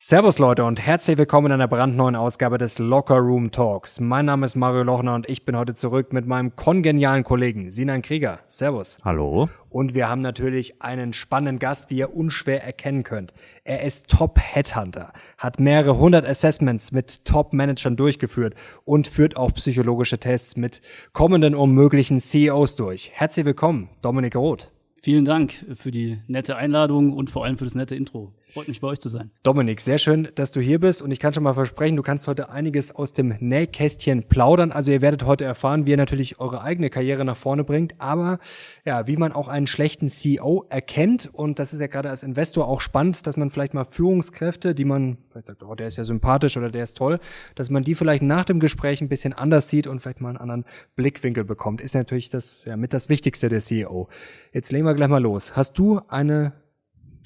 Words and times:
Servus 0.00 0.38
Leute 0.38 0.64
und 0.64 0.80
herzlich 0.80 1.18
willkommen 1.18 1.46
in 1.46 1.52
einer 1.54 1.66
brandneuen 1.66 2.14
Ausgabe 2.14 2.56
des 2.56 2.78
Locker 2.78 3.16
Room 3.16 3.50
Talks. 3.50 3.98
Mein 3.98 4.26
Name 4.26 4.46
ist 4.46 4.54
Mario 4.54 4.84
Lochner 4.84 5.16
und 5.16 5.28
ich 5.28 5.44
bin 5.44 5.56
heute 5.56 5.74
zurück 5.74 6.12
mit 6.12 6.24
meinem 6.24 6.54
kongenialen 6.54 7.24
Kollegen 7.24 7.72
Sinan 7.72 8.02
Krieger. 8.02 8.38
Servus. 8.46 8.98
Hallo. 9.04 9.48
Und 9.70 9.94
wir 9.94 10.08
haben 10.08 10.20
natürlich 10.20 10.80
einen 10.80 11.12
spannenden 11.12 11.58
Gast, 11.58 11.90
wie 11.90 11.96
ihr 11.96 12.14
unschwer 12.14 12.62
erkennen 12.62 13.02
könnt. 13.02 13.32
Er 13.64 13.82
ist 13.82 14.08
Top 14.08 14.38
Headhunter, 14.38 15.12
hat 15.36 15.58
mehrere 15.58 15.98
hundert 15.98 16.24
Assessments 16.24 16.92
mit 16.92 17.24
Top-Managern 17.24 17.96
durchgeführt 17.96 18.54
und 18.84 19.08
führt 19.08 19.36
auch 19.36 19.52
psychologische 19.54 20.20
Tests 20.20 20.56
mit 20.56 20.80
kommenden 21.12 21.56
und 21.56 21.74
möglichen 21.74 22.20
CEOs 22.20 22.76
durch. 22.76 23.10
Herzlich 23.14 23.46
willkommen, 23.46 23.88
Dominik 24.02 24.36
Roth. 24.36 24.70
Vielen 25.02 25.24
Dank 25.24 25.54
für 25.74 25.90
die 25.90 26.20
nette 26.28 26.54
Einladung 26.54 27.12
und 27.12 27.30
vor 27.30 27.44
allem 27.44 27.58
für 27.58 27.64
das 27.64 27.74
nette 27.74 27.96
Intro. 27.96 28.32
Freut 28.52 28.68
mich 28.68 28.80
bei 28.80 28.88
euch 28.88 28.98
zu 28.98 29.08
sein. 29.08 29.30
Dominik, 29.42 29.80
sehr 29.80 29.98
schön, 29.98 30.28
dass 30.34 30.52
du 30.52 30.60
hier 30.60 30.80
bist 30.80 31.02
und 31.02 31.10
ich 31.10 31.20
kann 31.20 31.34
schon 31.34 31.42
mal 31.42 31.54
versprechen, 31.54 31.96
du 31.96 32.02
kannst 32.02 32.26
heute 32.28 32.48
einiges 32.48 32.94
aus 32.94 33.12
dem 33.12 33.34
Nähkästchen 33.40 34.24
plaudern. 34.24 34.72
Also 34.72 34.90
ihr 34.90 35.02
werdet 35.02 35.24
heute 35.24 35.44
erfahren, 35.44 35.84
wie 35.84 35.90
ihr 35.90 35.96
natürlich 35.96 36.40
eure 36.40 36.62
eigene 36.62 36.88
Karriere 36.88 37.24
nach 37.24 37.36
vorne 37.36 37.64
bringt, 37.64 37.94
aber 37.98 38.38
ja, 38.84 39.06
wie 39.06 39.16
man 39.16 39.32
auch 39.32 39.48
einen 39.48 39.66
schlechten 39.66 40.08
CEO 40.08 40.64
erkennt 40.70 41.28
und 41.32 41.58
das 41.58 41.72
ist 41.72 41.80
ja 41.80 41.88
gerade 41.88 42.08
als 42.08 42.22
Investor 42.22 42.66
auch 42.68 42.80
spannend, 42.80 43.26
dass 43.26 43.36
man 43.36 43.50
vielleicht 43.50 43.74
mal 43.74 43.84
Führungskräfte, 43.84 44.74
die 44.74 44.84
man 44.84 45.18
vielleicht 45.30 45.46
sagt, 45.46 45.62
oh, 45.62 45.74
der 45.74 45.88
ist 45.88 45.98
ja 45.98 46.04
sympathisch 46.04 46.56
oder 46.56 46.70
der 46.70 46.84
ist 46.84 46.96
toll, 46.96 47.20
dass 47.54 47.68
man 47.68 47.82
die 47.82 47.94
vielleicht 47.94 48.22
nach 48.22 48.44
dem 48.44 48.60
Gespräch 48.60 49.00
ein 49.00 49.08
bisschen 49.08 49.34
anders 49.34 49.68
sieht 49.68 49.86
und 49.86 50.00
vielleicht 50.00 50.20
mal 50.20 50.30
einen 50.30 50.38
anderen 50.38 50.64
Blickwinkel 50.96 51.44
bekommt. 51.44 51.80
Ist 51.80 51.94
natürlich 51.94 52.30
das 52.30 52.64
ja 52.64 52.76
mit 52.76 52.94
das 52.94 53.08
Wichtigste 53.08 53.48
der 53.48 53.60
CEO. 53.60 54.08
Jetzt 54.52 54.72
legen 54.72 54.86
wir 54.86 54.94
gleich 54.94 55.08
mal 55.08 55.22
los. 55.22 55.54
Hast 55.54 55.78
du 55.78 56.00
eine 56.08 56.52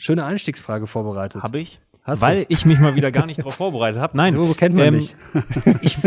schöne 0.02 0.24
Einstiegsfrage 0.24 0.86
vorbereitet. 0.86 1.42
Habe 1.42 1.60
ich? 1.60 1.80
Hast 2.02 2.22
Weil 2.22 2.44
du? 2.44 2.46
ich 2.48 2.66
mich 2.66 2.80
mal 2.80 2.96
wieder 2.96 3.12
gar 3.12 3.26
nicht 3.26 3.38
darauf 3.38 3.54
vorbereitet 3.54 4.00
habe. 4.00 4.16
Nein. 4.16 4.32
So 4.32 4.52
kennt 4.54 4.74
man 4.74 4.86
ähm, 4.86 4.94
mich. 4.94 5.14
Ich, 5.82 5.98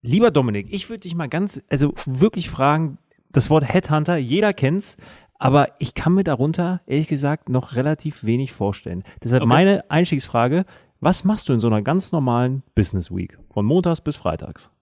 lieber 0.00 0.30
Dominik, 0.30 0.68
ich 0.70 0.88
würde 0.88 1.00
dich 1.00 1.14
mal 1.14 1.28
ganz, 1.28 1.62
also 1.68 1.94
wirklich 2.06 2.48
fragen, 2.48 2.98
das 3.30 3.50
Wort 3.50 3.64
Headhunter, 3.64 4.16
jeder 4.16 4.54
kennt's, 4.54 4.96
aber 5.38 5.68
ich 5.78 5.94
kann 5.94 6.14
mir 6.14 6.24
darunter, 6.24 6.80
ehrlich 6.86 7.08
gesagt, 7.08 7.50
noch 7.50 7.76
relativ 7.76 8.24
wenig 8.24 8.52
vorstellen. 8.52 9.04
Deshalb 9.22 9.42
okay. 9.42 9.48
meine 9.48 9.90
Einstiegsfrage, 9.90 10.64
was 11.00 11.24
machst 11.24 11.48
du 11.48 11.52
in 11.52 11.60
so 11.60 11.66
einer 11.66 11.82
ganz 11.82 12.10
normalen 12.10 12.62
Business 12.74 13.14
Week? 13.14 13.38
Von 13.52 13.66
montags 13.66 14.00
bis 14.00 14.16
freitags? 14.16 14.72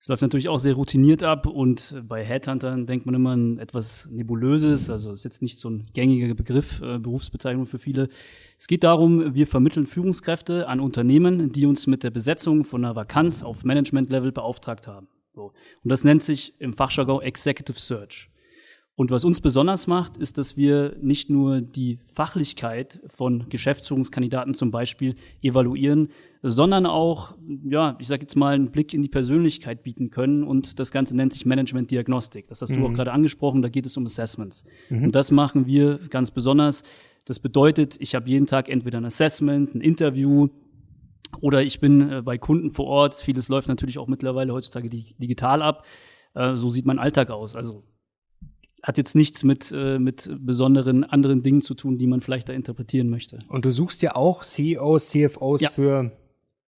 Es 0.00 0.06
läuft 0.06 0.22
natürlich 0.22 0.48
auch 0.48 0.60
sehr 0.60 0.74
routiniert 0.74 1.24
ab 1.24 1.46
und 1.48 2.02
bei 2.06 2.24
Headhuntern 2.24 2.86
denkt 2.86 3.04
man 3.04 3.16
immer 3.16 3.30
an 3.32 3.58
etwas 3.58 4.08
Nebulöses, 4.10 4.90
also 4.90 5.12
ist 5.12 5.24
jetzt 5.24 5.42
nicht 5.42 5.58
so 5.58 5.68
ein 5.68 5.86
gängiger 5.92 6.32
Begriff, 6.34 6.80
äh, 6.82 6.98
Berufsbezeichnung 6.98 7.66
für 7.66 7.80
viele. 7.80 8.08
Es 8.56 8.68
geht 8.68 8.84
darum, 8.84 9.34
wir 9.34 9.48
vermitteln 9.48 9.86
Führungskräfte 9.88 10.68
an 10.68 10.78
Unternehmen, 10.78 11.50
die 11.50 11.66
uns 11.66 11.88
mit 11.88 12.04
der 12.04 12.10
Besetzung 12.10 12.64
von 12.64 12.84
einer 12.84 12.94
Vakanz 12.94 13.42
auf 13.42 13.64
Management-Level 13.64 14.30
beauftragt 14.30 14.86
haben. 14.86 15.08
So. 15.34 15.52
Und 15.82 15.90
das 15.90 16.04
nennt 16.04 16.22
sich 16.22 16.54
im 16.60 16.74
Fachjargon 16.74 17.22
Executive 17.22 17.80
Search. 17.80 18.30
Und 18.94 19.12
was 19.12 19.24
uns 19.24 19.40
besonders 19.40 19.86
macht, 19.86 20.16
ist, 20.16 20.38
dass 20.38 20.56
wir 20.56 20.96
nicht 21.00 21.30
nur 21.30 21.60
die 21.60 22.00
Fachlichkeit 22.14 23.00
von 23.08 23.48
Geschäftsführungskandidaten 23.48 24.54
zum 24.54 24.72
Beispiel 24.72 25.14
evaluieren, 25.40 26.08
sondern 26.42 26.86
auch, 26.86 27.34
ja, 27.64 27.96
ich 27.98 28.06
sage 28.06 28.22
jetzt 28.22 28.36
mal, 28.36 28.54
einen 28.54 28.70
Blick 28.70 28.94
in 28.94 29.02
die 29.02 29.08
Persönlichkeit 29.08 29.82
bieten 29.82 30.10
können. 30.10 30.44
Und 30.44 30.78
das 30.78 30.92
Ganze 30.92 31.16
nennt 31.16 31.32
sich 31.32 31.46
Management-Diagnostik. 31.46 32.48
Das 32.48 32.62
hast 32.62 32.70
mhm. 32.70 32.76
du 32.76 32.84
auch 32.84 32.90
mhm. 32.90 32.94
gerade 32.94 33.12
angesprochen, 33.12 33.62
da 33.62 33.68
geht 33.68 33.86
es 33.86 33.96
um 33.96 34.04
Assessments. 34.04 34.64
Mhm. 34.88 35.04
Und 35.04 35.14
das 35.14 35.30
machen 35.30 35.66
wir 35.66 35.98
ganz 36.10 36.30
besonders. 36.30 36.84
Das 37.24 37.40
bedeutet, 37.40 37.96
ich 37.98 38.14
habe 38.14 38.28
jeden 38.28 38.46
Tag 38.46 38.68
entweder 38.68 38.98
ein 38.98 39.04
Assessment, 39.04 39.74
ein 39.74 39.80
Interview, 39.80 40.48
oder 41.40 41.62
ich 41.62 41.80
bin 41.80 42.10
äh, 42.10 42.22
bei 42.22 42.38
Kunden 42.38 42.72
vor 42.72 42.86
Ort. 42.86 43.14
Vieles 43.14 43.48
läuft 43.48 43.68
natürlich 43.68 43.98
auch 43.98 44.08
mittlerweile 44.08 44.52
heutzutage 44.52 44.88
digital 44.88 45.62
ab. 45.62 45.84
Äh, 46.34 46.56
so 46.56 46.70
sieht 46.70 46.86
mein 46.86 46.98
Alltag 46.98 47.30
aus. 47.30 47.54
Also 47.54 47.84
hat 48.82 48.96
jetzt 48.96 49.14
nichts 49.14 49.44
mit, 49.44 49.72
äh, 49.74 49.98
mit 49.98 50.30
besonderen 50.38 51.04
anderen 51.04 51.42
Dingen 51.42 51.62
zu 51.62 51.74
tun, 51.74 51.98
die 51.98 52.06
man 52.06 52.20
vielleicht 52.20 52.48
da 52.48 52.52
interpretieren 52.52 53.10
möchte. 53.10 53.40
Und 53.48 53.64
du 53.64 53.72
suchst 53.72 54.02
ja 54.02 54.14
auch 54.14 54.42
CEOs, 54.42 55.10
CFOs 55.10 55.60
ja. 55.60 55.70
für 55.70 56.12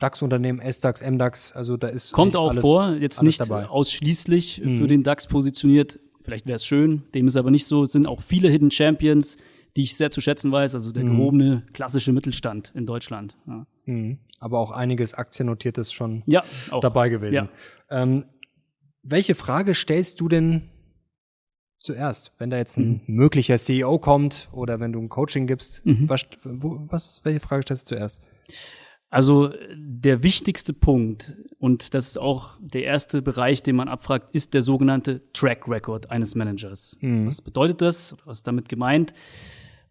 DAX-Unternehmen, 0.01 0.61
S-DAX, 0.61 1.03
M-DAX, 1.03 1.53
also 1.53 1.77
da 1.77 1.89
ist 1.89 2.13
kommt 2.13 2.35
auch 2.35 2.51
alles, 2.51 2.63
vor, 2.63 2.95
jetzt 2.95 3.23
nicht 3.23 3.41
dabei. 3.41 3.67
ausschließlich 3.67 4.63
mhm. 4.65 4.79
für 4.79 4.87
den 4.87 5.03
DAX 5.03 5.27
positioniert. 5.27 6.01
Vielleicht 6.25 6.47
wäre 6.47 6.57
es 6.57 6.67
schön, 6.67 7.03
dem 7.15 7.27
ist 7.27 7.37
aber 7.37 7.51
nicht 7.51 7.67
so. 7.67 7.83
Es 7.83 7.93
sind 7.93 8.07
auch 8.07 8.23
viele 8.23 8.49
Hidden 8.49 8.71
Champions, 8.71 9.37
die 9.77 9.85
ich 9.85 9.97
sehr 9.97 10.11
zu 10.11 10.21
schätzen 10.21 10.51
weiß, 10.51 10.75
also 10.75 10.91
der 10.91 11.05
mhm. 11.05 11.17
gehobene 11.17 11.67
klassische 11.73 12.13
Mittelstand 12.13 12.73
in 12.75 12.87
Deutschland. 12.87 13.37
Ja. 13.47 13.67
Mhm. 13.85 14.19
Aber 14.39 14.59
auch 14.59 14.71
einiges 14.71 15.15
Aktiennotiertes 15.15 15.93
schon 15.93 16.23
ja, 16.27 16.45
dabei 16.81 17.11
gewesen. 17.11 17.35
Ja. 17.35 17.49
Ähm, 17.91 18.25
welche 19.03 19.35
Frage 19.35 19.75
stellst 19.75 20.21
du 20.21 20.29
denn 20.29 20.71
zuerst? 21.79 22.33
Wenn 22.39 22.49
da 22.49 22.57
jetzt 22.57 22.79
ein 22.79 23.03
mhm. 23.07 23.15
möglicher 23.17 23.59
CEO 23.59 23.99
kommt 23.99 24.49
oder 24.53 24.81
wenn 24.81 24.93
du 24.93 25.01
ein 25.01 25.11
Coaching 25.11 25.47
gibst, 25.47 25.85
mhm. 25.85 26.09
was, 26.09 26.23
wo, 26.43 26.87
was, 26.89 27.21
welche 27.25 27.41
Frage 27.41 27.63
stellst 27.63 27.91
du 27.91 27.97
zuerst? 27.97 28.23
Also 29.11 29.53
der 29.75 30.23
wichtigste 30.23 30.73
Punkt, 30.73 31.35
und 31.59 31.95
das 31.95 32.11
ist 32.11 32.19
auch 32.19 32.53
der 32.61 32.85
erste 32.85 33.23
Bereich, 33.23 33.63
den 33.63 33.75
man 33.75 33.89
abfragt, 33.89 34.35
ist 34.35 34.55
der 34.55 34.63
sogenannte 34.63 35.21
Track 35.33 35.67
Record 35.67 36.11
eines 36.11 36.37
Managers. 36.37 36.97
Mhm. 37.01 37.27
Was 37.27 37.43
bedeutet 37.43 37.83
das? 37.83 38.17
Was 38.25 38.39
ist 38.39 38.47
damit 38.47 38.69
gemeint? 38.69 39.13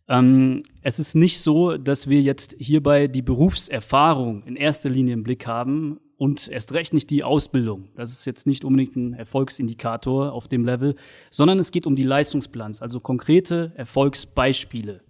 Ähm, 0.08 0.64
es 0.82 1.00
ist 1.00 1.16
nicht 1.16 1.40
so, 1.40 1.78
dass 1.78 2.08
wir 2.08 2.22
jetzt 2.22 2.56
hierbei 2.60 3.08
die 3.08 3.22
Berufserfahrung 3.22 4.44
in 4.44 4.56
erster 4.56 4.90
Linie 4.90 5.14
im 5.14 5.24
Blick 5.24 5.46
haben 5.46 6.00
und 6.18 6.48
erst 6.48 6.74
recht 6.74 6.94
nicht 6.94 7.10
die 7.10 7.24
Ausbildung. 7.24 7.90
Das 7.96 8.12
ist 8.12 8.26
jetzt 8.26 8.48
nicht 8.48 8.64
unbedingt 8.64 8.96
ein 8.96 9.14
Erfolgsindikator 9.14 10.32
auf 10.32 10.48
dem 10.48 10.66
Level, 10.66 10.96
sondern 11.30 11.60
es 11.60 11.72
geht 11.72 11.86
um 11.86 11.96
die 11.96 12.04
Leistungsbilanz, 12.04 12.82
also 12.82 13.02
konkrete 13.02 13.74
Erfolgsbeispiele. 13.76 15.02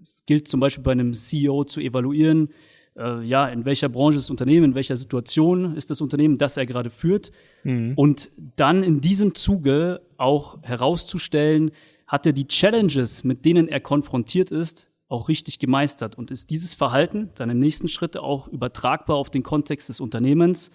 Es 0.00 0.24
gilt 0.26 0.48
zum 0.48 0.60
Beispiel 0.60 0.84
bei 0.84 0.92
einem 0.92 1.14
CEO 1.14 1.64
zu 1.64 1.80
evaluieren, 1.80 2.50
äh, 2.96 3.22
ja, 3.22 3.48
in 3.48 3.64
welcher 3.64 3.88
Branche 3.88 4.16
ist 4.16 4.26
das 4.26 4.30
Unternehmen, 4.30 4.64
in 4.64 4.74
welcher 4.74 4.96
Situation 4.96 5.76
ist 5.76 5.90
das 5.90 6.00
Unternehmen, 6.00 6.38
das 6.38 6.56
er 6.56 6.66
gerade 6.66 6.90
führt. 6.90 7.32
Mhm. 7.64 7.94
Und 7.96 8.30
dann 8.56 8.82
in 8.82 9.00
diesem 9.00 9.34
Zuge 9.34 10.02
auch 10.16 10.62
herauszustellen, 10.62 11.72
hat 12.06 12.26
er 12.26 12.32
die 12.32 12.46
Challenges, 12.46 13.24
mit 13.24 13.44
denen 13.44 13.68
er 13.68 13.80
konfrontiert 13.80 14.50
ist, 14.50 14.90
auch 15.08 15.28
richtig 15.28 15.58
gemeistert 15.58 16.16
und 16.16 16.30
ist 16.30 16.50
dieses 16.50 16.74
Verhalten 16.74 17.30
dann 17.36 17.50
im 17.50 17.58
nächsten 17.58 17.88
Schritt 17.88 18.16
auch 18.16 18.48
übertragbar 18.48 19.16
auf 19.16 19.30
den 19.30 19.42
Kontext 19.42 19.88
des 19.88 20.00
Unternehmens 20.00 20.70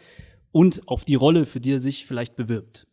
und 0.52 0.88
auf 0.88 1.06
die 1.06 1.16
Rolle, 1.16 1.46
für 1.46 1.60
die 1.60 1.74
er 1.74 1.80
sich 1.80 2.06
vielleicht 2.06 2.36
bewirbt. 2.36 2.88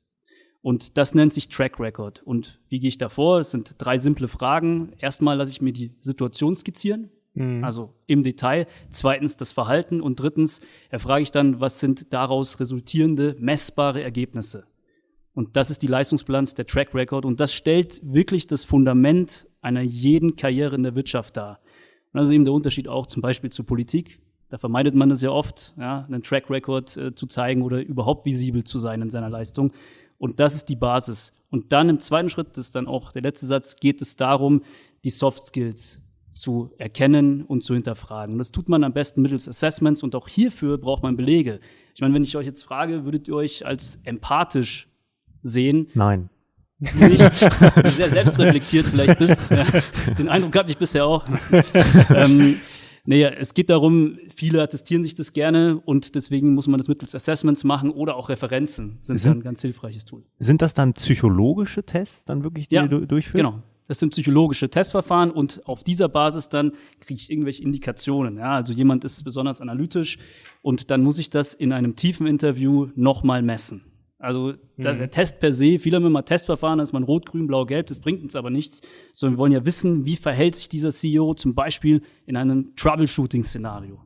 Und 0.61 0.97
das 0.97 1.15
nennt 1.15 1.33
sich 1.33 1.49
Track 1.49 1.79
Record. 1.79 2.23
Und 2.23 2.59
wie 2.69 2.81
gehe 2.81 2.89
ich 2.89 2.97
da 2.97 3.11
vor? 3.11 3.39
Es 3.39 3.51
sind 3.51 3.75
drei 3.79 3.99
simple 3.99 4.29
Fragen. 4.29 4.95
Erstmal 4.99 5.37
lasse 5.37 5.53
ich 5.53 5.61
mir 5.61 5.75
die 5.75 5.93
Situation 6.01 6.57
skizzieren, 6.57 7.11
mhm. 7.35 7.63
also 7.65 7.95
im 8.07 8.23
Detail. 8.23 8.67
Zweitens 8.91 9.37
das 9.37 9.53
Verhalten. 9.53 10.01
Und 10.01 10.21
drittens 10.21 10.61
erfrage 10.91 11.23
ich 11.23 11.31
dann, 11.31 11.61
was 11.61 11.81
sind 11.81 12.13
daraus 12.13 12.61
resultierende 12.61 13.37
messbare 13.39 14.03
Ergebnisse? 14.03 14.65
Und 15.35 15.57
das 15.57 15.71
ist 15.71 15.83
die 15.83 15.89
Leistungsbilanz, 15.89 16.55
der 16.55 16.67
Track 16.67 16.95
Record. 16.95 17.25
Und 17.25 17.41
das 17.41 17.53
stellt 17.53 18.01
wirklich 18.05 18.47
das 18.47 18.65
Fundament 18.65 19.49
einer 19.61 19.83
jeden 19.83 20.37
Karriere 20.37 20.77
in 20.77 20.85
der 20.85 20.95
Wirtschaft 20.95 21.37
dar. 21.37 21.61
Und 22.13 22.21
das 22.21 22.29
ist 22.29 22.33
eben 22.33 22.45
der 22.45 22.55
Unterschied 22.55 22.89
auch 22.89 23.07
zum 23.07 23.21
Beispiel 23.21 23.51
zur 23.51 23.67
Politik. 23.67 24.21
Da 24.49 24.59
vermeidet 24.59 24.95
man 24.95 25.11
es 25.11 25.21
ja 25.23 25.31
oft, 25.31 25.75
ja, 25.77 26.05
einen 26.05 26.23
Track 26.23 26.49
Record 26.49 26.97
äh, 26.97 27.15
zu 27.15 27.27
zeigen 27.27 27.63
oder 27.63 27.81
überhaupt 27.81 28.25
visibel 28.25 28.63
zu 28.63 28.79
sein 28.79 29.03
in 29.03 29.11
seiner 29.11 29.31
Leistung. 29.31 29.73
Und 30.19 30.39
das 30.39 30.55
ist 30.55 30.69
die 30.69 30.77
Basis. 30.77 31.33
Und 31.51 31.73
dann 31.73 31.89
im 31.89 31.99
zweiten 31.99 32.29
Schritt, 32.29 32.51
das 32.51 32.67
ist 32.67 32.77
dann 32.77 32.87
auch 32.87 33.11
der 33.11 33.23
letzte 33.23 33.47
Satz, 33.47 33.77
geht 33.77 34.01
es 34.01 34.15
darum, 34.15 34.63
die 35.03 35.11
Soft 35.11 35.43
Skills 35.43 36.04
zu 36.35 36.73
erkennen 36.79 37.43
und 37.43 37.63
zu 37.63 37.75
hinterfragen. 37.75 38.35
Und 38.35 38.39
das 38.39 38.51
tut 38.51 38.69
man 38.69 38.83
am 38.83 38.93
besten 38.93 39.23
mittels 39.23 39.49
Assessments 39.49 40.03
und 40.03 40.15
auch 40.17 40.29
hierfür 40.29 40.79
braucht 40.79 41.03
man 41.03 41.17
Belege. 41.17 41.61
Ich 41.95 42.01
meine, 42.01 42.13
wenn 42.13 42.25
ich 42.25 42.37
euch 42.37 42.47
jetzt 42.47 42.63
frage, 42.63 43.05
würdet 43.05 43.29
ihr 43.29 43.37
euch 43.37 43.65
als 43.65 44.01
empathisch 44.03 44.89
sehen? 45.43 45.89
Nein. 45.95 46.29
Nicht 46.81 47.21
sehr 47.87 48.11
selbstreflektiert 48.11 48.87
vielleicht 48.87 49.19
bist. 49.21 49.49
Ja, 49.49 49.65
den 50.19 50.29
Eindruck 50.29 50.57
hatte 50.57 50.73
ich 50.73 50.77
bisher 50.77 51.07
auch. 51.07 51.25
ähm, 52.15 52.57
naja, 53.07 53.29
es 53.29 53.55
geht 53.55 53.71
darum, 53.71 54.19
viele 54.35 54.61
attestieren 54.61 55.05
sich 55.05 55.15
das 55.15 55.33
gerne 55.33 55.81
und 55.85 56.17
deswegen 56.17 56.55
muss 56.55 56.67
man 56.67 56.79
das 56.79 56.89
mittels 56.89 57.15
Assessments 57.15 57.63
machen 57.63 57.91
oder 57.91 58.17
auch 58.17 58.29
Referenzen 58.29 58.99
sind, 59.03 59.17
sind 59.17 59.31
dann 59.31 59.39
ein 59.39 59.45
ganz 59.45 59.61
hilfreiches 59.61 60.05
Tool. 60.05 60.25
Sind 60.39 60.63
das 60.63 60.75
dann 60.75 60.95
psychologische 60.95 61.85
Tests 61.85 62.25
dann 62.25 62.43
wirklich, 62.43 62.69
die 62.69 62.75
ja, 62.75 62.87
ihr 62.87 63.07
durchführt? 63.07 63.45
Genau. 63.45 63.63
Das 63.87 64.01
sind 64.01 64.11
psychologische 64.11 64.71
Testverfahren 64.71 65.31
und 65.31 65.67
auf 65.67 65.85
dieser 65.85 66.09
Basis 66.09 66.49
dann 66.49 66.73
kriege 67.01 67.21
ich 67.21 67.31
irgendwelche 67.31 67.63
Indikationen. 67.63 68.39
Ja, 68.39 68.55
also 68.55 68.73
jemand 68.73 69.05
ist 69.05 69.23
besonders 69.25 69.61
analytisch 69.61 70.19
und 70.63 70.91
dann 70.91 71.03
muss 71.03 71.19
ich 71.19 71.29
das 71.29 71.53
in 71.53 71.73
einem 71.73 71.95
tiefen 71.95 72.27
Interview 72.27 72.89
nochmal 72.95 73.43
messen. 73.43 73.85
Also 74.19 74.55
der, 74.79 74.95
der 74.95 75.11
Test 75.11 75.39
per 75.39 75.53
se, 75.53 75.79
viele 75.79 75.97
haben 75.97 76.07
immer 76.07 76.25
Testverfahren, 76.25 76.79
dass 76.79 76.95
man 76.95 77.03
rot, 77.03 77.27
grün, 77.27 77.47
blau, 77.47 77.67
gelb, 77.67 77.89
das 77.89 78.01
bringt 78.01 78.23
uns 78.23 78.35
aber 78.37 78.49
nichts, 78.49 78.81
sondern 79.13 79.35
wir 79.35 79.39
wollen 79.39 79.53
ja 79.53 79.67
wissen, 79.67 80.07
wie 80.07 80.17
verhält 80.17 80.55
sich 80.55 80.71
dieser 80.71 80.91
CEO 80.91 81.35
zum 81.35 81.55
Beispiel 81.55 82.01
in 82.25 82.37
einem 82.37 82.75
Troubleshooting-Szenario. 82.77 84.01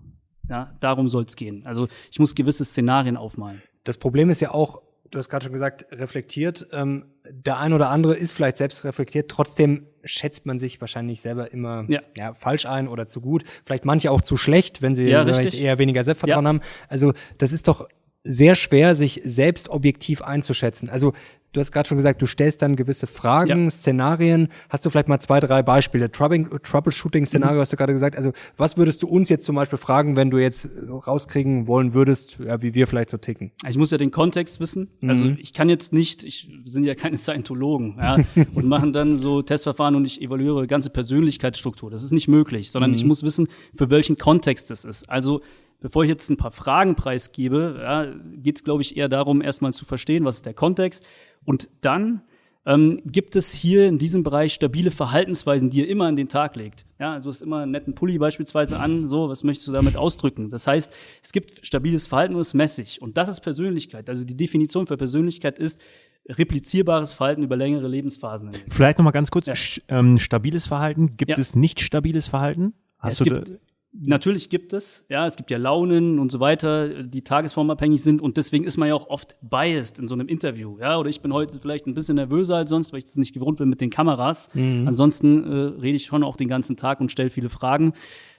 Ja, 0.48 0.76
darum 0.80 1.06
soll 1.08 1.24
es 1.24 1.36
gehen. 1.36 1.62
Also 1.66 1.86
ich 2.10 2.18
muss 2.18 2.34
gewisse 2.34 2.64
Szenarien 2.64 3.16
aufmalen. 3.16 3.62
Das 3.84 3.98
Problem 3.98 4.28
ist 4.28 4.40
ja 4.40 4.50
auch, 4.50 4.82
du 5.10 5.18
hast 5.18 5.28
gerade 5.28 5.44
schon 5.44 5.52
gesagt, 5.52 5.86
reflektiert. 5.92 6.66
Ähm, 6.72 7.06
der 7.30 7.58
ein 7.58 7.72
oder 7.72 7.90
andere 7.90 8.14
ist 8.14 8.32
vielleicht 8.32 8.56
selbst 8.56 8.84
reflektiert, 8.84 9.30
trotzdem 9.30 9.86
schätzt 10.04 10.46
man 10.46 10.58
sich 10.58 10.80
wahrscheinlich 10.80 11.20
selber 11.20 11.52
immer 11.52 11.84
Ja. 11.88 12.00
ja. 12.16 12.34
falsch 12.34 12.66
ein 12.66 12.88
oder 12.88 13.06
zu 13.06 13.20
gut. 13.20 13.44
Vielleicht 13.66 13.84
manche 13.84 14.10
auch 14.10 14.22
zu 14.22 14.36
schlecht, 14.36 14.80
wenn 14.82 14.94
sie 14.94 15.04
Ja, 15.08 15.24
eher 15.26 15.78
weniger 15.78 16.04
Selbstvertrauen 16.04 16.44
Ja. 16.44 16.48
haben. 16.48 16.60
Also 16.88 17.12
das 17.38 17.52
ist 17.52 17.68
doch 17.68 17.88
sehr 18.24 18.54
schwer, 18.56 18.94
sich 18.94 19.20
selbst 19.24 19.68
objektiv 19.68 20.22
einzuschätzen. 20.22 20.88
Also 20.90 21.12
du 21.52 21.60
hast 21.60 21.72
gerade 21.72 21.88
schon 21.88 21.96
gesagt, 21.96 22.20
du 22.20 22.26
stellst 22.26 22.60
dann 22.60 22.76
gewisse 22.76 23.06
Fragen, 23.06 23.64
Ja. 23.64 23.70
Szenarien. 23.70 24.48
Hast 24.68 24.84
du 24.84 24.90
vielleicht 24.90 25.08
mal 25.08 25.18
zwei, 25.18 25.40
drei 25.40 25.62
Beispiele? 25.62 26.10
Troubling- 26.10 26.48
Mhm. 26.50 26.58
Troubleshooting-Szenario 26.62 27.60
hast 27.60 27.72
du 27.72 27.76
gerade 27.76 27.92
gesagt. 27.94 28.16
Also 28.18 28.32
was 28.58 28.76
würdest 28.76 29.02
du 29.02 29.08
uns 29.08 29.28
jetzt 29.30 29.46
zum 29.46 29.56
Beispiel 29.56 29.78
fragen, 29.78 30.14
wenn 30.16 30.30
du 30.30 30.36
jetzt 30.38 30.66
äh, 30.66 30.68
rauskriegen 30.90 31.66
wollen 31.66 31.94
würdest, 31.94 32.38
ja, 32.44 32.60
wie 32.60 32.74
wir 32.74 32.86
vielleicht 32.86 33.08
so 33.10 33.16
ticken? 33.16 33.50
Ich 33.66 33.78
muss 33.78 33.90
ja 33.92 33.98
den 33.98 34.10
Kontext 34.10 34.60
wissen. 34.60 34.88
Also 35.00 35.26
ich 35.38 35.54
kann 35.54 35.70
jetzt 35.70 35.92
nicht, 35.94 36.22
ich 36.24 36.50
sind 36.66 36.84
ja 36.84 36.94
keine 36.94 37.16
Scientologen, 37.16 37.96
ja, 37.98 38.18
und 38.54 38.66
machen 38.66 38.92
dann 38.92 39.16
so 39.16 39.40
Testverfahren 39.40 39.94
und 39.94 40.04
ich 40.04 40.20
evaluiere 40.20 40.66
ganze 40.66 40.90
Persönlichkeitsstruktur. 40.90 41.90
Das 41.90 42.02
ist 42.02 42.12
nicht 42.12 42.28
möglich, 42.28 42.70
sondern 42.70 42.92
ich 42.92 43.04
muss 43.04 43.22
wissen, 43.22 43.48
für 43.74 43.88
welchen 43.90 44.16
Kontext 44.18 44.70
es 44.70 44.84
ist. 44.84 45.08
Also 45.08 45.40
bevor 45.80 46.04
ich 46.04 46.08
jetzt 46.08 46.28
ein 46.30 46.36
paar 46.36 46.50
Fragen 46.50 46.94
preisgebe, 46.96 47.78
ja, 47.80 48.06
geht 48.36 48.56
es, 48.56 48.64
glaube 48.64 48.82
ich, 48.82 48.96
eher 48.96 49.08
darum, 49.08 49.40
erstmal 49.42 49.72
zu 49.72 49.84
verstehen, 49.84 50.24
was 50.24 50.36
ist 50.36 50.46
der 50.46 50.54
Kontext. 50.54 51.06
Und 51.44 51.68
dann 51.80 52.22
ähm, 52.66 53.00
gibt 53.06 53.36
es 53.36 53.52
hier 53.54 53.86
in 53.86 53.96
diesem 53.98 54.22
Bereich 54.22 54.52
stabile 54.52 54.90
Verhaltensweisen, 54.90 55.70
die 55.70 55.78
ihr 55.80 55.88
immer 55.88 56.06
an 56.06 56.16
den 56.16 56.28
Tag 56.28 56.56
legt. 56.56 56.84
Ja, 56.98 57.20
du 57.20 57.28
hast 57.30 57.40
immer 57.42 57.58
einen 57.60 57.70
netten 57.72 57.94
Pulli 57.94 58.18
beispielsweise 58.18 58.78
an, 58.80 59.08
so, 59.08 59.28
was 59.28 59.44
möchtest 59.44 59.68
du 59.68 59.72
damit 59.72 59.96
ausdrücken? 59.96 60.50
Das 60.50 60.66
heißt, 60.66 60.92
es 61.22 61.32
gibt 61.32 61.64
stabiles 61.64 62.06
Verhalten 62.06 62.34
und 62.34 62.40
es 62.40 62.48
ist 62.48 62.54
messig. 62.54 63.00
Und 63.00 63.16
das 63.16 63.28
ist 63.28 63.40
Persönlichkeit. 63.40 64.08
Also 64.08 64.24
die 64.24 64.36
Definition 64.36 64.86
für 64.86 64.96
Persönlichkeit 64.96 65.58
ist 65.58 65.80
replizierbares 66.28 67.14
Verhalten 67.14 67.42
über 67.42 67.56
längere 67.56 67.88
Lebensphasen. 67.88 68.50
Vielleicht 68.68 68.98
noch 68.98 69.04
mal 69.04 69.12
ganz 69.12 69.30
kurz, 69.30 69.48
sch- 69.48 69.80
ähm, 69.88 70.18
stabiles 70.18 70.66
Verhalten. 70.66 71.16
Gibt 71.16 71.30
Ja. 71.30 71.38
es 71.38 71.54
nicht 71.54 71.80
stabiles 71.80 72.28
Verhalten? 72.28 72.74
Hast 72.98 73.12
es 73.14 73.18
du 73.18 73.24
gibt, 73.24 73.52
natürlich 74.00 74.50
gibt 74.50 74.72
es, 74.72 75.04
ja, 75.08 75.26
es 75.26 75.36
gibt 75.36 75.50
ja 75.50 75.58
Launen 75.58 76.18
und 76.18 76.30
so 76.30 76.40
weiter, 76.40 77.02
die 77.02 77.22
tagesformabhängig 77.22 78.02
sind 78.02 78.20
und 78.20 78.36
deswegen 78.36 78.64
ist 78.64 78.76
man 78.76 78.88
ja 78.88 78.94
auch 78.94 79.08
oft 79.08 79.36
biased 79.42 79.98
in 79.98 80.06
so 80.06 80.14
einem 80.14 80.28
Interview, 80.28 80.78
ja, 80.78 80.98
oder 80.98 81.10
ich 81.10 81.20
bin 81.20 81.32
heute 81.32 81.58
vielleicht 81.58 81.86
ein 81.86 81.94
bisschen 81.94 82.16
nervöser 82.16 82.56
als 82.56 82.70
sonst, 82.70 82.92
weil 82.92 82.98
ich 82.98 83.06
das 83.06 83.16
nicht 83.16 83.34
gewohnt 83.34 83.58
bin 83.58 83.68
mit 83.68 83.80
den 83.80 83.90
Kameras. 83.90 84.50
Ansonsten 84.86 85.44
äh, 85.44 85.80
rede 85.80 85.96
ich 85.96 86.06
schon 86.06 86.22
auch 86.22 86.36
den 86.36 86.48
ganzen 86.48 86.76
Tag 86.76 87.00
und 87.00 87.10
stelle 87.10 87.30
viele 87.30 87.48
Fragen. 87.48 87.92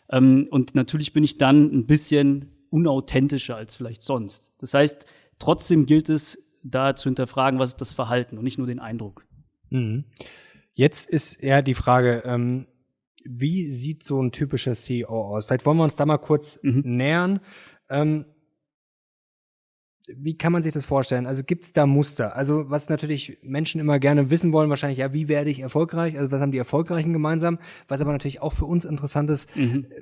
Ähm, 0.10 0.48
und 0.50 0.76
natürlich 0.76 1.14
bin 1.14 1.24
ich 1.24 1.38
dann 1.38 1.72
ein 1.74 1.86
bisschen 1.86 2.52
unauthentischer 2.70 3.56
als 3.56 3.76
vielleicht 3.76 4.04
sonst. 4.04 4.54
Das 4.60 4.74
heißt, 4.74 5.06
trotzdem 5.40 5.86
gilt 5.86 6.10
es, 6.10 6.38
da 6.64 6.96
zu 6.96 7.10
hinterfragen, 7.10 7.60
was 7.60 7.72
ist 7.72 7.82
das 7.82 7.94
Verhalten 7.94 8.38
und 8.38 8.44
nicht 8.44 8.58
nur 8.58 8.68
den 8.68 8.80
Eindruck. 8.80 9.26
Jetzt 10.74 11.10
ist 11.10 11.36
eher 11.36 11.62
die 11.62 11.74
Frage, 11.74 12.22
ähm, 12.26 12.68
wie 13.25 13.71
sieht 13.71 14.04
so 14.04 14.21
ein 14.21 14.31
typischer 14.31 14.74
CEO 14.75 15.07
aus? 15.36 15.45
Vielleicht 15.45 15.66
wollen 15.66 15.77
wir 15.77 15.83
uns 15.83 15.95
da 15.95 16.06
mal 16.06 16.18
kurz 16.18 16.60
nähern. 16.83 17.39
Ähm, 17.89 18.25
wie 20.12 20.36
kann 20.38 20.51
man 20.51 20.63
sich 20.63 20.74
das 20.74 20.86
vorstellen? 20.86 21.27
Also 21.27 21.44
gibt 21.44 21.66
es 21.66 21.74
da 21.74 21.86
Muster? 21.86 22.36
Also 22.36 22.69
was 22.71 22.89
natürlich 22.89 23.38
Menschen 23.44 23.80
immer 23.80 24.00
gerne 24.00 24.31
wissen 24.31 24.51
wollen, 24.54 24.69
wahrscheinlich, 24.69 24.98
ja, 24.98 25.13
wie 25.13 25.27
werde 25.27 25.51
ich 25.51 25.60
erfolgreich? 25.60 26.18
Also 26.18 26.31
was 26.31 26.42
haben 26.42 26.51
die 26.51 26.57
Erfolgreichen 26.57 27.13
gemeinsam? 27.13 27.60
Was 27.88 28.01
aber 28.01 28.12
natürlich 28.12 28.42
auch 28.42 28.54
für 28.54 28.66
uns 28.66 28.86
interessant 28.86 29.30
ist, 29.30 29.48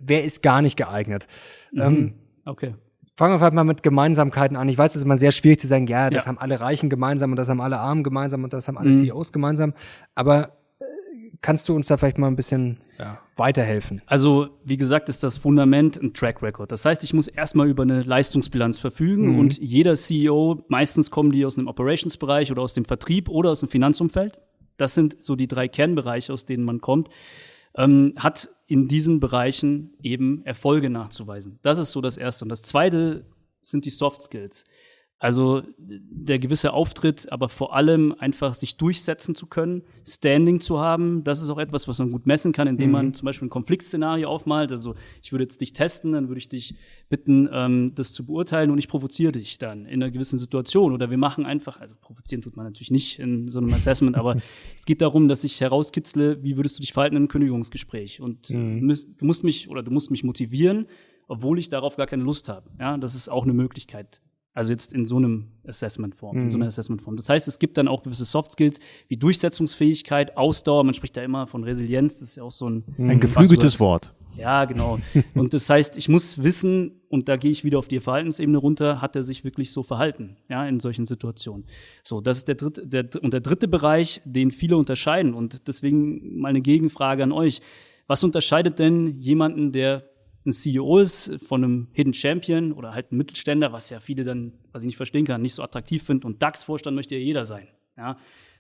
wer 0.02 0.24
ist 0.24 0.42
gar 0.44 0.62
nicht 0.62 0.78
geeignet? 0.78 1.28
Ähm, 1.76 2.14
Okay. 2.46 2.76
Fangen 3.18 3.34
wir 3.34 3.40
vielleicht 3.40 3.56
mal 3.56 3.64
mit 3.66 3.84
Gemeinsamkeiten 3.84 4.56
an. 4.56 4.70
Ich 4.70 4.78
weiß, 4.78 4.92
es 4.92 4.98
ist 4.98 5.04
immer 5.04 5.18
sehr 5.18 5.34
schwierig 5.34 5.60
zu 5.60 5.68
sagen, 5.68 5.88
ja, 5.88 6.10
das 6.10 6.24
Ja. 6.24 6.28
haben 6.30 6.38
alle 6.38 6.62
Reichen 6.62 6.88
gemeinsam 6.90 7.32
und 7.32 7.36
das 7.38 7.50
haben 7.50 7.60
alle 7.60 7.78
Armen 7.80 8.04
gemeinsam 8.04 8.44
und 8.46 8.54
das 8.54 8.68
haben 8.70 8.78
alle 8.78 8.92
CEOs 8.94 9.34
gemeinsam. 9.34 9.74
Aber 10.16 10.54
kannst 11.42 11.68
du 11.70 11.76
uns 11.76 11.88
da 11.88 11.98
vielleicht 11.98 12.18
mal 12.18 12.28
ein 12.28 12.36
bisschen 12.36 12.80
ja, 12.98 13.20
weiterhelfen? 13.36 14.02
Also, 14.06 14.50
wie 14.64 14.78
gesagt, 14.78 15.10
ist 15.10 15.24
das 15.24 15.38
Fundament 15.38 15.98
ein 15.98 16.14
Track 16.14 16.42
Record. 16.42 16.72
Das 16.72 16.86
heißt, 16.86 17.04
ich 17.04 17.14
muss 17.14 17.28
erstmal 17.28 17.68
über 17.68 17.84
eine 17.84 18.04
Leistungsbilanz 18.04 18.80
verfügen 18.80 19.40
und 19.40 19.58
jeder 19.58 19.96
CEO, 19.96 20.64
meistens 20.68 21.12
kommen 21.12 21.32
die 21.32 21.46
aus 21.46 21.56
dem 21.56 21.68
Operations-Bereich 21.68 22.52
oder 22.52 22.62
aus 22.62 22.74
dem 22.74 22.86
Vertrieb 22.86 23.30
oder 23.30 23.52
aus 23.52 23.60
dem 23.62 23.70
Finanzumfeld. 23.70 24.40
Das 24.78 24.94
sind 24.94 25.22
so 25.22 25.36
die 25.36 25.48
drei 25.48 25.68
Kernbereiche, 25.68 26.32
aus 26.32 26.46
denen 26.46 26.64
man 26.64 26.82
kommt, 26.82 27.10
ähm, 27.76 28.14
hat 28.18 28.50
in 28.68 28.88
diesen 28.88 29.20
Bereichen 29.20 29.94
eben 30.02 30.46
Erfolge 30.46 30.90
nachzuweisen. 30.90 31.60
Das 31.64 31.78
ist 31.78 31.92
so 31.92 32.02
das 32.02 32.18
Erste. 32.18 32.46
Und 32.46 32.50
das 32.50 32.64
Zweite 32.64 33.26
sind 33.62 33.86
die 33.86 33.90
Soft 33.90 34.22
Skills. 34.22 34.66
Also 35.20 35.64
der 35.80 36.38
gewisse 36.38 36.74
Auftritt, 36.74 37.32
aber 37.32 37.50
vor 37.50 37.76
allem 37.76 38.14
einfach 38.20 38.54
sich 38.54 38.78
durchsetzen 38.78 39.34
zu 39.34 39.48
können, 39.48 39.82
Standing 40.08 40.60
zu 40.60 40.80
haben. 40.80 41.24
Das 41.24 41.42
ist 41.42 41.50
auch 41.50 41.58
etwas, 41.58 41.88
was 41.88 41.98
man 41.98 42.12
gut 42.12 42.28
messen 42.28 42.52
kann, 42.52 42.68
indem 42.68 42.92
man 42.92 43.14
zum 43.16 43.26
Beispiel 43.26 43.48
ein 43.48 43.50
Konfliktszenario 43.50 44.30
aufmalt. 44.30 44.72
Also 44.72 44.94
ich 45.24 45.32
würde 45.32 45.46
jetzt 45.46 45.60
dich 45.60 45.74
testen, 45.74 46.12
dann 46.12 46.28
würde 46.28 46.38
ich 46.38 46.50
dich 46.50 46.76
bitten, 47.10 47.50
ähm, 47.52 47.94
das 47.96 48.14
zu 48.14 48.28
beurteilen 48.28 48.70
und 48.70 48.78
ich 48.78 48.88
provoziere 48.88 49.32
dich 49.32 49.58
dann 49.58 49.86
in 49.88 50.04
einer 50.04 50.12
gewissen 50.12 50.38
Situation. 50.38 50.94
Oder 50.94 51.10
wir 51.10 51.18
machen 51.18 51.48
einfach, 51.48 51.80
also 51.80 51.96
provozieren 52.00 52.44
tut 52.44 52.56
man 52.56 52.68
natürlich 52.68 52.92
nicht 52.92 53.18
in 53.18 53.50
so 53.50 53.58
einem 53.58 53.74
Assessment, 53.74 54.16
aber 54.18 54.36
es 54.76 54.86
geht 54.86 55.02
darum, 55.02 55.28
dass 55.28 55.44
ich 55.44 55.60
herauskitzle, 55.62 56.44
wie 56.44 56.58
würdest 56.58 56.78
du 56.78 56.82
dich 56.82 56.94
verhalten 56.94 57.16
in 57.16 57.22
einem 57.24 57.28
Kündigungsgespräch. 57.28 58.22
Und 58.22 58.52
müß- 58.84 59.08
du 59.18 59.26
musst 59.26 59.44
mich 59.44 59.68
oder 59.68 59.82
du 59.82 59.90
musst 59.90 60.12
mich 60.12 60.24
motivieren, 60.24 60.86
obwohl 61.28 61.58
ich 61.58 61.70
darauf 61.70 61.96
gar 61.98 62.06
keine 62.06 62.22
Lust 62.22 62.50
habe. 62.50 62.70
Ja, 62.80 63.00
das 63.00 63.16
ist 63.16 63.30
auch 63.30 63.46
eine 63.46 63.54
Möglichkeit. 63.54 64.22
Also 64.58 64.72
jetzt 64.72 64.92
in 64.92 65.06
so 65.06 65.18
einem 65.18 65.50
Assessment-Form, 65.68 66.36
in 66.36 66.50
so 66.50 66.58
einer 66.58 66.66
Assessment-Form. 66.66 67.16
Das 67.16 67.30
heißt, 67.30 67.48
es 67.48 67.60
gibt 67.60 67.78
dann 67.78 67.88
auch 67.88 68.02
gewisse 68.02 68.26
Soft 68.26 68.54
Skills 68.54 68.80
wie 69.08 69.16
Durchsetzungsfähigkeit, 69.16 70.36
Ausdauer. 70.36 70.84
Man 70.84 70.96
spricht 70.96 71.16
da 71.16 71.22
immer 71.22 71.46
von 71.46 71.64
Resilienz. 71.64 72.20
Das 72.20 72.30
ist 72.30 72.38
ja 72.38 72.44
auch 72.44 72.50
so 72.50 72.68
ein, 72.68 72.84
ein 72.98 73.20
geflügeltes. 73.20 73.80
Wort. 73.80 74.16
Ja, 74.36 74.66
genau. 74.66 74.98
Und 75.36 75.54
das 75.54 75.70
heißt, 75.70 75.96
ich 76.00 76.10
muss 76.10 76.42
wissen, 76.42 77.02
und 77.08 77.30
da 77.30 77.38
gehe 77.38 77.52
ich 77.52 77.64
wieder 77.66 77.78
auf 77.78 77.88
die 77.88 78.00
Verhaltensebene 78.00 78.58
runter, 78.58 79.00
hat 79.00 79.16
er 79.16 79.22
sich 79.22 79.44
wirklich 79.44 79.72
so 79.72 79.84
verhalten, 79.84 80.38
ja, 80.50 80.68
in 80.68 80.80
solchen 80.80 81.06
Situationen. 81.06 81.66
So, 82.04 82.20
das 82.20 82.40
ist 82.40 82.48
der 82.48 82.56
dritte, 82.56 82.88
der, 82.88 83.08
und 83.22 83.34
der 83.34 83.42
dritte 83.42 83.68
Bereich, 83.68 84.22
den 84.26 84.50
viele 84.50 84.76
unterscheiden. 84.76 85.36
Und 85.36 85.68
deswegen 85.68 86.40
mal 86.40 86.50
eine 86.50 86.62
Gegenfrage 86.62 87.22
an 87.22 87.32
euch. 87.32 87.62
Was 88.08 88.24
unterscheidet 88.24 88.80
denn 88.80 89.20
jemanden, 89.20 89.72
der 89.72 90.10
ein 90.48 90.52
CEO 90.54 90.98
ist 91.00 91.32
von 91.46 91.64
einem 91.64 91.88
Hidden 91.92 92.14
Champion 92.14 92.72
oder 92.72 92.94
halt 92.94 93.12
ein 93.12 93.18
Mittelständler, 93.18 93.72
was 93.74 93.90
ja 93.90 94.00
viele 94.00 94.24
dann, 94.24 94.54
was 94.72 94.84
ich 94.84 94.88
nicht 94.88 94.98
verstehen 94.98 95.26
kann, 95.26 95.42
nicht 95.42 95.54
so 95.54 95.62
attraktiv 95.62 96.04
finden 96.04 96.26
und 96.26 96.42
DAX-Vorstand 96.42 96.96
möchte 96.96 97.16
ja 97.16 97.22
jeder 97.22 97.46
sein, 97.46 97.68
ja. 97.98 98.18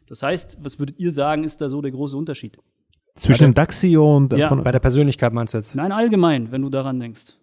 Das 0.08 0.22
heißt, 0.24 0.58
was 0.62 0.80
würdet 0.80 1.00
ihr 1.00 1.12
sagen, 1.12 1.44
ist 1.44 1.60
da 1.60 1.68
so 1.68 1.82
der 1.82 1.92
große 1.92 2.16
Unterschied? 2.16 2.58
Zwischen 3.16 3.44
dem 3.46 3.54
DAX-CEO 3.56 4.16
und 4.18 4.32
Ja. 4.34 4.48
von, 4.48 4.64
Bei 4.64 4.72
der 4.72 4.80
Persönlichkeit 4.80 5.34
meinst 5.34 5.54
du 5.54 5.58
jetzt? 5.58 5.76
Nein, 5.76 5.92
allgemein, 5.92 6.52
wenn 6.52 6.62
du 6.62 6.70
daran 6.70 7.00
denkst. 7.00 7.34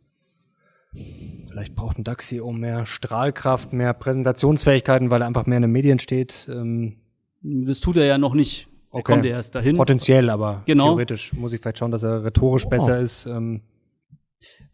Vielleicht 1.51 1.75
braucht 1.75 1.99
ein 1.99 2.05
DAX-CEO 2.05 2.53
mehr 2.53 2.87
Strahlkraft, 2.87 3.73
mehr 3.73 3.93
Präsentationsfähigkeiten, 3.95 5.11
weil 5.11 5.23
er 5.23 5.27
einfach 5.27 5.47
mehr 5.47 5.57
in 5.57 5.63
den 5.63 5.73
Medien 5.73 5.99
steht. 5.99 6.49
Ähm, 6.51 6.97
Das 7.43 7.81
tut 7.81 7.97
er 7.99 8.07
ja 8.07 8.17
noch 8.19 8.35
nicht. 8.35 8.69
Er 8.93 8.99
Okay. 9.01 9.13
kommt 9.13 9.25
ja 9.27 9.33
erst 9.33 9.55
dahin. 9.55 9.77
potenziell, 9.77 10.31
aber 10.31 10.63
Genau. 10.67 10.85
theoretisch 10.85 11.33
muss 11.35 11.53
ich 11.53 11.61
vielleicht 11.61 11.79
schauen, 11.79 11.91
dass 11.91 12.03
er 12.05 12.25
rhetorisch 12.25 12.65
besser 12.67 12.99
ist. 12.99 13.27
Ähm, 13.27 13.61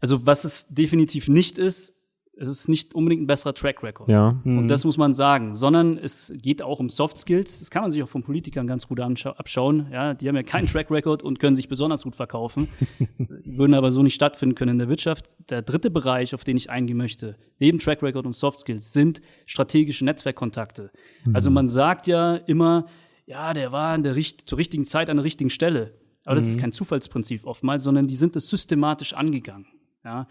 Also 0.01 0.25
was 0.25 0.43
es 0.43 0.67
definitiv 0.67 1.27
nicht 1.27 1.57
ist, 1.57 1.93
es 2.41 2.47
ist 2.47 2.67
nicht 2.69 2.95
unbedingt 2.95 3.21
ein 3.21 3.27
besserer 3.27 3.53
Track 3.53 3.83
Record. 3.83 4.09
ja. 4.09 4.41
Und 4.43 4.67
das 4.67 4.83
muss 4.83 4.97
man 4.97 5.13
sagen, 5.13 5.55
sondern 5.55 5.97
es 5.97 6.33
geht 6.35 6.61
auch 6.61 6.79
um 6.79 6.89
Soft 6.89 7.17
Skills. 7.17 7.59
Das 7.59 7.69
kann 7.69 7.83
man 7.83 7.91
sich 7.91 8.01
auch 8.01 8.09
von 8.09 8.23
Politikern 8.23 8.65
ganz 8.65 8.87
gut 8.87 8.99
abschauen. 8.99 9.87
Ja, 9.91 10.15
die 10.15 10.27
haben 10.27 10.35
ja 10.35 10.43
keinen 10.43 10.65
Track 10.71 10.89
Record 10.89 11.21
und 11.21 11.39
können 11.39 11.55
sich 11.55 11.69
besonders 11.69 12.03
gut 12.03 12.15
verkaufen, 12.15 12.67
würden 13.45 13.75
aber 13.75 13.91
so 13.91 14.01
nicht 14.01 14.15
stattfinden 14.15 14.55
können 14.55 14.71
in 14.71 14.77
der 14.79 14.89
Wirtschaft. 14.89 15.29
Der 15.49 15.61
dritte 15.61 15.91
Bereich, 15.91 16.33
auf 16.33 16.43
den 16.43 16.57
ich 16.57 16.69
eingehen 16.69 16.97
möchte, 16.97 17.35
neben 17.59 17.77
Track 17.79 18.01
Record 18.01 18.25
und 18.25 18.33
Soft 18.33 18.59
Skills, 18.59 18.91
sind 18.91 19.21
strategische 19.45 20.03
Netzwerkkontakte. 20.05 20.91
Also 21.33 21.51
man 21.51 21.67
sagt 21.67 22.07
ja 22.07 22.35
immer, 22.35 22.87
ja, 23.27 23.53
der 23.53 23.71
war 23.71 23.93
in 23.93 24.03
der 24.03 24.15
richt 24.15 24.49
zur 24.49 24.57
richtigen 24.57 24.85
Zeit 24.85 25.09
an 25.09 25.17
der 25.17 25.25
richtigen 25.25 25.49
Stelle. 25.49 25.93
Aber 26.25 26.35
das 26.35 26.47
ist 26.47 26.59
kein 26.59 26.71
Zufallsprinzip 26.71 27.45
oftmals, 27.45 27.83
sondern 27.83 28.07
die 28.07 28.15
sind 28.15 28.35
es 28.35 28.49
systematisch 28.49 29.13
angegangen. 29.13 29.67
Ja, 30.03 30.27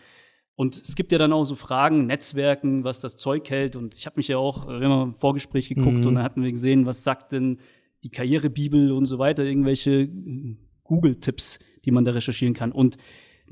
und 0.57 0.77
es 0.77 0.95
gibt 0.95 1.11
ja 1.12 1.17
dann 1.17 1.33
auch 1.33 1.45
so 1.45 1.55
Fragen, 1.55 2.07
Netzwerken, 2.07 2.85
was 2.85 3.00
das 3.00 3.17
Zeug 3.17 3.49
hält. 3.49 3.77
Und 3.77 3.95
ich 3.95 4.05
habe 4.05 4.19
mich 4.19 4.29
ja 4.29 4.37
auch, 4.37 4.69
äh, 4.69 4.81
wir 4.81 4.89
haben 4.89 5.11
im 5.11 5.15
Vorgespräch 5.15 5.69
geguckt 5.71 6.05
und 6.05 6.17
da 6.17 6.23
hatten 6.23 6.43
wir 6.43 6.53
gesehen, 6.53 6.85
was 6.87 7.03
sagt 7.03 7.33
denn 7.33 7.61
die 8.03 8.11
Karrierebibel 8.11 8.93
und 8.93 9.07
so 9.07 9.19
weiter, 9.19 9.43
irgendwelche 9.45 10.03
äh, 10.03 10.57
Google-Tipps, 10.85 11.61
die 11.85 11.91
man 11.93 12.05
da 12.05 12.12
recherchieren 12.12 12.53
kann. 12.55 12.73
Und 12.73 12.99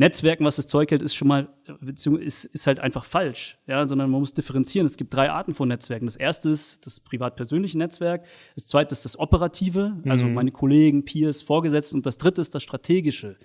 Netzwerken, 0.00 0.44
was 0.44 0.56
das 0.56 0.66
Zeug 0.68 0.90
hält, 0.90 1.02
ist 1.02 1.14
schon 1.16 1.26
mal, 1.26 1.48
beziehungsweise 1.80 2.26
ist, 2.26 2.44
ist 2.44 2.66
halt 2.68 2.78
einfach 2.78 3.04
falsch, 3.04 3.58
ja, 3.66 3.84
sondern 3.84 4.10
man 4.10 4.20
muss 4.20 4.32
differenzieren. 4.32 4.87
Es 4.87 4.96
gibt 4.96 5.12
drei 5.12 5.30
Arten 5.30 5.54
von 5.54 5.68
Netzwerken. 5.68 6.06
Das 6.06 6.14
erste 6.14 6.50
ist 6.50 6.87
das 6.87 7.00
privat-persönliche 7.00 7.78
Netzwerk, 7.78 8.25
das 8.54 8.66
zweite 8.66 8.92
ist 8.92 9.04
das 9.04 9.18
operative, 9.18 10.00
also 10.06 10.26
Mhm. 10.26 10.34
meine 10.34 10.52
Kollegen, 10.52 11.04
Peers, 11.04 11.42
Vorgesetzten 11.42 11.96
und 11.96 12.06
das 12.06 12.16
dritte 12.16 12.40
ist 12.40 12.54
das 12.54 12.62
strategische. 12.62 13.38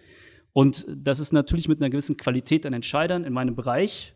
Und 0.53 0.85
das 0.87 1.19
ist 1.19 1.33
natürlich 1.33 1.67
mit 1.67 1.81
einer 1.81 1.89
gewissen 1.89 2.15
Qualität 2.17 2.65
an 2.65 2.73
Entscheidern 2.73 3.23
in 3.25 3.33
meinem 3.33 3.55
Bereich 3.55 4.15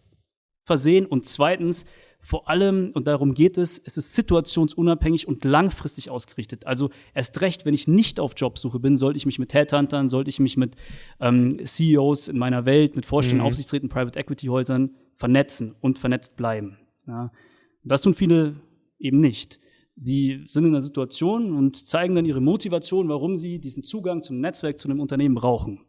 versehen 0.64 1.06
und 1.06 1.26
zweitens 1.26 1.86
vor 2.20 2.50
allem, 2.50 2.92
und 2.94 3.08
darum 3.08 3.34
geht 3.34 3.58
es, 3.58 3.82
es 3.86 3.96
ist 3.96 4.14
situationsunabhängig 4.14 5.28
und 5.28 5.46
langfristig 5.46 6.10
ausgerichtet. 6.10 6.68
Also 6.68 6.90
erst 7.14 7.40
recht, 7.42 7.66
wenn 7.66 7.74
ich 7.74 7.88
nicht 7.88 8.20
auf 8.20 8.34
Jobsuche 8.36 8.80
bin, 8.80 8.98
sollte 8.98 9.18
ich 9.18 9.26
mich 9.26 9.40
mit 9.40 9.54
Headhuntern, 9.54 10.10
sollte 10.10 10.30
ich 10.30 10.40
mich 10.40 10.58
mit 10.58 10.76
ähm, 11.22 11.60
CEOs 11.64 12.28
in 12.28 12.38
meiner 12.38 12.66
Welt, 12.66 12.96
mit 12.96 13.06
Vorständen, 13.06 13.42
Mhm. 13.42 13.48
Aufsichtsräten, 13.48 13.88
Private 13.88 14.20
Equity 14.20 14.48
Häusern 14.48 14.96
vernetzen 15.14 15.76
und 15.80 16.00
vernetzt 16.00 16.36
bleiben. 16.36 16.78
Ja. 17.08 17.32
Das 17.84 18.02
tun 18.02 18.14
viele 18.14 18.58
eben 19.00 19.22
nicht. 19.22 19.60
Sie 19.96 20.44
sind 20.48 20.66
in 20.66 20.72
einer 20.72 20.82
Situation 20.82 21.54
und 21.54 21.88
zeigen 21.88 22.14
dann 22.16 22.26
ihre 22.26 22.42
Motivation, 22.42 23.08
warum 23.08 23.38
sie 23.38 23.60
diesen 23.60 23.84
Zugang 23.84 24.22
zum 24.22 24.42
Netzwerk, 24.42 24.80
zu 24.80 24.90
einem 24.90 25.00
Unternehmen 25.00 25.36
brauchen. 25.36 25.82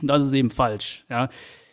Und 0.00 0.08
das 0.08 0.24
ist 0.24 0.32
eben 0.32 0.50
falsch. 0.50 1.04
Ja. 1.08 1.28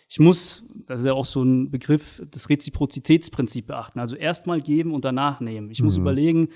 Ich 0.08 0.20
muss, 0.20 0.66
das 0.88 1.02
ist 1.02 1.06
ja 1.06 1.14
auch 1.14 1.26
so 1.26 1.42
ein 1.44 1.72
Begriff, 1.72 2.22
das 2.30 2.50
Reziprozitätsprinzip 2.50 3.68
beachten. 3.68 4.00
Also 4.00 4.16
erstmal 4.16 4.60
geben 4.62 4.94
und 4.94 5.06
danach 5.06 5.40
nehmen. 5.40 5.72
Ich 5.72 5.82
muss 5.82 5.96
Mhm. 5.98 6.02
überlegen, 6.04 6.50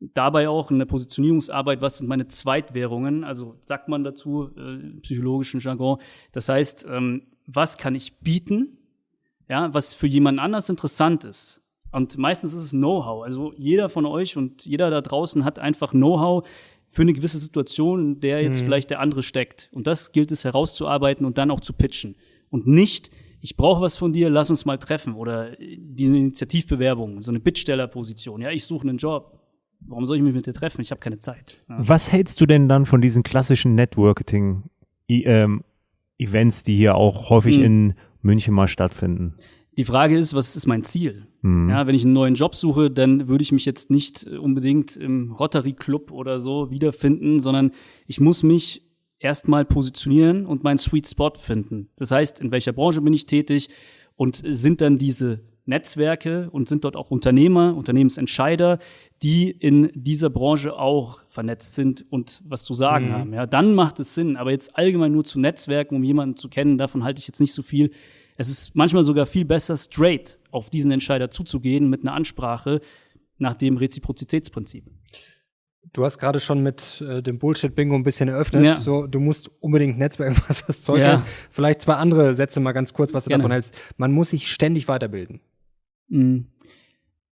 dabei 0.00 0.48
auch 0.48 0.70
in 0.70 0.78
der 0.80 0.86
Positionierungsarbeit, 0.86 1.80
was 1.80 1.98
sind 1.98 2.08
meine 2.08 2.26
Zweitwährungen? 2.26 3.22
Also 3.22 3.56
sagt 3.64 3.88
man 3.88 4.02
dazu 4.02 4.50
äh, 4.56 4.60
im 4.60 5.00
psychologischen 5.02 5.60
Jargon. 5.60 5.98
Das 6.32 6.48
heißt, 6.48 6.86
ähm, 6.90 7.22
was 7.46 7.78
kann 7.78 7.94
ich 7.94 8.18
bieten, 8.18 8.78
ja, 9.48 9.72
was 9.72 9.94
für 9.94 10.06
jemand 10.08 10.40
anders 10.40 10.68
interessant 10.68 11.24
ist. 11.24 11.62
Und 11.92 12.16
meistens 12.16 12.54
ist 12.54 12.60
es 12.62 12.70
Know-how. 12.70 13.22
Also 13.22 13.52
jeder 13.56 13.88
von 13.90 14.06
euch 14.06 14.36
und 14.36 14.64
jeder 14.64 14.90
da 14.90 15.02
draußen 15.02 15.44
hat 15.44 15.58
einfach 15.58 15.90
Know-how 15.90 16.46
für 16.94 17.02
eine 17.02 17.12
gewisse 17.14 17.38
Situation, 17.38 18.00
in 18.14 18.20
der 18.20 18.42
jetzt 18.42 18.60
Mhm. 18.60 18.64
vielleicht 18.66 18.90
der 18.90 19.00
andere 19.00 19.22
steckt. 19.24 19.68
Und 19.72 19.86
das 19.88 20.12
gilt 20.12 20.30
es 20.30 20.44
herauszuarbeiten 20.44 21.24
und 21.26 21.38
dann 21.38 21.50
auch 21.50 21.60
zu 21.60 21.72
pitchen. 21.72 22.14
Und 22.50 22.66
nicht, 22.66 23.10
ich 23.40 23.56
brauche 23.56 23.80
was 23.80 23.96
von 23.96 24.12
dir, 24.12 24.28
lass 24.30 24.50
uns 24.50 24.64
mal 24.66 24.76
treffen. 24.78 25.14
Oder 25.14 25.56
wie 25.58 26.06
eine 26.06 26.18
Initiativbewerbung, 26.18 27.22
so 27.22 27.30
eine 27.32 27.40
Bittstellerposition. 27.40 28.42
Ja, 28.42 28.50
ich 28.50 28.64
suche 28.64 28.86
einen 28.88 28.98
Job. 28.98 29.40
Warum 29.80 30.04
soll 30.06 30.18
ich 30.18 30.22
mich 30.22 30.34
mit 30.34 30.46
dir 30.46 30.52
treffen? 30.52 30.80
Ich 30.82 30.90
habe 30.92 31.00
keine 31.00 31.18
Zeit. 31.18 31.56
Ja. 31.68 31.76
Was 31.80 32.12
hältst 32.12 32.40
du 32.40 32.46
denn 32.46 32.68
dann 32.68 32.86
von 32.86 33.00
diesen 33.00 33.24
klassischen 33.24 33.74
Networking-Events, 33.74 36.62
die 36.62 36.76
hier 36.76 36.94
auch 36.94 37.30
häufig 37.30 37.56
Hm. 37.56 37.64
in 37.64 37.94
München 38.20 38.54
mal 38.54 38.68
stattfinden? 38.68 39.34
Die 39.76 39.84
Frage 39.84 40.16
ist, 40.18 40.34
was 40.34 40.54
ist 40.54 40.66
mein 40.66 40.84
Ziel? 40.84 41.26
Hm. 41.42 41.70
Ja, 41.70 41.86
wenn 41.86 41.94
ich 41.94 42.04
einen 42.04 42.12
neuen 42.12 42.34
Job 42.34 42.54
suche, 42.54 42.90
dann 42.90 43.28
würde 43.28 43.42
ich 43.42 43.52
mich 43.52 43.64
jetzt 43.64 43.90
nicht 43.90 44.26
äh, 44.26 44.36
unbedingt 44.36 44.96
im 44.96 45.32
Rotary 45.32 45.72
Club 45.72 46.10
oder 46.10 46.40
so 46.40 46.70
wiederfinden, 46.70 47.40
sondern 47.40 47.72
ich 48.06 48.20
muss 48.20 48.42
mich 48.42 48.82
erstmal 49.18 49.64
positionieren 49.64 50.44
und 50.46 50.62
meinen 50.64 50.78
Sweet 50.78 51.06
Spot 51.08 51.32
finden. 51.38 51.88
Das 51.96 52.10
heißt, 52.10 52.40
in 52.40 52.50
welcher 52.50 52.72
Branche 52.72 53.00
bin 53.00 53.14
ich 53.14 53.24
tätig 53.26 53.68
und 54.16 54.42
sind 54.44 54.80
dann 54.80 54.98
diese 54.98 55.40
Netzwerke 55.64 56.50
und 56.50 56.68
sind 56.68 56.82
dort 56.84 56.96
auch 56.96 57.10
Unternehmer, 57.10 57.74
Unternehmensentscheider, 57.76 58.78
die 59.22 59.48
in 59.50 59.90
dieser 59.94 60.28
Branche 60.28 60.76
auch 60.76 61.20
vernetzt 61.28 61.74
sind 61.76 62.04
und 62.10 62.42
was 62.44 62.64
zu 62.64 62.74
sagen 62.74 63.06
Mhm. 63.08 63.12
haben. 63.12 63.32
Ja, 63.32 63.46
dann 63.46 63.74
macht 63.74 64.00
es 64.00 64.14
Sinn. 64.14 64.36
Aber 64.36 64.50
jetzt 64.50 64.76
allgemein 64.76 65.12
nur 65.12 65.24
zu 65.24 65.38
Netzwerken, 65.38 65.94
um 65.96 66.02
jemanden 66.04 66.36
zu 66.36 66.48
kennen, 66.48 66.76
davon 66.78 67.04
halte 67.04 67.20
ich 67.20 67.28
jetzt 67.28 67.40
nicht 67.40 67.52
so 67.54 67.62
viel. 67.62 67.92
Es 68.36 68.48
ist 68.48 68.74
manchmal 68.74 69.04
sogar 69.04 69.26
viel 69.26 69.44
besser, 69.44 69.76
straight 69.76 70.38
auf 70.50 70.70
diesen 70.70 70.90
Entscheider 70.90 71.30
zuzugehen 71.30 71.88
mit 71.88 72.02
einer 72.02 72.12
Ansprache 72.14 72.80
nach 73.38 73.54
dem 73.54 73.76
Reziprozitätsprinzip. 73.76 74.84
Du 75.92 76.04
hast 76.04 76.18
gerade 76.18 76.38
schon 76.40 76.62
mit 76.62 77.02
äh, 77.06 77.22
dem 77.22 77.38
Bullshit-Bingo 77.38 77.94
ein 77.94 78.04
bisschen 78.04 78.28
eröffnet. 78.28 78.64
Ja. 78.64 78.78
So, 78.80 79.06
du 79.06 79.18
musst 79.18 79.50
unbedingt 79.60 79.98
Netzwerken, 79.98 80.40
was 80.48 80.64
das 80.64 80.82
Zeug 80.82 81.00
Ja. 81.00 81.16
hält. 81.18 81.22
Vielleicht 81.50 81.82
zwei 81.82 81.94
andere 81.94 82.34
Sätze 82.34 82.60
mal 82.60 82.72
ganz 82.72 82.92
kurz, 82.92 83.12
was 83.12 83.24
du 83.24 83.28
Gerne. 83.28 83.42
davon 83.42 83.52
hältst. 83.52 83.74
Man 83.96 84.12
muss 84.12 84.30
sich 84.30 84.50
ständig 84.50 84.88
weiterbilden. 84.88 85.40
Mhm. 86.08 86.46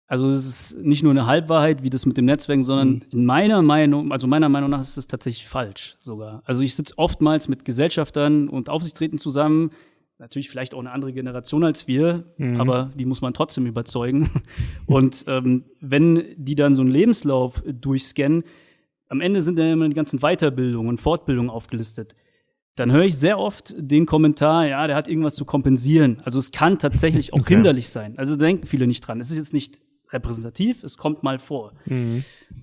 Also 0.07 0.31
es 0.31 0.47
ist 0.73 0.78
nicht 0.83 1.02
nur 1.02 1.12
eine 1.12 1.26
Halbwahrheit, 1.26 1.83
wie 1.83 1.90
das 1.90 2.07
mit 2.07 2.17
dem 2.17 2.25
Netzwerken, 2.25 2.62
sondern 2.62 2.88
Mhm. 2.88 3.02
in 3.11 3.25
meiner 3.26 3.61
Meinung, 3.61 4.11
also 4.11 4.26
meiner 4.26 4.49
Meinung 4.49 4.71
nach 4.71 4.81
ist 4.81 4.97
es 4.97 5.07
tatsächlich 5.07 5.47
falsch 5.47 5.99
sogar. 6.00 6.43
Also 6.47 6.62
ich 6.62 6.75
sitze 6.75 6.95
oftmals 6.97 7.49
mit 7.49 7.67
Gesellschaftern 7.67 8.49
und 8.49 8.71
Aufsichtsräten 8.71 9.19
zusammen, 9.19 9.71
natürlich 10.19 10.49
vielleicht 10.51 10.75
auch 10.75 10.81
eine 10.81 10.91
andere 10.91 11.13
Generation 11.13 11.65
als 11.65 11.87
wir, 11.87 12.25
Mhm. 12.39 12.61
aber 12.61 12.91
die 12.97 13.05
muss 13.05 13.21
man 13.21 13.35
trotzdem 13.35 13.67
überzeugen. 13.67 14.31
Und 14.87 15.25
ähm, 15.29 15.65
wenn 15.81 16.25
die 16.37 16.55
dann 16.57 16.75
so 16.75 16.83
einen 16.83 16.91
Lebenslauf 16.91 17.63
durchscannen, 17.67 18.45
am 19.09 19.21
Ende 19.21 19.43
sind 19.43 19.59
dann 19.59 19.71
immer 19.71 19.89
die 19.89 19.95
ganzen 19.95 20.19
Weiterbildungen 20.21 20.89
und 20.89 21.01
Fortbildungen 21.01 21.51
aufgelistet. 21.51 22.15
Dann 22.75 22.93
höre 22.93 23.05
ich 23.05 23.17
sehr 23.17 23.39
oft 23.39 23.75
den 23.77 24.07
Kommentar, 24.07 24.67
ja, 24.67 24.87
der 24.87 24.95
hat 24.97 25.09
irgendwas 25.09 25.35
zu 25.35 25.45
kompensieren. 25.45 26.21
Also 26.25 26.39
es 26.39 26.51
kann 26.53 26.79
tatsächlich 26.79 27.33
auch 27.33 27.39
Okay. 27.41 27.55
hinderlich 27.55 27.89
sein. 27.89 28.19
Also 28.19 28.37
da 28.37 28.45
denken 28.45 28.67
viele 28.67 28.87
nicht 28.87 29.01
dran. 29.01 29.19
Es 29.19 29.31
ist 29.31 29.39
jetzt 29.39 29.53
nicht 29.55 29.81
repräsentativ, 30.11 30.85
es 30.85 30.97
kommt 30.97 31.23
mal 31.23 31.39
vor. 31.39 31.73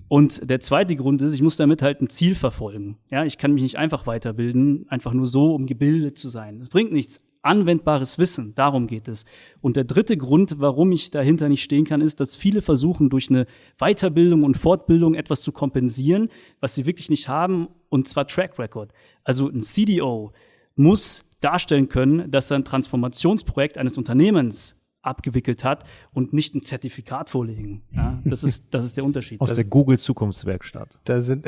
Und 0.08 0.48
der 0.50 0.60
zweite 0.60 0.96
Grund 0.96 1.22
ist, 1.22 1.32
ich 1.34 1.42
muss 1.42 1.56
damit 1.56 1.82
halt 1.82 2.00
ein 2.00 2.08
Ziel 2.08 2.34
verfolgen. 2.34 2.98
Ja, 3.10 3.24
ich 3.24 3.38
kann 3.38 3.52
mich 3.52 3.62
nicht 3.62 3.76
einfach 3.76 4.06
weiterbilden, 4.06 4.86
einfach 4.88 5.12
nur 5.12 5.26
so, 5.26 5.54
um 5.54 5.66
gebildet 5.66 6.16
zu 6.18 6.28
sein. 6.28 6.58
Das 6.58 6.68
bringt 6.70 6.92
nichts. 6.92 7.22
Anwendbares 7.46 8.18
Wissen, 8.18 8.54
darum 8.54 8.86
geht 8.86 9.08
es. 9.08 9.24
Und 9.60 9.76
der 9.76 9.84
dritte 9.84 10.16
Grund, 10.16 10.56
warum 10.58 10.92
ich 10.92 11.10
dahinter 11.10 11.48
nicht 11.48 11.62
stehen 11.62 11.84
kann, 11.84 12.00
ist, 12.00 12.20
dass 12.20 12.34
viele 12.34 12.60
versuchen, 12.60 13.08
durch 13.08 13.30
eine 13.30 13.46
Weiterbildung 13.78 14.42
und 14.42 14.56
Fortbildung 14.56 15.14
etwas 15.14 15.42
zu 15.42 15.52
kompensieren, 15.52 16.28
was 16.60 16.74
sie 16.74 16.86
wirklich 16.86 17.08
nicht 17.08 17.28
haben, 17.28 17.68
und 17.88 18.08
zwar 18.08 18.26
Track 18.26 18.58
Record. 18.58 18.92
Also 19.24 19.48
ein 19.48 19.62
CDO 19.62 20.32
muss 20.74 21.24
darstellen 21.40 21.88
können, 21.88 22.30
dass 22.30 22.50
er 22.50 22.56
ein 22.56 22.64
Transformationsprojekt 22.64 23.78
eines 23.78 23.96
Unternehmens 23.96 24.76
abgewickelt 25.02 25.62
hat 25.62 25.84
und 26.12 26.32
nicht 26.32 26.54
ein 26.56 26.62
Zertifikat 26.62 27.30
vorlegen. 27.30 27.82
Ja, 27.92 28.20
das 28.24 28.42
ist, 28.42 28.64
das 28.72 28.84
ist 28.84 28.96
der 28.96 29.04
Unterschied. 29.04 29.40
Aus 29.40 29.50
Das- 29.50 29.56
der 29.56 29.66
Google 29.66 29.98
Zukunftswerkstatt. 29.98 30.98
Da 31.04 31.20
sind, 31.20 31.46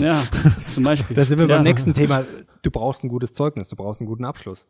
ja, 0.00 0.22
zum 0.70 0.84
Beispiel. 0.84 1.16
da 1.16 1.24
sind 1.24 1.38
wir 1.40 1.48
ja. 1.48 1.56
beim 1.56 1.64
nächsten 1.64 1.92
Thema. 1.92 2.24
Du 2.62 2.70
brauchst 2.70 3.04
ein 3.04 3.08
gutes 3.08 3.32
Zeugnis, 3.32 3.68
du 3.68 3.76
brauchst 3.76 4.00
einen 4.00 4.08
guten 4.08 4.24
Abschluss. 4.24 4.66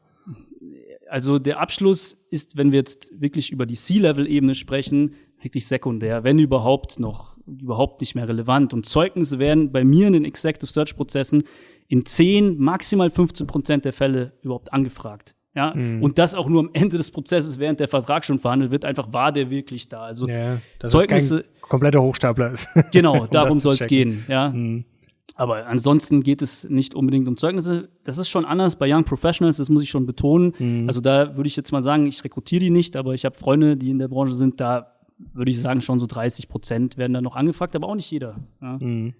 Also 1.11 1.39
der 1.39 1.61
Abschluss 1.61 2.17
ist, 2.31 2.57
wenn 2.57 2.73
wir 2.73 2.79
jetzt 2.79 3.13
wirklich 3.21 3.53
über 3.53 3.67
die 3.67 3.75
C-Level-Ebene 3.75 4.55
sprechen, 4.55 5.15
wirklich 5.43 5.67
sekundär, 5.67 6.25
wenn 6.25 6.39
überhaupt 6.39 6.99
noch, 7.01 7.37
überhaupt 7.47 8.01
nicht 8.01 8.15
mehr 8.15 8.27
relevant. 8.29 8.73
Und 8.73 8.87
Zeugnisse 8.87 9.39
werden 9.39 9.73
bei 9.73 9.85
mir 9.85 10.07
in 10.07 10.15
den 10.15 10.25
Executive 10.25 10.71
Search-Prozessen 10.73 11.43
in 11.89 12.07
10, 12.07 12.59
maximal 12.59 13.11
15 13.11 13.47
Prozent 13.47 13.85
der 13.85 13.93
Fälle 13.93 14.33
überhaupt 14.43 14.73
angefragt. 14.73 15.35
Ja, 15.55 15.73
und 15.73 16.17
das 16.17 16.35
auch 16.35 16.49
nur 16.49 16.61
am 16.61 16.71
Ende 16.73 16.97
des 16.97 17.11
Prozesses, 17.11 17.59
während 17.59 17.79
der 17.79 17.89
Vertrag 17.89 18.25
schon 18.25 18.39
verhandelt 18.39 18.71
wird, 18.71 18.87
einfach 18.87 19.13
war 19.13 19.33
der 19.33 19.51
wirklich 19.51 19.87
da. 19.87 20.01
Also 20.05 20.27
Ja, 20.27 20.63
Zeugnisse- 20.83 21.45
kompletter 21.61 22.01
Hochstapler 22.01 22.53
ist. 22.53 22.71
Genau, 22.91 23.21
Um 23.25 23.29
darum 23.31 23.61
soll 23.61 23.75
es 23.75 23.87
gehen, 23.87 24.25
ja. 24.29 24.49
Mhm. 24.49 24.87
Aber 25.35 25.67
ansonsten 25.67 26.23
geht 26.23 26.43
es 26.43 26.69
nicht 26.69 26.95
unbedingt 26.95 27.27
um 27.27 27.37
Zeugnisse. 27.37 27.89
Das 28.05 28.19
ist 28.19 28.29
schon 28.29 28.45
anders 28.45 28.77
bei 28.77 28.93
Young 28.93 29.05
Professionals, 29.05 29.57
das 29.57 29.71
muss 29.71 29.83
ich 29.83 29.91
schon 29.91 30.07
betonen. 30.07 30.55
Mhm. 30.59 30.87
Also 30.87 31.01
da 31.01 31.37
würde 31.37 31.49
ich 31.49 31.57
jetzt 31.57 31.73
mal 31.73 31.83
sagen, 31.83 32.07
ich 32.07 32.23
rekrutiere 32.23 32.61
die 32.61 32.71
nicht, 32.71 32.97
aber 32.97 33.15
ich 33.15 33.25
habe 33.25 33.35
Freunde, 33.35 33.77
die 33.77 33.91
in 33.91 33.99
der 33.99 34.09
Branche 34.09 34.35
sind, 34.35 34.61
da 34.61 34.93
würde 35.33 35.51
ich 35.51 35.61
sagen, 35.61 35.81
schon 35.81 35.99
so 35.99 36.07
30 36.07 36.49
Prozent 36.49 36.97
werden 36.99 37.15
da 37.15 37.21
noch 37.21 37.37
angefragt, 37.37 37.75
aber 37.77 37.89
auch 37.89 37.95
nicht 37.95 38.11
jeder. 38.11 38.37
Ja. 38.61 38.79
Mhm. 38.79 39.15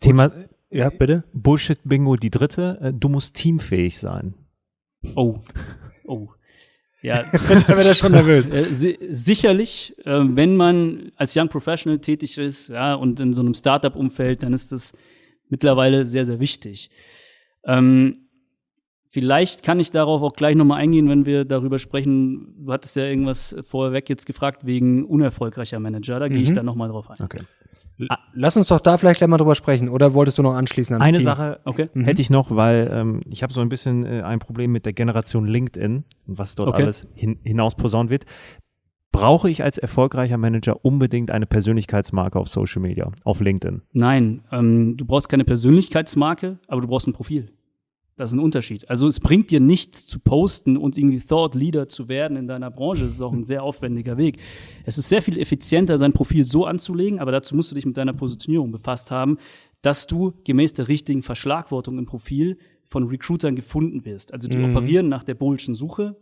Thema 0.00 0.30
Ja, 0.70 0.90
bitte. 0.90 1.24
Bullshit-Bingo, 1.32 2.16
die 2.16 2.30
dritte. 2.30 2.78
Äh, 2.80 2.92
Du 2.92 3.08
musst 3.08 3.34
teamfähig 3.34 3.98
sein. 3.98 4.34
Oh, 5.14 5.40
oh. 6.04 6.28
Ja, 7.02 7.22
da 7.32 7.76
wird 7.76 7.86
er 7.86 7.94
schon 7.94 8.12
nervös. 8.12 8.50
Äh, 8.50 8.72
si 8.74 8.98
sicherlich, 9.10 9.94
äh, 10.04 10.20
wenn 10.24 10.56
man 10.56 11.12
als 11.16 11.36
Young 11.36 11.48
Professional 11.48 11.98
tätig 12.00 12.38
ist, 12.38 12.68
ja, 12.68 12.94
und 12.94 13.20
in 13.20 13.32
so 13.34 13.40
einem 13.40 13.54
Startup-Umfeld, 13.54 14.42
dann 14.42 14.52
ist 14.52 14.72
das 14.72 14.92
mittlerweile 15.48 16.04
sehr, 16.04 16.26
sehr 16.26 16.40
wichtig. 16.40 16.90
Ähm, 17.64 18.28
vielleicht 19.10 19.62
kann 19.62 19.78
ich 19.80 19.90
darauf 19.90 20.22
auch 20.22 20.34
gleich 20.34 20.56
nochmal 20.56 20.80
eingehen, 20.80 21.08
wenn 21.08 21.24
wir 21.24 21.44
darüber 21.44 21.78
sprechen. 21.78 22.54
Du 22.66 22.72
hattest 22.72 22.96
ja 22.96 23.04
irgendwas 23.04 23.54
vorweg 23.62 24.08
jetzt 24.08 24.26
gefragt 24.26 24.66
wegen 24.66 25.04
unerfolgreicher 25.04 25.78
Manager. 25.80 26.18
Da 26.18 26.28
gehe 26.28 26.42
ich 26.42 26.50
Mhm. 26.50 26.54
dann 26.54 26.66
nochmal 26.66 26.88
drauf 26.88 27.08
ein. 27.10 27.16
Okay. 27.22 27.40
Lass 28.32 28.56
uns 28.56 28.68
doch 28.68 28.80
da 28.80 28.96
vielleicht 28.96 29.18
gleich 29.18 29.28
mal 29.28 29.38
drüber 29.38 29.54
sprechen. 29.54 29.88
Oder 29.88 30.14
wolltest 30.14 30.38
du 30.38 30.42
noch 30.42 30.54
anschließen 30.54 30.94
ans 30.94 31.06
Eine 31.06 31.18
Team? 31.18 31.24
Sache 31.24 31.60
Okay. 31.64 31.88
Mhm. 31.94 32.04
hätte 32.04 32.22
ich 32.22 32.30
noch, 32.30 32.54
weil 32.54 32.88
ähm, 32.92 33.20
ich 33.28 33.42
habe 33.42 33.52
so 33.52 33.60
ein 33.60 33.68
bisschen 33.68 34.04
äh, 34.06 34.22
ein 34.22 34.38
Problem 34.38 34.70
mit 34.72 34.86
der 34.86 34.92
Generation 34.92 35.46
LinkedIn 35.46 36.04
und 36.26 36.38
was 36.38 36.54
dort 36.54 36.68
Okay. 36.70 36.82
alles 36.82 37.08
hin, 37.14 37.38
hinaus 37.42 37.74
posaunt 37.74 38.10
wird. 38.10 38.24
Brauche 39.10 39.48
ich 39.50 39.62
als 39.64 39.78
erfolgreicher 39.78 40.36
Manager 40.36 40.84
unbedingt 40.84 41.30
eine 41.30 41.46
Persönlichkeitsmarke 41.46 42.38
auf 42.38 42.48
Social 42.48 42.82
Media, 42.82 43.10
auf 43.24 43.40
LinkedIn? 43.40 43.82
Nein, 43.92 44.42
ähm, 44.52 44.96
du 44.96 45.04
brauchst 45.06 45.28
keine 45.28 45.44
Persönlichkeitsmarke, 45.44 46.58
aber 46.68 46.82
du 46.82 46.88
brauchst 46.88 47.08
ein 47.08 47.14
Profil. 47.14 47.50
Das 48.18 48.30
ist 48.30 48.36
ein 48.36 48.40
Unterschied. 48.40 48.90
Also 48.90 49.06
es 49.06 49.20
bringt 49.20 49.50
dir 49.50 49.60
nichts 49.60 50.06
zu 50.06 50.18
posten 50.18 50.76
und 50.76 50.98
irgendwie 50.98 51.20
Thought 51.20 51.54
Leader 51.54 51.88
zu 51.88 52.08
werden 52.08 52.36
in 52.36 52.48
deiner 52.48 52.70
Branche. 52.70 53.04
Das 53.04 53.12
ist 53.14 53.22
auch 53.22 53.32
ein 53.32 53.44
sehr 53.52 53.62
aufwendiger 53.62 54.16
Weg. 54.16 54.38
Es 54.84 54.98
ist 54.98 55.08
sehr 55.08 55.22
viel 55.22 55.38
effizienter, 55.38 55.96
sein 55.98 56.12
Profil 56.12 56.44
so 56.44 56.64
anzulegen, 56.66 57.20
aber 57.20 57.30
dazu 57.32 57.54
musst 57.54 57.70
du 57.70 57.76
dich 57.76 57.86
mit 57.86 57.96
deiner 57.96 58.12
Positionierung 58.12 58.72
befasst 58.72 59.10
haben, 59.12 59.38
dass 59.82 60.08
du 60.08 60.34
gemäß 60.44 60.72
der 60.74 60.88
richtigen 60.88 61.22
Verschlagwortung 61.22 61.96
im 61.96 62.06
Profil 62.06 62.58
von 62.86 63.06
Recruitern 63.06 63.54
gefunden 63.54 64.04
wirst. 64.04 64.32
Also 64.32 64.48
die 64.48 64.58
Mhm. 64.58 64.64
operieren 64.64 65.08
nach 65.08 65.22
der 65.22 65.34
Bullschen 65.34 65.74
Suche. 65.76 66.16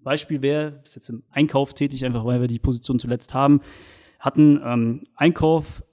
Beispiel 0.00 0.42
wäre, 0.42 0.80
ist 0.84 0.96
jetzt 0.96 1.08
im 1.10 1.22
Einkauf 1.30 1.74
tätig, 1.74 2.04
einfach 2.04 2.24
weil 2.24 2.40
wir 2.40 2.48
die 2.48 2.58
Position 2.58 2.98
zuletzt 2.98 3.34
haben, 3.34 3.60
hatten 4.18 4.60
ähm, 4.64 5.02
Einkauf 5.14 5.84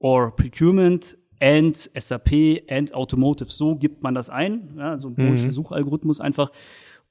or 0.00 0.34
Procurement 0.34 1.16
and 1.40 1.76
SAP 1.76 2.62
and 2.68 2.94
Automotive. 2.94 3.50
So 3.50 3.76
gibt 3.76 4.02
man 4.02 4.14
das 4.14 4.30
ein, 4.30 4.74
ja, 4.76 4.98
so 4.98 5.08
ein 5.08 5.14
Bullschen 5.14 5.50
Suchalgorithmus 5.50 6.20
einfach. 6.20 6.50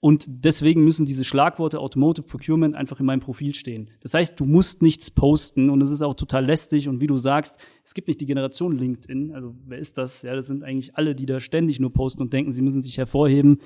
Und 0.01 0.25
deswegen 0.27 0.83
müssen 0.83 1.05
diese 1.05 1.23
Schlagworte 1.23 1.79
Automotive 1.79 2.27
Procurement 2.27 2.75
einfach 2.75 2.99
in 2.99 3.07
meinem 3.07 3.21
Profil 3.21 3.55
stehen. 3.55 3.89
Das 4.01 4.13
heißt, 4.13 4.39
du 4.39 4.45
musst 4.45 4.81
nichts 4.81 5.09
posten 5.09 5.69
und 5.69 5.81
es 5.81 5.89
ist 5.89 6.03
auch 6.03 6.13
total 6.13 6.45
lästig. 6.45 6.87
Und 6.87 7.01
wie 7.01 7.07
du 7.07 7.17
sagst, 7.17 7.57
es 7.83 7.93
gibt 7.93 8.07
nicht 8.07 8.21
die 8.21 8.27
Generation 8.27 8.77
LinkedIn. 8.77 9.31
Also 9.33 9.55
wer 9.65 9.79
ist 9.79 9.97
das? 9.97 10.21
Ja, 10.21 10.35
das 10.35 10.47
sind 10.47 10.63
eigentlich 10.63 10.95
alle, 10.95 11.15
die 11.15 11.25
da 11.25 11.39
ständig 11.39 11.79
nur 11.79 11.91
posten 11.91 12.21
und 12.21 12.33
denken, 12.33 12.51
sie 12.51 12.61
müssen 12.61 12.81
sich 12.81 12.97
hervorheben. 12.97 13.61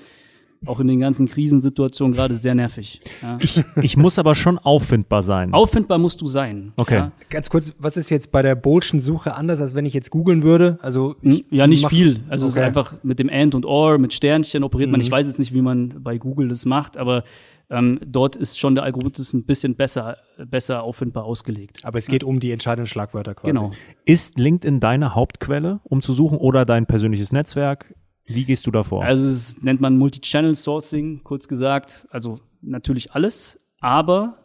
Auch 0.66 0.80
in 0.82 0.88
den 0.88 1.00
ganzen 1.00 1.28
Krisensituationen 1.28 2.14
gerade 2.16 2.36
sehr 2.36 2.54
nervig. 2.54 3.02
Ja. 3.22 3.38
Ich 3.82 3.96
muss 3.98 4.20
aber 4.20 4.36
schon 4.36 4.58
auffindbar 4.58 5.22
sein. 5.22 5.54
Auffindbar 5.54 5.98
musst 5.98 6.20
du 6.22 6.28
sein. 6.28 6.74
Okay. 6.76 6.96
Ja, 6.96 7.12
Ganz 7.30 7.50
kurz, 7.50 7.74
was 7.80 7.96
ist 7.96 8.10
jetzt 8.10 8.32
bei 8.32 8.42
der 8.42 8.56
Bolschen 8.56 9.00
Suche 9.00 9.36
anders, 9.36 9.62
als 9.62 9.74
wenn 9.76 9.86
ich 9.86 9.94
jetzt 9.94 10.12
googeln 10.12 10.44
würde? 10.44 10.78
Also 10.82 11.16
ich 11.22 11.46
ja 11.50 11.66
nicht 11.68 11.84
mach- 11.84 11.90
viel. 11.90 12.22
Also 12.30 12.46
es 12.46 12.52
ist 12.52 12.58
Okay. 12.58 12.66
einfach 12.68 12.94
mit 13.04 13.20
dem 13.20 13.30
And 13.30 13.56
und 13.56 13.66
Or, 13.66 13.98
mit 13.98 14.12
Sternchen 14.14 14.64
operiert 14.64 14.92
man. 14.92 15.00
Ich 15.00 15.10
weiß 15.10 15.28
jetzt 15.28 15.40
nicht, 15.40 15.54
wie 15.54 15.62
man 15.62 16.04
bei 16.04 16.18
Google 16.18 16.50
das 16.50 16.66
macht, 16.66 16.98
aber 16.98 17.24
ähm, 17.72 18.00
dort 18.06 18.36
ist 18.36 18.60
schon 18.60 18.74
der 18.76 18.84
Algorithmus 18.84 19.32
ein 19.34 19.46
bisschen 19.46 19.76
besser, 19.76 20.18
besser 20.50 20.82
auffindbar 20.84 21.24
ausgelegt. 21.24 21.80
Aber 21.84 22.00
es 22.00 22.08
geht 22.08 22.24
um 22.24 22.40
die 22.40 22.52
entscheidenden 22.52 22.88
Schlagwörter 22.88 23.36
quasi. 23.36 23.54
Genau. 23.54 23.70
Ist 24.06 24.40
LinkedIn 24.40 24.80
deine 24.80 25.14
Hauptquelle, 25.16 25.80
um 25.84 26.02
zu 26.02 26.14
suchen, 26.14 26.38
oder 26.40 26.66
dein 26.66 26.86
persönliches 26.88 27.32
Netzwerk? 27.32 27.94
Wie 28.30 28.46
gehst 28.46 28.66
du 28.68 28.72
davor? 28.72 29.04
Also 29.04 29.28
es 29.28 29.62
nennt 29.64 29.82
man 29.82 29.98
Multi-Channel 29.98 30.56
Sourcing, 30.56 31.22
kurz 31.24 31.48
gesagt. 31.48 32.08
Also 32.12 32.40
natürlich 32.62 33.12
alles, 33.14 33.60
aber 33.82 34.38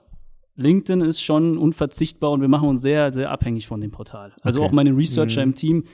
LinkedIn 0.56 1.00
ist 1.00 1.20
schon 1.20 1.58
unverzichtbar 1.58 2.30
und 2.30 2.40
wir 2.40 2.48
machen 2.48 2.68
uns 2.68 2.82
sehr, 2.82 3.12
sehr 3.12 3.30
abhängig 3.30 3.66
von 3.66 3.80
dem 3.80 3.90
Portal. 3.90 4.32
Also 4.42 4.60
Okay. 4.60 4.68
auch 4.68 4.72
meine 4.72 4.96
Researcher 4.96 5.42
im 5.42 5.54
Team, 5.54 5.84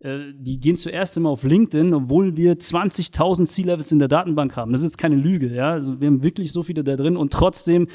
äh, 0.00 0.32
die 0.34 0.58
gehen 0.58 0.76
zuerst 0.76 1.16
immer 1.16 1.28
auf 1.30 1.44
LinkedIn, 1.44 1.94
obwohl 1.94 2.36
wir 2.36 2.58
20.000 2.58 3.44
C-Levels 3.46 3.92
in 3.92 3.98
der 3.98 4.08
Datenbank 4.08 4.56
haben. 4.56 4.72
Das 4.72 4.82
ist 4.82 4.96
keine 4.98 5.16
Lüge, 5.16 5.54
ja. 5.54 5.70
Also 5.72 6.00
wir 6.00 6.06
haben 6.08 6.22
wirklich 6.22 6.52
so 6.52 6.62
viele 6.62 6.82
da 6.82 6.96
drin 6.96 7.16
und 7.16 7.32
trotzdem 7.32 7.88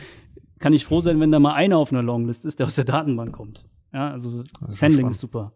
kann 0.59 0.73
ich 0.73 0.85
froh 0.85 1.01
sein, 1.01 1.19
wenn 1.19 1.31
da 1.31 1.39
mal 1.39 1.53
einer 1.55 1.77
auf 1.77 1.91
einer 1.91 2.03
Longlist 2.03 2.45
ist, 2.45 2.59
der 2.59 2.67
aus 2.67 2.75
der 2.75 2.85
Datenbank 2.85 3.33
kommt. 3.33 3.65
Ja, 3.91 4.11
also 4.11 4.43
das 4.65 4.81
Handling 4.81 4.99
spannend. 5.01 5.15
ist 5.15 5.19
super. 5.21 5.53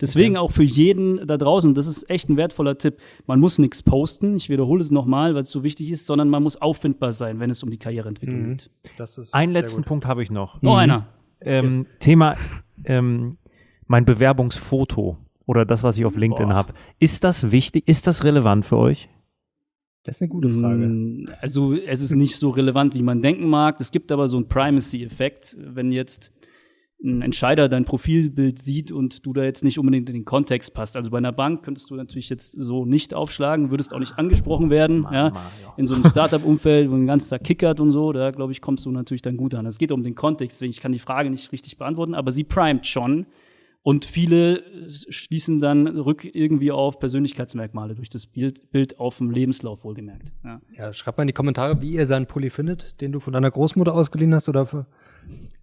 Deswegen 0.00 0.36
auch 0.36 0.50
für 0.52 0.62
jeden 0.62 1.26
da 1.26 1.36
draußen, 1.36 1.74
das 1.74 1.86
ist 1.86 2.08
echt 2.10 2.28
ein 2.28 2.36
wertvoller 2.36 2.78
Tipp. 2.78 2.98
Man 3.26 3.40
muss 3.40 3.58
nichts 3.58 3.82
posten, 3.82 4.36
ich 4.36 4.48
wiederhole 4.48 4.80
es 4.80 4.90
nochmal, 4.90 5.34
weil 5.34 5.42
es 5.42 5.50
so 5.50 5.62
wichtig 5.62 5.90
ist, 5.90 6.06
sondern 6.06 6.28
man 6.28 6.42
muss 6.42 6.56
auffindbar 6.60 7.12
sein, 7.12 7.40
wenn 7.40 7.50
es 7.50 7.62
um 7.62 7.70
die 7.70 7.78
Karriereentwicklung 7.78 8.42
Mhm. 8.42 8.50
geht. 8.56 8.70
Das 8.96 9.18
ist 9.18 9.34
Einen 9.34 9.52
letzten 9.52 9.78
gut. 9.82 9.86
Punkt 9.86 10.06
habe 10.06 10.22
ich 10.22 10.30
noch. 10.30 10.60
Noch 10.62 10.76
einer. 10.76 11.08
Ähm, 11.40 11.86
Thema 11.98 12.36
ähm, 12.86 13.36
mein 13.86 14.04
Bewerbungsfoto 14.04 15.16
oder 15.46 15.64
das, 15.64 15.82
was 15.82 15.96
ich 15.98 16.04
auf 16.04 16.16
LinkedIn 16.16 16.52
habe. 16.52 16.72
Ist 16.98 17.24
das 17.24 17.50
wichtig? 17.52 17.86
Ist 17.86 18.06
das 18.06 18.24
relevant 18.24 18.64
für 18.64 18.76
euch? 18.78 19.08
Das 20.02 20.16
ist 20.16 20.22
eine 20.22 20.28
gute 20.28 20.48
Frage. 20.48 20.86
Mm, 20.86 21.28
Also 21.40 21.72
es 21.74 22.00
ist 22.00 22.14
nicht 22.14 22.36
so 22.36 22.50
relevant, 22.50 22.94
wie 22.94 23.02
man 23.02 23.22
denken 23.22 23.48
mag. 23.48 23.80
Es 23.80 23.90
gibt 23.90 24.12
aber 24.12 24.28
so 24.28 24.36
einen 24.36 24.46
Primacy-Effekt, 24.48 25.56
wenn 25.58 25.90
jetzt 25.92 26.32
ein 27.02 27.22
Entscheider 27.22 27.68
dein 27.68 27.84
Profilbild 27.84 28.58
sieht 28.58 28.90
und 28.90 29.26
du 29.26 29.32
da 29.32 29.44
jetzt 29.44 29.62
nicht 29.62 29.78
unbedingt 29.78 30.08
in 30.08 30.14
den 30.14 30.24
Kontext 30.24 30.72
passt. 30.74 30.96
Also 30.96 31.10
bei 31.10 31.18
einer 31.18 31.32
Bank 31.32 31.62
könntest 31.62 31.90
du 31.90 31.94
natürlich 31.94 32.30
jetzt 32.30 32.52
so 32.52 32.84
nicht 32.84 33.14
aufschlagen, 33.14 33.70
würdest 33.70 33.92
auch 33.92 33.98
nicht 33.98 34.18
angesprochen 34.18 34.70
werden. 34.70 35.06
ja. 35.12 35.50
In 35.76 35.86
so 35.86 35.94
einem 35.94 36.04
Startup-Umfeld, 36.04 36.88
wo 36.88 36.92
man 36.92 37.02
den 37.02 37.06
ganzen 37.06 37.30
Tag 37.30 37.44
kickert 37.44 37.80
und 37.80 37.90
so, 37.90 38.12
da 38.12 38.30
glaube 38.30 38.52
ich, 38.52 38.60
kommst 38.60 38.86
du 38.86 38.90
natürlich 38.90 39.22
dann 39.22 39.36
gut 39.36 39.54
an. 39.54 39.66
Es 39.66 39.78
geht 39.78 39.92
um 39.92 40.02
den 40.02 40.14
Kontext, 40.14 40.56
deswegen 40.56 40.70
ich 40.70 40.80
kann 40.80 40.92
die 40.92 40.98
Frage 40.98 41.28
nicht 41.30 41.52
richtig 41.52 41.76
beantworten, 41.76 42.14
aber 42.14 42.32
sie 42.32 42.44
primet 42.44 42.86
schon. 42.86 43.26
Und 43.82 44.04
viele 44.04 44.64
schließen 44.88 45.60
dann 45.60 45.86
rück 45.86 46.24
irgendwie 46.24 46.72
auf 46.72 46.98
Persönlichkeitsmerkmale 46.98 47.94
durch 47.94 48.08
das 48.08 48.26
Bild, 48.26 48.72
Bild 48.72 48.98
auf 48.98 49.18
dem 49.18 49.30
Lebenslauf 49.30 49.84
wohlgemerkt. 49.84 50.32
Ja. 50.42 50.60
Ja, 50.76 50.92
schreibt 50.92 51.18
mal 51.18 51.22
in 51.22 51.28
die 51.28 51.34
Kommentare, 51.34 51.80
wie 51.80 51.90
ihr 51.90 52.04
seinen 52.04 52.26
Pulli 52.26 52.50
findet, 52.50 53.00
den 53.00 53.12
du 53.12 53.20
von 53.20 53.32
deiner 53.32 53.48
Großmutter 53.48 53.94
ausgeliehen 53.94 54.34
hast 54.34 54.48
oder 54.48 54.66
für. 54.66 54.86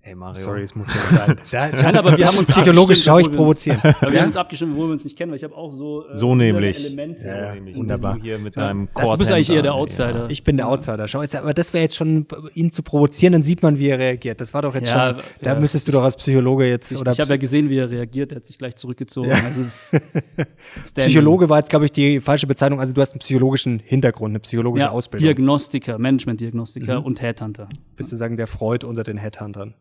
Hey 0.06 0.16
Mario. 0.16 0.42
Sorry, 0.42 0.63
es 0.63 0.76
muss 0.76 0.94
ja 0.94 1.18
sein. 1.18 1.38
Nein, 1.82 1.96
aber 1.96 2.18
wir 2.18 2.28
haben 2.28 2.38
uns 2.38 2.48
psychologisch 2.52 3.02
schau 3.06 3.20
ich 3.20 3.28
obwohl 3.28 3.38
provozieren. 3.38 3.80
Aber 3.82 4.12
wir 4.12 4.20
haben 4.20 4.26
uns 4.28 4.36
abgestimmt, 4.36 4.76
wo 4.76 4.82
wir 4.82 4.92
uns 4.92 5.06
nicht 5.06 5.18
kennen, 5.18 5.32
weil 5.32 5.38
ich 5.38 5.46
habe 5.46 5.56
auch 5.56 5.72
so 5.72 6.06
äh, 6.10 6.13
So 6.13 6.36
nämlich. 6.36 6.86
Elemente. 6.86 7.26
Ja, 7.26 7.56
ja, 7.56 7.76
wunderbar. 7.76 8.16
Du 8.16 8.22
hier 8.22 8.38
mit 8.38 8.54
Ja. 8.58 8.68
deinem 8.68 8.89
Das- 8.94 9.10
du 9.10 9.18
bist 9.18 9.32
eigentlich 9.32 9.50
eher 9.50 9.62
der 9.62 9.74
Outsider. 9.74 10.30
Ich 10.30 10.44
bin 10.44 10.58
der 10.58 10.68
Outsider. 10.68 11.08
Schau 11.08 11.22
jetzt, 11.22 11.38
aber 11.38 11.54
das 11.54 11.74
wäre 11.74 11.84
jetzt 11.84 11.96
schon, 11.96 12.28
ihn 12.54 12.70
zu 12.70 12.84
provozieren, 12.84 13.32
dann 13.32 13.44
sieht 13.44 13.63
man, 13.63 13.80
wie 13.80 13.88
er 13.88 13.98
reagiert. 13.98 14.42
Das 14.42 14.54
war 14.54 14.62
doch 14.62 14.76
jetzt 14.76 14.89
Ja, 14.92 15.13
schon, 15.13 15.24
da 15.39 15.54
ja. 15.54 15.60
müsstest 15.62 15.88
du 15.88 15.94
doch 15.94 16.04
als 16.04 16.18
Psychologe 16.18 16.68
jetzt, 16.68 16.92
Ich, 16.92 17.00
oder 17.00 17.13
ich 17.13 17.22
habe 17.22 17.30
ja 17.30 17.38
gesehen, 17.38 17.70
wie 17.70 17.78
er 17.78 17.89
reagiert. 17.89 18.34
Er 18.34 18.36
hat 18.36 18.46
sich 18.46 18.58
gleich 18.58 18.76
zurückgezogen. 18.76 19.32
Also 19.32 19.62
es 19.62 19.94
ist. 19.94 20.94
Psychologe 20.96 21.48
war 21.48 21.60
jetzt, 21.60 21.70
glaube 21.70 21.86
ich, 21.86 21.94
die 21.94 22.20
falsche 22.20 22.46
Bezeichnung. 22.46 22.82
Also 22.82 22.94
du 22.94 23.00
hast 23.00 23.13
einen 23.13 23.20
psychologischen 23.20 23.80
Hintergrund, 23.80 24.32
eine 24.32 24.42
psychologische 24.42 24.88
ja, 24.88 24.92
Ausbildung. 24.92 25.28
Diagnostiker, 25.28 25.98
Management-Diagnostiker 25.98 27.06
und 27.06 27.22
Headhunter. 27.22 27.70
Bist 27.96 28.12
du 28.12 28.18
sagen, 28.18 28.36
der 28.36 28.48
Freud 28.48 28.86
unter 28.86 29.06
den 29.06 29.16
Headhuntern. 29.16 29.76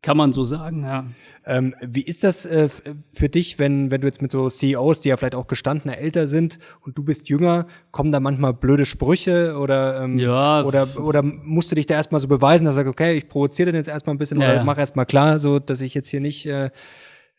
Kann 0.00 0.16
man 0.16 0.30
so 0.32 0.44
sagen, 0.44 0.84
ja. 0.84 1.06
Ähm, 1.44 1.74
wie 1.80 2.02
ist 2.02 2.22
das 2.22 2.46
äh, 2.46 2.68
für 2.68 3.28
dich, 3.28 3.58
wenn, 3.58 3.90
wenn 3.90 4.00
du 4.00 4.06
jetzt 4.06 4.22
mit 4.22 4.30
so 4.30 4.48
CEOs, 4.48 5.00
die 5.00 5.08
ja 5.08 5.16
vielleicht 5.16 5.34
auch 5.34 5.48
gestandene 5.48 5.98
älter 5.98 6.28
sind 6.28 6.60
und 6.82 6.96
du 6.96 7.02
bist 7.02 7.28
jünger, 7.28 7.66
kommen 7.90 8.12
da 8.12 8.20
manchmal 8.20 8.54
blöde 8.54 8.86
Sprüche 8.86 9.56
oder, 9.58 10.04
ähm, 10.04 10.18
Ja. 10.18 10.62
oder, 10.64 10.86
oder 11.02 11.22
musst 11.22 11.72
du 11.72 11.74
dich 11.74 11.86
da 11.86 11.94
erstmal 11.94 12.20
so 12.20 12.28
beweisen, 12.28 12.64
dass 12.64 12.74
du 12.74 12.82
sagst, 12.82 12.90
okay, 12.90 13.16
ich 13.16 13.28
provoziere 13.28 13.66
den 13.72 13.74
jetzt 13.76 13.88
erstmal 13.88 14.14
ein 14.14 14.18
bisschen 14.18 14.40
Ja, 14.40 14.46
oder 14.46 14.56
ja. 14.58 14.64
mach 14.64 14.78
erstmal 14.78 15.06
klar, 15.06 15.40
so, 15.40 15.58
dass 15.58 15.80
ich 15.80 15.94
jetzt 15.94 16.08
hier 16.08 16.20
nicht 16.20 16.46
äh, 16.46 16.66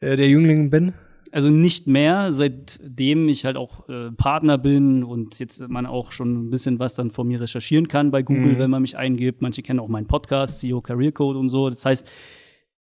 äh, 0.01 0.17
der 0.17 0.27
Jüngling 0.27 0.69
bin? 0.69 0.93
Also 1.31 1.49
nicht 1.51 1.85
mehr, 1.87 2.33
seitdem 2.33 3.29
ich 3.29 3.45
halt 3.45 3.55
auch 3.55 3.87
äh, 3.87 4.11
Partner 4.17 4.57
bin 4.57 5.03
und 5.03 5.37
jetzt 5.39 5.65
man 5.69 5.85
auch 5.85 6.11
schon 6.11 6.47
ein 6.47 6.49
bisschen 6.49 6.79
was 6.79 6.95
dann 6.95 7.11
von 7.11 7.27
mir 7.27 7.39
recherchieren 7.39 7.87
kann 7.87 8.09
bei 8.11 8.23
Google, 8.23 8.57
wenn 8.57 8.71
man 8.71 8.81
mich 8.81 8.97
eingibt. 8.97 9.41
Manche 9.41 9.61
kennen 9.61 9.79
auch 9.79 9.87
meinen 9.87 10.07
Podcast, 10.07 10.59
CEO 10.59 10.81
Career 10.81 11.11
Code 11.11 11.37
und 11.37 11.49
so. 11.49 11.69
Das 11.69 11.85
heißt, 11.85 12.09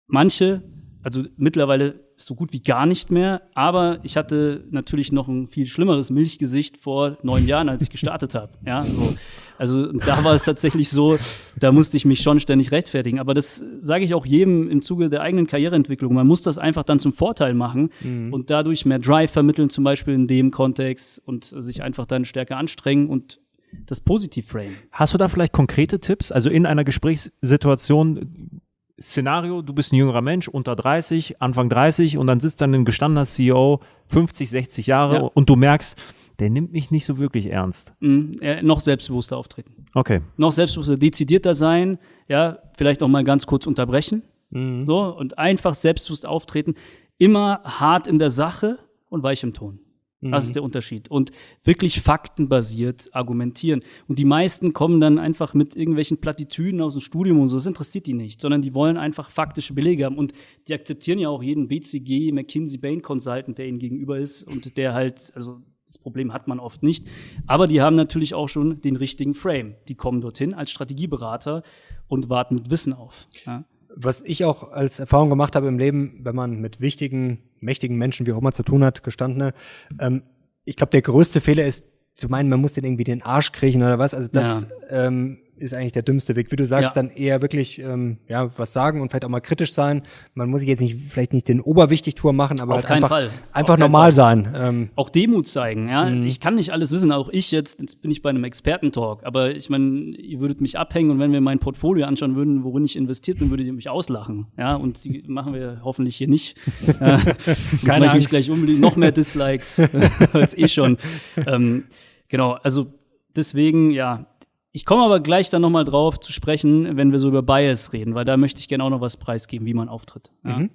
manche, 0.08 0.64
also 1.04 1.24
mittlerweile 1.38 2.08
so 2.18 2.34
gut 2.34 2.52
wie 2.52 2.62
gar 2.62 2.86
nicht 2.88 3.12
mehr, 3.12 3.44
aber 3.54 4.00
ich 4.02 4.18
hatte 4.18 4.66
natürlich 4.72 5.12
noch 5.12 5.28
ein 5.28 5.48
viel 5.48 5.68
schlimmeres 5.68 6.10
Milchgesicht 6.10 6.78
vor 6.78 7.18
neun 7.22 7.46
Jahren, 7.46 7.70
als 7.70 7.84
ich 7.84 7.92
gestartet 7.92 8.34
habe. 8.34 8.54
Ja, 8.66 8.82
so. 8.82 9.14
Also 9.60 9.92
da 9.92 10.24
war 10.24 10.34
es 10.34 10.44
tatsächlich 10.44 10.90
so, 10.90 11.18
da 11.60 11.72
musste 11.72 11.98
ich 11.98 12.06
mich 12.06 12.22
schon 12.22 12.40
ständig 12.40 12.72
rechtfertigen. 12.72 13.20
Aber 13.20 13.34
das 13.34 13.64
sage 13.80 14.04
ich 14.04 14.14
auch 14.14 14.26
jedem 14.26 14.70
im 14.70 14.82
Zuge 14.82 15.10
der 15.10 15.22
eigenen 15.22 15.48
Karriereentwicklung. 15.48 16.14
Man 16.14 16.28
muss 16.28 16.42
das 16.42 16.58
einfach 16.58 16.84
dann 16.84 17.00
zum 17.00 17.14
Vorteil 17.14 17.54
machen 17.54 17.92
und 18.32 18.50
dadurch 18.50 18.86
mehr 18.86 19.00
Drive 19.00 19.32
vermitteln, 19.32 19.70
zum 19.70 19.84
Beispiel 19.84 20.14
in 20.14 20.28
dem 20.28 20.52
Kontext 20.52 21.22
und 21.26 21.46
sich 21.46 21.84
einfach 21.84 22.06
dann 22.06 22.26
stärker 22.26 22.58
anstrengen 22.58 23.10
und 23.10 23.40
das 23.86 24.00
positiv 24.00 24.48
frame. 24.48 24.76
Hast 24.92 25.14
du 25.14 25.18
da 25.18 25.28
vielleicht 25.28 25.54
konkrete 25.54 26.00
Tipps? 26.00 26.32
Also 26.32 26.50
in 26.50 26.66
einer 26.66 26.84
Gesprächssituation, 26.84 28.62
Szenario, 29.00 29.62
du 29.62 29.74
bist 29.74 29.92
ein 29.94 29.96
jüngerer 29.98 30.22
Mensch, 30.22 30.48
unter 30.48 30.76
30, 30.76 31.42
Anfang 31.42 31.70
30 31.70 32.18
und 32.18 32.28
dann 32.28 32.40
sitzt 32.40 32.62
dann 32.62 32.74
ein 32.74 32.86
gestandener 32.86 33.26
CEO, 33.26 33.80
50, 34.08 34.50
60 34.50 34.88
Jahre 34.88 35.16
Ja. 35.16 35.22
und 35.34 35.50
du 35.50 35.56
merkst, 35.56 35.98
der 36.40 36.50
nimmt 36.50 36.72
mich 36.72 36.92
nicht 36.92 37.06
so 37.06 37.18
wirklich 37.18 37.48
ernst. 37.48 37.94
Mhm, 38.00 38.40
noch 38.64 38.80
selbstbewusster 38.80 39.38
auftreten. 39.38 39.86
Okay. 39.94 40.22
noch 40.36 40.52
selbstbewusster, 40.52 40.98
dezidierter 40.98 41.54
sein, 41.54 41.98
ja, 42.28 42.60
vielleicht 42.76 43.02
auch 43.04 43.08
mal 43.08 43.24
ganz 43.24 43.48
kurz 43.48 43.66
unterbrechen, 43.68 44.22
so, 44.52 45.00
und 45.18 45.38
einfach 45.38 45.74
selbstbewusst 45.76 46.26
auftreten, 46.26 46.76
immer 47.18 47.62
hart 47.66 48.08
in 48.08 48.18
der 48.20 48.30
Sache 48.30 48.80
und 49.10 49.22
weich 49.24 49.44
im 49.44 49.54
Ton. 49.54 49.80
Das 50.20 50.46
ist 50.46 50.56
der 50.56 50.64
Unterschied. 50.64 51.10
Und 51.10 51.32
wirklich 51.64 52.02
faktenbasiert 52.02 53.14
argumentieren. 53.14 53.84
Und 54.08 54.18
die 54.18 54.26
meisten 54.26 54.74
kommen 54.74 55.00
dann 55.00 55.20
einfach 55.20 55.54
mit 55.54 55.76
irgendwelchen 55.76 56.18
Plattitüden 56.18 56.82
aus 56.82 56.94
dem 56.94 57.02
Studium 57.02 57.40
und 57.40 57.50
so. 57.50 57.58
Das 57.58 57.68
interessiert 57.68 58.08
die 58.08 58.14
nicht, 58.14 58.42
sondern 58.42 58.64
die 58.64 58.74
wollen 58.74 58.98
einfach 58.98 59.30
faktische 59.30 59.76
Belege 59.76 60.06
haben. 60.06 60.18
Und 60.18 60.34
die 60.68 60.74
akzeptieren 60.74 61.20
ja 61.20 61.30
auch 61.30 61.44
jeden 61.44 61.68
BCG, 61.68 62.32
McKinsey, 62.32 62.80
Bain 62.80 63.04
Consultant, 63.04 63.60
der 63.60 63.68
ihnen 63.68 63.78
gegenüber 63.78 64.18
ist 64.18 64.44
und 64.44 64.76
der 64.76 64.94
halt, 64.94 65.32
also 65.36 65.62
das 65.86 66.00
Problem 66.00 66.34
hat 66.34 66.48
man 66.48 66.60
oft 66.60 66.82
nicht. 66.82 67.08
Aber 67.46 67.68
die 67.68 67.82
haben 67.82 67.96
natürlich 67.96 68.34
auch 68.34 68.50
schon 68.50 68.82
den 68.82 68.96
richtigen 68.96 69.36
Frame. 69.36 69.76
Die 69.88 69.96
kommen 69.96 70.22
dorthin 70.22 70.54
als 70.54 70.72
Strategieberater 70.72 71.62
und 72.08 72.30
warten 72.30 72.56
mit 72.56 72.70
Wissen 72.72 72.94
auf. 72.94 73.28
Ja. 73.46 73.66
Was 74.00 74.22
ich 74.22 74.46
auch 74.46 74.72
als 74.72 75.00
Erfahrung 75.00 75.30
gemacht 75.30 75.56
habe 75.56 75.68
im 75.68 75.80
Leben, 75.80 76.20
wenn 76.24 76.36
man 76.36 76.60
mit 76.62 76.82
wichtigen, 76.82 77.40
mächtigen 77.60 77.98
Menschen, 77.98 78.28
wie 78.28 78.34
auch 78.34 78.38
immer 78.38 78.52
zu 78.52 78.64
tun 78.64 78.84
hat, 78.84 79.04
gestandene, 79.04 79.54
ähm, 80.00 80.22
ich 80.66 80.76
glaube, 80.76 80.92
der 80.92 81.02
größte 81.02 81.42
Fehler 81.42 81.66
ist, 81.66 81.86
zu 82.16 82.30
meinen, 82.30 82.50
man 82.50 82.60
muss 82.60 82.74
den 82.74 82.84
irgendwie 82.84 83.04
den 83.04 83.22
Arsch 83.22 83.52
kriechen 83.52 83.82
oder 83.84 84.00
was, 84.00 84.14
also 84.14 84.28
das 84.32 84.70
ähm, 84.90 85.40
ist 85.58 85.74
eigentlich 85.74 85.92
der 85.94 86.02
dümmste 86.04 86.36
Weg. 86.36 86.52
Wie 86.52 86.56
du 86.56 86.66
sagst, 86.66 86.96
Ja. 86.96 87.02
dann 87.02 87.12
eher 87.12 87.42
wirklich 87.42 87.80
ähm, 87.80 88.18
ja 88.28 88.50
was 88.58 88.74
sagen 88.74 89.02
und 89.02 89.10
vielleicht 89.10 89.26
auch 89.26 89.30
mal 89.30 89.40
kritisch 89.42 89.74
sein. 89.74 90.04
Man 90.34 90.50
muss 90.50 90.62
sich 90.62 90.70
jetzt 90.70 90.82
nicht 90.82 90.96
vielleicht 90.98 91.34
nicht 91.34 91.48
den 91.48 91.62
Oberwichtigtour 91.62 92.34
machen, 92.34 92.60
aber 92.62 92.76
halt 92.76 92.86
einfach, 92.90 93.10
Fall. 93.10 93.32
einfach 93.52 93.78
normal 93.78 94.14
Fall. 94.14 94.14
sein. 94.14 94.54
Ähm, 94.56 94.90
auch 94.96 95.10
Demut 95.10 95.48
zeigen, 95.48 95.90
ja. 95.90 96.10
Mhm. 96.10 96.26
Ich 96.26 96.40
kann 96.40 96.56
nicht 96.56 96.72
alles 96.72 96.92
wissen, 96.92 97.12
auch 97.12 97.30
ich 97.30 97.52
jetzt, 97.52 97.82
jetzt 97.82 98.02
bin 98.02 98.12
ich 98.12 98.22
bei 98.22 98.30
einem 98.30 98.44
Expertentalk, 98.44 99.24
aber 99.24 99.56
ich 99.56 99.70
meine, 99.70 100.16
ihr 100.18 100.40
würdet 100.40 100.62
mich 100.62 100.78
abhängen 100.78 101.10
und 101.12 101.20
wenn 101.20 101.32
wir 101.32 101.42
mein 101.42 101.60
Portfolio 101.60 102.06
anschauen 102.06 102.36
würden, 102.36 102.64
worin 102.64 102.86
ich 102.86 102.96
investiert 102.96 103.40
bin, 103.40 103.50
würdet 103.50 103.66
ihr 103.68 103.74
mich 103.74 103.90
auslachen, 103.90 104.48
ja. 104.58 104.76
Und 104.76 105.04
die 105.04 105.24
machen 105.28 105.54
wir 105.54 105.82
hoffentlich 105.84 106.16
hier 106.18 106.28
nicht. 106.28 106.58
ja, 107.02 107.20
sonst 107.20 107.86
Keine 107.86 108.06
mache 108.06 108.18
ich 108.18 108.24
mich 108.24 108.30
gleich 108.30 108.52
unbedingt 108.52 108.80
noch 108.80 108.96
mehr 108.96 109.12
Dislikes 109.12 109.80
als 110.34 110.58
eh 110.58 110.68
schon. 110.68 110.98
Ähm, 111.46 111.86
genau, 112.28 112.54
also 112.54 112.88
deswegen, 113.36 113.92
ja. 113.92 114.26
Ich 114.72 114.86
komme 114.86 115.04
aber 115.04 115.20
gleich 115.20 115.50
dann 115.50 115.62
nochmal 115.62 115.86
drauf 115.86 116.20
zu 116.20 116.32
sprechen, 116.32 116.98
wenn 116.98 117.12
wir 117.12 117.20
so 117.20 117.28
über 117.30 117.42
Bias 117.42 117.94
reden, 117.94 118.16
weil 118.16 118.26
da 118.26 118.38
möchte 118.38 118.60
ich 118.60 118.68
gerne 118.68 118.84
auch 118.84 118.90
noch 118.90 119.02
was 119.02 119.18
preisgeben, 119.18 119.66
wie 119.66 119.74
man 119.74 119.90
auftritt. 119.90 120.32
Ja. 120.44 120.60
Mhm. 120.60 120.70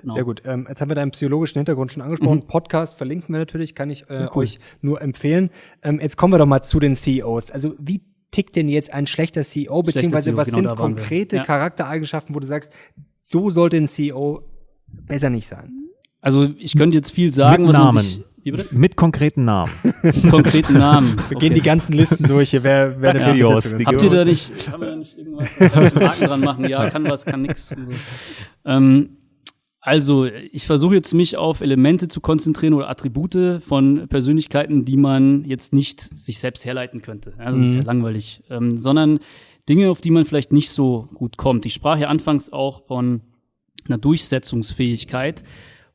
Genau. 0.00 0.14
Sehr 0.14 0.24
gut. 0.24 0.42
Ähm, 0.44 0.66
jetzt 0.68 0.80
haben 0.82 0.90
wir 0.90 0.94
deinen 0.94 1.12
psychologischen 1.12 1.58
Hintergrund 1.58 1.92
schon 1.92 2.02
angesprochen. 2.02 2.46
Podcast 2.46 2.96
verlinken 2.98 3.32
wir 3.34 3.38
natürlich, 3.38 3.74
kann 3.74 3.88
ich 3.88 4.08
äh, 4.10 4.28
euch 4.32 4.58
nur 4.82 5.00
empfehlen. 5.00 5.50
Ähm, 5.82 5.98
jetzt 5.98 6.16
kommen 6.18 6.32
wir 6.34 6.38
doch 6.38 6.46
mal 6.46 6.60
zu 6.62 6.78
den 6.78 6.94
CEOs. 6.94 7.50
Also 7.50 7.74
wie 7.78 8.02
tickt 8.30 8.54
denn 8.56 8.68
jetzt 8.68 8.92
ein 8.92 9.06
schlechter 9.06 9.44
CEO, 9.44 9.82
beziehungsweise 9.82 10.30
CEO, 10.30 10.36
was 10.36 10.48
genau, 10.50 10.70
sind 10.70 10.76
konkrete 10.76 11.36
Ja. 11.36 11.44
Charaktereigenschaften, 11.44 12.34
wo 12.34 12.40
du 12.40 12.46
sagst, 12.46 12.72
so 13.18 13.48
sollte 13.48 13.78
ein 13.78 13.86
CEO 13.86 14.42
besser 15.06 15.30
nicht 15.30 15.46
sein? 15.46 15.72
Also 16.20 16.50
ich 16.58 16.76
könnte 16.76 16.96
jetzt 16.96 17.10
viel 17.10 17.32
sagen, 17.32 17.64
Mit 17.64 17.70
was 17.70 17.78
man 17.78 17.86
Namen. 17.86 18.02
sich 18.02 18.16
wie 18.18 18.18
bitte? 18.18 18.33
Mit 18.70 18.96
konkreten 18.96 19.44
Namen. 19.44 19.72
konkreten 20.30 20.74
Namen. 20.74 21.16
Wir 21.28 21.38
gehen 21.38 21.54
die 21.54 21.62
ganzen 21.62 21.92
Listen 21.92 22.24
durch 22.24 22.50
hier, 22.50 22.62
wer, 22.62 23.00
wer 23.00 23.16
Ja. 23.16 23.32
Die 23.32 23.86
Habt 23.86 24.02
ihr 24.02 24.10
da 24.10 24.24
nicht, 24.24 24.66
kann 24.66 24.80
man 24.80 24.88
da 24.88 24.96
nicht 24.96 25.16
irgendwas 25.16 25.48
einen 25.58 26.08
Haken 26.08 26.24
dran 26.26 26.40
machen? 26.40 26.68
Ja, 26.68 26.90
kann 26.90 27.04
was, 27.04 27.24
kann 27.24 27.42
nix. 27.42 27.68
So. 27.68 27.76
ähm, 28.64 29.16
also, 29.80 30.24
ich 30.24 30.66
versuche 30.66 30.94
jetzt 30.94 31.12
mich 31.12 31.36
auf 31.36 31.60
Elemente 31.60 32.08
zu 32.08 32.20
konzentrieren 32.22 32.72
oder 32.72 32.88
Attribute 32.88 33.62
von 33.62 34.08
Persönlichkeiten, 34.08 34.86
die 34.86 34.96
man 34.96 35.44
jetzt 35.44 35.74
nicht 35.74 36.00
sich 36.16 36.38
selbst 36.38 36.64
herleiten 36.64 37.02
könnte. 37.02 37.34
Also, 37.38 37.58
das 37.58 37.68
ist 37.68 37.74
ja 37.74 37.82
langweilig. 37.82 38.42
Ähm, 38.48 38.78
sondern 38.78 39.20
Dinge, 39.68 39.90
auf 39.90 40.00
die 40.00 40.10
man 40.10 40.24
vielleicht 40.24 40.52
nicht 40.52 40.70
so 40.70 41.08
gut 41.14 41.36
kommt. 41.36 41.66
Ich 41.66 41.74
sprach 41.74 41.98
ja 41.98 42.08
anfangs 42.08 42.52
auch 42.52 42.86
von 42.86 43.20
einer 43.86 43.98
Durchsetzungsfähigkeit 43.98 45.42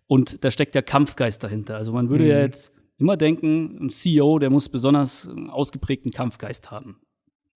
und 0.10 0.44
da 0.44 0.50
steckt 0.50 0.74
der 0.74 0.82
Kampfgeist 0.82 1.44
dahinter. 1.44 1.78
Also 1.78 1.94
man 1.94 2.10
würde 2.10 2.28
ja 2.28 2.40
jetzt 2.40 2.74
immer 2.98 3.16
denken, 3.16 3.78
ein 3.80 3.90
CEO, 3.92 4.40
der 4.40 4.50
muss 4.50 4.68
besonders 4.68 5.30
einen 5.30 5.52
ausgeprägten 5.52 6.12
Kampfgeist 6.12 6.72
haben. 6.72 7.00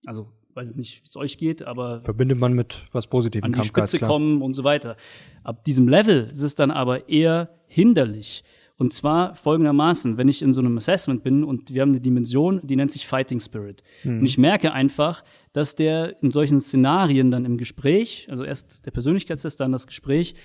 Also 0.06 0.32
weiß 0.54 0.76
nicht, 0.76 1.02
wie 1.02 1.08
es 1.08 1.16
euch 1.16 1.40
geht, 1.40 1.64
aber 1.64 2.02
Verbindet 2.02 2.38
man 2.38 2.54
mit 2.54 2.84
was 2.92 3.08
Positivem, 3.08 3.46
an 3.46 3.54
die 3.54 3.58
Kampfgeist, 3.58 3.94
Spitze 3.94 3.98
klar. 3.98 4.12
kommen 4.12 4.44
und 4.44 4.54
so 4.54 4.64
weiter. 4.64 4.98
Ab 5.44 5.64
diesem 5.64 5.88
Level 5.88 6.30
ist 6.32 6.44
es 6.44 6.54
dann 6.54 6.70
aber 6.70 7.10
eher 7.10 7.50
hinderlich. 7.66 8.44
Und 8.78 8.94
zwar 8.94 9.34
folgendermaßen, 9.34 10.18
wenn 10.20 10.28
ich 10.28 10.44
in 10.44 10.54
so 10.54 10.62
einem 10.62 10.78
Assessment 10.78 11.24
bin 11.24 11.44
und 11.44 11.74
wir 11.74 11.82
haben 11.82 11.90
eine 11.90 12.02
Dimension, 12.02 12.62
die 12.64 12.76
nennt 12.76 12.92
sich 12.92 13.08
Fighting 13.08 13.40
Spirit. 13.40 13.82
Und 14.04 14.26
ich 14.26 14.38
merke 14.38 14.74
einfach, 14.74 15.24
dass 15.54 15.74
der 15.74 16.22
in 16.22 16.30
solchen 16.30 16.60
Szenarien 16.60 17.32
dann 17.32 17.46
im 17.46 17.58
Gespräch, 17.58 18.28
also 18.30 18.44
erst 18.44 18.86
der 18.86 18.92
Persönlichkeitstest, 18.92 19.60
dann 19.60 19.72
das 19.72 19.88
Gespräch, 19.88 20.36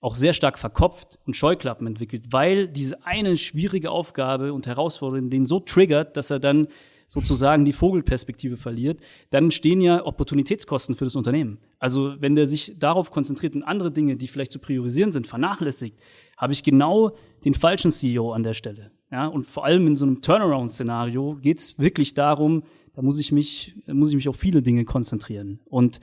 auch 0.00 0.14
sehr 0.14 0.32
stark 0.32 0.58
verkopft 0.58 1.18
und 1.26 1.36
Scheuklappen 1.36 1.86
entwickelt, 1.86 2.26
weil 2.30 2.68
diese 2.68 3.04
eine 3.04 3.36
schwierige 3.36 3.90
Aufgabe 3.90 4.52
und 4.52 4.66
Herausforderung 4.66 5.30
den 5.30 5.44
so 5.44 5.60
triggert, 5.60 6.16
dass 6.16 6.30
er 6.30 6.38
dann 6.38 6.68
sozusagen 7.10 7.64
die 7.64 7.72
Vogelperspektive 7.72 8.56
verliert, 8.56 9.00
dann 9.30 9.50
stehen 9.50 9.80
ja 9.80 10.06
Opportunitätskosten 10.06 10.94
für 10.94 11.04
das 11.04 11.16
Unternehmen. 11.16 11.58
Also 11.80 12.14
wenn 12.20 12.36
der 12.36 12.46
sich 12.46 12.78
darauf 12.78 13.10
konzentriert 13.10 13.56
und 13.56 13.64
andere 13.64 13.90
Dinge, 13.90 14.16
die 14.16 14.28
vielleicht 14.28 14.52
zu 14.52 14.60
priorisieren 14.60 15.10
sind, 15.10 15.26
vernachlässigt, 15.26 15.98
habe 16.36 16.52
ich 16.52 16.62
genau 16.62 17.16
den 17.44 17.54
falschen 17.54 17.90
CEO 17.90 18.32
an 18.32 18.44
der 18.44 18.54
Stelle. 18.54 18.92
Ja, 19.10 19.26
und 19.26 19.48
vor 19.48 19.64
allem 19.64 19.88
in 19.88 19.96
so 19.96 20.06
einem 20.06 20.22
Turnaround-Szenario 20.22 21.36
geht 21.42 21.58
es 21.58 21.78
wirklich 21.80 22.14
darum, 22.14 22.62
da 22.94 23.02
muss 23.02 23.18
ich 23.18 23.32
mich, 23.32 23.74
muss 23.88 24.10
ich 24.10 24.16
mich 24.16 24.28
auf 24.28 24.36
viele 24.36 24.62
Dinge 24.62 24.84
konzentrieren. 24.84 25.58
Und 25.64 26.00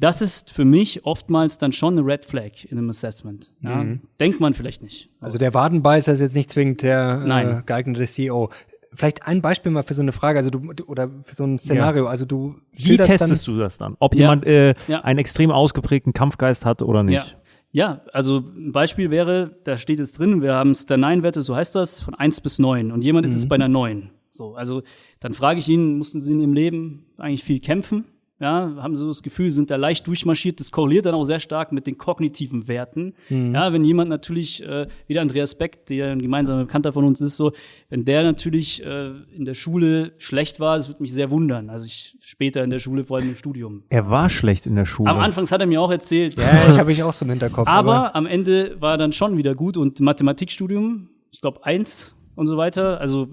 das 0.00 0.20
ist 0.20 0.50
für 0.50 0.64
mich 0.64 1.06
oftmals 1.06 1.56
dann 1.58 1.70
schon 1.72 1.96
eine 1.96 2.04
Red 2.04 2.24
Flag 2.24 2.64
in 2.68 2.76
einem 2.78 2.90
Assessment. 2.90 3.52
Ja? 3.60 3.86
Denkt 4.18 4.40
man 4.40 4.52
vielleicht 4.54 4.82
nicht. 4.82 5.08
Also 5.20 5.38
der 5.38 5.54
Wadenbeißer 5.54 6.12
ist 6.12 6.20
jetzt 6.20 6.34
nicht 6.34 6.50
zwingend 6.50 6.82
der 6.82 7.20
äh, 7.24 7.28
Nein. 7.28 7.62
geeignete 7.66 8.04
CEO. 8.04 8.50
Vielleicht 8.92 9.24
ein 9.28 9.40
Beispiel 9.40 9.70
mal 9.70 9.84
für 9.84 9.94
so 9.94 10.02
eine 10.02 10.10
Frage, 10.10 10.38
also 10.40 10.50
du 10.50 10.72
oder 10.88 11.08
für 11.22 11.36
so 11.36 11.44
ein 11.44 11.56
Szenario. 11.56 12.06
Also 12.08 12.24
du 12.24 12.56
Wie 12.72 12.96
testest 12.96 13.46
du 13.46 13.56
das 13.58 13.78
dann? 13.78 13.94
Ob 14.00 14.14
Ja. 14.16 14.22
jemand 14.22 14.44
äh, 14.46 14.74
Ja. 14.88 15.02
einen 15.02 15.20
extrem 15.20 15.52
ausgeprägten 15.52 16.12
Kampfgeist 16.12 16.66
hat 16.66 16.82
oder 16.82 16.98
Ja. 17.00 17.04
nicht? 17.04 17.36
Ja, 17.70 18.00
also 18.12 18.38
ein 18.38 18.72
Beispiel 18.72 19.12
wäre, 19.12 19.54
da 19.62 19.76
steht 19.76 20.00
jetzt 20.00 20.18
drin, 20.18 20.42
wir 20.42 20.54
haben 20.54 20.74
Star-9-Werte, 20.74 21.42
so 21.42 21.54
heißt 21.54 21.76
das, 21.76 22.00
von 22.00 22.16
1 22.16 22.40
bis 22.40 22.58
9 22.58 22.90
und 22.90 23.02
jemand 23.02 23.24
ist 23.28 23.34
jetzt 23.34 23.48
bei 23.48 23.54
einer 23.54 23.68
9. 23.68 24.10
So, 24.32 24.56
also 24.56 24.82
dann 25.20 25.34
frage 25.34 25.60
ich 25.60 25.68
ihn, 25.68 25.96
mussten 25.96 26.20
Sie 26.20 26.32
in 26.32 26.40
Ihrem 26.40 26.54
Leben 26.54 27.06
eigentlich 27.16 27.44
viel 27.44 27.60
kämpfen? 27.60 28.06
Ja, 28.40 28.72
haben 28.78 28.96
so 28.96 29.06
das 29.08 29.22
Gefühl, 29.22 29.50
sind 29.50 29.70
da 29.70 29.76
leicht 29.76 30.06
durchmarschiert? 30.06 30.60
Das 30.60 30.70
korreliert 30.72 31.04
dann 31.04 31.14
auch 31.14 31.24
sehr 31.24 31.40
stark 31.40 31.72
mit 31.72 31.86
den 31.86 31.98
kognitiven 31.98 32.68
Werten. 32.68 33.12
Ja, 33.28 33.70
wenn 33.74 33.84
jemand 33.84 34.08
natürlich, 34.08 34.62
äh, 34.66 34.86
wie 35.06 35.12
der 35.12 35.20
Andreas 35.20 35.54
Beck, 35.56 35.84
der 35.86 36.12
ein 36.12 36.22
gemeinsamer 36.22 36.64
Bekannter 36.64 36.94
von 36.94 37.04
uns 37.04 37.20
ist, 37.20 37.36
so, 37.36 37.52
wenn 37.90 38.06
der 38.06 38.22
natürlich 38.22 38.82
äh, 38.82 39.10
in 39.36 39.44
der 39.44 39.52
Schule 39.52 40.12
schlecht 40.16 40.58
war, 40.58 40.78
das 40.78 40.88
würde 40.88 41.02
mich 41.02 41.12
sehr 41.12 41.30
wundern. 41.30 41.68
Also 41.68 41.84
ich 41.84 42.16
später 42.20 42.64
in 42.64 42.70
der 42.70 42.78
Schule, 42.78 43.04
vor 43.04 43.18
allem 43.18 43.28
im 43.28 43.36
Studium. 43.36 43.82
Er 43.90 44.08
war 44.08 44.30
schlecht 44.30 44.64
in 44.66 44.74
der 44.74 44.86
Schule. 44.86 45.10
Am 45.10 45.18
Anfang 45.18 45.46
hat 45.50 45.60
er 45.60 45.66
mir 45.66 45.80
auch 45.82 45.90
erzählt, 45.90 46.38
Ja, 46.40 46.70
ich 46.70 46.78
habe 46.78 46.92
ich 46.92 47.02
auch 47.02 47.12
so 47.12 47.26
im 47.26 47.30
Hinterkopf. 47.30 47.68
aber 47.68 48.16
am 48.16 48.24
Ende 48.24 48.80
war 48.80 48.96
dann 48.96 49.12
schon 49.12 49.36
wieder 49.36 49.54
gut 49.54 49.76
und 49.76 50.00
Mathematikstudium, 50.00 51.10
ich 51.30 51.42
glaube 51.42 51.64
eins 51.66 52.14
und 52.36 52.46
so 52.46 52.56
weiter. 52.56 53.02
Also 53.02 53.28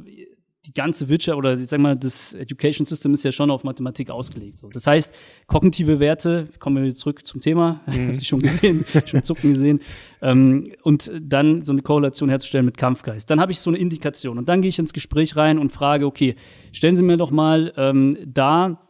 die 0.66 0.74
ganze 0.74 1.08
Wirtschaft 1.08 1.38
oder 1.38 1.54
ich 1.54 1.68
sag 1.68 1.80
mal, 1.80 1.96
das 1.96 2.34
Education 2.34 2.86
System 2.86 3.14
ist 3.14 3.24
ja 3.24 3.32
schon 3.32 3.50
auf 3.52 3.64
Mathematik 3.64 4.10
ausgelegt. 4.10 4.58
So. 4.58 4.70
Das 4.70 4.86
heißt, 4.86 5.14
kognitive 5.46 6.00
Werte, 6.00 6.50
kommen 6.60 6.78
wir 6.78 6.84
wieder 6.84 6.96
zurück 6.96 7.26
zum 7.26 7.40
Thema, 7.40 7.82
ich 7.88 7.98
habe 7.98 8.18
sie 8.18 8.26
schon 8.26 8.42
gesehen, 8.42 8.84
schon 9.06 9.24
zucken 9.24 9.54
gesehen, 9.54 9.80
ähm, 10.22 10.74
und 10.84 11.10
dann 11.22 11.64
so 11.64 11.72
eine 11.72 11.82
Korrelation 11.82 12.30
herzustellen 12.30 12.66
mit 12.66 12.78
Kampfgeist. 12.78 13.30
Dann 13.30 13.40
habe 13.40 13.52
ich 13.52 13.60
so 13.60 13.70
eine 13.70 13.78
Indikation 13.78 14.38
und 14.38 14.50
dann 14.50 14.62
gehe 14.62 14.70
ich 14.70 14.80
ins 14.80 14.94
Gespräch 14.94 15.36
rein 15.38 15.58
und 15.58 15.72
frage, 15.72 16.06
okay, 16.06 16.36
stellen 16.74 16.96
Sie 16.96 17.04
mir 17.04 17.18
doch 17.18 17.32
mal 17.32 17.74
ähm, 17.78 18.18
da 18.26 18.82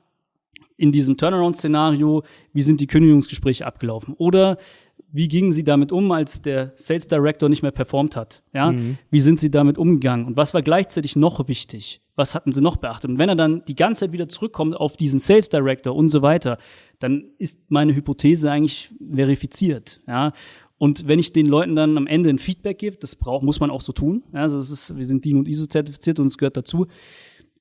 in 0.78 0.92
diesem 0.92 1.18
Turnaround-Szenario, 1.18 2.24
wie 2.54 2.62
sind 2.62 2.80
die 2.80 2.88
Kündigungsgespräche 2.88 3.66
abgelaufen? 3.66 4.14
Oder 4.18 4.58
wie 5.12 5.28
gingen 5.28 5.52
Sie 5.52 5.64
damit 5.64 5.92
um, 5.92 6.12
als 6.12 6.42
der 6.42 6.74
Sales 6.76 7.08
Director 7.08 7.50
nicht 7.50 7.62
mehr 7.62 7.72
performt 7.72 8.16
hat? 8.16 8.44
Ja, 8.54 8.74
wie 9.10 9.20
sind 9.20 9.40
Sie 9.40 9.50
damit 9.50 9.78
umgegangen? 9.78 10.26
Und 10.26 10.38
was 10.38 10.54
war 10.54 10.62
gleichzeitig 10.62 11.16
noch 11.16 11.48
wichtig? 11.48 12.02
Was 12.16 12.36
hatten 12.36 12.52
Sie 12.52 12.62
noch 12.62 12.78
beachtet? 12.78 13.12
Und 13.12 13.18
wenn 13.18 13.30
er 13.30 13.36
dann 13.36 13.64
die 13.68 13.76
ganze 13.76 14.02
Zeit 14.02 14.12
wieder 14.12 14.28
zurückkommt 14.28 14.76
auf 14.76 14.98
diesen 14.98 15.20
Sales 15.20 15.50
Director 15.50 15.96
und 15.96 16.10
so 16.10 16.22
weiter, 16.22 16.58
dann 17.00 17.26
ist 17.38 17.60
meine 17.70 17.96
Hypothese 17.96 18.52
eigentlich 18.52 18.90
verifiziert. 19.00 20.02
Ja, 20.08 20.34
und 20.78 21.08
wenn 21.08 21.20
ich 21.20 21.34
den 21.34 21.48
Leuten 21.48 21.76
dann 21.76 21.98
am 21.98 22.06
Ende 22.06 22.30
ein 22.30 22.40
Feedback 22.40 22.78
gebe, 22.78 22.98
das 22.98 23.16
braucht, 23.16 23.44
muss 23.44 23.60
man 23.60 23.72
auch 23.72 23.82
so 23.82 23.94
tun. 23.94 24.24
Ja, 24.34 24.42
also 24.42 24.60
es 24.60 24.70
ist, 24.70 24.96
wir 24.96 25.06
sind 25.06 25.26
DIN 25.26 25.38
und 25.38 25.48
ISO 25.48 25.66
zertifiziert 25.66 26.20
und 26.20 26.28
es 26.28 26.38
gehört 26.38 26.58
dazu 26.58 26.88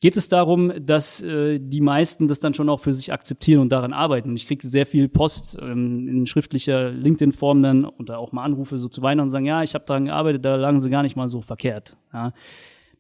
geht 0.01 0.17
es 0.17 0.29
darum, 0.29 0.73
dass 0.85 1.23
äh, 1.23 1.59
die 1.59 1.81
meisten 1.81 2.29
das 2.29 2.41
dann 2.41 2.55
schon 2.55 2.69
auch 2.69 2.81
für 2.81 2.93
sich 2.93 3.13
akzeptieren 3.13 3.61
und 3.61 3.71
daran 3.71 3.93
arbeiten. 3.93 4.31
Und 4.31 4.37
ich 4.37 4.47
kriege 4.47 4.67
sehr 4.67 4.87
viel 4.87 5.09
Post 5.09 5.59
ähm, 5.61 6.09
in 6.09 6.27
schriftlicher 6.27 6.91
LinkedIn-Form 6.91 7.63
dann 7.63 7.85
oder 7.85 8.19
auch 8.19 8.33
mal 8.33 8.45
Anrufe 8.45 8.79
so 8.79 8.89
zu 8.89 9.03
Weihnachten 9.03 9.29
und 9.29 9.33
sagen, 9.33 9.47
ja, 9.47 9.63
ich 9.63 9.75
habe 9.75 9.85
daran 9.87 10.07
gearbeitet, 10.07 10.45
da 10.45 10.57
lagen 10.57 10.81
sie 10.81 10.91
gar 10.91 11.03
nicht 11.03 11.17
mal 11.17 11.29
so 11.29 11.41
verkehrt. 11.41 11.97
Ja. 12.13 12.33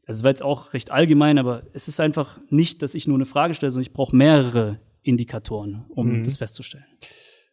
Das 0.06 0.22
war 0.22 0.30
jetzt 0.30 0.42
auch 0.42 0.72
recht 0.72 0.92
allgemein, 0.92 1.38
aber 1.38 1.64
es 1.72 1.88
ist 1.88 1.98
einfach 1.98 2.38
nicht, 2.48 2.82
dass 2.82 2.94
ich 2.94 3.09
nur 3.09 3.16
eine 3.16 3.26
Frage 3.26 3.54
stelle, 3.54 3.72
sondern 3.72 3.88
ich 3.88 3.92
brauche 3.92 4.14
mehrere 4.14 4.78
Indikatoren, 5.02 5.85
um 5.88 6.22
das 6.22 6.37
festzustellen. 6.37 6.85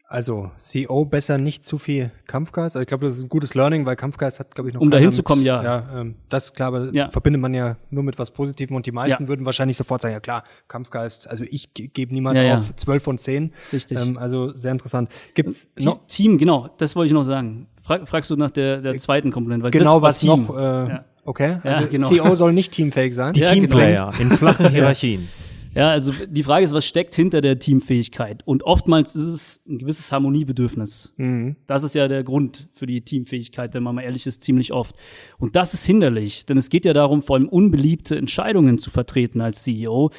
Also 0.07 0.51
CEO 0.57 1.05
besser 1.05 1.37
nicht 1.39 1.65
zu 1.65 1.79
viel 1.79 2.11
Kampfgeist. 2.27 2.75
Also 2.75 2.81
ich 2.81 2.87
glaube, 2.87 3.07
das 3.07 3.17
ist 3.17 3.23
ein 3.23 3.29
gutes 3.29 3.55
Learning, 3.55 3.85
weil 3.85 3.95
Kampfgeist 3.95 4.39
hat, 4.39 4.53
glaube 4.53 4.69
ich, 4.69 4.75
noch 4.75 4.81
Um 4.81 4.91
da 4.91 4.97
keiner 4.97 5.05
hinzukommen, 5.07 5.39
mit- 5.43 5.47
ja. 5.47 5.63
Ja, 5.63 6.01
ähm, 6.01 6.15
das 6.29 6.53
klar, 6.53 6.67
aber 6.67 6.93
Ja. 6.93 7.09
verbindet 7.09 7.41
man 7.41 7.53
ja 7.53 7.77
nur 7.89 8.03
mit 8.03 8.19
was 8.19 8.29
Positivem 8.29 8.75
und 8.75 8.85
die 8.85 8.91
meisten 8.91 9.23
Ja. 9.23 9.27
würden 9.29 9.45
wahrscheinlich 9.45 9.75
sofort 9.77 10.01
sagen, 10.01 10.13
ja 10.13 10.19
klar, 10.19 10.43
Kampfgeist. 10.67 11.27
Also 11.27 11.45
ich 11.49 11.73
ge- 11.73 11.87
gebe 11.87 12.13
niemals 12.13 12.37
Ja, 12.37 12.43
ja. 12.43 12.57
auf 12.59 12.75
12 12.75 13.01
von 13.01 13.17
10. 13.17 13.53
Richtig. 13.71 13.97
Ähm, 13.99 14.17
also 14.17 14.55
sehr 14.55 14.71
interessant. 14.73 15.09
Gibt's 15.33 15.73
Te- 15.73 15.85
noch 15.85 16.05
Team, 16.05 16.37
genau, 16.37 16.69
das 16.77 16.95
wollte 16.95 17.07
ich 17.07 17.13
noch 17.13 17.23
sagen. 17.23 17.67
Frag, 17.81 18.07
fragst 18.07 18.29
du 18.29 18.35
nach 18.35 18.51
der, 18.51 18.81
der 18.81 18.97
zweiten 18.97 19.31
Komponente? 19.31 19.63
Weil 19.63 19.71
das 19.71 19.79
genau 19.81 19.95
war 19.95 20.09
was 20.09 20.19
Team. 20.19 20.45
noch? 20.47 20.57
Äh, 20.57 20.61
Ja. 20.61 21.05
Okay, 21.25 21.57
Ja, 21.63 21.71
also 21.71 21.87
genau. 21.87 22.07
CEO 22.09 22.35
soll 22.35 22.51
nicht 22.51 22.73
teamfähig 22.73 23.15
sein. 23.15 23.31
Die 23.33 23.39
Ja, 23.39 23.47
Teamplayer 23.51 24.13
in 24.19 24.29
flachen 24.31 24.69
Hierarchien. 24.69 25.29
Ja, 25.75 25.89
also 25.89 26.11
die 26.27 26.43
Frage 26.43 26.65
ist, 26.65 26.73
was 26.73 26.85
steckt 26.85 27.15
hinter 27.15 27.41
der 27.41 27.57
Teamfähigkeit? 27.57 28.43
Und 28.45 28.63
oftmals 28.63 29.15
ist 29.15 29.23
es 29.23 29.61
ein 29.67 29.79
gewisses 29.79 30.11
Harmoniebedürfnis. 30.11 31.13
Mhm. 31.17 31.55
Das 31.67 31.83
ist 31.83 31.95
ja 31.95 32.07
der 32.07 32.23
Grund 32.23 32.69
für 32.73 32.85
die 32.85 33.01
Teamfähigkeit, 33.01 33.73
wenn 33.73 33.83
man 33.83 33.95
mal 33.95 34.03
ehrlich 34.03 34.27
ist, 34.27 34.43
ziemlich 34.43 34.71
oft. 34.71 34.95
Und 35.39 35.55
das 35.55 35.73
ist 35.73 35.85
hinderlich, 35.85 36.45
denn 36.45 36.57
es 36.57 36.69
geht 36.69 36.85
ja 36.85 36.93
darum, 36.93 37.23
vor 37.23 37.37
allem 37.37 37.49
unbeliebte 37.49 38.15
Entscheidungen 38.15 38.77
zu 38.77 38.91
vertreten 38.91 39.41
als 39.41 39.63
CEO. 39.63 40.11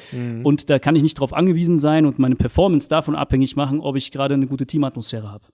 Und 0.43 0.69
da 0.69 0.79
kann 0.79 0.95
ich 0.95 1.03
nicht 1.03 1.17
darauf 1.17 1.33
angewiesen 1.33 1.77
sein 1.77 2.05
und 2.05 2.19
meine 2.19 2.35
Performance 2.35 2.89
davon 2.89 3.15
abhängig 3.15 3.55
machen, 3.55 3.79
ob 3.79 3.95
ich 3.95 4.11
gerade 4.11 4.33
eine 4.33 4.47
gute 4.47 4.65
Teamatmosphäre 4.65 5.31
habe. 5.31 5.45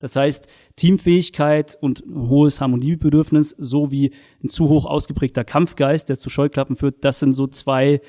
Das 0.00 0.14
heißt, 0.14 0.46
Teamfähigkeit 0.76 1.76
und 1.80 2.06
ein 2.06 2.28
hohes 2.28 2.60
Harmoniebedürfnis 2.60 3.50
sowie 3.58 4.12
ein 4.42 4.48
zu 4.48 4.68
hoch 4.68 4.86
ausgeprägter 4.86 5.42
Kampfgeist, 5.42 6.08
der 6.08 6.16
zu 6.16 6.30
Scheuklappen 6.30 6.76
führt, 6.76 7.04
das 7.04 7.18
sind 7.18 7.32
so 7.32 7.48
zwei 7.48 8.00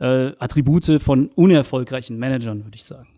äh, 0.00 0.32
Attribute 0.38 1.00
von 1.02 1.28
unerfolgreichen 1.34 2.18
Managern, 2.18 2.64
würde 2.64 2.76
ich 2.76 2.84
sagen. 2.84 3.08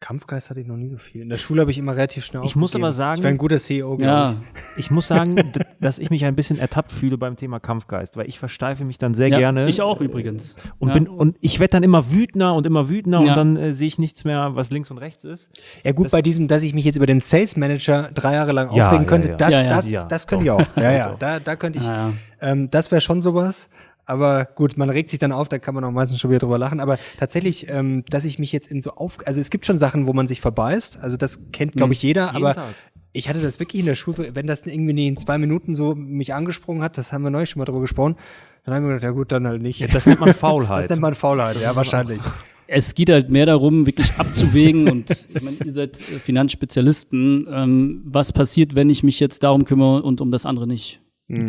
Kampfgeist 0.00 0.50
hatte 0.50 0.60
ich 0.60 0.66
noch 0.66 0.76
nie 0.76 0.88
so 0.88 0.98
viel. 0.98 1.22
In 1.22 1.30
der 1.30 1.38
Schule 1.38 1.62
habe 1.62 1.70
ich 1.70 1.78
immer 1.78 1.96
relativ 1.96 2.26
schnell 2.26 2.42
Ich 2.44 2.56
muss 2.56 2.74
aber 2.74 2.92
sagen- 2.92 3.16
ich 3.20 3.22
wäre 3.22 3.32
ein 3.32 3.38
guter 3.38 3.56
CEO, 3.56 3.96
glaube 3.96 4.02
Ja, 4.04 4.36
Ich 4.76 4.90
muss 4.90 5.08
sagen, 5.08 5.36
dass 5.80 5.98
ich 5.98 6.10
mich 6.10 6.26
ein 6.26 6.34
bisschen 6.36 6.58
ertappt 6.58 6.92
fühle 6.92 7.16
beim 7.16 7.36
Thema 7.36 7.58
Kampfgeist, 7.58 8.14
weil 8.14 8.28
ich 8.28 8.38
versteife 8.38 8.84
mich 8.84 8.98
dann 8.98 9.14
sehr 9.14 9.28
ja 9.28 9.38
gerne. 9.38 9.66
ich 9.66 9.80
auch 9.80 10.02
übrigens. 10.02 10.56
Und, 10.78 10.88
ja. 10.88 10.94
bin, 10.94 11.08
und 11.08 11.38
ich 11.40 11.58
werde 11.58 11.70
dann 11.70 11.82
immer 11.84 12.12
wütender 12.12 12.52
und 12.54 12.66
immer 12.66 12.90
wütender 12.90 13.22
Ja. 13.22 13.28
und 13.30 13.36
dann 13.36 13.56
äh, 13.56 13.74
sehe 13.74 13.88
ich 13.88 13.98
nichts 13.98 14.26
mehr, 14.26 14.50
was 14.54 14.68
links 14.70 14.90
und 14.90 14.98
rechts 14.98 15.24
ist. 15.24 15.48
ich. 15.54 15.84
Ja 15.84 15.92
gut, 15.92 16.06
Das- 16.06 16.12
bei 16.12 16.20
diesem, 16.20 16.48
dass 16.48 16.62
ich 16.62 16.74
mich 16.74 16.84
jetzt 16.84 16.96
über 16.96 17.06
den 17.06 17.20
Sales 17.20 17.56
Manager 17.56 18.10
drei 18.12 18.34
Jahre 18.34 18.52
lang 18.52 18.68
aufregen 18.68 19.04
ja, 19.04 19.04
könnte, 19.04 19.28
ja. 19.28 19.36
das, 19.36 19.52
Ja, 19.52 19.62
ja. 19.62 19.68
das, 19.70 19.90
Ja, 19.90 20.04
das 20.04 20.26
könnte 20.26 20.44
ich 20.44 20.50
auch. 20.50 20.66
Ja, 20.76 20.92
ja, 20.92 21.16
da, 21.18 21.40
da 21.40 21.56
könnte 21.56 21.78
ich, 21.78 21.86
ja. 21.86 22.12
ähm, 22.42 22.68
das 22.70 22.90
wäre 22.90 23.00
schon 23.00 23.22
sowas. 23.22 23.70
Aber 24.06 24.44
gut, 24.44 24.76
man 24.76 24.90
regt 24.90 25.08
sich 25.08 25.18
dann 25.18 25.32
auf, 25.32 25.48
da 25.48 25.58
kann 25.58 25.74
man 25.74 25.84
auch 25.84 25.90
meistens 25.90 26.20
schon 26.20 26.30
wieder 26.30 26.40
drüber 26.40 26.58
lachen. 26.58 26.80
Aber 26.80 26.98
tatsächlich, 27.18 27.68
ähm, 27.68 28.04
dass 28.08 28.24
ich 28.24 28.38
mich 28.38 28.52
jetzt 28.52 28.70
in 28.70 28.82
so 28.82 28.92
auf, 28.92 29.18
also 29.26 29.40
es 29.40 29.50
gibt 29.50 29.64
schon 29.66 29.78
Sachen, 29.78 30.06
wo 30.06 30.12
man 30.12 30.26
sich 30.26 30.40
verbeißt. 30.40 30.98
Also 31.00 31.16
das 31.16 31.40
kennt, 31.52 31.72
glaube 31.72 31.92
ich, 31.92 32.02
jeder. 32.02 32.26
Jeden 32.26 32.36
aber 32.36 32.54
Tag. 32.54 32.74
ich 33.12 33.28
hatte 33.28 33.40
das 33.40 33.60
wirklich 33.60 33.80
in 33.80 33.86
der 33.86 33.94
Schule, 33.94 34.34
wenn 34.34 34.46
das 34.46 34.66
irgendwie 34.66 35.06
in 35.06 35.16
zwei 35.16 35.38
Minuten 35.38 35.74
so 35.74 35.94
mich 35.94 36.34
angesprungen 36.34 36.82
hat, 36.82 36.98
das 36.98 37.12
haben 37.12 37.22
wir 37.22 37.30
neulich 37.30 37.50
schon 37.50 37.60
mal 37.60 37.64
drüber 37.64 37.80
gesprochen, 37.80 38.16
dann 38.64 38.74
haben 38.74 38.84
wir 38.84 38.94
gedacht, 38.94 39.04
ja 39.04 39.10
gut, 39.10 39.32
dann 39.32 39.46
halt 39.46 39.62
nicht. 39.62 39.80
Das 39.92 40.06
nennt 40.06 40.20
man 40.20 40.34
Faulheit. 40.34 40.84
Das 40.84 40.90
nennt 40.90 41.02
man 41.02 41.14
Faulheit, 41.14 41.60
ja, 41.60 41.74
wahrscheinlich. 41.74 42.20
Es 42.66 42.94
geht 42.94 43.10
halt 43.10 43.28
mehr 43.30 43.46
darum, 43.46 43.86
wirklich 43.86 44.12
abzuwägen 44.16 44.88
und 44.90 45.10
ich 45.10 45.42
meine, 45.42 45.56
ihr 45.64 45.72
seid 45.72 45.98
äh, 45.98 46.18
Finanzspezialisten. 46.18 47.46
Ähm, 47.50 48.02
was 48.04 48.32
passiert, 48.32 48.74
wenn 48.74 48.90
ich 48.90 49.02
mich 49.02 49.20
jetzt 49.20 49.42
darum 49.42 49.64
kümmere 49.64 50.02
und 50.02 50.20
um 50.20 50.30
das 50.30 50.46
andere 50.46 50.66
nicht? 50.66 51.00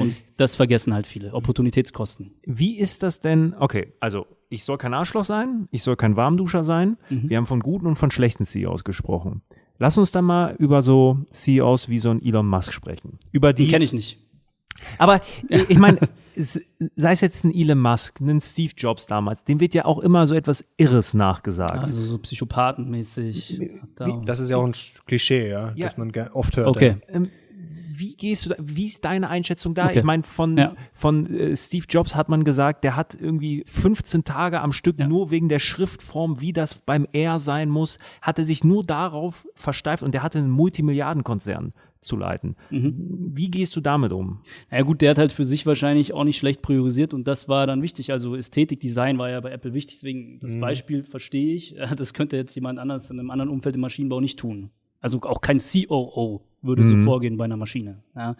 Und 0.01 0.15
das 0.37 0.55
vergessen 0.55 0.93
halt 0.93 1.07
viele. 1.07 1.33
Opportunitätskosten. 1.33 2.31
Wie 2.43 2.77
ist 2.77 3.03
das 3.03 3.19
denn? 3.19 3.53
Okay, 3.59 3.93
also 3.99 4.25
ich 4.49 4.63
soll 4.63 4.77
kein 4.77 4.93
Arschloch 4.93 5.23
sein, 5.23 5.67
ich 5.71 5.83
soll 5.83 5.95
kein 5.95 6.15
Warmduscher 6.15 6.63
sein. 6.63 6.97
Wir 7.09 7.37
haben 7.37 7.47
von 7.47 7.59
guten 7.61 7.87
und 7.87 7.95
von 7.95 8.11
schlechten 8.11 8.45
CEOs 8.45 8.83
gesprochen. 8.83 9.41
Lass 9.77 9.97
uns 9.97 10.11
dann 10.11 10.25
mal 10.25 10.55
über 10.57 10.81
so 10.81 11.19
CEOs 11.31 11.89
wie 11.89 11.99
so 11.99 12.09
ein 12.09 12.21
Elon 12.23 12.47
Musk 12.47 12.71
sprechen. 12.73 13.17
Über 13.31 13.51
die. 13.53 13.65
Die 13.65 13.71
kenne 13.71 13.83
ich 13.85 13.93
nicht. 13.93 14.19
Aber 14.97 15.21
ich 15.49 15.77
meine, 15.77 15.99
sei 16.35 17.11
es 17.11 17.21
jetzt 17.21 17.43
ein 17.43 17.53
Elon 17.53 17.79
Musk, 17.79 18.19
ein 18.21 18.39
Steve 18.41 18.73
Jobs 18.77 19.05
damals, 19.07 19.43
dem 19.43 19.59
wird 19.59 19.73
ja 19.73 19.85
auch 19.85 19.99
immer 19.99 20.27
so 20.27 20.35
etwas 20.35 20.63
Irres 20.77 21.13
nachgesagt. 21.13 21.77
Also 21.79 22.01
so 22.05 22.17
psychopathenmäßig. 22.19 23.59
Da- 23.95 24.21
Das 24.25 24.39
ist 24.39 24.49
ja 24.49 24.57
auch 24.57 24.65
ein 24.65 24.73
Klischee, 25.07 25.49
ja, 25.49 25.73
Ja. 25.75 25.89
das 25.89 25.97
man 25.97 26.11
oft 26.33 26.55
hört. 26.57 26.67
Okay. 26.67 26.97
Ähm, 27.09 27.29
wie 27.99 28.15
gehst 28.15 28.45
du 28.45 28.49
da, 28.49 28.55
wie 28.59 28.85
ist 28.85 29.03
deine 29.05 29.29
Einschätzung 29.29 29.73
da? 29.73 29.85
Okay. 29.87 29.97
Ich 29.99 30.03
meine, 30.03 30.23
von, 30.23 30.57
Ja. 30.57 30.75
von 30.93 31.27
äh, 31.33 31.55
Steve 31.55 31.85
Jobs 31.89 32.15
hat 32.15 32.29
man 32.29 32.43
gesagt, 32.43 32.83
der 32.83 32.95
hat 32.95 33.15
irgendwie 33.19 33.63
15 33.67 34.23
Tage 34.23 34.61
am 34.61 34.71
Stück 34.71 34.99
Ja. 34.99 35.07
nur 35.07 35.31
wegen 35.31 35.49
der 35.49 35.59
Schriftform, 35.59 36.41
wie 36.41 36.53
das 36.53 36.75
beim 36.75 37.07
R 37.13 37.39
sein 37.39 37.69
muss, 37.69 37.99
hatte 38.21 38.43
sich 38.43 38.63
nur 38.63 38.83
darauf 38.83 39.47
versteift 39.55 40.03
und 40.03 40.13
der 40.13 40.23
hatte 40.23 40.39
einen 40.39 40.49
Multimilliardenkonzern 40.51 41.73
zu 42.01 42.17
leiten. 42.17 42.55
Mhm. 42.69 43.31
Wie 43.33 43.49
gehst 43.49 43.75
du 43.75 43.81
damit 43.81 44.11
um? 44.11 44.41
Ja 44.71 44.81
gut, 44.83 45.01
der 45.01 45.09
hat 45.11 45.17
halt 45.17 45.31
für 45.31 45.43
sich 45.45 45.65
wahrscheinlich 45.65 46.13
auch 46.13 46.23
nicht 46.23 46.37
schlecht 46.37 46.61
priorisiert 46.61 47.13
und 47.15 47.27
das 47.27 47.49
war 47.49 47.65
dann 47.65 47.81
wichtig. 47.81 48.11
Also 48.11 48.35
Ästhetik, 48.35 48.79
Design 48.79 49.17
war 49.17 49.29
ja 49.31 49.41
bei 49.41 49.51
Apple 49.51 49.73
wichtig, 49.73 49.95
deswegen 49.97 50.39
das 50.39 50.59
Beispiel 50.59 51.03
verstehe 51.03 51.55
ich. 51.55 51.75
Das 51.97 52.13
könnte 52.13 52.35
jetzt 52.37 52.53
jemand 52.55 52.77
anders 52.77 53.09
in 53.09 53.19
einem 53.19 53.31
anderen 53.31 53.49
Umfeld 53.49 53.75
im 53.75 53.81
Maschinenbau 53.81 54.19
nicht 54.21 54.37
tun. 54.37 54.69
Also 55.05 55.21
auch 55.21 55.39
kein 55.39 55.59
COO 55.59 56.41
würde 56.63 56.83
so 56.83 56.97
vorgehen 56.97 57.37
bei 57.37 57.45
einer 57.45 57.57
Maschine. 57.57 58.01
Ja. 58.15 58.35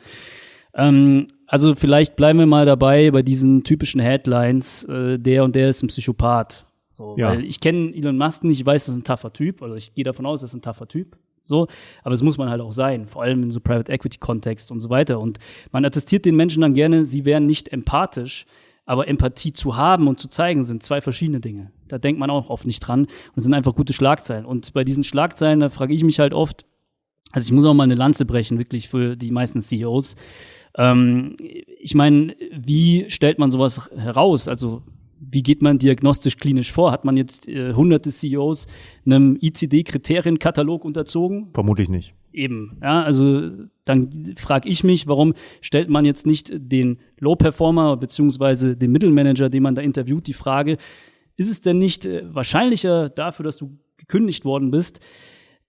Ähm, 0.74 1.28
also 1.46 1.76
vielleicht 1.76 2.16
bleiben 2.16 2.40
wir 2.40 2.48
mal 2.48 2.66
dabei 2.66 3.12
bei 3.12 3.22
diesen 3.22 3.64
typischen 3.64 4.02
Headlines, 4.02 4.84
äh, 4.86 5.20
der 5.20 5.44
und 5.44 5.56
der 5.56 5.70
ist 5.70 5.84
ein 5.84 5.90
Psychopath. 5.90 6.66
So, 6.98 7.14
Ja. 7.20 7.30
Weil 7.30 7.46
ich 7.46 7.60
kenne 7.60 7.94
Elon 7.94 8.18
Musk 8.18 8.44
nicht, 8.44 8.60
ich 8.60 8.66
weiß, 8.66 8.88
das 8.88 8.96
ist 8.96 9.00
ein 9.00 9.04
taffer 9.04 9.32
Typ, 9.32 9.62
also 9.62 9.76
ich 9.76 9.94
gehe 9.94 10.04
davon 10.04 10.26
aus, 10.26 10.42
das 10.42 10.50
ist 10.50 10.56
ein 10.56 10.64
taffer 10.64 10.88
Typ. 10.88 11.18
So, 11.44 11.68
aber 12.02 12.16
es 12.16 12.24
muss 12.24 12.40
man 12.40 12.50
halt 12.50 12.62
auch 12.62 12.74
sein, 12.74 13.06
vor 13.06 13.22
allem 13.22 13.44
in 13.44 13.52
so 13.52 13.60
Private 13.60 13.92
Equity 13.92 14.18
Kontext 14.18 14.72
und 14.72 14.80
so 14.80 14.90
weiter. 14.90 15.20
Und 15.20 15.38
man 15.72 15.86
attestiert 15.86 16.26
den 16.26 16.36
Menschen 16.36 16.62
dann 16.62 16.74
gerne, 16.74 17.06
sie 17.06 17.26
wären 17.26 17.46
nicht 17.46 17.72
empathisch, 17.72 18.48
aber 18.86 19.08
Empathie 19.08 19.54
zu 19.54 19.76
haben 19.76 20.08
und 20.08 20.20
zu 20.20 20.28
zeigen 20.28 20.64
sind 20.64 20.84
zwei 20.84 21.02
verschiedene 21.02 21.40
Dinge. 21.40 21.72
Da 21.88 21.98
denkt 21.98 22.20
man 22.20 22.30
auch 22.30 22.50
oft 22.50 22.66
nicht 22.66 22.80
dran 22.82 23.08
und 23.36 23.42
sind 23.42 23.54
einfach 23.54 23.76
gute 23.76 23.94
Schlagzeilen. 23.94 24.46
Und 24.46 24.74
bei 24.74 24.84
diesen 24.84 25.04
Schlagzeilen, 25.04 25.60
da 25.60 25.70
frage 25.70 25.94
ich 25.94 26.04
mich 26.04 26.20
halt 26.20 26.34
oft, 26.34 26.66
also 27.32 27.48
ich 27.48 27.52
muss 27.52 27.66
auch 27.66 27.74
mal 27.74 27.84
eine 27.84 27.96
Lanze 27.96 28.26
brechen, 28.26 28.60
wirklich 28.60 28.88
für 28.90 29.16
die 29.16 29.32
meisten 29.32 29.60
CEOs. 29.60 30.16
Ähm, 30.78 31.36
ich 31.80 31.96
meine, 31.96 32.36
wie 32.52 33.10
stellt 33.10 33.40
man 33.40 33.50
sowas 33.50 33.90
heraus? 33.96 34.48
Also 34.48 34.84
wie 35.20 35.44
geht 35.44 35.62
man 35.62 35.80
diagnostisch 35.80 36.38
klinisch 36.38 36.72
vor? 36.72 36.92
Hat 36.92 37.06
man 37.06 37.18
jetzt 37.18 37.48
äh, 37.48 37.74
hunderte 37.74 38.12
CEOs 38.12 38.68
einem 39.06 39.38
ICD-Kriterienkatalog 39.42 40.86
unterzogen? 40.86 41.50
Vermutlich 41.54 41.90
nicht. 41.90 42.14
Eben, 42.36 42.78
ja, 42.84 43.02
also 43.02 43.50
dann 43.86 44.36
frage 44.36 44.68
ich 44.68 44.84
mich, 44.84 45.08
warum 45.08 45.36
stellt 45.62 45.90
man 45.90 46.04
jetzt 46.04 46.28
nicht 46.28 46.52
den 46.54 47.00
Low-Performer 47.18 47.96
beziehungsweise 47.96 48.76
den 48.76 48.92
Mittelmanager, 48.92 49.50
den 49.50 49.64
man 49.64 49.74
da 49.74 49.82
interviewt, 49.82 50.28
die 50.28 50.34
Frage, 50.34 50.78
ist 51.38 51.50
es 51.50 51.62
denn 51.62 51.78
nicht 51.78 52.06
äh, 52.06 52.24
wahrscheinlicher 52.34 53.08
dafür, 53.08 53.46
dass 53.46 53.56
du 53.56 53.78
gekündigt 53.96 54.44
worden 54.44 54.70
bist, 54.70 55.00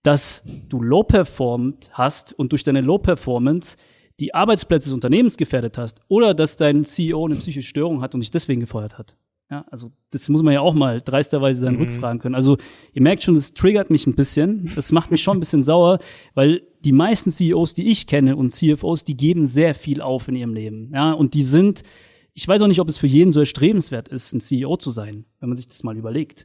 dass 0.02 0.42
du 0.68 0.82
low-performed 0.82 1.90
hast 1.92 2.32
und 2.32 2.50
durch 2.50 2.64
deine 2.64 2.80
Low-Performance 2.80 3.76
die 4.18 4.34
Arbeitsplätze 4.34 4.88
des 4.88 4.94
Unternehmens 4.94 5.36
gefährdet 5.36 5.78
hast 5.78 6.00
oder 6.08 6.34
dass 6.34 6.56
dein 6.56 6.84
CEO 6.84 7.26
eine 7.26 7.36
psychische 7.36 7.68
Störung 7.68 8.02
hat 8.02 8.14
und 8.14 8.20
dich 8.20 8.32
deswegen 8.32 8.60
gefeuert 8.60 8.98
hat? 8.98 9.16
Ja, 9.48 9.64
also 9.70 9.92
das 10.10 10.28
muss 10.28 10.42
man 10.42 10.54
ja 10.54 10.60
auch 10.60 10.74
mal 10.74 11.00
dreisterweise 11.00 11.64
dann 11.64 11.76
rückfragen 11.76 12.20
können. 12.20 12.34
Also 12.34 12.56
ihr 12.92 13.02
merkt 13.02 13.22
schon, 13.22 13.34
das 13.34 13.54
triggert 13.54 13.90
mich 13.90 14.06
ein 14.06 14.16
bisschen. 14.16 14.72
Das 14.74 14.90
macht 14.90 15.12
mich 15.12 15.22
schon 15.22 15.36
ein 15.36 15.40
bisschen 15.40 15.62
sauer, 15.62 16.00
weil 16.34 16.62
die 16.84 16.90
meisten 16.90 17.30
CEOs, 17.30 17.74
die 17.74 17.90
ich 17.90 18.08
kenne 18.08 18.34
und 18.36 18.50
CFOs, 18.50 19.04
die 19.04 19.16
geben 19.16 19.46
sehr 19.46 19.76
viel 19.76 20.00
auf 20.00 20.26
in 20.26 20.34
ihrem 20.34 20.52
Leben. 20.52 20.90
Ja, 20.92 21.12
und 21.12 21.34
die 21.34 21.44
sind, 21.44 21.84
ich 22.32 22.46
weiß 22.48 22.60
auch 22.62 22.66
nicht, 22.66 22.80
ob 22.80 22.88
es 22.88 22.98
für 22.98 23.06
jeden 23.06 23.30
so 23.30 23.38
erstrebenswert 23.38 24.08
ist, 24.08 24.32
ein 24.32 24.40
CEO 24.40 24.76
zu 24.78 24.90
sein, 24.90 25.26
wenn 25.38 25.48
man 25.48 25.56
sich 25.56 25.68
das 25.68 25.84
mal 25.84 25.96
überlegt. 25.96 26.44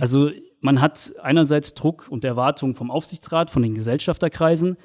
Also 0.00 0.30
man 0.60 0.82
hat 0.82 1.14
einerseits 1.22 1.72
Druck 1.72 2.08
und 2.10 2.22
Erwartungen 2.22 2.74
vom 2.74 2.90
Aufsichtsrat, 2.90 3.48
von 3.48 3.62
den 3.62 3.74
Gesellschafterkreisen, 3.74 4.76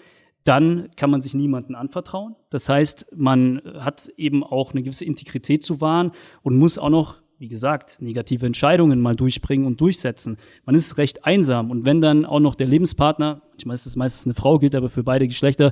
dann 0.45 0.89
kann 0.95 1.09
man 1.09 1.19
sich 1.21 1.33
niemanden 1.33 1.75
anvertrauen. 1.75 2.35
Das 2.49 2.69
heißt, 2.69 3.07
man 3.13 3.61
hat 3.77 4.09
eben 4.15 4.45
auch 4.45 4.71
eine 4.71 4.83
gewisse 4.83 5.03
Integrität 5.03 5.65
zu 5.65 5.81
wahren 5.81 6.13
und 6.43 6.57
muss 6.57 6.77
auch 6.77 6.89
noch, 6.89 7.17
wie 7.39 7.47
gesagt, 7.47 8.01
negative 8.01 8.45
Entscheidungen 8.45 8.99
mal 8.99 9.15
durchbringen 9.15 9.65
und 9.67 9.79
durchsetzen. 9.79 10.37
Man 10.65 10.75
ist 10.75 10.97
recht 10.97 11.25
einsam 11.25 11.69
und 11.71 11.85
wenn 11.85 12.01
dann 12.01 12.25
auch 12.25 12.39
noch 12.39 12.55
der 12.55 12.67
Lebenspartner, 12.67 13.41
manchmal 13.51 13.75
ist 13.75 13.85
es 13.85 13.95
meistens 13.95 14.25
eine 14.25 14.33
Frau, 14.33 14.57
gilt 14.59 14.73
aber 14.75 14.89
für 14.89 15.03
beide 15.03 15.27
Geschlechter, 15.27 15.71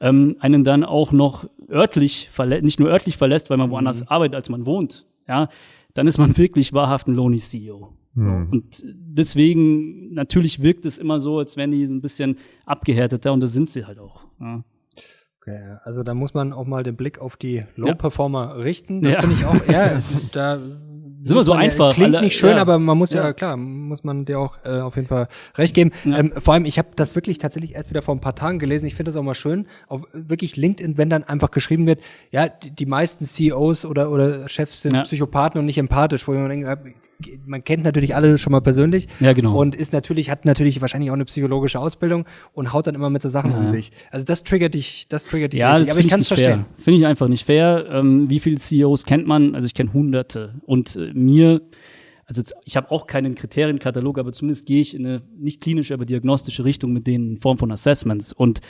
ähm, 0.00 0.36
einen 0.40 0.64
dann 0.64 0.84
auch 0.84 1.12
noch 1.12 1.48
örtlich 1.70 2.30
nicht 2.62 2.80
nur 2.80 2.88
örtlich 2.90 3.16
verlässt, 3.16 3.50
weil 3.50 3.56
man 3.58 3.70
woanders 3.70 4.08
arbeitet, 4.08 4.34
als 4.36 4.48
man 4.48 4.66
wohnt, 4.66 5.06
ja, 5.28 5.48
dann 5.94 6.06
ist 6.06 6.18
man 6.18 6.36
wirklich 6.38 6.72
wahrhaft 6.72 7.08
ein 7.08 7.14
Lonely 7.14 7.38
CEO. 7.38 7.92
Und 8.14 8.82
deswegen, 8.84 10.12
natürlich 10.12 10.62
wirkt 10.62 10.84
es 10.84 10.98
immer 10.98 11.18
so, 11.18 11.38
als 11.38 11.56
wären 11.56 11.70
die 11.70 11.84
ein 11.84 12.02
bisschen 12.02 12.36
abgehärteter 12.66 13.32
und 13.32 13.40
das 13.40 13.52
sind 13.54 13.70
sie 13.70 13.86
halt 13.86 13.98
auch. 13.98 14.24
Ja. 14.38 14.62
Okay, 15.40 15.76
also 15.82 16.02
da 16.02 16.12
muss 16.14 16.34
man 16.34 16.52
auch 16.52 16.66
mal 16.66 16.82
den 16.82 16.94
Blick 16.96 17.18
auf 17.18 17.36
die 17.36 17.64
Low-Performer 17.76 18.58
richten. 18.58 19.00
Das 19.00 19.14
Ja. 19.14 19.20
finde 19.22 19.36
ich 19.36 19.44
auch, 19.46 19.66
ja, 19.66 20.00
da 20.32 20.60
Ist 21.22 21.30
immer 21.30 21.42
so 21.42 21.52
man 21.54 21.62
einfach. 21.62 21.94
Klingt 21.94 22.14
Alle- 22.16 22.24
nicht 22.24 22.36
schön, 22.36 22.56
ja. 22.56 22.60
aber 22.62 22.78
man 22.78 22.98
muss 22.98 23.12
ja, 23.12 23.24
Ja. 23.24 23.32
klar, 23.32 23.56
muss 23.56 24.04
man 24.04 24.24
dir 24.24 24.38
auch 24.38 24.56
äh, 24.64 24.80
auf 24.80 24.96
jeden 24.96 25.08
Fall 25.08 25.28
recht 25.56 25.74
geben. 25.74 25.92
Ja. 26.04 26.18
Ähm, 26.18 26.32
vor 26.36 26.54
allem, 26.54 26.64
ich 26.64 26.78
habe 26.78 26.88
das 26.96 27.14
wirklich 27.14 27.38
tatsächlich 27.38 27.74
erst 27.74 27.90
wieder 27.90 28.02
vor 28.02 28.14
ein 28.14 28.20
paar 28.20 28.34
Tagen 28.34 28.58
gelesen. 28.58 28.86
Ich 28.86 28.94
finde 28.94 29.10
das 29.10 29.16
auch 29.16 29.22
mal 29.22 29.34
schön, 29.34 29.66
auf 29.88 30.02
wirklich 30.12 30.56
LinkedIn, 30.56 30.98
wenn 30.98 31.10
dann 31.10 31.24
einfach 31.24 31.50
geschrieben 31.50 31.86
wird, 31.86 32.00
ja, 32.30 32.48
die, 32.48 32.70
die 32.70 32.86
meisten 32.86 33.24
CEOs 33.24 33.84
oder 33.84 34.10
oder 34.10 34.48
Chefs 34.48 34.82
sind. 34.82 35.02
Psychopathen 35.04 35.58
und 35.58 35.66
nicht 35.66 35.78
empathisch, 35.78 36.26
wo 36.26 36.32
denke, 36.48 36.66
ja, 36.66 36.76
man 37.46 37.64
kennt 37.64 37.84
natürlich 37.84 38.14
alle 38.14 38.38
schon 38.38 38.50
mal 38.52 38.60
persönlich 38.60 39.08
Ja, 39.20 39.32
genau. 39.32 39.58
und 39.58 39.74
ist 39.74 39.92
natürlich 39.92 40.30
hat 40.30 40.44
natürlich 40.44 40.80
wahrscheinlich 40.80 41.10
auch 41.10 41.14
eine 41.14 41.24
psychologische 41.24 41.80
Ausbildung 41.80 42.24
und 42.52 42.72
haut 42.72 42.86
dann 42.86 42.94
immer 42.94 43.10
mit 43.10 43.22
so 43.22 43.28
Sachen 43.28 43.52
um 43.54 43.64
Ja. 43.64 43.70
sich. 43.70 43.90
Also 44.10 44.24
das 44.24 44.44
triggert 44.44 44.74
dich, 44.74 45.06
das 45.08 45.24
triggert 45.24 45.52
dich 45.52 45.60
Ja, 45.60 45.72
richtig. 45.72 45.86
das 45.88 45.90
aber 45.94 46.00
ich 46.00 46.04
finde 46.04 46.10
kann 46.12 46.20
es 46.20 46.28
verstehen. 46.28 46.64
Finde 46.78 47.00
ich 47.00 47.06
einfach 47.06 47.28
nicht 47.28 47.44
fair. 47.44 47.86
Ähm, 47.90 48.28
wie 48.28 48.40
viele 48.40 48.56
CEOs 48.56 49.04
kennt 49.06 49.26
man? 49.26 49.54
Also 49.54 49.66
ich 49.66 49.74
kenne 49.74 49.92
hunderte. 49.92 50.54
Und 50.66 50.96
äh, 50.96 51.12
mir 51.14 51.62
also 52.24 52.40
jetzt, 52.40 52.54
ich 52.64 52.76
habe 52.76 52.90
auch 52.90 53.06
keinen 53.06 53.34
Kriterienkatalog, 53.34 54.18
aber 54.18 54.32
zumindest 54.32 54.64
gehe 54.64 54.80
ich 54.80 54.94
in 54.94 55.04
eine 55.04 55.22
nicht 55.38 55.60
klinische, 55.60 55.92
aber 55.92 56.06
diagnostische 56.06 56.64
Richtung 56.64 56.92
mit 56.92 57.06
denen 57.06 57.32
in 57.32 57.40
Form 57.40 57.58
von 57.58 57.70
Assessments. 57.70 58.32
Und 58.32 58.60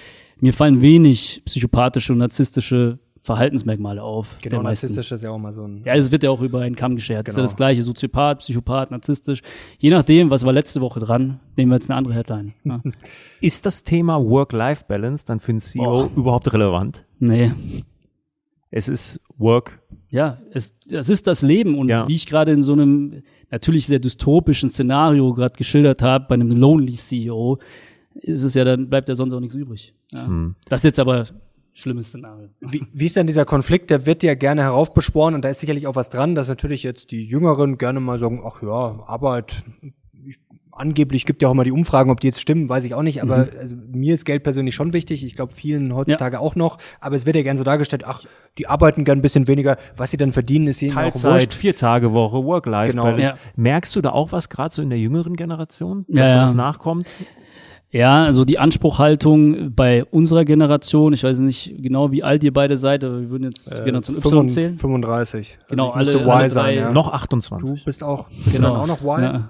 mir 0.41 0.53
fallen 0.53 0.81
wenig 0.81 1.43
psychopathische 1.45 2.13
und 2.13 2.19
narzisstische 2.19 2.99
Verhaltensmerkmale 3.25 4.03
auf. 4.03 4.37
Genau, 4.43 4.63
narzisstisch 4.63 5.13
ist 5.13 5.23
ja 5.23 5.31
auch 5.31 5.39
mal 5.39 5.53
so 5.53 5.63
ein. 5.65 5.83
Ja, 5.85 5.95
es 5.95 6.11
wird 6.11 6.25
ja 6.25 6.31
auch 6.31 6.41
über 6.41 6.61
einen 6.61 6.75
Kamm 6.75 6.97
geschert. 6.97 7.29
Das 7.29 7.35
ist 7.35 7.37
ja 7.37 7.43
Genau. 7.43 7.51
das 7.51 7.57
gleiche, 7.57 7.83
Soziopath, 7.85 8.41
Psychopath, 8.41 8.91
narzisstisch. 8.91 9.43
Je 9.79 9.91
nachdem, 9.91 10.29
was 10.31 10.45
war 10.45 10.53
letzte 10.53 10.81
Woche 10.81 10.99
dran, 10.99 11.39
nehmen 11.57 11.71
wir 11.71 11.77
jetzt 11.77 11.89
eine 11.89 11.99
andere 11.99 12.15
Headline. 12.15 12.53
Ja. 12.65 12.81
Ist 13.41 13.65
das 13.65 13.85
Thema 13.85 14.21
Work-Life-Balance 14.25 15.25
dann 15.25 15.39
für 15.39 15.53
einen 15.53 15.61
CEO 15.61 16.11
überhaupt 16.17 16.53
relevant? 16.53 17.05
nee. 17.19 17.53
Es 18.75 18.89
ist 18.89 19.21
Work. 19.37 19.83
Ja, 20.09 20.39
es, 20.51 20.75
es 20.91 21.11
ist 21.11 21.27
das 21.27 21.43
Leben 21.43 21.79
und 21.79 21.91
Ja. 21.91 22.09
wie 22.09 22.15
ich 22.15 22.25
gerade 22.27 22.53
in 22.53 22.63
so 22.63 22.73
einem 22.73 23.23
natürlich 23.51 23.87
sehr 23.87 23.99
dystopischen 23.99 24.71
Szenario 24.71 25.35
gerade 25.35 25.55
geschildert 25.59 26.01
habe, 26.01 26.25
bei 26.27 26.37
einem 26.37 26.51
Lonely 26.51 26.95
CEO, 26.95 27.59
ist 28.15 28.43
es 28.45 28.55
ja, 28.55 28.65
dann 28.65 28.89
bleibt 28.89 29.11
ja 29.11 29.15
sonst 29.15 29.35
auch 29.35 29.41
nichts 29.41 29.55
übrig. 29.55 29.93
Ja. 30.11 30.27
Hm. 30.27 30.55
Das 30.71 30.81
ist 30.81 30.85
jetzt 30.85 31.01
aber 31.01 31.27
schlimmes 31.75 32.09
Szenario. 32.09 32.49
Wie, 32.61 32.87
wie 32.93 33.07
ist 33.07 33.17
denn 33.17 33.27
dieser 33.27 33.45
Konflikt? 33.45 33.91
Der 33.91 34.07
wird 34.07 34.23
ja 34.23 34.35
gerne 34.35 34.63
heraufbeschworen 34.63 35.35
und 35.35 35.45
da 35.45 35.49
ist 35.49 35.61
sicherlich 35.61 35.87
auch 35.87 35.97
was 35.97 36.11
dran, 36.11 36.35
dass 36.35 36.49
natürlich 36.49 36.83
jetzt 36.83 37.11
die 37.11 37.25
Jüngeren 37.25 37.79
gerne 37.79 38.01
mal 38.01 38.19
sagen, 38.19 38.43
ach 38.47 38.63
ja, 38.63 39.03
Arbeit, 39.07 39.63
ich, 40.27 40.39
angeblich 40.71 41.27
gibt 41.27 41.43
ja 41.43 41.49
auch 41.49 41.53
immer 41.53 41.65
die 41.65 41.73
Umfragen, 41.73 42.11
ob 42.11 42.21
die 42.21 42.27
jetzt 42.29 42.41
stimmen, 42.41 42.69
weiß 42.69 42.85
ich 42.85 42.95
auch 42.95 43.03
nicht, 43.03 43.23
aber 43.23 43.49
also, 43.59 43.77
mir 43.91 44.15
ist 44.15 44.25
Geld 44.25 44.43
persönlich 44.43 44.75
schon 44.75 44.93
wichtig, 44.93 45.25
ich 45.25 45.35
glaube 45.35 45.55
vielen 45.55 45.95
heutzutage 45.95 46.41
auch 46.41 46.57
noch, 46.57 46.79
aber 47.01 47.17
es 47.17 47.27
wird 47.27 47.37
ja 47.37 47.43
gern 47.43 47.57
so 47.57 47.65
dargestellt, 47.65 48.05
ach, 48.07 48.25
die 48.59 48.67
arbeiten 48.67 49.05
gern 49.05 49.19
ein 49.19 49.23
bisschen 49.23 49.49
weniger, 49.49 49.79
was 49.97 50.11
sie 50.11 50.19
dann 50.19 50.33
verdienen, 50.33 50.67
ist 50.67 50.83
ihnen 50.83 50.93
auch 50.93 50.97
Teilzeit, 50.97 51.33
wurscht. 51.33 51.55
vier 51.55 51.75
Tage 51.75 52.13
Woche, 52.13 52.45
Work-Life-Balance. 52.45 53.17
Genau, 53.17 53.31
ja. 53.31 53.39
Merkst 53.57 53.97
du 53.97 54.03
da 54.03 54.11
auch 54.11 54.33
was 54.33 54.49
gerade 54.51 54.75
so 54.75 54.83
in 54.83 54.91
der 54.91 54.99
jüngeren 54.99 55.37
Generation, 55.37 56.05
Ja, 56.09 56.21
dass 56.21 56.33
da 56.33 56.37
ja. 56.37 56.45
was 56.45 56.55
nachkommt? 56.55 57.17
Ja, 57.93 58.25
also 58.25 58.45
die 58.47 58.59
Anspruchhaltung 58.59 59.75
bei 59.75 60.05
unserer 60.07 60.45
Generation, 60.47 61.13
ich 61.13 61.23
weiß 61.25 61.39
nicht 61.41 61.75
genau, 61.83 62.11
wie 62.11 62.23
alt 62.23 62.43
ihr 62.43 62.53
beide 62.53 62.77
seid, 62.79 63.05
aber 63.05 63.21
wir 63.21 63.31
würden 63.31 63.45
jetzt 63.45 63.71
Generation 63.85 64.17
Y 64.17 64.49
zählen. 64.49 64.79
35. 64.79 65.59
Genau, 65.69 65.91
also 65.91 66.13
müsste 66.13 66.25
alle- 66.25 66.33
alle 66.33 66.45
Y 66.47 66.51
sein, 66.51 66.65
drei- 66.65 66.75
ja. 66.77 66.93
Noch 66.93 67.09
Du 67.09 67.15
28. 67.15 67.85
bist 67.85 68.03
auch, 68.03 68.29
bist 68.45 68.57
Genau. 68.57 68.69
du 68.69 68.73
dann 68.75 68.83
auch 68.83 68.87
noch 68.87 69.01
Y? 69.03 69.23
Ja. 69.23 69.49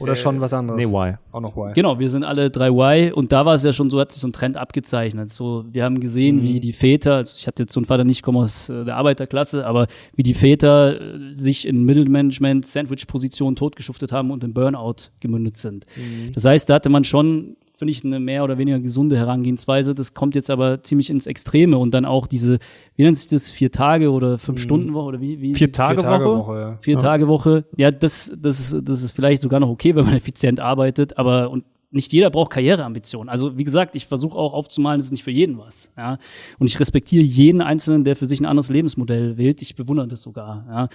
Oder 0.00 0.16
schon 0.16 0.40
was 0.40 0.52
anderes? 0.52 0.84
Nee, 0.84 0.90
why? 0.92 1.14
Auch 1.30 1.40
noch 1.40 1.56
Y. 1.56 1.72
Genau, 1.72 2.00
wir 2.00 2.10
sind 2.10 2.24
alle 2.24 2.50
drei 2.50 2.68
Y 2.70 3.12
und 3.12 3.30
da 3.30 3.46
war 3.46 3.54
es 3.54 3.62
ja 3.62 3.72
schon 3.72 3.90
so, 3.90 4.00
hat 4.00 4.10
sich 4.10 4.20
so 4.20 4.26
ein 4.26 4.32
Trend 4.32 4.56
abgezeichnet. 4.56 5.30
So, 5.32 5.64
wir 5.70 5.84
haben 5.84 6.00
gesehen, 6.00 6.42
wie 6.42 6.58
die 6.58 6.72
Väter, 6.72 7.14
also 7.14 7.32
ich 7.38 7.46
hatte 7.46 7.62
jetzt 7.62 7.72
so 7.72 7.78
einen 7.78 7.84
Vater 7.86 8.02
nicht, 8.02 8.16
ich 8.16 8.22
komme 8.24 8.40
aus 8.40 8.68
äh, 8.68 8.84
der 8.84 8.96
Arbeiterklasse, 8.96 9.64
aber 9.64 9.86
wie 10.16 10.24
die 10.24 10.34
Väter 10.34 11.00
äh, 11.00 11.36
sich 11.36 11.64
in 11.68 11.84
Mittelmanagement, 11.84 12.66
Sandwich-Positionen 12.66 13.54
totgeschuftet 13.54 14.10
haben 14.10 14.32
und 14.32 14.42
in 14.42 14.52
Burnout 14.52 15.10
gemündet 15.20 15.56
sind. 15.58 15.86
Das 16.34 16.44
heißt, 16.44 16.68
da 16.68 16.74
hatte 16.74 16.88
man 16.88 17.04
schon, 17.04 17.56
finde 17.84 17.92
ich, 17.92 18.04
eine 18.04 18.18
mehr 18.18 18.44
oder 18.44 18.56
weniger 18.56 18.80
gesunde 18.80 19.16
Herangehensweise. 19.18 19.94
Das 19.94 20.14
kommt 20.14 20.34
jetzt 20.34 20.48
aber 20.48 20.82
ziemlich 20.82 21.10
ins 21.10 21.26
Extreme 21.26 21.76
und 21.76 21.92
dann 21.92 22.06
auch 22.06 22.26
diese, 22.26 22.58
wie 22.96 23.02
nennt 23.02 23.18
sich 23.18 23.28
das, 23.28 23.50
vier 23.50 23.70
Tage 23.70 24.10
oder 24.10 24.38
fünf 24.38 24.58
Stunden 24.60 24.94
Woche 24.94 25.06
oder 25.08 25.20
wie? 25.20 25.42
wie 25.42 25.54
Vier 25.54 25.70
Tage, 25.70 26.00
Vier 26.00 26.08
Tage 26.10 26.24
Woche? 26.24 26.38
Woche, 26.38 26.60
ja. 26.60 26.78
Vier 26.80 26.98
Tage 26.98 27.28
Woche, 27.28 27.64
ja, 27.76 27.90
das, 27.90 28.32
das, 28.40 28.58
ist- 28.72 28.88
das 28.88 29.02
ist 29.02 29.10
vielleicht 29.10 29.42
sogar 29.42 29.60
noch 29.60 29.68
okay, 29.68 29.94
wenn 29.94 30.06
man 30.06 30.14
effizient 30.16 30.60
arbeitet, 30.60 31.18
aber 31.18 31.50
und 31.50 31.64
nicht 31.94 32.12
jeder 32.12 32.30
braucht 32.30 32.50
Karriereambitionen. 32.50 33.28
Also 33.28 33.56
wie 33.56 33.64
gesagt, 33.64 33.94
ich 33.94 34.06
versuche 34.06 34.36
auch 34.36 34.52
aufzumalen, 34.52 34.98
das 34.98 35.06
ist 35.06 35.12
nicht 35.12 35.22
für 35.22 35.30
jeden 35.30 35.58
was. 35.58 35.92
Ja? 35.96 36.18
Und 36.58 36.66
ich 36.66 36.78
respektiere 36.80 37.22
jeden 37.22 37.60
Einzelnen, 37.60 38.04
der 38.04 38.16
für 38.16 38.26
sich 38.26 38.40
ein 38.40 38.46
anderes 38.46 38.68
Lebensmodell 38.68 39.36
wählt. 39.36 39.62
Ich 39.62 39.76
bewundere 39.76 40.08
das 40.08 40.22
sogar. 40.22 40.66
Ja? 40.68 40.88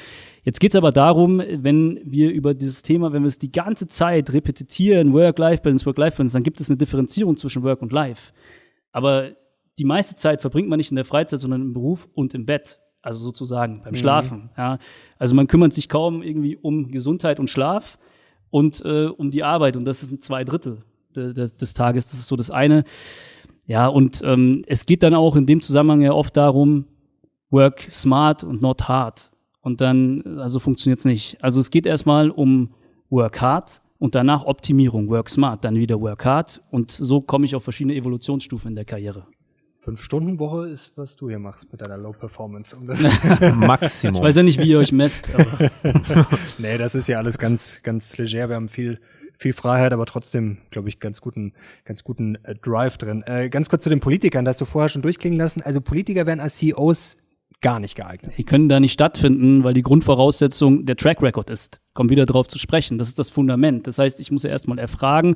Jetzt 0.44 0.60
geht's 0.60 0.76
aber 0.76 0.92
darum, 0.92 1.42
wenn 1.48 2.00
wir 2.04 2.32
über 2.32 2.54
dieses 2.54 2.84
Thema, 2.84 3.14
wenn 3.14 3.24
wir 3.24 3.30
es 3.30 3.40
die 3.40 3.52
ganze 3.52 3.88
Zeit 3.88 4.32
repetitieren, 4.34 5.14
Work-Life-Balance, 5.14 5.86
Work-Life-Balance, 5.86 6.34
dann 6.34 6.44
gibt 6.44 6.60
es 6.60 6.70
eine 6.70 6.78
Differenzierung 6.78 7.38
zwischen 7.38 7.64
Work 7.64 7.82
und 7.82 7.92
Life. 7.92 8.34
Aber 8.92 9.32
die 9.78 9.86
meiste 9.86 10.16
Zeit 10.16 10.42
verbringt 10.42 10.68
man 10.68 10.78
nicht 10.78 10.92
in 10.92 10.96
der 10.96 11.06
Freizeit, 11.06 11.40
sondern 11.40 11.62
im 11.62 11.74
Beruf 11.74 12.10
und 12.14 12.34
im 12.34 12.46
Bett. 12.46 12.80
Also 13.02 13.20
sozusagen 13.20 13.82
beim 13.82 13.96
Schlafen. 13.96 14.50
Ja. 14.58 14.78
Also 15.18 15.34
man 15.34 15.48
kümmert 15.48 15.72
sich 15.72 15.88
kaum 15.88 16.22
irgendwie 16.22 16.58
um 16.58 16.92
Gesundheit 16.92 17.40
und 17.40 17.50
Schlaf 17.50 17.98
und 18.50 18.84
äh, 18.84 19.06
um 19.06 19.32
die 19.32 19.44
Arbeit. 19.44 19.78
Und 19.78 19.86
das 19.86 20.02
sind 20.02 20.22
zwei 20.22 20.44
Drittel 20.44 20.84
de, 21.15 21.34
de, 21.34 21.50
des 21.50 21.74
Tages. 21.74 22.08
Das 22.08 22.19
ist 22.19 22.28
so 22.28 22.36
das 22.36 22.52
eine. 22.52 22.84
Ja, 23.65 23.88
und 23.88 24.22
ähm, 24.24 24.63
es 24.67 24.86
geht 24.86 25.04
dann 25.04 25.13
auch 25.13 25.36
in 25.36 25.45
dem 25.45 25.62
Zusammenhang 25.62 26.02
ja 26.02 26.13
oft 26.13 26.36
darum, 26.36 26.86
work 27.52 27.88
smart 27.91 28.43
und 28.43 28.62
not 28.62 28.88
hard. 28.88 29.32
Und 29.62 29.82
dann, 29.82 30.39
also 30.39 30.60
funktioniert's 30.60 31.06
nicht. 31.06 31.43
Also 31.43 31.60
es 31.60 31.69
geht 31.69 31.86
erstmal 31.86 32.30
um 32.30 32.74
work 33.10 33.41
hard 33.41 33.82
und 34.00 34.15
danach 34.15 34.45
Optimierung, 34.45 35.10
work 35.10 35.30
smart, 35.30 35.63
dann 35.63 35.76
wieder 35.76 36.00
work 36.00 36.26
hard. 36.26 36.62
Und 36.72 36.91
so 36.91 37.22
komme 37.22 37.45
ich 37.45 37.56
auf 37.56 37.63
verschiedene 37.63 37.95
Evolutionsstufen 37.95 38.69
in 38.69 38.76
der 38.76 38.86
Karriere. 38.86 39.28
Fünf-Stunden-Woche 39.82 40.69
ist, 40.69 40.91
was 40.95 41.15
du 41.15 41.30
hier 41.30 41.39
machst 41.39 41.72
mit 41.72 41.82
deiner 41.82 41.98
Low-Performance. 41.98 42.76
Um 42.76 42.88
das 42.88 43.02
Maximum. 43.56 44.22
Ich 44.22 44.28
weiß 44.28 44.36
ja 44.38 44.43
nicht, 44.43 44.60
wie 44.60 44.69
ihr 44.69 44.80
euch 44.80 44.91
messt, 44.91 45.32
aber 45.34 45.72
nee, 46.58 46.78
das 46.78 46.95
ist 46.95 47.08
ja 47.08 47.17
alles 47.17 47.38
ganz, 47.38 47.82
ganz 47.82 48.17
leger. 48.17 48.50
Wir 48.50 48.56
haben 48.56 48.67
viel, 48.67 49.00
viel 49.39 49.54
Freiheit, 49.54 49.93
aber 49.93 50.06
trotzdem, 50.06 50.58
glaube 50.69 50.89
ich, 50.89 50.99
ganz 50.99 51.21
guten, 51.21 51.54
ganz 51.86 52.04
guten 52.04 52.36
äh, 52.43 52.56
Drive 52.56 52.97
drin. 52.97 53.23
Äh, 53.25 53.49
ganz 53.49 53.69
kurz 53.69 53.84
zu 53.84 53.89
den 53.89 54.02
Politikern, 54.02 54.43
das 54.43 54.56
hast 54.56 54.62
du 54.62 54.65
vorher 54.65 54.89
schon 54.89 55.02
durchklingen 55.02 55.39
lassen. 55.39 55.62
Also 55.62 55.80
Politiker 55.80 56.25
werden 56.25 56.41
als 56.41 56.58
CEOs 56.58 57.15
gar 57.62 57.80
nicht 57.80 57.95
geeignet. 57.95 58.38
die 58.38 58.43
können 58.43 58.69
da 58.69 58.80
nicht 58.80 58.93
stattfinden, 58.93 59.63
weil 59.63 59.73
die 59.73 59.82
Grundvoraussetzung 59.82 60.86
der 60.86 60.95
Track 60.95 61.21
Record 61.21 61.49
ist. 61.49 61.82
Kommt 61.93 62.10
wieder 62.10 62.25
drauf 62.25 62.47
zu 62.47 62.58
sprechen. 62.58 62.97
Das 62.97 63.08
ist 63.08 63.19
das 63.19 63.30
Fundament. 63.30 63.88
Das 63.88 63.97
heißt, 63.97 64.19
ich 64.19 64.32
muss 64.32 64.43
ja 64.43 64.49
erstmal 64.49 64.78
erfragen, 64.78 65.36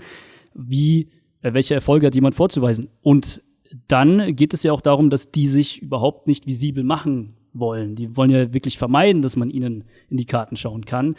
wie, 0.53 1.09
äh, 1.41 1.53
welche 1.53 1.73
Erfolge 1.73 2.07
hat 2.07 2.15
jemand 2.15 2.35
vorzuweisen. 2.35 2.89
Und 3.01 3.41
dann 3.87 4.35
geht 4.35 4.53
es 4.53 4.63
ja 4.63 4.73
auch 4.73 4.81
darum, 4.81 5.09
dass 5.09 5.31
die 5.31 5.47
sich 5.47 5.81
überhaupt 5.81 6.27
nicht 6.27 6.45
visibel 6.45 6.83
machen 6.83 7.35
wollen. 7.53 7.95
Die 7.95 8.15
wollen 8.17 8.29
ja 8.29 8.53
wirklich 8.53 8.77
vermeiden, 8.77 9.21
dass 9.21 9.35
man 9.35 9.49
ihnen 9.49 9.85
in 10.09 10.17
die 10.17 10.25
Karten 10.25 10.57
schauen 10.57 10.85
kann, 10.85 11.15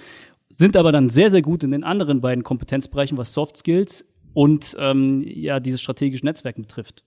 sind 0.49 0.77
aber 0.77 0.93
dann 0.93 1.09
sehr, 1.09 1.31
sehr 1.31 1.43
gut 1.43 1.63
in 1.63 1.71
den 1.71 1.85
anderen 1.85 2.21
beiden 2.21 2.45
Kompetenzbereichen, 2.45 3.17
was 3.19 3.33
Soft 3.35 3.57
Skills 3.57 4.07
und 4.33 4.77
ähm, 4.79 5.23
ja 5.27 5.61
dieses 5.61 5.81
strategische 5.81 6.25
Netzwerk 6.25 6.57
betrifft. 6.57 7.05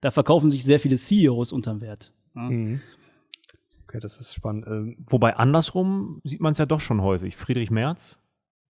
Da 0.00 0.10
verkaufen 0.10 0.50
sich 0.50 0.64
sehr 0.64 0.78
viele 0.80 0.96
CEOs 0.96 1.52
unterm 1.52 1.80
Wert. 1.80 2.12
Ja. 2.34 2.48
Okay, 2.48 4.00
das 4.00 4.20
ist 4.20 4.34
spannend. 4.34 4.66
Ähm, 4.66 4.96
Wobei 5.08 5.36
andersrum 5.36 6.20
sieht 6.24 6.40
man 6.40 6.52
es 6.52 6.58
ja 6.58 6.66
doch 6.66 6.80
schon 6.80 7.00
häufig. 7.02 7.36
Friedrich 7.36 7.70
Merz, 7.70 8.18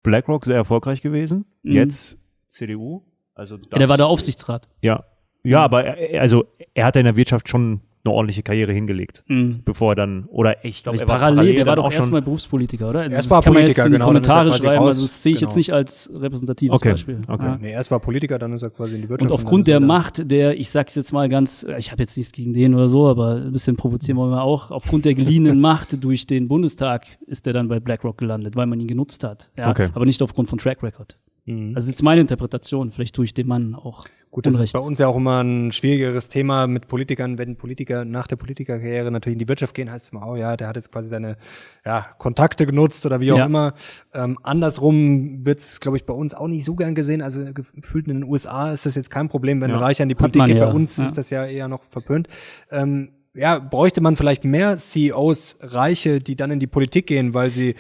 BlackRock 0.03 0.45
sehr 0.45 0.57
erfolgreich 0.57 1.03
gewesen, 1.03 1.47
Mhm. 1.63 1.73
jetzt 1.73 2.19
CDU. 2.49 3.03
Also 3.35 3.57
Ja, 3.57 3.79
der 3.79 3.89
war 3.89 3.97
der 3.97 4.07
Aufsichtsrat. 4.07 4.69
Ja, 4.83 5.05
ja, 5.43 5.63
aber 5.63 5.85
er, 5.85 6.21
also 6.21 6.47
er 6.75 6.87
hat 6.87 6.97
ja 6.97 7.01
in 7.01 7.05
der 7.07 7.17
Wirtschaft 7.17 7.49
schon 7.49 7.81
eine 8.07 8.14
ordentliche 8.14 8.42
Karriere 8.42 8.73
hingelegt, 8.73 9.23
Mhm. 9.27 9.61
bevor 9.64 9.92
er 9.92 9.97
dann 9.97 10.25
oder 10.29 10.64
ich 10.64 10.83
glaube, 10.83 10.99
er 10.99 11.07
war 11.09 11.19
parallel, 11.19 11.55
der 11.57 11.66
war 11.66 11.77
doch 11.77 11.92
erstmal 11.92 12.23
Berufspolitiker, 12.23 12.88
oder? 12.90 13.01
Also 13.01 13.16
Erst 13.16 13.31
war 13.31 13.42
kann 13.42 13.53
man 13.55 13.66
jetzt 13.66 13.77
Politiker, 13.77 13.87
in 13.87 13.92
genau, 13.92 14.07
dann 14.12 14.16
ist 14.16 14.27
er 14.27 14.33
Kommentare 14.33 14.49
quasi 14.51 14.62
schreiben, 14.62 14.79
raus. 14.79 14.87
also 14.88 15.03
das 15.03 15.23
sehe 15.23 15.33
ich 15.35 15.40
jetzt 15.40 15.51
Genau. 15.51 15.59
nicht 15.59 15.73
als 15.75 16.11
repräsentatives 16.14 16.77
Okay, 16.77 16.90
Beispiel. 16.92 17.21
okay. 17.29 17.45
Ja. 17.45 17.59
nee, 17.61 17.73
erst 17.73 17.90
war 17.90 18.01
Politiker, 18.01 18.38
dann 18.38 18.53
ist 18.53 18.62
er 18.62 18.71
quasi 18.71 18.95
in 18.95 19.03
die 19.03 19.09
Wirtschaft. 19.09 19.31
Und 19.31 19.35
aufgrund 19.35 19.69
er 19.69 19.81
der. 19.81 19.87
Macht, 19.87 20.31
der, 20.31 20.59
ich 20.59 20.71
sag's 20.71 20.95
jetzt 20.95 21.12
mal 21.12 21.29
ganz, 21.29 21.66
ich 21.79 21.92
habe 21.92 22.03
jetzt 22.03 22.16
nichts 22.16 22.33
gegen 22.33 22.53
den 22.53 22.75
oder 22.75 22.88
so, 22.88 23.07
aber 23.09 23.37
ein 23.37 23.53
bisschen 23.53 23.77
provozieren 23.77 24.16
wollen 24.19 24.31
wir 24.31 24.42
auch, 24.42 24.71
aufgrund 24.71 25.05
der 25.05 25.14
geliehenen 25.14 25.61
Macht 25.66 26.03
durch 26.05 26.27
den 26.27 26.49
Bundestag 26.49 27.07
ist 27.27 27.47
er 27.47 27.53
dann 27.53 27.69
bei 27.69 27.81
BlackRock 27.81 28.19
gelandet, 28.19 28.57
weil 28.57 28.66
man 28.66 28.81
ihn 28.81 28.88
genutzt 28.88 29.25
hat. 29.25 29.51
Ja, 29.59 29.71
Okay. 29.71 29.90
Aber 29.95 30.07
nicht 30.07 30.23
aufgrund 30.23 30.49
von 30.49 30.59
Track 30.59 30.83
Record. 30.83 31.16
Also 31.49 31.75
das 31.75 31.85
ist 31.85 31.90
jetzt 31.90 32.03
meine 32.03 32.21
Interpretation, 32.21 32.90
vielleicht 32.90 33.14
tue 33.14 33.25
ich 33.25 33.33
dem 33.35 33.47
Mann 33.47 33.75
auch 33.77 34.05
Gut, 34.37 34.44
das 34.44 34.57
Unrecht. 34.57 34.75
ist 34.75 34.79
bei 34.79 34.87
uns 34.87 34.99
ja 34.99 35.07
auch 35.07 35.16
immer 35.16 35.42
ein 35.42 35.72
schwierigeres 35.72 36.29
Thema 36.29 36.66
mit 36.66 36.88
Politikern. 36.88 37.38
Wenn 37.38 37.57
Politiker 37.57 38.05
nach 38.05 38.27
der 38.27 38.37
Politikerkarriere 38.37 39.11
natürlich 39.11 39.33
in 39.37 39.38
die 39.38 39.49
Wirtschaft 39.49 39.75
gehen, 39.75 39.90
heißt 39.90 40.09
es 40.09 40.12
immer, 40.12 40.29
oh 40.29 40.37
ja, 40.37 40.59
der 40.59 40.68
hat 40.68 40.77
jetzt 40.77 40.92
quasi 40.92 41.09
seine 41.09 41.38
ja, 41.87 42.05
Kontakte 42.18 42.66
genutzt 42.66 43.07
oder 43.07 43.18
wie 43.20 43.33
auch 43.33 43.38
Ja. 43.38 43.46
immer. 43.46 43.72
Ähm, 44.12 44.38
andersrum 44.42 45.46
wird's, 45.46 45.81
glaube 45.81 45.96
ich, 45.96 46.05
bei 46.05 46.12
uns 46.12 46.35
auch 46.35 46.49
nicht 46.49 46.66
so 46.66 46.75
gern 46.75 46.94
gesehen. 46.94 47.22
Also 47.22 47.51
gefühlt 47.55 48.09
in 48.09 48.20
den 48.20 48.25
USA 48.25 48.72
ist 48.72 48.85
das 48.85 48.94
jetzt 48.94 49.09
kein 49.11 49.31
Problem, 49.31 49.62
wenn 49.62 49.70
Ja. 49.70 49.77
ein 49.77 49.83
Reicher 49.83 50.03
in 50.03 50.11
die 50.11 50.14
Politik 50.14 50.40
man 50.40 50.51
geht. 50.51 50.59
Bei 50.59 50.66
uns 50.70 50.99
ist 50.99 51.16
das 51.16 51.31
ja 51.31 51.46
eher 51.46 51.68
noch 51.68 51.83
verpönt. 51.85 52.29
Ähm, 52.70 53.12
ja, 53.33 53.59
bräuchte 53.59 54.03
man 54.03 54.16
vielleicht 54.16 54.44
mehr 54.44 54.77
CEOs, 54.77 55.61
Reiche, 55.62 56.18
die 56.18 56.37
dann 56.37 56.51
in 56.51 56.61
die 56.61 56.66
Politik 56.66 57.07
gehen, 57.07 57.33
weil 57.33 57.51
sie 57.51 57.75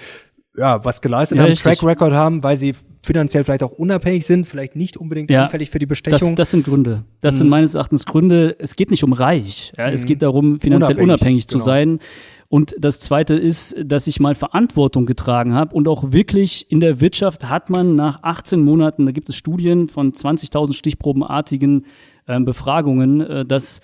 ja 0.56 0.84
was 0.84 1.00
geleistet 1.00 1.38
Ja, 1.38 1.44
haben, 1.44 1.50
richtig. 1.50 1.78
Track 1.78 1.82
Record 1.88 2.12
haben, 2.12 2.42
weil 2.42 2.56
sie 2.56 2.74
finanziell 3.02 3.44
vielleicht 3.44 3.62
auch 3.62 3.72
unabhängig 3.72 4.26
sind, 4.26 4.46
vielleicht 4.46 4.74
nicht 4.76 4.96
unbedingt 4.96 5.30
Ja. 5.30 5.44
anfällig 5.44 5.70
für 5.70 5.78
die 5.78 5.86
Bestechung. 5.86 6.30
Das, 6.30 6.34
das 6.34 6.50
sind 6.50 6.64
Gründe. 6.64 7.04
Das 7.20 7.34
Mhm. 7.34 7.38
sind 7.38 7.48
meines 7.50 7.74
Erachtens 7.74 8.04
Gründe. 8.06 8.56
Es 8.58 8.74
geht 8.76 8.90
nicht 8.90 9.04
um 9.04 9.12
reich. 9.12 9.72
Ja, 9.78 9.88
Es 9.90 10.04
geht 10.06 10.22
darum, 10.22 10.60
finanziell 10.60 10.96
Unabhängig, 10.96 11.04
unabhängig, 11.20 11.48
zu 11.48 11.56
genau. 11.56 11.64
sein. 11.64 11.98
Und 12.48 12.74
das 12.78 13.00
Zweite 13.00 13.34
ist, 13.34 13.74
dass 13.84 14.06
ich 14.06 14.20
mal 14.20 14.34
Verantwortung 14.36 15.04
getragen 15.06 15.54
habe 15.54 15.74
und 15.74 15.88
auch 15.88 16.12
wirklich 16.12 16.70
in 16.70 16.78
der 16.80 17.00
Wirtschaft 17.00 17.48
hat 17.48 17.70
man 17.70 17.96
nach 17.96 18.22
18 18.22 18.62
Monaten, 18.62 19.04
da 19.06 19.12
gibt 19.12 19.28
es 19.28 19.36
Studien 19.36 19.88
von 19.88 20.12
20.000 20.12 20.74
stichprobenartigen 20.74 21.86
ähm, 22.28 22.44
Befragungen, 22.44 23.20
äh, 23.20 23.44
dass 23.44 23.80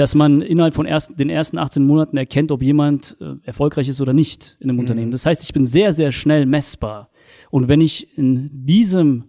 dass 0.00 0.14
man 0.14 0.40
innerhalb 0.40 0.74
von 0.74 0.86
erst, 0.86 1.20
den 1.20 1.28
ersten 1.28 1.58
18 1.58 1.84
Monaten 1.84 2.16
erkennt, 2.16 2.50
ob 2.52 2.62
jemand 2.62 3.18
äh, 3.20 3.34
erfolgreich 3.42 3.86
ist 3.86 4.00
oder 4.00 4.14
nicht 4.14 4.56
in 4.58 4.70
einem 4.70 4.78
Unternehmen. 4.78 5.10
Das 5.10 5.26
heißt, 5.26 5.44
ich 5.44 5.52
bin 5.52 5.66
sehr, 5.66 5.92
sehr 5.92 6.10
schnell 6.10 6.46
messbar. 6.46 7.10
Und 7.50 7.68
wenn 7.68 7.82
ich 7.82 8.16
in 8.16 8.48
diesem 8.64 9.24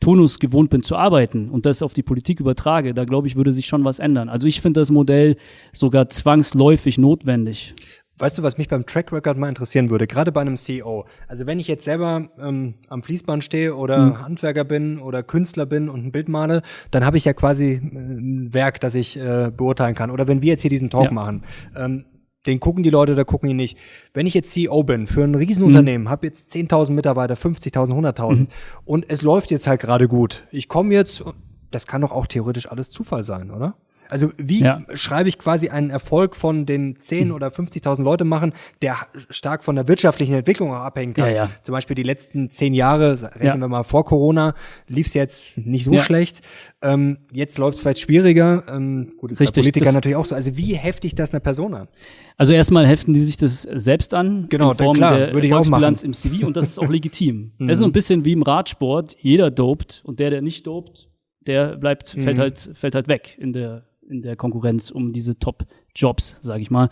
Tonus 0.00 0.38
gewohnt 0.38 0.70
bin 0.70 0.82
zu 0.82 0.96
arbeiten 0.96 1.50
und 1.50 1.66
das 1.66 1.82
auf 1.82 1.92
die 1.92 2.02
Politik 2.02 2.40
übertrage, 2.40 2.94
da 2.94 3.04
glaube 3.04 3.26
ich, 3.26 3.36
würde 3.36 3.52
sich 3.52 3.66
schon 3.66 3.84
was 3.84 3.98
ändern. 3.98 4.30
Also 4.30 4.46
ich 4.46 4.62
finde 4.62 4.80
das 4.80 4.90
Modell 4.90 5.36
sogar 5.74 6.08
zwangsläufig 6.08 6.96
notwendig. 6.96 7.74
Weißt 8.16 8.38
du, 8.38 8.42
was 8.44 8.58
mich 8.58 8.68
beim 8.68 8.86
Track 8.86 9.12
Record 9.12 9.36
mal 9.36 9.48
interessieren 9.48 9.90
würde, 9.90 10.06
gerade 10.06 10.30
bei 10.30 10.40
einem 10.40 10.56
CEO? 10.56 11.04
Also 11.26 11.46
wenn 11.46 11.58
ich 11.58 11.66
jetzt 11.66 11.84
selber 11.84 12.28
ähm, 12.38 12.74
am 12.88 13.02
Fließband 13.02 13.42
stehe 13.42 13.74
oder 13.74 13.98
mhm. 13.98 14.22
Handwerker 14.22 14.64
bin 14.64 15.00
oder 15.00 15.24
Künstler 15.24 15.66
bin 15.66 15.88
und 15.88 16.06
ein 16.06 16.12
Bild 16.12 16.28
male, 16.28 16.62
dann 16.92 17.04
habe 17.04 17.16
ich 17.16 17.24
ja 17.24 17.32
quasi 17.32 17.72
äh, 17.72 17.78
ein 17.78 18.54
Werk, 18.54 18.80
das 18.80 18.94
ich 18.94 19.18
äh, 19.18 19.50
beurteilen 19.50 19.96
kann. 19.96 20.12
Oder 20.12 20.28
wenn 20.28 20.42
wir 20.42 20.50
jetzt 20.50 20.60
hier 20.60 20.70
diesen 20.70 20.90
Talk 20.90 21.06
ja. 21.06 21.10
machen, 21.10 21.42
ähm, 21.74 22.04
den 22.46 22.60
gucken 22.60 22.82
die 22.82 22.90
Leute, 22.90 23.14
da 23.14 23.24
gucken 23.24 23.48
die 23.48 23.54
nicht. 23.54 23.78
Wenn 24.12 24.26
ich 24.26 24.34
jetzt 24.34 24.52
CEO 24.52 24.84
bin 24.84 25.06
für 25.06 25.24
ein 25.24 25.34
Riesenunternehmen, 25.34 26.06
mhm. 26.06 26.10
habe 26.10 26.26
jetzt 26.26 26.54
10.000 26.54 26.92
Mitarbeiter, 26.92 27.34
50.000, 27.34 27.90
100.000 27.90 28.34
mhm. 28.34 28.48
und 28.84 29.08
es 29.08 29.22
läuft 29.22 29.50
jetzt 29.50 29.66
halt 29.66 29.80
gerade 29.80 30.06
gut. 30.06 30.44
Ich 30.52 30.68
komme 30.68 30.94
jetzt, 30.94 31.24
das 31.70 31.86
kann 31.86 32.02
doch 32.02 32.12
auch 32.12 32.26
theoretisch 32.26 32.70
alles 32.70 32.90
Zufall 32.90 33.24
sein, 33.24 33.50
oder? 33.50 33.76
Also 34.14 34.30
wie 34.36 34.60
ja. 34.60 34.80
schreibe 34.94 35.28
ich 35.28 35.38
quasi 35.38 35.70
einen 35.70 35.90
Erfolg 35.90 36.36
von 36.36 36.66
den 36.66 37.00
10 37.00 37.32
oder 37.32 37.48
50.000 37.48 38.00
Leute 38.04 38.22
machen, 38.22 38.52
der 38.80 38.98
stark 39.28 39.64
von 39.64 39.74
der 39.74 39.88
wirtschaftlichen 39.88 40.34
Entwicklung 40.34 40.70
auch 40.70 40.84
abhängen 40.84 41.14
kann. 41.14 41.30
Ja, 41.30 41.34
ja. 41.34 41.50
Zum 41.64 41.72
Beispiel 41.72 41.96
die 41.96 42.04
letzten 42.04 42.48
zehn 42.48 42.74
Jahre, 42.74 43.18
reden 43.40 43.58
wir 43.58 43.66
mal 43.66 43.82
vor 43.82 44.04
Corona, 44.04 44.54
lief 44.86 45.08
es 45.08 45.14
jetzt 45.14 45.42
nicht 45.56 45.82
so 45.82 45.98
schlecht. 45.98 46.42
Ähm, 46.80 47.18
jetzt 47.32 47.58
läuft 47.58 47.74
es 47.74 47.82
vielleicht 47.82 47.98
schwieriger. 47.98 48.62
Ähm, 48.68 49.14
gut, 49.18 49.32
ist 49.32 49.40
Richtig, 49.40 49.56
bei 49.56 49.62
Politikern 49.62 49.94
natürlich 49.94 50.14
auch 50.14 50.26
so. 50.26 50.36
Also 50.36 50.56
wie 50.56 50.76
heftig 50.76 51.16
das 51.16 51.32
eine 51.32 51.40
Person 51.40 51.74
an? 51.74 51.88
Also 52.36 52.52
erstmal 52.52 52.86
heften 52.86 53.14
die 53.14 53.20
sich 53.20 53.36
das 53.36 53.62
selbst 53.62 54.14
an. 54.14 54.46
Genau, 54.48 54.70
in 54.70 54.78
Form 54.78 54.96
klar, 54.96 55.18
der 55.18 55.34
würde 55.34 55.48
ich 55.48 55.54
auch 55.54 55.66
machen. 55.66 55.96
im 56.04 56.14
CV 56.14 56.46
und 56.46 56.56
das 56.56 56.66
ist 56.66 56.78
auch 56.78 56.88
legitim. 56.88 57.50
mhm. 57.58 57.68
Es 57.68 57.78
ist 57.78 57.80
so 57.80 57.86
ein 57.86 57.92
bisschen 57.92 58.24
wie 58.24 58.32
im 58.34 58.42
Radsport. 58.42 59.16
Jeder 59.18 59.50
dopt 59.50 60.02
und 60.04 60.20
der, 60.20 60.30
der 60.30 60.40
nicht 60.40 60.68
dopt, 60.68 61.08
der 61.48 61.76
bleibt, 61.78 62.10
fällt 62.10 62.36
mhm. 62.36 62.40
halt, 62.40 62.70
fällt 62.74 62.94
halt 62.94 63.08
weg 63.08 63.36
in 63.40 63.52
der 63.52 63.82
in 64.08 64.22
der 64.22 64.36
Konkurrenz 64.36 64.90
um 64.90 65.12
diese 65.12 65.38
Top-Jobs, 65.38 66.38
sage 66.42 66.62
ich 66.62 66.70
mal. 66.70 66.90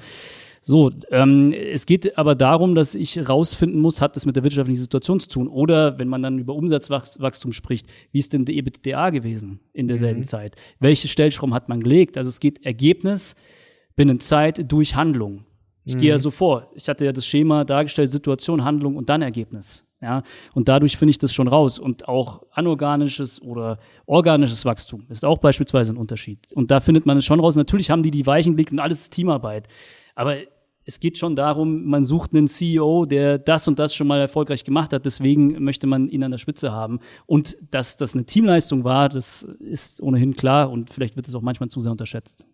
So, 0.64 0.92
ähm, 1.10 1.52
es 1.52 1.86
geht 1.86 2.16
aber 2.16 2.36
darum, 2.36 2.76
dass 2.76 2.94
ich 2.94 3.28
rausfinden 3.28 3.80
muss, 3.80 4.00
hat 4.00 4.14
das 4.14 4.26
mit 4.26 4.36
der 4.36 4.44
wirtschaftlichen 4.44 4.80
Situation 4.80 5.18
zu 5.18 5.28
tun? 5.28 5.48
Oder 5.48 5.98
wenn 5.98 6.06
man 6.06 6.22
dann 6.22 6.38
über 6.38 6.54
Umsatzwachstum 6.54 7.52
spricht, 7.52 7.86
wie 8.12 8.20
ist 8.20 8.32
denn 8.32 8.44
der 8.44 8.54
EBITDA 8.54 9.10
gewesen 9.10 9.60
in 9.72 9.88
derselben 9.88 10.20
mhm. 10.20 10.24
Zeit? 10.24 10.54
Welche 10.78 11.08
Stellschrauben 11.08 11.52
hat 11.52 11.68
man 11.68 11.80
gelegt? 11.80 12.16
Also 12.16 12.28
es 12.28 12.38
geht 12.38 12.64
Ergebnis 12.64 13.34
binnen 13.96 14.20
Zeit 14.20 14.70
durch 14.70 14.94
Handlung. 14.94 15.44
Ich 15.84 15.96
mhm. 15.96 15.98
gehe 15.98 16.10
ja 16.10 16.18
so 16.18 16.30
vor. 16.30 16.70
Ich 16.74 16.88
hatte 16.88 17.04
ja 17.04 17.12
das 17.12 17.26
Schema 17.26 17.64
dargestellt, 17.64 18.10
Situation, 18.10 18.62
Handlung 18.62 18.96
und 18.96 19.08
dann 19.08 19.20
Ergebnis. 19.20 19.84
Ja, 20.03 20.24
und 20.53 20.66
dadurch 20.66 20.96
finde 20.96 21.11
ich 21.11 21.18
das 21.18 21.32
schon 21.32 21.46
raus. 21.46 21.78
Und 21.78 22.09
auch 22.09 22.42
anorganisches 22.50 23.40
oder 23.40 23.78
organisches 24.05 24.64
Wachstum 24.64 25.07
ist 25.09 25.24
auch 25.24 25.38
beispielsweise 25.38 25.92
ein 25.92 25.96
Unterschied. 25.96 26.40
Und 26.53 26.72
da 26.72 26.80
findet 26.80 27.07
man 27.07 27.16
es 27.16 27.24
schon 27.24 27.38
raus. 27.38 27.55
Natürlich 27.55 27.88
haben 27.88 28.03
die 28.03 28.11
die 28.11 28.26
Weichen 28.26 28.53
gelegt 28.57 28.72
und 28.72 28.80
alles 28.80 29.03
ist 29.03 29.12
Teamarbeit. 29.12 29.68
Aber 30.16 30.36
es 30.84 30.98
geht 30.98 31.18
schon 31.18 31.36
darum, 31.36 31.84
man 31.84 32.03
sucht 32.03 32.34
einen 32.34 32.48
CEO, 32.48 33.07
der 33.07 33.38
das 33.38 33.68
und 33.68 33.78
das 33.78 33.94
schon 33.94 34.09
mal 34.09 34.18
erfolgreich 34.18 34.64
gemacht 34.64 34.92
hat. 34.92 35.07
Deswegen 35.07 35.62
möchte 35.62 35.86
man 35.86 36.09
ihn 36.09 36.24
an 36.24 36.32
der 36.32 36.38
Spitze 36.38 36.72
haben. 36.72 36.98
Und 37.26 37.57
dass 37.70 37.96
das 37.96 38.14
eine 38.14 38.24
Teamleistung 38.24 38.82
war, 38.82 39.09
das 39.09 39.44
ist 39.61 40.03
ohnehin 40.03 40.34
klar. 40.34 40.72
Und 40.72 40.92
vielleicht 40.92 41.14
wird 41.14 41.28
es 41.28 41.34
auch 41.36 41.42
manchmal 41.42 41.68
zu 41.68 41.80
sehr 41.80 41.92
unterschätzt. 41.92 42.48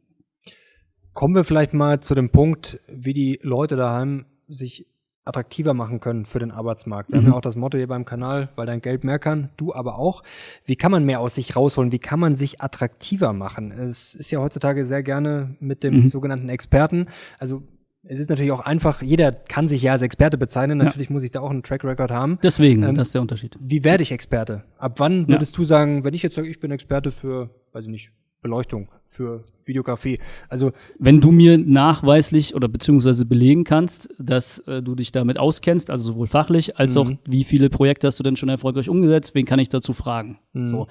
Kommen 1.14 1.34
wir 1.34 1.44
vielleicht 1.44 1.72
mal 1.72 2.00
zu 2.00 2.14
dem 2.14 2.28
Punkt, 2.28 2.78
wie 2.88 3.14
die 3.14 3.40
Leute 3.42 3.76
daheim 3.76 4.26
sich 4.48 4.86
attraktiver 5.28 5.74
machen 5.74 6.00
können 6.00 6.24
für 6.24 6.38
den 6.38 6.50
Arbeitsmarkt. 6.50 7.10
Wir 7.10 7.20
mhm. 7.20 7.24
haben 7.24 7.32
ja 7.32 7.36
auch 7.36 7.42
das 7.42 7.56
Motto 7.56 7.78
hier 7.78 7.86
beim 7.86 8.04
Kanal, 8.04 8.48
weil 8.56 8.66
dein 8.66 8.80
Geld 8.80 9.04
mehr 9.04 9.18
kann, 9.18 9.50
du 9.56 9.74
aber 9.74 9.98
auch. 9.98 10.22
Wie 10.64 10.76
kann 10.76 10.90
man 10.90 11.04
mehr 11.04 11.20
aus 11.20 11.34
sich 11.34 11.54
rausholen? 11.54 11.92
Wie 11.92 11.98
kann 11.98 12.18
man 12.18 12.34
sich 12.34 12.60
attraktiver 12.60 13.32
machen? 13.32 13.70
Es 13.70 14.14
ist 14.14 14.30
ja 14.30 14.40
heutzutage 14.40 14.86
sehr 14.86 15.02
gerne 15.02 15.56
mit 15.60 15.84
dem 15.84 16.04
mhm. 16.04 16.08
sogenannten 16.08 16.48
Experten. 16.48 17.06
Also 17.38 17.62
es 18.04 18.18
ist 18.18 18.30
natürlich 18.30 18.52
auch 18.52 18.60
einfach, 18.60 19.02
jeder 19.02 19.32
kann 19.32 19.68
sich 19.68 19.82
ja 19.82 19.92
als 19.92 20.02
Experte 20.02 20.38
bezeichnen, 20.38 20.78
natürlich 20.78 21.08
ja. 21.08 21.12
muss 21.12 21.24
ich 21.24 21.30
da 21.30 21.40
auch 21.40 21.50
einen 21.50 21.62
Track 21.62 21.84
Record 21.84 22.10
haben. 22.10 22.38
Deswegen, 22.42 22.82
ähm, 22.82 22.94
das 22.94 23.08
ist 23.08 23.14
der 23.14 23.22
Unterschied. 23.22 23.56
Wie 23.60 23.84
werde 23.84 24.02
ich 24.02 24.12
Experte? 24.12 24.64
Ab 24.78 24.94
wann 24.98 25.28
würdest 25.28 25.56
ja. 25.56 25.56
du 25.58 25.64
sagen, 25.64 26.04
wenn 26.04 26.14
ich 26.14 26.22
jetzt 26.22 26.36
sage, 26.36 26.48
ich 26.48 26.60
bin 26.60 26.70
Experte 26.70 27.12
für, 27.12 27.50
weiß 27.72 27.84
ich 27.84 27.90
nicht, 27.90 28.10
Beleuchtung, 28.40 28.88
für 29.08 29.44
Videografie. 29.64 30.18
Also 30.48 30.72
wenn 30.98 31.20
du 31.20 31.32
mir 31.32 31.58
nachweislich 31.58 32.54
oder 32.54 32.68
beziehungsweise 32.68 33.26
belegen 33.26 33.64
kannst, 33.64 34.08
dass 34.18 34.60
äh, 34.60 34.82
du 34.82 34.94
dich 34.94 35.12
damit 35.12 35.38
auskennst, 35.38 35.90
also 35.90 36.12
sowohl 36.12 36.26
fachlich 36.26 36.78
als 36.78 36.94
mhm. 36.94 37.00
auch 37.00 37.10
wie 37.26 37.44
viele 37.44 37.68
Projekte 37.68 38.06
hast 38.06 38.18
du 38.18 38.22
denn 38.22 38.36
schon 38.36 38.48
erfolgreich 38.48 38.88
umgesetzt, 38.88 39.34
wen 39.34 39.44
kann 39.44 39.58
ich 39.58 39.68
dazu 39.68 39.92
fragen? 39.92 40.38
Mhm. 40.52 40.68
So. 40.68 40.86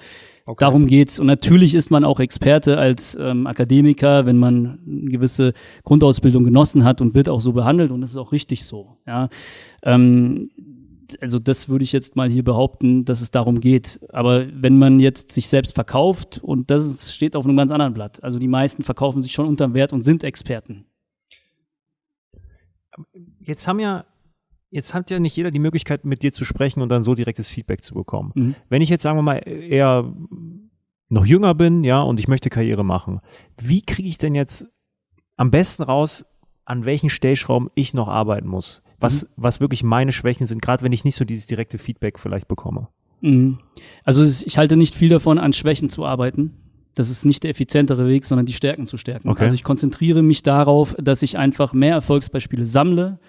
Okay. 0.46 0.64
Darum 0.64 0.86
geht's. 0.86 1.18
Und 1.18 1.26
natürlich 1.26 1.74
ist 1.74 1.90
man 1.90 2.04
auch 2.04 2.20
Experte 2.20 2.78
als 2.78 3.16
ähm, 3.20 3.46
Akademiker, 3.46 4.26
wenn 4.26 4.38
man 4.38 4.78
eine 4.86 5.10
gewisse 5.10 5.52
Grundausbildung 5.84 6.44
genossen 6.44 6.84
hat 6.84 7.00
und 7.00 7.14
wird 7.14 7.28
auch 7.28 7.40
so 7.40 7.52
behandelt 7.52 7.90
und 7.90 8.00
das 8.00 8.12
ist 8.12 8.16
auch 8.16 8.32
richtig 8.32 8.64
so. 8.64 8.98
Ja. 9.06 9.28
Ähm, 9.82 10.50
also 11.20 11.38
das 11.38 11.68
würde 11.68 11.84
ich 11.84 11.92
jetzt 11.92 12.16
mal 12.16 12.28
hier 12.28 12.44
behaupten, 12.44 13.04
dass 13.04 13.20
es 13.20 13.30
darum 13.30 13.60
geht. 13.60 14.00
Aber 14.10 14.46
wenn 14.52 14.78
man 14.78 15.00
jetzt 15.00 15.32
sich 15.32 15.48
selbst 15.48 15.74
verkauft, 15.74 16.38
und 16.42 16.70
das 16.70 16.84
ist, 16.84 17.14
steht 17.14 17.36
auf 17.36 17.44
einem 17.44 17.56
ganz 17.56 17.70
anderen 17.70 17.94
Blatt. 17.94 18.22
Also 18.22 18.38
die 18.38 18.48
meisten 18.48 18.82
verkaufen 18.82 19.22
sich 19.22 19.32
schon 19.32 19.46
unterm 19.46 19.74
Wert 19.74 19.92
und 19.92 20.02
sind 20.02 20.24
Experten. 20.24 20.84
Jetzt 23.40 23.68
haben 23.68 23.80
ja, 23.80 24.04
jetzt 24.70 24.92
hat 24.94 25.10
ja 25.10 25.20
nicht 25.20 25.36
jeder 25.36 25.50
die 25.50 25.60
Möglichkeit, 25.60 26.04
mit 26.04 26.22
dir 26.22 26.32
zu 26.32 26.44
sprechen 26.44 26.82
und 26.82 26.88
dann 26.88 27.02
so 27.02 27.14
direktes 27.14 27.48
Feedback 27.48 27.82
zu 27.82 27.94
bekommen. 27.94 28.32
Mhm. 28.34 28.54
Wenn 28.68 28.82
ich 28.82 28.88
jetzt, 28.88 29.02
sagen 29.02 29.16
wir 29.16 29.22
mal, 29.22 29.38
eher 29.46 30.12
noch 31.08 31.24
jünger 31.24 31.54
bin, 31.54 31.84
ja, 31.84 32.02
und 32.02 32.20
ich 32.20 32.28
möchte 32.28 32.50
Karriere 32.50 32.84
machen, 32.84 33.20
wie 33.56 33.82
kriege 33.82 34.08
ich 34.08 34.18
denn 34.18 34.34
jetzt 34.34 34.66
am 35.36 35.50
besten 35.50 35.84
raus, 35.84 36.26
an 36.64 36.84
welchen 36.84 37.08
Stellschrauben 37.08 37.70
ich 37.74 37.94
noch 37.94 38.08
arbeiten 38.08 38.48
muss. 38.48 38.82
Was, 39.00 39.24
mhm. 39.24 39.28
was 39.36 39.60
wirklich 39.60 39.82
meine 39.82 40.12
Schwächen 40.12 40.46
sind, 40.46 40.62
gerade 40.62 40.82
wenn 40.82 40.92
ich 40.92 41.04
nicht 41.04 41.16
so 41.16 41.24
dieses 41.24 41.46
direkte 41.46 41.78
Feedback 41.78 42.18
vielleicht 42.18 42.48
bekomme. 42.48 42.88
Mhm. 43.20 43.58
Also 44.04 44.22
ich 44.22 44.58
halte 44.58 44.76
nicht 44.76 44.94
viel 44.94 45.08
davon, 45.08 45.38
an 45.38 45.52
Schwächen 45.52 45.90
zu 45.90 46.04
arbeiten. 46.04 46.54
Das 46.94 47.10
ist 47.10 47.24
nicht 47.24 47.44
der 47.44 47.50
effizientere 47.50 48.08
Weg, 48.08 48.24
sondern 48.24 48.46
die 48.46 48.52
Stärken 48.52 48.86
zu 48.86 48.96
stärken. 48.96 49.28
Okay. 49.28 49.44
Also 49.44 49.54
ich 49.54 49.62
konzentriere 49.62 50.22
mich 50.22 50.42
darauf, 50.42 50.96
dass 50.98 51.22
ich 51.22 51.38
einfach 51.38 51.72
mehr 51.72 51.94
Erfolgsbeispiele 51.94 52.66
sammle 52.66 53.20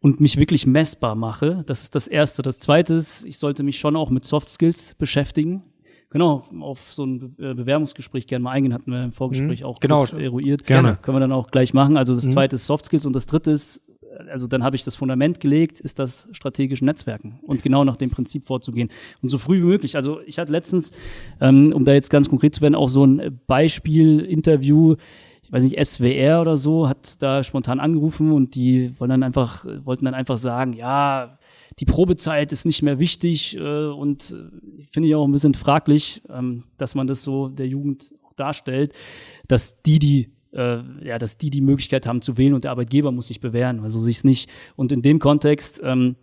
und 0.00 0.20
mich 0.20 0.36
wirklich 0.36 0.66
messbar 0.66 1.16
mache. 1.16 1.64
Das 1.66 1.82
ist 1.82 1.96
das 1.96 2.06
Erste. 2.06 2.42
Das 2.42 2.60
Zweite 2.60 2.94
ist, 2.94 3.24
ich 3.24 3.38
sollte 3.38 3.64
mich 3.64 3.78
schon 3.80 3.96
auch 3.96 4.10
mit 4.10 4.24
Soft 4.24 4.48
Skills 4.48 4.94
beschäftigen. 4.94 5.64
Genau, 6.10 6.44
auf 6.60 6.92
so 6.92 7.04
ein 7.04 7.34
Be 7.34 7.50
äh, 7.50 7.54
Bewerbungsgespräch 7.54 8.28
gerne 8.28 8.44
mal 8.44 8.52
eingehen, 8.52 8.72
hatten 8.72 8.92
wir 8.92 9.02
im 9.02 9.12
Vorgespräch 9.12 9.60
mhm. 9.60 9.66
auch 9.66 9.80
genau. 9.80 10.06
eruiert. 10.06 10.64
Gerne. 10.64 10.96
Können 11.02 11.16
wir 11.16 11.20
dann 11.20 11.32
auch 11.32 11.50
gleich 11.50 11.74
machen. 11.74 11.96
Also 11.96 12.14
das 12.14 12.26
mhm. 12.26 12.30
zweite 12.30 12.54
ist 12.54 12.66
Soft 12.66 12.86
Skills 12.86 13.06
und 13.06 13.12
das 13.12 13.26
dritte 13.26 13.50
ist, 13.50 13.82
also 14.30 14.46
dann 14.46 14.62
habe 14.62 14.76
ich 14.76 14.84
das 14.84 14.96
Fundament 14.96 15.40
gelegt, 15.40 15.80
ist 15.80 15.98
das 15.98 16.28
strategische 16.32 16.84
Netzwerken 16.84 17.38
und 17.42 17.62
genau 17.62 17.84
nach 17.84 17.96
dem 17.96 18.10
Prinzip 18.10 18.44
vorzugehen 18.44 18.90
und 19.22 19.28
so 19.28 19.38
früh 19.38 19.58
wie 19.58 19.66
möglich. 19.66 19.96
Also 19.96 20.20
ich 20.26 20.38
hatte 20.38 20.52
letztens, 20.52 20.92
ähm, 21.40 21.72
um 21.74 21.84
da 21.84 21.92
jetzt 21.92 22.10
ganz 22.10 22.28
konkret 22.28 22.54
zu 22.54 22.60
werden, 22.60 22.74
auch 22.74 22.88
so 22.88 23.04
ein 23.04 23.40
Beispiel-Interview, 23.46 24.96
ich 25.42 25.52
weiß 25.52 25.64
nicht, 25.64 25.84
SWR 25.84 26.40
oder 26.40 26.56
so, 26.56 26.88
hat 26.88 27.22
da 27.22 27.44
spontan 27.44 27.78
angerufen 27.78 28.32
und 28.32 28.54
die 28.54 28.92
wollen 28.98 29.10
dann 29.10 29.22
einfach, 29.22 29.64
wollten 29.84 30.04
dann 30.04 30.14
einfach 30.14 30.38
sagen, 30.38 30.72
ja, 30.72 31.38
die 31.78 31.84
Probezeit 31.84 32.52
ist 32.52 32.64
nicht 32.64 32.82
mehr 32.82 32.98
wichtig 32.98 33.56
äh, 33.56 33.86
und 33.86 34.30
äh, 34.30 34.86
finde 34.92 35.08
ich 35.08 35.14
auch 35.14 35.26
ein 35.26 35.32
bisschen 35.32 35.54
fraglich, 35.54 36.22
ähm, 36.30 36.64
dass 36.78 36.94
man 36.94 37.06
das 37.06 37.22
so 37.22 37.48
der 37.48 37.68
Jugend 37.68 38.14
auch 38.24 38.32
darstellt, 38.32 38.92
dass 39.46 39.82
die 39.82 39.98
die 39.98 40.35
äh, 40.56 40.82
ja, 41.04 41.18
dass 41.18 41.38
die 41.38 41.50
die 41.50 41.60
Möglichkeit 41.60 42.06
haben 42.06 42.22
zu 42.22 42.36
wählen 42.36 42.54
und 42.54 42.64
der 42.64 42.70
Arbeitgeber 42.70 43.12
muss 43.12 43.28
sich 43.28 43.40
bewähren, 43.40 43.80
also 43.80 44.00
sich 44.00 44.24
nicht. 44.24 44.50
Und 44.74 44.90
in 44.92 45.02
dem 45.02 45.18
Kontext 45.18 45.80
ähm, 45.84 46.16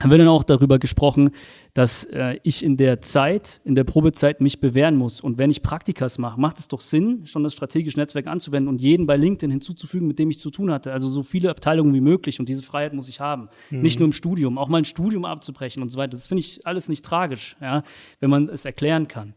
haben 0.00 0.10
wir 0.10 0.18
dann 0.18 0.28
auch 0.28 0.44
darüber 0.44 0.78
gesprochen, 0.78 1.30
dass 1.74 2.04
äh, 2.04 2.38
ich 2.42 2.64
in 2.64 2.76
der 2.78 3.02
Zeit, 3.02 3.60
in 3.64 3.74
der 3.74 3.84
Probezeit 3.84 4.40
mich 4.40 4.60
bewähren 4.60 4.96
muss. 4.96 5.20
Und 5.20 5.36
wenn 5.36 5.50
ich 5.50 5.62
Praktikas 5.62 6.16
mache, 6.18 6.40
macht 6.40 6.58
es 6.58 6.68
doch 6.68 6.80
Sinn, 6.80 7.26
schon 7.26 7.44
das 7.44 7.52
strategische 7.52 7.98
Netzwerk 7.98 8.26
anzuwenden 8.26 8.68
und 8.68 8.80
jeden 8.80 9.06
bei 9.06 9.16
LinkedIn 9.16 9.50
hinzuzufügen, 9.50 10.08
mit 10.08 10.18
dem 10.18 10.30
ich 10.30 10.38
zu 10.38 10.50
tun 10.50 10.72
hatte. 10.72 10.92
Also 10.92 11.08
so 11.08 11.22
viele 11.22 11.50
Abteilungen 11.50 11.92
wie 11.92 12.00
möglich. 12.00 12.40
Und 12.40 12.48
diese 12.48 12.62
Freiheit 12.62 12.94
muss 12.94 13.08
ich 13.08 13.20
haben. 13.20 13.50
Mhm. 13.68 13.82
Nicht 13.82 13.98
nur 13.98 14.06
im 14.06 14.14
Studium, 14.14 14.56
auch 14.56 14.68
mal 14.68 14.78
ein 14.78 14.86
Studium 14.86 15.26
abzubrechen 15.26 15.82
und 15.82 15.90
so 15.90 15.98
weiter. 15.98 16.12
Das 16.12 16.28
finde 16.28 16.40
ich 16.40 16.66
alles 16.66 16.88
nicht 16.88 17.04
tragisch, 17.04 17.56
ja, 17.60 17.82
wenn 18.20 18.30
man 18.30 18.48
es 18.48 18.64
erklären 18.64 19.06
kann. 19.06 19.34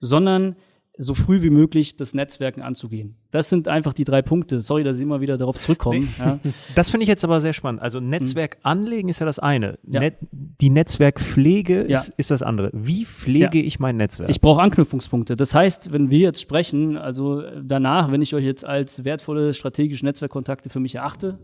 Sondern 0.00 0.56
so 1.02 1.14
früh 1.14 1.42
wie 1.42 1.50
möglich 1.50 1.96
das 1.96 2.14
Netzwerken 2.14 2.62
anzugehen. 2.62 3.16
Das 3.30 3.48
sind 3.48 3.68
einfach 3.68 3.92
die 3.92 4.04
drei 4.04 4.22
Punkte. 4.22 4.60
Sorry, 4.60 4.84
dass 4.84 4.96
ich 4.96 5.02
immer 5.02 5.20
wieder 5.20 5.36
darauf 5.36 5.58
zurückkomme. 5.58 6.00
Nee. 6.00 6.06
Ja. 6.18 6.38
Das 6.74 6.90
finde 6.90 7.02
ich 7.02 7.08
jetzt 7.08 7.24
aber 7.24 7.40
sehr 7.40 7.52
spannend. 7.52 7.82
Also 7.82 8.00
Netzwerk 8.00 8.56
mhm. 8.56 8.60
anlegen 8.62 9.08
ist 9.08 9.18
ja 9.20 9.26
das 9.26 9.38
eine. 9.38 9.78
Ja. 9.86 10.00
Net 10.00 10.14
die 10.30 10.70
Netzwerkpflege 10.70 11.86
ja. 11.88 11.98
ist, 11.98 12.12
ist 12.16 12.30
das 12.30 12.42
andere. 12.42 12.70
Wie 12.72 13.04
pflege 13.04 13.60
ich 13.60 13.80
mein 13.80 13.96
Netzwerk? 13.96 14.30
Ich 14.30 14.40
brauche 14.40 14.60
Anknüpfungspunkte. 14.62 15.36
Das 15.36 15.54
heißt, 15.54 15.92
wenn 15.92 16.10
wir 16.10 16.20
jetzt 16.20 16.40
sprechen, 16.40 16.96
also 16.96 17.42
danach, 17.62 18.12
wenn 18.12 18.22
ich 18.22 18.34
euch 18.34 18.44
jetzt 18.44 18.64
als 18.64 19.04
wertvolle 19.04 19.54
strategische 19.54 20.04
Netzwerkkontakte 20.04 20.68
für 20.68 20.80
mich 20.80 20.94
erachte, 20.94 21.38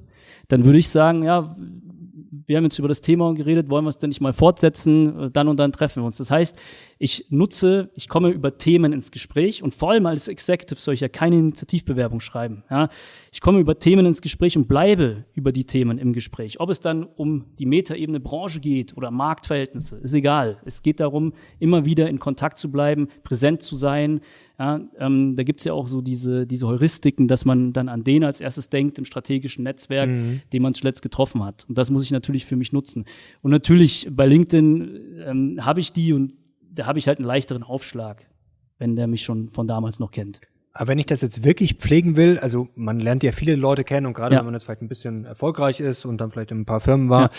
dann 0.48 0.64
würde 0.64 0.78
ich 0.78 0.88
sagen, 0.88 1.24
ja, 1.24 1.56
wir 2.46 2.56
haben 2.56 2.64
jetzt 2.64 2.78
über 2.78 2.88
das 2.88 3.00
Thema 3.00 3.34
geredet, 3.34 3.68
wollen 3.70 3.84
wir 3.84 3.90
es 3.90 3.98
denn 3.98 4.08
nicht 4.08 4.20
mal 4.20 4.32
fortsetzen, 4.32 5.30
dann 5.32 5.48
und 5.48 5.56
dann 5.58 5.72
treffen 5.72 6.02
wir 6.02 6.06
uns. 6.06 6.16
Das 6.18 6.30
heißt, 6.30 6.58
ich 6.98 7.26
nutze, 7.30 7.90
ich 7.94 8.08
komme 8.08 8.30
über 8.30 8.58
Themen 8.58 8.92
ins 8.92 9.10
Gespräch 9.10 9.62
und 9.62 9.72
vor 9.72 9.92
allem 9.92 10.06
als 10.06 10.26
Executive 10.26 10.80
soll 10.80 10.94
ich 10.94 11.00
ja 11.00 11.08
keine 11.08 11.36
Initiativbewerbung 11.36 12.20
schreiben. 12.20 12.64
Ja? 12.70 12.88
Ich 13.30 13.40
komme 13.40 13.60
über 13.60 13.78
Themen 13.78 14.04
ins 14.04 14.20
Gespräch 14.20 14.56
und 14.56 14.66
bleibe 14.66 15.24
über 15.34 15.52
die 15.52 15.64
Themen 15.64 15.98
im 15.98 16.12
Gespräch. 16.12 16.58
Ob 16.58 16.70
es 16.70 16.80
dann 16.80 17.04
um 17.04 17.44
die 17.58 17.66
Metaebene 17.66 18.18
Branche 18.18 18.58
geht 18.58 18.96
oder 18.96 19.12
Marktverhältnisse, 19.12 19.96
ist 19.96 20.14
egal. 20.14 20.58
Es 20.64 20.82
geht 20.82 20.98
darum, 20.98 21.34
immer 21.60 21.84
wieder 21.84 22.08
in 22.08 22.18
Kontakt 22.18 22.58
zu 22.58 22.70
bleiben, 22.70 23.08
präsent 23.22 23.62
zu 23.62 23.76
sein, 23.76 24.20
ja, 24.58 24.80
ähm, 24.98 25.36
da 25.36 25.44
gibt's 25.44 25.62
ja 25.62 25.72
auch 25.72 25.86
so 25.86 26.00
diese, 26.00 26.44
diese 26.44 26.66
Heuristiken, 26.66 27.28
dass 27.28 27.44
man 27.44 27.72
dann 27.72 27.88
an 27.88 28.02
den 28.02 28.24
als 28.24 28.40
erstes 28.40 28.68
denkt 28.68 28.98
im 28.98 29.04
strategischen 29.04 29.62
Netzwerk, 29.62 30.10
mhm. 30.10 30.40
den 30.52 30.62
man 30.62 30.74
zuletzt 30.74 31.00
getroffen 31.00 31.44
hat. 31.44 31.64
Und 31.68 31.78
das 31.78 31.90
muss 31.90 32.02
ich 32.02 32.10
natürlich 32.10 32.44
für 32.44 32.56
mich 32.56 32.72
nutzen. 32.72 33.04
Und 33.40 33.52
natürlich 33.52 34.08
bei 34.10 34.26
LinkedIn 34.26 35.00
ähm, 35.24 35.64
habe 35.64 35.78
ich 35.78 35.92
die 35.92 36.12
und 36.12 36.32
da 36.70 36.86
habe 36.86 36.98
ich 36.98 37.08
halt 37.08 37.18
einen 37.18 37.26
leichteren 37.26 37.62
Aufschlag, 37.62 38.26
wenn 38.78 38.96
der 38.96 39.06
mich 39.06 39.22
schon 39.22 39.50
von 39.50 39.66
damals 39.66 39.98
noch 39.98 40.10
kennt. 40.10 40.40
Aber 40.72 40.88
wenn 40.88 40.98
ich 40.98 41.06
das 41.06 41.22
jetzt 41.22 41.44
wirklich 41.44 41.74
pflegen 41.74 42.14
will, 42.14 42.38
also 42.38 42.68
man 42.74 43.00
lernt 43.00 43.22
ja 43.22 43.32
viele 43.32 43.56
Leute 43.56 43.82
kennen 43.84 44.06
und 44.06 44.14
gerade 44.14 44.34
ja. 44.34 44.40
wenn 44.40 44.46
man 44.46 44.54
jetzt 44.54 44.64
vielleicht 44.64 44.82
ein 44.82 44.88
bisschen 44.88 45.24
erfolgreich 45.24 45.80
ist 45.80 46.04
und 46.04 46.18
dann 46.18 46.30
vielleicht 46.30 46.52
in 46.52 46.60
ein 46.60 46.66
paar 46.66 46.80
Firmen 46.80 47.08
war, 47.10 47.22
ja. 47.22 47.30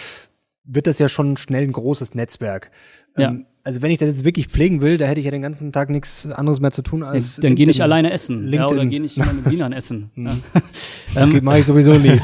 wird 0.66 0.88
das 0.88 1.00
ja 1.00 1.08
schon 1.08 1.38
schnell 1.38 1.64
ein 1.64 1.72
großes 1.72 2.16
Netzwerk. 2.16 2.72
Ähm, 3.16 3.46
also 3.64 3.82
wenn 3.82 3.92
ich 3.92 3.98
das 3.98 4.10
jetzt 4.10 4.24
wirklich 4.24 4.48
pflegen 4.48 4.82
will, 4.82 4.98
da 4.98 5.06
hätte 5.06 5.20
ich 5.20 5.26
ja 5.26 5.32
den 5.32 5.42
ganzen 5.42 5.72
Tag 5.72 5.90
nichts 5.90 6.26
anderes 6.32 6.60
mehr 6.60 6.72
zu 6.72 6.82
tun 6.82 7.04
als. 7.04 7.36
Dann, 7.36 7.44
dann 7.44 7.56
gehe 7.56 7.70
ich 7.70 7.84
alleine 7.84 8.12
essen. 8.12 8.48
LinkedIn. 8.48 8.60
Ja, 8.60 8.68
oder 8.68 8.86
gehe 8.86 9.02
ich 9.04 9.18
mit 9.18 9.46
Sinan 9.46 9.74
essen. 9.74 10.12
ja. 10.16 10.32
ähm, 11.16 11.30
okay, 11.30 11.42
mache 11.42 11.60
ich 11.60 11.66
sowieso 11.66 11.94
nie. 11.94 12.20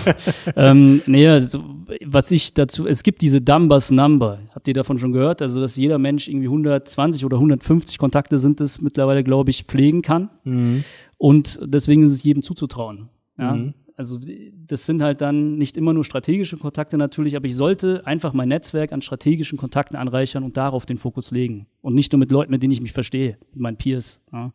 ähm, 0.56 1.02
nee, 1.06 1.26
also, 1.26 1.62
was 2.04 2.30
ich 2.30 2.54
dazu, 2.54 2.86
es 2.86 3.02
gibt 3.02 3.22
diese 3.22 3.40
Dumbers 3.40 3.90
Number. 3.90 4.38
Habt 4.54 4.68
ihr 4.68 4.74
davon 4.74 4.98
schon 4.98 5.12
gehört? 5.12 5.42
Also, 5.42 5.60
dass 5.60 5.76
jeder 5.76 5.98
Mensch 5.98 6.28
irgendwie 6.28 6.46
120 6.46 7.24
oder 7.24 7.36
150 7.36 7.98
Kontakte 7.98 8.38
sind 8.38 8.60
es 8.60 8.80
mittlerweile, 8.80 9.24
glaube 9.24 9.50
ich, 9.50 9.64
pflegen 9.64 10.02
kann. 10.02 10.30
Mhm. 10.44 10.84
Und 11.18 11.58
deswegen 11.62 12.04
ist 12.04 12.12
es 12.12 12.22
jedem 12.22 12.42
zuzutrauen. 12.42 13.08
Ja. 13.38 13.54
Mhm 13.54 13.74
also 13.96 14.18
das 14.66 14.84
sind 14.84 15.02
halt 15.02 15.20
dann 15.22 15.56
nicht 15.56 15.76
immer 15.76 15.94
nur 15.94 16.04
strategische 16.04 16.58
Kontakte 16.58 16.98
natürlich, 16.98 17.34
aber 17.34 17.46
ich 17.46 17.56
sollte 17.56 18.06
einfach 18.06 18.34
mein 18.34 18.48
Netzwerk 18.48 18.92
an 18.92 19.00
strategischen 19.00 19.56
Kontakten 19.58 19.96
anreichern 19.96 20.44
und 20.44 20.56
darauf 20.56 20.84
den 20.84 20.98
Fokus 20.98 21.30
legen. 21.30 21.66
Und 21.80 21.94
nicht 21.94 22.12
nur 22.12 22.18
mit 22.18 22.30
Leuten, 22.30 22.50
mit 22.50 22.62
denen 22.62 22.72
ich 22.72 22.82
mich 22.82 22.92
verstehe, 22.92 23.38
mit 23.52 23.60
meinen 23.60 23.76
Peers. 23.76 24.20
Ja. 24.32 24.52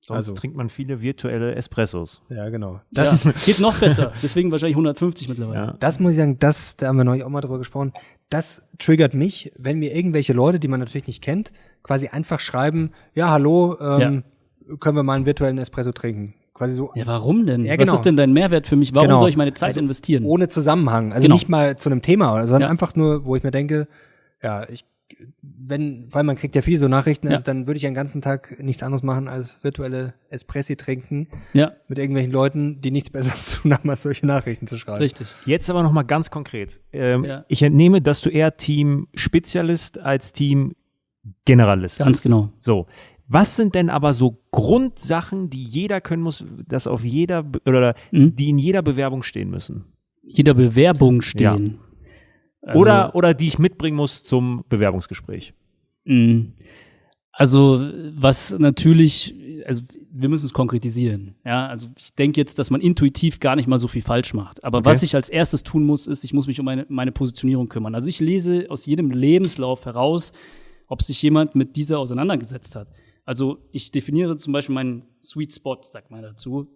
Sonst 0.00 0.16
also 0.18 0.34
trinkt 0.34 0.56
man 0.56 0.68
viele 0.68 1.00
virtuelle 1.00 1.56
Espressos. 1.56 2.22
Ja, 2.28 2.48
genau. 2.48 2.80
Das 2.92 3.24
ja, 3.24 3.32
geht 3.44 3.58
noch 3.58 3.78
besser. 3.78 4.12
Deswegen 4.22 4.52
wahrscheinlich 4.52 4.76
150 4.76 5.28
mittlerweile. 5.28 5.58
Ja. 5.58 5.76
Das 5.80 5.98
muss 5.98 6.12
ich 6.12 6.16
sagen, 6.16 6.38
das, 6.38 6.76
da 6.76 6.86
haben 6.86 6.96
wir 6.96 7.04
neulich 7.04 7.24
auch 7.24 7.28
mal 7.28 7.40
drüber 7.40 7.58
gesprochen. 7.58 7.92
Das 8.30 8.70
triggert 8.78 9.14
mich, 9.14 9.52
wenn 9.56 9.80
mir 9.80 9.94
irgendwelche 9.94 10.32
Leute, 10.32 10.60
die 10.60 10.68
man 10.68 10.78
natürlich 10.80 11.08
nicht 11.08 11.22
kennt, 11.22 11.52
quasi 11.82 12.08
einfach 12.08 12.38
schreiben, 12.38 12.92
ja, 13.14 13.30
hallo, 13.30 13.76
ähm, 13.80 14.22
ja. 14.68 14.76
können 14.76 14.96
wir 14.96 15.02
mal 15.02 15.14
einen 15.14 15.26
virtuellen 15.26 15.58
Espresso 15.58 15.90
trinken? 15.90 16.34
Quasi 16.56 16.74
so. 16.74 16.90
Ja, 16.94 17.06
warum 17.06 17.46
denn? 17.46 17.64
Ja, 17.64 17.76
genau. 17.76 17.92
Was 17.92 18.00
ist 18.00 18.06
denn 18.06 18.16
dein 18.16 18.32
Mehrwert 18.32 18.66
für 18.66 18.76
mich? 18.76 18.94
Warum 18.94 19.08
genau. 19.08 19.20
soll 19.20 19.28
ich 19.28 19.36
meine 19.36 19.54
Zeit 19.54 19.68
also 19.68 19.80
investieren? 19.80 20.24
Ohne 20.24 20.48
Zusammenhang. 20.48 21.12
Also 21.12 21.24
genau. 21.24 21.34
nicht 21.34 21.48
mal 21.48 21.76
zu 21.76 21.88
einem 21.88 22.02
Thema, 22.02 22.46
sondern 22.46 22.62
ja. 22.62 22.68
einfach 22.68 22.94
nur, 22.94 23.24
wo 23.24 23.36
ich 23.36 23.42
mir 23.42 23.50
denke, 23.50 23.88
ja, 24.42 24.68
ich, 24.68 24.84
wenn, 25.42 26.12
weil 26.12 26.24
man 26.24 26.36
kriegt 26.36 26.54
ja 26.54 26.62
viele 26.62 26.78
so 26.78 26.88
Nachrichten, 26.88 27.28
also 27.28 27.40
ja. 27.40 27.44
dann 27.44 27.66
würde 27.66 27.76
ich 27.76 27.82
den 27.82 27.94
ganzen 27.94 28.22
Tag 28.22 28.58
nichts 28.60 28.82
anderes 28.82 29.02
machen 29.02 29.28
als 29.28 29.62
virtuelle 29.62 30.14
Espressi 30.30 30.76
trinken. 30.76 31.28
Ja. 31.52 31.72
Mit 31.88 31.98
irgendwelchen 31.98 32.32
Leuten, 32.32 32.80
die 32.80 32.90
nichts 32.90 33.10
besser 33.10 33.34
zu 33.40 33.60
tun 33.60 33.74
haben, 33.74 33.88
als 33.88 34.02
solche 34.02 34.26
Nachrichten 34.26 34.66
zu 34.66 34.76
schreiben. 34.76 35.02
Richtig. 35.02 35.28
Jetzt 35.44 35.70
aber 35.70 35.82
nochmal 35.82 36.04
ganz 36.04 36.30
konkret. 36.30 36.80
Ähm, 36.92 37.24
ja. 37.24 37.44
Ich 37.48 37.62
entnehme, 37.62 38.00
dass 38.00 38.20
du 38.20 38.30
eher 38.30 38.56
Team 38.56 39.08
Spezialist 39.14 39.98
als 39.98 40.32
Team 40.32 40.74
Generalist 41.44 41.98
Ganz 41.98 42.18
bist. 42.18 42.22
genau. 42.22 42.50
So. 42.60 42.86
Was 43.28 43.56
sind 43.56 43.74
denn 43.74 43.90
aber 43.90 44.12
so 44.12 44.38
Grundsachen, 44.52 45.50
die 45.50 45.62
jeder 45.62 46.00
können 46.00 46.22
muss, 46.22 46.44
das 46.68 46.86
auf 46.86 47.04
jeder 47.04 47.44
oder 47.66 47.94
mhm. 48.12 48.36
die 48.36 48.50
in 48.50 48.58
jeder 48.58 48.82
Bewerbung 48.82 49.22
stehen 49.22 49.50
müssen? 49.50 49.84
Jeder 50.22 50.54
Bewerbung 50.54 51.22
stehen. 51.22 51.78
Ja. 52.62 52.68
Also, 52.68 52.80
oder 52.80 53.14
oder 53.14 53.34
die 53.34 53.48
ich 53.48 53.58
mitbringen 53.58 53.96
muss 53.96 54.24
zum 54.24 54.64
Bewerbungsgespräch. 54.68 55.54
Mhm. 56.04 56.52
Also 57.32 57.86
was 58.16 58.56
natürlich, 58.58 59.34
also 59.66 59.82
wir 60.10 60.28
müssen 60.28 60.46
es 60.46 60.52
konkretisieren. 60.54 61.34
Ja, 61.44 61.66
also 61.66 61.88
ich 61.98 62.14
denke 62.14 62.40
jetzt, 62.40 62.58
dass 62.58 62.70
man 62.70 62.80
intuitiv 62.80 63.40
gar 63.40 63.56
nicht 63.56 63.68
mal 63.68 63.78
so 63.78 63.88
viel 63.88 64.02
falsch 64.02 64.32
macht. 64.32 64.64
Aber 64.64 64.78
okay. 64.78 64.86
was 64.86 65.02
ich 65.02 65.14
als 65.14 65.28
erstes 65.28 65.62
tun 65.62 65.84
muss, 65.84 66.06
ist, 66.06 66.24
ich 66.24 66.32
muss 66.32 66.46
mich 66.46 66.58
um 66.58 66.64
meine, 66.64 66.86
meine 66.88 67.12
Positionierung 67.12 67.68
kümmern. 67.68 67.94
Also 67.94 68.08
ich 68.08 68.20
lese 68.20 68.66
aus 68.70 68.86
jedem 68.86 69.10
Lebenslauf 69.10 69.84
heraus, 69.84 70.32
ob 70.88 71.02
sich 71.02 71.20
jemand 71.20 71.54
mit 71.54 71.76
dieser 71.76 71.98
auseinandergesetzt 71.98 72.74
hat. 72.74 72.88
Also 73.26 73.58
ich 73.72 73.90
definiere 73.90 74.36
zum 74.36 74.54
Beispiel 74.54 74.74
meinen 74.74 75.02
Sweet 75.22 75.52
Spot, 75.52 75.78
sagt 75.82 76.10
man 76.10 76.22
dazu. 76.22 76.68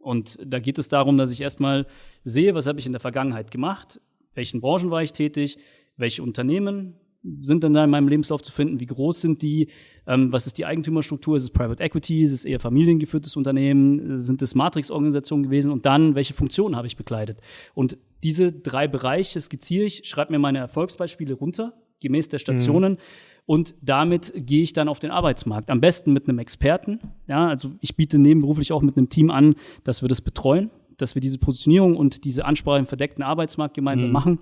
Und 0.00 0.38
da 0.44 0.58
geht 0.58 0.78
es 0.78 0.88
darum, 0.88 1.16
dass 1.16 1.30
ich 1.30 1.40
erstmal 1.40 1.86
sehe, 2.24 2.54
was 2.54 2.66
habe 2.66 2.80
ich 2.80 2.86
in 2.86 2.92
der 2.92 3.00
Vergangenheit 3.00 3.52
gemacht, 3.52 4.00
welchen 4.34 4.60
Branchen 4.60 4.90
war 4.90 5.02
ich 5.02 5.12
tätig, 5.12 5.58
welche 5.96 6.22
Unternehmen 6.22 6.94
sind 7.40 7.62
denn 7.62 7.72
da 7.72 7.84
in 7.84 7.90
meinem 7.90 8.08
Lebenslauf 8.08 8.42
zu 8.42 8.50
finden, 8.50 8.80
wie 8.80 8.86
groß 8.86 9.20
sind 9.20 9.42
die, 9.42 9.68
ähm, 10.08 10.32
was 10.32 10.48
ist 10.48 10.58
die 10.58 10.66
Eigentümerstruktur, 10.66 11.36
ist 11.36 11.44
es 11.44 11.50
Private 11.50 11.80
Equity, 11.80 12.24
ist 12.24 12.32
es 12.32 12.44
eher 12.44 12.58
familiengeführtes 12.58 13.36
Unternehmen, 13.36 14.18
sind 14.18 14.42
es 14.42 14.56
Matrix-Organisationen 14.56 15.44
gewesen 15.44 15.70
und 15.70 15.86
dann, 15.86 16.16
welche 16.16 16.34
Funktionen 16.34 16.74
habe 16.74 16.88
ich 16.88 16.96
bekleidet. 16.96 17.38
Und 17.74 17.96
diese 18.24 18.50
drei 18.50 18.88
Bereiche 18.88 19.40
skizziere 19.40 19.84
ich, 19.84 20.08
schreibe 20.08 20.32
mir 20.32 20.40
meine 20.40 20.58
Erfolgsbeispiele 20.58 21.34
runter, 21.34 21.74
gemäß 22.00 22.28
der 22.28 22.38
Stationen. 22.38 22.94
Mhm 22.94 22.98
und 23.46 23.74
damit 23.82 24.32
gehe 24.36 24.62
ich 24.62 24.72
dann 24.72 24.88
auf 24.88 24.98
den 24.98 25.10
Arbeitsmarkt. 25.10 25.70
Am 25.70 25.80
besten 25.80 26.12
mit 26.12 26.28
einem 26.28 26.38
Experten. 26.38 27.00
Ja, 27.26 27.48
also 27.48 27.72
ich 27.80 27.96
biete 27.96 28.18
nebenberuflich 28.18 28.72
auch 28.72 28.82
mit 28.82 28.96
einem 28.96 29.08
Team 29.08 29.30
an, 29.30 29.56
dass 29.84 30.02
wir 30.02 30.08
das 30.08 30.20
betreuen, 30.20 30.70
dass 30.96 31.14
wir 31.14 31.20
diese 31.20 31.38
Positionierung 31.38 31.96
und 31.96 32.24
diese 32.24 32.44
Ansprache 32.44 32.78
im 32.78 32.86
verdeckten 32.86 33.22
Arbeitsmarkt 33.22 33.74
gemeinsam 33.74 34.08
mhm. 34.08 34.12
machen. 34.12 34.38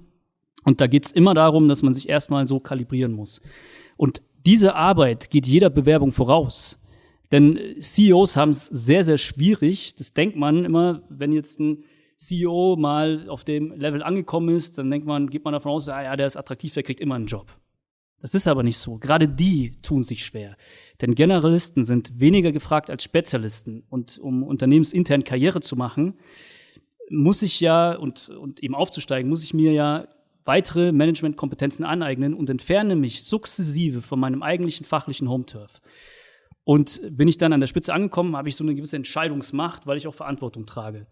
Und 0.64 0.80
da 0.80 0.86
geht 0.86 1.07
es 1.07 1.12
immer 1.12 1.32
darum, 1.32 1.68
dass 1.68 1.82
man 1.82 1.94
sich 1.94 2.09
erstmal 2.09 2.46
so 2.46 2.61
kalibrieren 2.61 3.12
muss. 3.12 3.40
Und 3.96 4.22
diese 4.44 4.74
Arbeit 4.74 5.30
geht 5.30 5.46
jeder 5.46 5.70
Bewerbung 5.70 6.12
voraus. 6.12 6.78
Denn 7.32 7.59
CEOs 7.78 8.36
haben 8.36 8.51
es 8.51 8.66
sehr, 8.66 9.05
sehr 9.05 9.18
schwierig. 9.18 9.94
Das 9.94 10.12
denkt 10.12 10.36
man 10.36 10.64
immer, 10.64 11.03
wenn 11.09 11.32
jetzt 11.32 11.61
ein 11.61 11.84
CEO 12.16 12.76
mal 12.76 13.28
auf 13.28 13.44
dem 13.44 13.72
Level 13.72 14.03
angekommen 14.03 14.55
ist, 14.55 14.76
dann 14.76 14.90
denkt 14.90 15.07
man, 15.07 15.30
geht 15.30 15.44
man 15.44 15.53
davon 15.53 15.72
aus, 15.72 15.88
ah 15.88 16.03
ja, 16.03 16.16
der 16.16 16.26
ist 16.26 16.36
attraktiv, 16.36 16.74
der 16.74 16.82
kriegt 16.82 17.01
immer 17.01 17.14
einen 17.14 17.26
Job. 17.26 17.46
Das 18.20 18.34
ist 18.34 18.46
aber 18.46 18.62
nicht 18.62 18.78
so. 18.78 18.98
Gerade 18.98 19.28
die 19.28 19.80
tun 19.82 20.02
sich 20.02 20.24
schwer. 20.24 20.56
Denn 21.00 21.14
Generalisten 21.14 21.84
sind 21.84 22.20
weniger 22.20 22.52
gefragt 22.52 22.90
als 22.90 23.02
Spezialisten. 23.02 23.84
Und 23.88 24.18
um 24.18 24.42
unternehmensintern 24.42 25.24
Karriere 25.24 25.60
zu 25.60 25.76
machen, 25.76 26.18
muss 27.08 27.42
ich 27.42 27.60
ja, 27.60 27.92
und, 27.94 28.28
und 28.28 28.62
eben 28.62 28.74
aufzusteigen, 28.74 29.28
muss 29.28 29.42
ich 29.42 29.54
mir 29.54 29.72
ja 29.72 30.06
weitere 30.44 30.92
Managementkompetenzen 30.92 31.84
aneignen 31.84 32.34
und 32.34 32.50
entferne 32.50 32.96
mich 32.96 33.24
sukzessive 33.24 34.02
von 34.02 34.20
meinem 34.20 34.42
eigentlichen 34.42 34.84
fachlichen 34.84 35.28
Home-Turf. 35.28 35.80
Und 36.64 37.00
bin 37.16 37.28
ich 37.28 37.38
dann 37.38 37.52
an 37.52 37.60
der 37.60 37.66
Spitze 37.66 37.94
angekommen, 37.94 38.36
habe 38.36 38.48
ich 38.48 38.56
so 38.56 38.64
eine 38.64 38.74
gewisse 38.74 38.96
Entscheidungsmacht, 38.96 39.86
weil 39.86 39.96
ich 39.96 40.06
auch 40.06 40.14
Verantwortung 40.14 40.66
trage. 40.66 41.06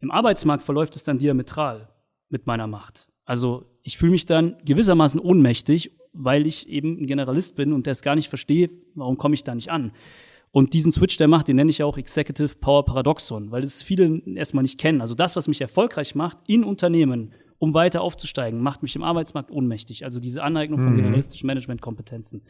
Im 0.00 0.10
Arbeitsmarkt 0.10 0.62
verläuft 0.62 0.94
es 0.94 1.04
dann 1.04 1.18
diametral 1.18 1.88
mit 2.28 2.46
meiner 2.46 2.66
Macht. 2.66 3.08
Also 3.24 3.66
ich 3.82 3.98
fühle 3.98 4.12
mich 4.12 4.26
dann 4.26 4.56
gewissermaßen 4.64 5.20
ohnmächtig 5.20 5.97
weil 6.12 6.46
ich 6.46 6.68
eben 6.68 7.02
ein 7.02 7.06
Generalist 7.06 7.56
bin 7.56 7.72
und 7.72 7.86
das 7.86 8.02
gar 8.02 8.14
nicht 8.14 8.28
verstehe, 8.28 8.70
warum 8.94 9.18
komme 9.18 9.34
ich 9.34 9.44
da 9.44 9.54
nicht 9.54 9.70
an. 9.70 9.92
Und 10.50 10.72
diesen 10.72 10.92
Switch, 10.92 11.16
der 11.18 11.28
macht, 11.28 11.48
den 11.48 11.56
nenne 11.56 11.70
ich 11.70 11.78
ja 11.78 11.86
auch 11.86 11.98
Executive 11.98 12.54
Power 12.56 12.84
Paradoxon, 12.84 13.50
weil 13.50 13.62
es 13.62 13.82
viele 13.82 14.22
erstmal 14.34 14.62
nicht 14.62 14.78
kennen. 14.78 15.00
Also 15.00 15.14
das, 15.14 15.36
was 15.36 15.46
mich 15.46 15.60
erfolgreich 15.60 16.14
macht 16.14 16.38
in 16.46 16.64
Unternehmen, 16.64 17.32
um 17.58 17.74
weiter 17.74 18.02
aufzusteigen, 18.02 18.60
macht 18.60 18.82
mich 18.82 18.96
im 18.96 19.02
Arbeitsmarkt 19.02 19.50
ohnmächtig. 19.50 20.04
Also 20.04 20.20
diese 20.20 20.42
Aneignung 20.42 20.80
von 20.80 20.92
mhm. 20.92 20.96
generalistischen 20.96 21.46
Managementkompetenzen. 21.48 22.42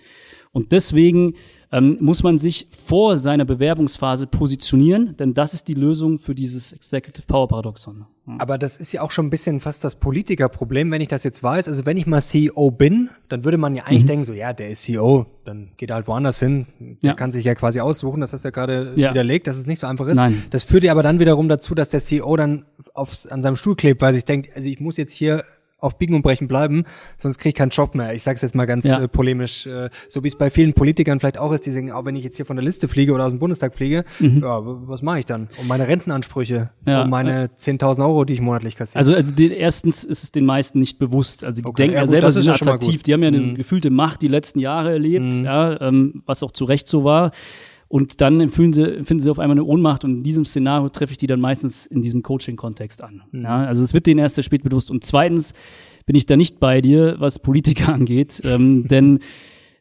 Und 0.53 0.71
deswegen 0.73 1.35
ähm, 1.71 1.99
muss 2.01 2.23
man 2.23 2.39
sich 2.39 2.69
vor 2.71 3.17
seiner 3.17 3.45
Bewerbungsphase 3.45 4.27
positionieren, 4.27 5.17
denn 5.17 5.35
das 5.35 5.55
ist 5.55 5.69
die 5.69 5.75
Lösung 5.75 6.19
für 6.19 6.35
dieses 6.35 6.73
Executive 6.73 7.27
Power 7.27 7.49
Paradoxon. 7.49 8.07
Aber 8.37 8.59
das 8.59 8.77
ist 8.77 8.93
ja 8.93 9.01
auch 9.01 9.11
schon 9.11 9.27
ein 9.27 9.31
bisschen 9.31 9.59
fast 9.59 9.83
das 9.85 9.97
Politikerproblem, 9.97 10.91
wenn 10.91 11.01
ich 11.01 11.09
das 11.09 11.25
jetzt 11.25 11.43
weiß. 11.43 11.67
Also 11.67 11.87
wenn 11.87 11.97
ich 11.97 12.07
mal 12.07 12.21
CEO 12.21 12.71
bin, 12.71 13.09
dann 13.31 13.43
würde 13.43 13.57
man 13.57 13.75
ja 13.75 13.85
eigentlich 13.85 14.03
mhm. 14.03 14.09
denken, 14.09 14.25
so 14.25 14.35
ja, 14.35 14.53
der 14.53 14.69
ist 14.69 14.83
CEO, 14.83 15.27
dann 15.45 15.71
geht 15.79 15.89
er 15.89 15.97
halt 15.97 16.09
woanders 16.09 16.39
hin. 16.39 16.67
Der 16.79 17.11
ja. 17.11 17.15
kann 17.15 17.33
sich 17.33 17.45
ja 17.45 17.55
quasi 17.55 17.81
aussuchen, 17.81 18.21
das 18.21 18.35
hast 18.35 18.45
du 18.45 18.49
ja 18.49 18.51
gerade 18.51 18.93
ja. 18.97 19.11
widerlegt, 19.11 19.47
dass 19.47 19.57
es 19.57 19.67
nicht 19.67 19.79
so 19.79 19.87
einfach 19.87 20.07
ist. 20.09 20.17
Nein. 20.17 20.43
Das 20.51 20.63
führt 20.63 20.85
ja 20.85 20.93
aber 20.93 21.03
dann 21.03 21.19
wiederum 21.19 21.49
dazu, 21.49 21.75
dass 21.75 21.89
der 21.89 22.01
CEO 22.01 22.37
dann 22.37 22.67
auf, 22.93 23.17
an 23.31 23.41
seinem 23.41 23.57
Stuhl 23.57 23.77
klebt, 23.77 24.03
weil 24.03 24.13
sich 24.13 24.27
denkt, 24.27 24.51
also 24.55 24.69
ich 24.69 24.79
muss 24.79 24.99
jetzt 24.99 25.15
hier 25.15 25.43
auf 25.81 25.97
Biegen 25.97 26.15
und 26.15 26.23
Brechen 26.23 26.49
bleiben, 26.49 26.85
sonst 27.17 27.39
kriege 27.39 27.51
ich 27.51 27.55
keinen 27.55 27.71
Job 27.71 27.95
mehr. 27.95 28.13
Ich 28.15 28.23
sage 28.25 28.35
es 28.37 28.43
jetzt 28.43 28.55
mal 28.55 28.65
ganz 28.67 28.85
Ja. 28.87 29.01
äh, 29.03 29.09
polemisch, 29.09 29.67
äh, 29.67 29.91
so 30.09 30.25
wie 30.25 30.29
es 30.29 30.35
bei 30.37 30.51
vielen 30.51 30.73
Politikern 30.75 31.21
vielleicht 31.21 31.39
auch 31.39 31.53
ist, 31.53 31.67
die 31.67 31.71
sagen, 31.71 31.93
auch 31.93 32.05
wenn 32.05 32.17
ich 32.17 32.25
jetzt 32.25 32.37
hier 32.37 32.45
von 32.47 32.57
der 32.57 32.65
Liste 32.65 32.89
fliege 32.89 33.13
oder 33.13 33.25
aus 33.27 33.31
dem 33.31 33.39
Bundestag 33.39 33.73
fliege, 33.75 34.05
ja, 34.19 34.65
w- 34.67 34.77
was 34.89 35.03
mache 35.03 35.21
ich 35.21 35.27
dann? 35.27 35.49
Um 35.57 35.69
meine 35.69 35.87
Rentenansprüche, 35.87 36.71
Mhm. 36.85 36.91
Ja. 36.91 37.03
um 37.05 37.11
meine 37.11 37.51
10.000 37.57 38.05
Euro, 38.05 38.25
die 38.25 38.33
ich 38.35 38.41
monatlich 38.41 38.75
kassiere. 38.77 38.99
Also, 38.99 39.15
also 39.15 39.33
die, 39.35 39.53
erstens 39.53 40.03
ist 40.05 40.25
es 40.25 40.33
den 40.33 40.47
meisten 40.47 40.79
nicht 40.81 40.99
bewusst. 40.99 41.45
Also 41.45 41.63
die 41.63 41.69
Okay, 41.69 41.83
denken 41.83 41.95
ja 41.95 42.01
ja, 42.01 42.05
gut, 42.07 42.11
selber, 42.11 42.33
sie 42.33 42.39
ist 42.41 42.45
sind 42.47 42.55
ja 42.67 42.73
attraktiv. 42.73 43.03
Die 43.05 43.13
haben 43.15 43.23
ja 43.23 43.29
eine 43.29 43.39
Mhm. 43.41 43.55
gefühlte 43.55 43.91
Macht 43.91 44.23
die 44.23 44.29
letzten 44.29 44.59
Jahre 44.59 44.91
erlebt, 44.93 45.33
ja, 45.35 45.81
ähm, 45.81 46.23
was 46.27 46.43
auch 46.43 46.51
zu 46.53 46.65
Recht 46.65 46.89
so 46.89 47.05
war. 47.05 47.31
Und 47.89 48.21
dann 48.21 48.41
empfinden 48.41 48.73
sie, 48.75 48.97
empfinden 48.99 49.23
sie 49.23 49.31
auf 49.31 49.39
einmal 49.39 49.57
eine 49.57 49.65
Ohnmacht 49.65 50.05
und 50.05 50.19
in 50.19 50.23
diesem 50.23 50.45
Szenario 50.45 50.91
treffe 50.91 51.13
ich 51.13 51.19
die 51.19 51.27
dann 51.27 51.41
meistens 51.41 51.87
in 51.87 52.03
diesem 52.03 52.23
Coaching-Kontext 52.23 53.03
an. 53.03 53.23
Mhm. 53.33 53.43
Ja, 53.43 53.65
also 53.65 53.83
es 53.83 53.95
wird 53.95 54.07
denen 54.07 54.21
erst 54.21 54.35
sehr 54.35 54.45
spät 54.45 54.63
bewusst. 54.63 54.91
Und 54.91 55.05
zweitens 55.05 55.55
bin 56.05 56.15
ich 56.15 56.27
da 56.27 56.37
nicht 56.37 56.61
bei 56.61 56.81
dir, 56.81 57.17
was 57.19 57.39
Politiker 57.39 57.89
angeht, 57.95 58.43
ähm, 58.45 58.87
denn 58.89 59.21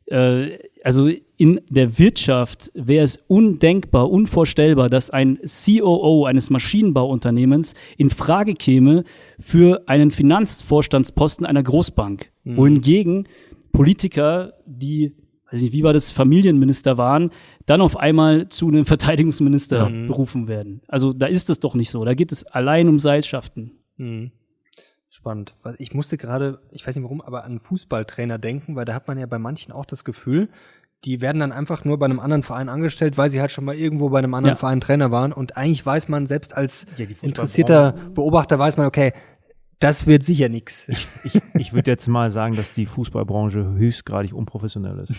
äh, 0.06 0.58
also 0.84 1.10
in 1.36 1.60
der 1.70 2.00
Wirtschaft 2.00 2.72
wäre 2.74 3.04
es 3.04 3.18
undenkbar, 3.28 4.10
unvorstellbar, 4.10 4.90
dass 4.90 5.10
ein 5.10 5.38
COO 5.44 6.26
eines 6.26 6.50
Maschinenbauunternehmens 6.50 7.76
in 7.98 8.10
Frage 8.10 8.54
käme 8.56 9.04
für 9.38 9.84
einen 9.88 10.12
Finanzvorstandsposten 10.12 11.46
einer 11.46 11.62
Großbank. 11.62 12.32
Wohingegen 12.46 13.28
Politiker, 13.74 14.54
die, 14.66 15.14
weiß 15.52 15.62
nicht, 15.62 15.74
wie 15.74 15.84
war 15.84 15.94
das, 15.94 16.10
Familienminister 16.12 16.98
waren, 16.98 17.32
dann 17.68 17.82
auf 17.82 17.98
einmal 17.98 18.50
zu 18.50 18.68
einem 18.70 18.86
Verteidigungsminister 18.86 19.90
berufen 20.08 20.48
werden. 20.48 20.82
Also 20.88 21.14
da 21.14 21.28
ist 21.28 21.50
es 21.52 21.60
doch 21.60 21.76
nicht 21.76 21.92
so. 21.92 22.04
Da 22.04 22.16
geht 22.16 22.32
es 22.32 22.46
allein 22.46 22.88
um 22.90 22.98
Seilschaften. 22.98 23.72
Mhm. 23.98 24.32
Spannend. 25.10 25.56
Ich 25.78 25.94
musste 25.94 26.18
gerade, 26.18 26.60
ich 26.72 26.88
weiß 26.88 26.96
nicht 26.96 27.04
warum, 27.04 27.22
aber 27.22 27.44
an 27.44 27.60
Fußballtrainer 27.60 28.38
denken, 28.38 28.76
weil 28.76 28.86
da 28.86 28.94
hat 28.94 29.08
man 29.08 29.18
ja 29.20 29.26
bei 29.26 29.38
manchen 29.38 29.72
auch 29.74 29.86
das 29.86 30.06
Gefühl, 30.06 30.50
die 31.06 31.22
werden 31.22 31.40
dann 31.40 31.52
einfach 31.52 31.84
nur 31.86 32.00
bei 32.00 32.06
einem 32.06 32.20
anderen 32.20 32.44
Verein 32.44 32.70
angestellt, 32.70 33.18
weil 33.18 33.30
sie 33.30 33.42
halt 33.42 33.52
schon 33.52 33.66
mal 33.66 33.76
irgendwo 33.76 34.10
bei 34.10 34.20
einem 34.20 34.34
anderen 34.34 34.56
Ja. 34.56 34.60
Verein 34.60 34.80
Trainer 34.82 35.12
waren. 35.12 35.34
Und 35.34 35.58
eigentlich 35.58 35.86
weiß 35.86 36.08
man, 36.08 36.26
selbst 36.26 36.56
als 36.56 36.86
Ja, 36.98 37.06
interessierter 37.22 37.94
Beobachter 38.14 38.58
weiß 38.58 38.78
man, 38.78 38.88
okay, 38.88 39.12
das 39.80 40.08
wird 40.08 40.24
sicher 40.24 40.50
nix. 40.50 40.90
Ich, 41.24 41.40
ich 41.60 41.74
würde 41.74 41.92
jetzt 41.92 42.08
mal 42.08 42.32
sagen, 42.32 42.56
dass 42.56 42.74
die 42.74 42.86
Fußballbranche 42.86 43.74
höchstgradig 43.76 44.34
unprofessionell 44.34 45.06
ist. 45.08 45.14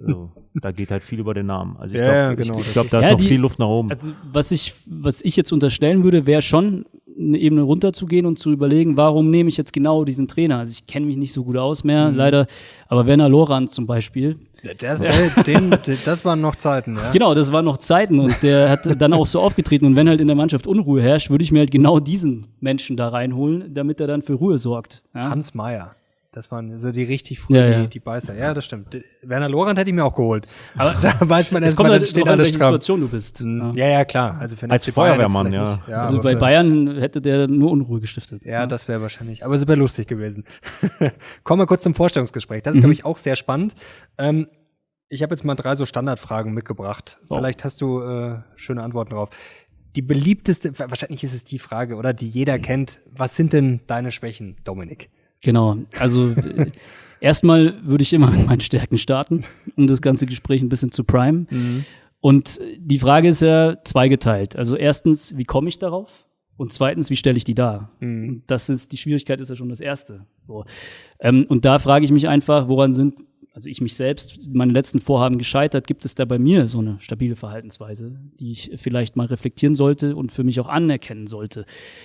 Also, 0.00 0.32
da 0.54 0.72
geht 0.72 0.90
halt 0.90 1.04
viel 1.04 1.20
über 1.20 1.34
den 1.34 1.46
Namen. 1.46 1.76
Also 1.76 1.94
ich 1.94 2.00
Ja, 2.00 2.06
glaube, 2.06 2.18
ja, 2.18 2.34
genau, 2.34 2.54
ich, 2.54 2.60
ich 2.60 2.64
das 2.66 2.72
glaub, 2.72 2.84
ist- 2.86 2.92
da 2.94 3.00
ist 3.00 3.06
Ja, 3.06 3.12
noch 3.12 3.18
die- 3.18 3.26
viel 3.26 3.40
Luft 3.40 3.58
nach 3.58 3.66
oben. 3.68 3.90
Also 3.90 4.12
was 4.32 4.50
ich, 4.50 4.74
was 4.86 5.20
ich 5.22 5.36
jetzt 5.36 5.52
unterstellen 5.52 6.02
würde, 6.04 6.26
wäre 6.26 6.42
schon 6.42 6.86
eine 7.18 7.38
Ebene 7.38 7.62
runterzugehen 7.62 8.26
und 8.26 8.38
zu 8.38 8.50
überlegen, 8.50 8.96
warum 8.96 9.30
nehme 9.30 9.48
ich 9.48 9.56
jetzt 9.56 9.72
genau 9.72 10.04
diesen 10.04 10.26
Trainer? 10.28 10.58
Also 10.58 10.72
ich 10.72 10.86
kenne 10.86 11.06
mich 11.06 11.16
nicht 11.16 11.32
so 11.32 11.44
gut 11.44 11.56
aus 11.56 11.84
mehr, 11.84 12.10
Mhm. 12.10 12.16
leider. 12.16 12.46
Aber 12.88 13.06
Werner 13.06 13.28
Lorand 13.28 13.70
zum 13.70 13.86
Beispiel, 13.86 14.36
Der, 14.64 14.74
der, 14.74 14.96
den, 15.46 15.70
den, 15.86 15.98
das 16.04 16.24
waren 16.24 16.40
noch 16.40 16.56
Zeiten, 16.56 16.96
ja. 16.96 17.10
genau, 17.12 17.34
das 17.34 17.52
waren 17.52 17.64
noch 17.64 17.76
Zeiten 17.78 18.18
und 18.18 18.42
der 18.42 18.68
hat 18.70 19.00
dann 19.00 19.12
auch 19.12 19.26
so 19.26 19.40
aufgetreten. 19.40 19.84
Und 19.86 19.94
wenn 19.96 20.08
halt 20.08 20.20
in 20.20 20.26
der 20.26 20.36
Mannschaft 20.36 20.66
Unruhe 20.66 21.02
herrscht, 21.02 21.30
würde 21.30 21.44
ich 21.44 21.52
mir 21.52 21.60
halt 21.60 21.70
genau 21.70 22.00
diesen 22.00 22.46
Menschen 22.60 22.96
da 22.96 23.08
reinholen, 23.08 23.74
damit 23.74 24.00
er 24.00 24.06
dann 24.06 24.22
für 24.22 24.34
Ruhe 24.34 24.58
sorgt. 24.58 25.02
Ja? 25.14 25.30
Hans 25.30 25.54
Meyer. 25.54 25.94
Das 26.34 26.50
waren 26.50 26.76
so 26.78 26.90
die 26.90 27.04
richtig 27.04 27.38
früh, 27.38 27.56
Ja, 27.56 27.66
ja. 27.66 27.82
Die, 27.82 27.88
die 27.90 28.00
Beißer. 28.00 28.34
Ja, 28.34 28.54
das 28.54 28.64
stimmt. 28.64 28.96
Werner 29.22 29.48
Lorand 29.48 29.78
hätte 29.78 29.88
ich 29.88 29.94
mir 29.94 30.04
auch 30.04 30.16
geholt. 30.16 30.48
Aber 30.76 30.92
da 31.02 31.16
weiß 31.20 31.52
man 31.52 31.62
Es 31.62 31.68
erst 31.68 31.76
kommt 31.76 31.90
mal, 31.90 31.92
dann 31.92 32.00
halt 32.00 32.08
steht 32.08 32.26
alles 32.26 32.48
stramm. 32.48 32.72
Situation 32.72 33.00
du 33.02 33.08
bist. 33.08 33.40
Ja. 33.40 33.72
Ja, 33.72 33.88
ja, 33.88 34.04
klar. 34.04 34.36
Also 34.40 34.56
für 34.56 34.68
Als 34.68 34.84
Feuerwehrmann, 34.88 35.52
ja. 35.52 35.80
ja. 35.86 36.02
Also 36.02 36.20
bei 36.20 36.34
Bayern 36.34 36.98
hätte 36.98 37.22
der 37.22 37.46
nur 37.46 37.70
Unruhe 37.70 38.00
gestiftet. 38.00 38.44
Ja, 38.44 38.66
das 38.66 38.88
wäre 38.88 39.00
wahrscheinlich. 39.00 39.44
Aber 39.44 39.54
es 39.54 39.64
wäre 39.68 39.78
lustig 39.78 40.08
gewesen. 40.08 40.44
Kommen 41.44 41.62
wir 41.62 41.66
kurz 41.66 41.84
zum 41.84 41.94
Vorstellungsgespräch. 41.94 42.62
Das 42.62 42.74
ist, 42.74 42.80
glaube 42.80 42.94
ich, 42.94 43.04
auch 43.04 43.18
sehr 43.18 43.36
spannend. 43.36 43.76
Ähm, 44.18 44.48
ich 45.08 45.22
habe 45.22 45.32
jetzt 45.32 45.44
mal 45.44 45.54
drei 45.54 45.76
so 45.76 45.86
Standardfragen 45.86 46.52
mitgebracht. 46.52 47.20
Wow. 47.28 47.38
Vielleicht 47.38 47.62
hast 47.62 47.80
du 47.80 48.00
äh, 48.02 48.38
schöne 48.56 48.82
Antworten 48.82 49.10
drauf. 49.12 49.28
Die 49.94 50.02
beliebteste, 50.02 50.76
wahrscheinlich 50.80 51.22
ist 51.22 51.32
es 51.32 51.44
die 51.44 51.60
Frage, 51.60 51.94
oder 51.94 52.12
die 52.12 52.28
jeder 52.28 52.58
kennt. 52.58 52.98
Was 53.06 53.36
sind 53.36 53.52
denn 53.52 53.82
deine 53.86 54.10
Schwächen, 54.10 54.56
Dominik? 54.64 55.10
Genau. 55.44 55.76
Also 55.98 56.34
erstmal 57.20 57.80
würde 57.84 58.02
ich 58.02 58.12
immer 58.12 58.30
mit 58.30 58.46
meinen 58.46 58.60
Stärken 58.60 58.98
starten, 58.98 59.44
um 59.76 59.86
das 59.86 60.02
ganze 60.02 60.26
Gespräch 60.26 60.60
ein 60.60 60.68
bisschen 60.68 60.90
zu 60.90 61.04
prime. 61.04 61.46
Und 62.20 62.58
die 62.78 62.98
Frage 62.98 63.28
ist 63.28 63.42
ja 63.42 63.76
zweigeteilt. 63.84 64.56
Also 64.56 64.76
erstens, 64.76 65.36
wie 65.36 65.44
komme 65.44 65.68
ich 65.68 65.78
darauf? 65.78 66.26
Und 66.56 66.72
zweitens, 66.72 67.10
wie 67.10 67.16
stelle 67.16 67.36
ich 67.36 67.44
die 67.44 67.54
dar? 67.54 67.90
Und 68.00 68.44
Das 68.46 68.68
ist, 68.68 68.92
die 68.92 68.96
Schwierigkeit 68.96 69.40
ist 69.40 69.48
ja 69.48 69.56
schon 69.56 69.68
das 69.68 69.80
Erste. 69.80 70.24
So. 70.46 70.64
Ähm, 71.20 71.46
und 71.48 71.64
da 71.64 71.78
frage 71.78 72.04
ich 72.04 72.12
mich 72.12 72.28
einfach, 72.28 72.68
woran 72.68 72.94
sind, 72.94 73.16
also 73.54 73.68
ich 73.68 73.80
mich 73.80 73.94
selbst, 73.94 74.52
meine 74.52 74.72
letzten 74.72 74.98
Vorhaben 74.98 75.38
gescheitert, 75.38 75.86
gibt 75.86 76.04
es 76.04 76.16
da 76.16 76.24
bei 76.24 76.40
mir 76.40 76.66
so 76.66 76.80
eine 76.80 76.96
stabile 76.98 77.36
Verhaltensweise, 77.36 78.18
die 78.40 78.50
ich 78.50 78.72
vielleicht 78.78 79.14
mal 79.14 79.26
reflektieren 79.26 79.76
sollte 79.76 80.16
und 80.16 80.32
für 80.32 80.42
mich 80.42 80.58
auch 80.58 80.66
anerkennen 80.66 81.28
sollte? 81.28 81.64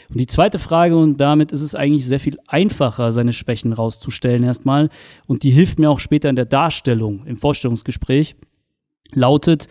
Und 0.09 0.19
die 0.19 0.27
zweite 0.27 0.59
Frage, 0.59 0.95
und 0.95 1.17
damit 1.17 1.51
ist 1.51 1.63
es 1.63 1.73
eigentlich 1.73 2.05
sehr 2.05 2.19
viel 2.19 2.37
einfacher, 2.45 3.11
seine 3.11 3.33
Schwächen 3.33 3.73
rauszustellen 3.73 4.43
erstmal, 4.43 4.89
und 5.25 5.41
die 5.41 5.49
hilft 5.49 5.79
mir 5.79 5.89
auch 5.89 5.99
später 5.99 6.29
in 6.29 6.35
der 6.35 6.45
Darstellung, 6.45 7.25
im 7.25 7.35
Vorstellungsgespräch, 7.35 8.35
lautet, 9.13 9.67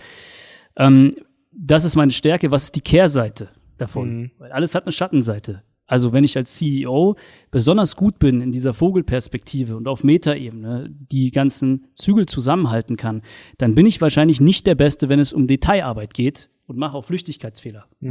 ähm, 0.74 1.14
das 1.52 1.84
ist 1.84 1.94
meine 1.94 2.10
Stärke, 2.10 2.50
was 2.50 2.64
ist 2.64 2.74
die 2.74 2.80
Kehrseite 2.80 3.50
davon? 3.76 4.32
Weil 4.38 4.50
alles 4.50 4.74
hat 4.74 4.82
eine 4.82 4.92
Schattenseite. 4.92 5.62
Also 5.88 6.12
wenn 6.12 6.22
ich 6.22 6.36
als 6.36 6.54
CEO 6.54 7.16
besonders 7.50 7.96
gut 7.96 8.20
bin 8.20 8.40
in 8.42 8.52
dieser 8.52 8.74
Vogelperspektive 8.74 9.76
und 9.76 9.88
auf 9.88 10.04
Metaebene 10.04 10.90
die 10.90 11.30
ganzen 11.30 11.86
Zügel 11.94 12.26
zusammenhalten 12.26 12.96
kann, 12.96 13.22
dann 13.56 13.74
bin 13.74 13.86
ich 13.86 14.00
wahrscheinlich 14.00 14.40
nicht 14.40 14.66
der 14.66 14.76
Beste, 14.76 15.08
wenn 15.08 15.18
es 15.18 15.32
um 15.32 15.46
Detailarbeit 15.46 16.12
geht 16.14 16.50
und 16.66 16.76
mache 16.76 16.94
auch 16.94 17.06
Flüchtigkeitsfehler. 17.06 17.86
So. 18.02 18.08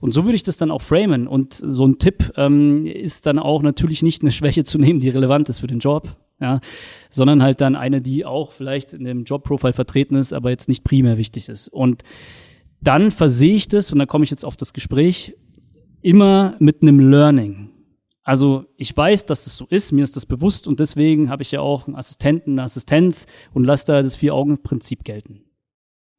Und 0.00 0.10
so 0.10 0.24
würde 0.24 0.34
ich 0.34 0.42
das 0.42 0.56
dann 0.56 0.72
auch 0.72 0.82
framen. 0.82 1.28
Und 1.28 1.54
so 1.54 1.86
ein 1.86 1.98
Tipp 1.98 2.32
ähm, 2.36 2.86
ist 2.86 3.26
dann 3.26 3.38
auch 3.38 3.62
natürlich 3.62 4.02
nicht 4.02 4.22
eine 4.22 4.32
Schwäche 4.32 4.64
zu 4.64 4.78
nehmen, 4.78 4.98
die 4.98 5.08
relevant 5.08 5.48
ist 5.48 5.60
für 5.60 5.68
den 5.68 5.78
Job, 5.78 6.16
ja, 6.40 6.60
sondern 7.10 7.40
halt 7.40 7.60
dann 7.60 7.76
eine, 7.76 8.02
die 8.02 8.24
auch 8.24 8.50
vielleicht 8.50 8.92
in 8.92 9.04
dem 9.04 9.22
Jobprofile 9.22 9.72
vertreten 9.72 10.16
ist, 10.16 10.32
aber 10.32 10.50
jetzt 10.50 10.68
nicht 10.68 10.82
primär 10.82 11.16
wichtig 11.16 11.48
ist. 11.48 11.68
Und 11.68 12.02
dann 12.80 13.12
versehe 13.12 13.54
ich 13.54 13.68
das, 13.68 13.92
und 13.92 14.00
da 14.00 14.06
komme 14.06 14.24
ich 14.24 14.30
jetzt 14.30 14.44
auf 14.44 14.56
das 14.56 14.72
Gespräch, 14.72 15.36
immer 16.02 16.56
mit 16.58 16.82
einem 16.82 16.98
Learning. 16.98 17.70
Also 18.24 18.66
ich 18.76 18.96
weiß, 18.96 19.26
dass 19.26 19.44
das 19.44 19.56
so 19.56 19.66
ist, 19.68 19.90
mir 19.92 20.04
ist 20.04 20.16
das 20.16 20.26
bewusst 20.26 20.68
und 20.68 20.78
deswegen 20.78 21.28
habe 21.28 21.42
ich 21.42 21.50
ja 21.50 21.60
auch 21.60 21.86
einen 21.86 21.96
Assistenten, 21.96 22.52
eine 22.52 22.62
Assistenz 22.62 23.26
und 23.52 23.64
lasse 23.64 23.86
da 23.86 24.02
das 24.02 24.14
Vier-Augen-Prinzip 24.14 25.02
gelten. 25.02 25.44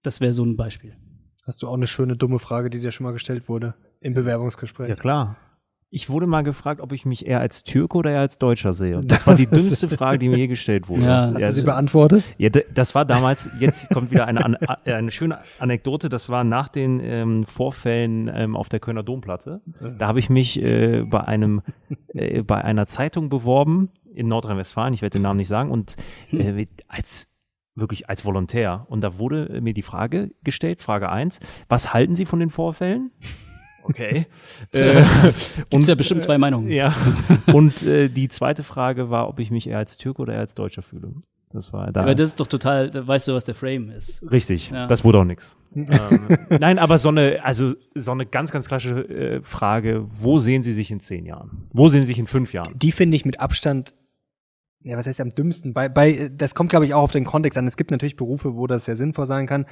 Das 0.02 0.20
wäre 0.20 0.34
so 0.34 0.44
ein 0.44 0.58
Beispiel. 0.58 0.98
Hast 1.46 1.64
du 1.64 1.68
auch 1.68 1.76
eine 1.76 1.88
schöne 1.88 2.18
dumme 2.18 2.40
Frage, 2.40 2.70
die 2.70 2.80
dir 2.80 2.92
schon 2.92 3.06
mal 3.06 3.14
gestellt 3.14 3.48
wurde 3.48 3.76
im 4.02 4.14
Bewerbungsgespräch? 4.14 4.90
Ja, 4.90 4.96
klar. 4.96 5.38
Ich 5.96 6.10
wurde 6.10 6.26
mal 6.26 6.42
gefragt, 6.42 6.82
ob 6.82 6.92
ich 6.92 7.06
mich 7.06 7.28
eher 7.28 7.40
als 7.40 7.64
Türke 7.64 8.00
oder 8.00 8.10
eher 8.10 8.22
als 8.22 8.40
Deutscher 8.40 8.74
sehe. 8.74 8.98
Und 8.98 9.12
das 9.12 9.28
war 9.28 9.36
die 9.36 9.48
Das 9.48 9.62
dümmste 9.62 9.88
Frage, 9.88 10.18
die 10.18 10.28
mir 10.28 10.38
je 10.38 10.48
gestellt 10.48 10.90
wurde. 10.90 11.04
Ja. 11.04 11.10
Hast 11.10 11.26
Hast 11.26 11.34
du 11.34 11.38
sie 11.40 11.46
also- 11.46 11.66
beantwortet? 11.66 12.24
Ja, 12.40 12.50
das 12.50 12.96
war 12.96 13.06
damals, 13.06 13.48
jetzt 13.60 13.92
kommt 13.92 14.10
wieder 14.10 14.26
eine, 14.26 14.58
eine 14.86 15.12
schöne 15.12 15.38
Anekdote, 15.60 16.10
das 16.10 16.30
war 16.30 16.44
nach 16.44 16.68
den 16.68 17.00
ähm, 17.00 17.46
Vorfällen 17.46 18.28
ähm, 18.34 18.56
auf 18.56 18.70
der 18.70 18.80
Kölner 18.80 19.04
Domplatte. 19.04 19.62
Da 20.00 20.08
habe 20.08 20.18
ich 20.18 20.32
mich 20.32 20.60
äh, 20.64 21.04
bei 21.04 21.22
einem 21.22 21.62
äh, 22.08 22.42
bei 22.42 22.64
einer 22.64 22.88
Zeitung 22.88 23.30
beworben 23.30 23.90
in 24.16 24.28
Nordrhein-Westfalen, 24.28 24.96
ich 24.96 25.04
werde 25.04 25.20
den 25.20 25.22
Namen 25.24 25.38
nicht 25.38 25.48
sagen, 25.48 25.70
und 25.70 25.96
äh, 26.32 26.66
als 26.88 27.30
wirklich 27.76 28.10
als 28.10 28.26
Volontär. 28.26 28.88
Und 28.90 29.02
da 29.02 29.20
wurde 29.20 29.60
mir 29.62 29.76
die 29.76 29.84
Frage 29.84 30.32
gestellt, 30.44 30.82
Frage 30.82 31.10
eins: 31.10 31.40
was 31.70 31.94
halten 31.94 32.16
Sie 32.16 32.26
von 32.26 32.40
den 32.40 32.50
Vorfällen? 32.50 33.12
Okay. 33.84 34.26
äh, 34.72 35.04
Gibt's 35.70 35.88
ja 35.88 35.96
bestimmt 35.96 36.24
zwei 36.24 36.38
Meinungen. 36.38 36.70
ja. 36.72 36.94
Und 37.54 37.84
äh, 37.84 38.10
die 38.10 38.30
zweite 38.30 38.64
Frage 38.64 39.10
war, 39.10 39.28
ob 39.30 39.40
ich 39.40 39.52
mich 39.52 39.68
eher 39.68 39.78
als 39.78 39.98
Türke 39.98 40.22
oder 40.22 40.34
eher 40.34 40.40
als 40.40 40.56
Deutscher 40.56 40.82
fühle. 40.82 41.14
Das 41.52 41.72
war 41.72 41.92
da. 41.92 42.02
Aber 42.02 42.16
das 42.16 42.32
ist 42.32 42.40
doch 42.40 42.48
total, 42.48 42.90
da 42.90 43.06
weißt 43.06 43.28
du, 43.28 43.34
was 43.34 43.46
der 43.46 43.54
Frame 43.54 43.92
ist. 43.92 44.24
Richtig, 44.32 44.72
Ja. 44.72 44.88
das 44.88 45.04
wurde 45.04 45.20
auch 45.20 45.24
nix. 45.24 45.56
ähm, 45.76 46.38
nein, 46.50 46.80
aber 46.80 46.98
so 46.98 47.10
eine, 47.10 47.44
also 47.44 47.74
so 47.94 48.12
eine 48.12 48.26
ganz, 48.26 48.52
ganz 48.52 48.68
klassische 48.68 49.08
äh, 49.08 49.42
Frage, 49.44 50.06
wo 50.10 50.40
sehen 50.40 50.64
Sie 50.64 50.74
sich 50.74 50.90
in 50.90 51.00
zehn 51.00 51.26
Jahren? 51.26 51.68
Wo 51.72 51.90
sehen 51.90 52.02
Sie 52.02 52.08
sich 52.08 52.20
in 52.20 52.26
fünf 52.28 52.54
Jahren? 52.54 52.74
Die 52.78 52.92
finde 52.92 53.16
ich 53.18 53.26
mit 53.26 53.40
Abstand, 53.40 53.94
ja, 54.84 54.98
was 54.98 55.06
heißt 55.08 55.22
am 55.22 55.34
dümmsten? 55.34 55.74
Bei, 55.74 55.90
bei, 55.90 56.30
das 56.36 56.56
kommt, 56.56 56.70
glaube 56.72 56.86
ich, 56.86 56.94
auch 56.94 57.04
auf 57.04 57.12
den 57.12 57.24
Kontext 57.24 57.58
an. 57.58 57.68
Es 57.68 57.78
gibt 57.78 57.92
natürlich 57.92 58.16
Berufe, 58.16 58.56
wo 58.56 58.66
das 58.68 58.86
sehr 58.86 58.96
sinnvoll 58.96 59.28
sein 59.28 59.46
kann, 59.48 59.66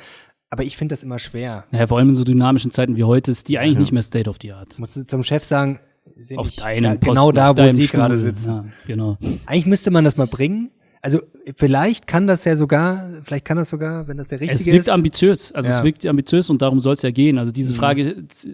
aber 0.51 0.63
ich 0.63 0.77
finde 0.77 0.93
das 0.93 1.01
immer 1.03 1.17
schwer. 1.17 1.63
Naja, 1.71 1.87
vor 1.87 1.97
allem 1.97 2.09
in 2.09 2.13
so 2.15 2.23
dynamischen 2.23 2.69
Zeiten 2.71 2.95
wie 2.95 3.03
heute 3.03 3.31
ist 3.31 3.47
die 3.49 3.57
eigentlich 3.57 3.79
nicht 3.79 3.91
mehr 3.91 4.03
State 4.03 4.29
of 4.29 4.37
the 4.41 4.51
Art. 4.51 4.77
Musst 4.77 4.95
du 4.97 5.05
zum 5.05 5.23
Chef 5.23 5.43
sagen, 5.43 5.79
sind 6.15 6.37
Auf 6.37 6.51
deinem 6.55 6.83
da, 6.83 6.89
Posten, 6.91 7.05
genau 7.07 7.31
da, 7.31 7.49
auf 7.51 7.57
wo 7.57 7.67
Sie 7.71 7.87
Stuhl. 7.87 7.99
gerade 7.99 8.17
sitzen. 8.19 8.49
Ja, 8.53 8.65
genau. 8.85 9.17
Eigentlich 9.47 9.65
müsste 9.65 9.89
man 9.91 10.03
das 10.05 10.17
mal 10.17 10.27
bringen. 10.27 10.69
Also 11.03 11.19
vielleicht 11.55 12.05
kann 12.05 12.27
das 12.27 12.43
ja 12.45 12.55
sogar, 12.55 13.09
vielleicht 13.23 13.45
kann 13.45 13.57
das 13.57 13.69
sogar, 13.71 14.07
wenn 14.07 14.17
das 14.17 14.27
der 14.27 14.39
Es 14.41 14.51
richtige 14.51 14.73
wirkt 14.75 14.87
ist. 14.87 14.93
ambitiös, 14.93 15.51
also 15.51 15.69
Ja. 15.69 15.75
Mhm. 15.75 15.79
es 15.79 15.83
wirkt 15.85 16.05
ambitiös 16.05 16.49
und 16.51 16.61
darum 16.61 16.79
soll 16.79 16.93
es 16.93 17.01
ja 17.01 17.09
gehen. 17.11 17.39
Also 17.39 17.51
diese 17.51 17.73
Frage 17.73 18.27
z- 18.27 18.51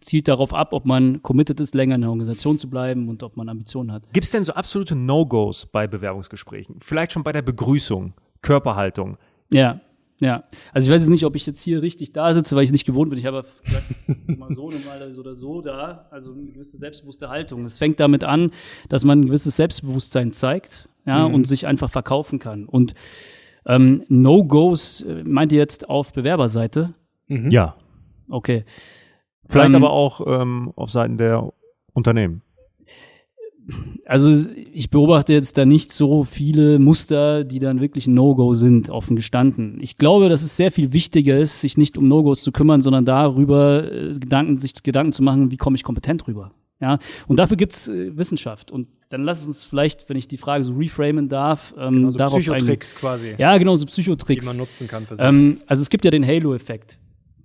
zielt 0.00 0.26
darauf 0.26 0.52
ab, 0.52 0.72
ob 0.72 0.84
man 0.84 1.22
committed 1.22 1.60
ist, 1.60 1.74
länger 1.74 1.94
in 1.94 2.00
der 2.00 2.10
Organisation 2.10 2.58
zu 2.58 2.68
bleiben 2.68 3.08
und 3.08 3.22
ob 3.22 3.36
man 3.36 3.48
Ambitionen 3.48 3.92
hat. 3.92 4.02
Gibt 4.12 4.24
es 4.24 4.32
denn 4.32 4.42
so 4.42 4.52
absolute 4.54 4.96
No-Gos 4.96 5.66
bei 5.66 5.86
Bewerbungsgesprächen? 5.86 6.76
Vielleicht 6.82 7.12
schon 7.12 7.22
bei 7.22 7.32
der 7.32 7.42
Begrüßung, 7.42 8.14
Körperhaltung. 8.42 9.16
Ja, 9.52 9.80
ja. 10.18 10.44
Also 10.72 10.88
ich 10.88 10.94
weiß 10.94 11.02
jetzt 11.02 11.10
nicht, 11.10 11.24
ob 11.24 11.36
ich 11.36 11.46
jetzt 11.46 11.62
hier 11.62 11.82
richtig 11.82 12.12
da 12.12 12.32
sitze, 12.32 12.56
weil 12.56 12.62
ich 12.62 12.68
es 12.68 12.72
nicht 12.72 12.86
gewohnt 12.86 13.10
bin. 13.10 13.18
Ich 13.18 13.26
habe 13.26 13.44
gesagt, 13.64 14.38
mal 14.38 14.52
so, 14.54 14.70
mal 14.70 15.12
so 15.12 15.20
oder 15.20 15.34
so 15.34 15.60
da. 15.60 16.06
Also 16.10 16.32
eine 16.32 16.52
gewisse 16.52 16.78
selbstbewusste 16.78 17.28
Haltung. 17.28 17.64
Es 17.64 17.78
fängt 17.78 18.00
damit 18.00 18.24
an, 18.24 18.52
dass 18.88 19.04
man 19.04 19.20
ein 19.20 19.26
gewisses 19.26 19.56
Selbstbewusstsein 19.56 20.32
zeigt, 20.32 20.88
ja, 21.04 21.28
mhm. 21.28 21.34
und 21.34 21.46
sich 21.46 21.66
einfach 21.66 21.90
verkaufen 21.90 22.38
kann. 22.38 22.64
Und 22.64 22.94
ähm, 23.66 24.04
No-Gos 24.08 25.02
äh, 25.02 25.24
meint 25.24 25.52
ihr 25.52 25.58
jetzt 25.58 25.88
auf 25.88 26.12
Bewerberseite? 26.12 26.94
Mhm. 27.26 27.50
Ja. 27.50 27.76
Okay. 28.28 28.64
Vielleicht 29.48 29.70
ähm, 29.70 29.76
aber 29.76 29.90
auch 29.90 30.20
ähm, 30.26 30.72
auf 30.76 30.90
Seiten 30.90 31.18
der 31.18 31.52
Unternehmen. 31.92 32.42
Also 34.04 34.48
ich 34.72 34.90
beobachte 34.90 35.32
jetzt 35.32 35.58
da 35.58 35.64
nicht 35.64 35.90
so 35.90 36.22
viele 36.22 36.78
Muster, 36.78 37.42
die 37.42 37.58
dann 37.58 37.80
wirklich 37.80 38.06
No-Go 38.06 38.54
sind, 38.54 38.90
offen 38.90 39.16
gestanden. 39.16 39.78
Ich 39.80 39.98
glaube, 39.98 40.28
dass 40.28 40.42
es 40.42 40.56
sehr 40.56 40.70
viel 40.70 40.92
wichtiger 40.92 41.38
ist, 41.38 41.60
sich 41.60 41.76
nicht 41.76 41.98
um 41.98 42.06
No-Gos 42.06 42.42
zu 42.42 42.52
kümmern, 42.52 42.80
sondern 42.80 43.04
darüber 43.04 43.90
äh, 43.90 44.12
Gedanken, 44.12 44.56
sich 44.56 44.74
Gedanken 44.82 45.12
zu 45.12 45.22
machen, 45.22 45.50
wie 45.50 45.56
komme 45.56 45.76
ich 45.76 45.82
kompetent 45.82 46.28
rüber. 46.28 46.52
Ja, 46.80 46.98
und 47.26 47.38
dafür 47.38 47.56
gibt's 47.56 47.88
äh, 47.88 48.16
Wissenschaft. 48.16 48.70
Und 48.70 48.88
dann 49.08 49.24
lass 49.24 49.46
uns 49.46 49.64
vielleicht, 49.64 50.08
wenn 50.08 50.16
ich 50.16 50.28
die 50.28 50.36
Frage 50.36 50.62
so 50.62 50.74
reframen 50.74 51.28
darf, 51.28 51.74
ähm, 51.78 51.94
genau, 51.94 52.10
so 52.10 52.18
darauf 52.18 52.40
Psychotricks 52.40 52.94
quasi. 52.94 53.34
Ja, 53.38 53.56
genau, 53.56 53.76
so 53.76 53.86
Psychotricks. 53.86 54.44
Die 54.44 54.46
man 54.46 54.58
nutzen 54.58 54.86
kann 54.86 55.06
für 55.06 55.16
sich. 55.16 55.24
Ähm, 55.24 55.60
also 55.66 55.82
es 55.82 55.88
gibt 55.88 56.04
ja 56.04 56.10
den 56.10 56.26
Halo-Effekt. 56.26 56.98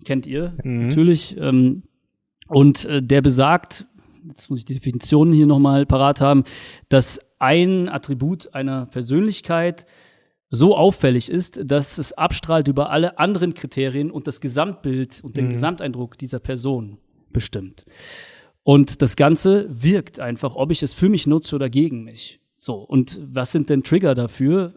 Kennt 0.04 0.28
ihr? 0.28 0.54
Mhm. 0.64 0.90
Natürlich. 0.90 1.36
Ähm, 1.40 1.84
und 2.48 2.84
äh, 2.86 3.02
der 3.02 3.22
besagt, 3.22 3.86
jetzt 4.28 4.50
muss 4.50 4.60
ich 4.60 4.66
die 4.66 4.76
Definition 4.76 5.32
hier 5.32 5.48
nochmal 5.48 5.86
parat 5.86 6.22
haben, 6.22 6.44
dass 6.90 7.20
ein 7.40 7.90
Attribut 7.90 8.54
einer 8.54 8.86
Persönlichkeit 8.86 9.86
so 10.50 10.76
auffällig 10.76 11.30
ist, 11.30 11.62
dass 11.64 11.98
es 11.98 12.14
abstrahlt 12.14 12.68
über 12.68 12.90
alle 12.90 13.18
anderen 13.18 13.54
Kriterien 13.54 14.12
und 14.12 14.28
das 14.28 14.42
Gesamtbild 14.42 15.22
und 15.24 15.38
den 15.38 15.48
mhm. 15.48 15.54
Gesamteindruck 15.54 16.18
dieser 16.18 16.40
Person 16.40 16.98
bestimmt. 17.32 17.86
Und 18.64 19.02
das 19.02 19.16
Ganze 19.16 19.68
wirkt 19.70 20.20
einfach, 20.20 20.56
ob 20.56 20.72
ich 20.72 20.84
es 20.84 20.94
für 20.94 21.10
mich 21.10 21.26
nutze 21.26 21.56
oder 21.56 21.70
gegen 21.70 22.04
mich. 22.04 22.42
So, 22.58 22.76
und 22.76 23.20
was 23.24 23.52
sind 23.52 23.70
denn 23.70 23.84
Trigger 23.84 24.14
dafür? 24.14 24.76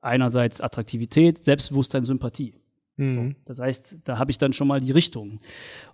Einerseits 0.00 0.60
Attraktivität, 0.60 1.36
Selbstbewusstsein, 1.38 2.04
Sympathie. 2.04 2.54
Mhm. 2.96 3.14
So, 3.14 3.34
das 3.44 3.60
heißt, 3.60 3.98
da 4.04 4.18
habe 4.18 4.30
ich 4.30 4.38
dann 4.38 4.52
schon 4.52 4.68
mal 4.68 4.80
die 4.80 4.90
Richtung. 4.90 5.40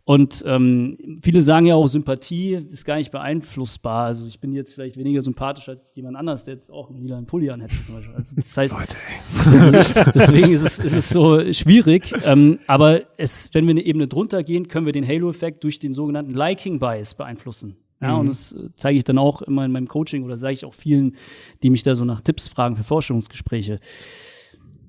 Und 0.05 0.45
ähm, 0.47 1.21
viele 1.23 1.43
sagen 1.43 1.67
ja 1.67 1.75
auch, 1.75 1.87
Sympathie 1.87 2.55
ist 2.71 2.85
gar 2.85 2.97
nicht 2.97 3.11
beeinflussbar. 3.11 4.07
Also 4.07 4.27
ich 4.27 4.41
bin 4.41 4.53
jetzt 4.53 4.75
vielleicht 4.75 4.97
weniger 4.97 5.21
sympathisch 5.21 5.69
als 5.69 5.95
jemand 5.95 6.17
anders, 6.17 6.45
der 6.45 6.55
jetzt 6.55 6.71
auch 6.71 6.91
einen 6.91 7.01
lilanen 7.01 7.27
Pulli 7.27 7.51
anhätte 7.51 7.75
zum 7.85 7.97
Beispiel. 7.97 8.15
Also 8.15 8.37
das 8.37 8.57
heißt, 8.57 8.75
Leute, 8.75 8.97
deswegen 10.15 10.53
ist 10.53 10.65
es, 10.65 10.79
ist 10.79 10.93
es 10.93 11.09
so 11.09 11.53
schwierig. 11.53 12.13
Ähm, 12.25 12.61
aber 12.67 13.03
es, 13.17 13.51
wenn 13.53 13.67
wir 13.67 13.73
eine 13.73 13.83
Ebene 13.83 14.07
drunter 14.07 14.43
gehen, 14.45 14.69
können 14.69 14.87
wir 14.87 14.93
den 14.93 15.07
Halo-Effekt 15.07 15.65
durch 15.65 15.79
den 15.79 15.93
sogenannten 15.93 16.35
Liking-Bias 16.35 17.15
beeinflussen. 17.15 17.77
Ja, 18.01 18.15
mhm. 18.15 18.21
und 18.21 18.27
das 18.29 18.53
äh, 18.53 18.69
zeige 18.75 18.99
ich 18.99 19.05
dann 19.05 19.19
auch 19.19 19.43
immer 19.43 19.65
in 19.65 19.73
meinem 19.73 19.89
Coaching 19.89 20.25
oder 20.25 20.37
sage 20.37 20.55
ich 20.55 20.65
auch 20.65 20.75
vielen, 20.75 21.17
die 21.63 21.71
mich 21.71 21.83
da 21.83 21.95
so 21.95 22.05
nach 22.05 22.21
Tipps 22.21 22.49
fragen 22.49 22.77
für 22.77 22.85
Vorstellungsgespräche. 22.85 23.79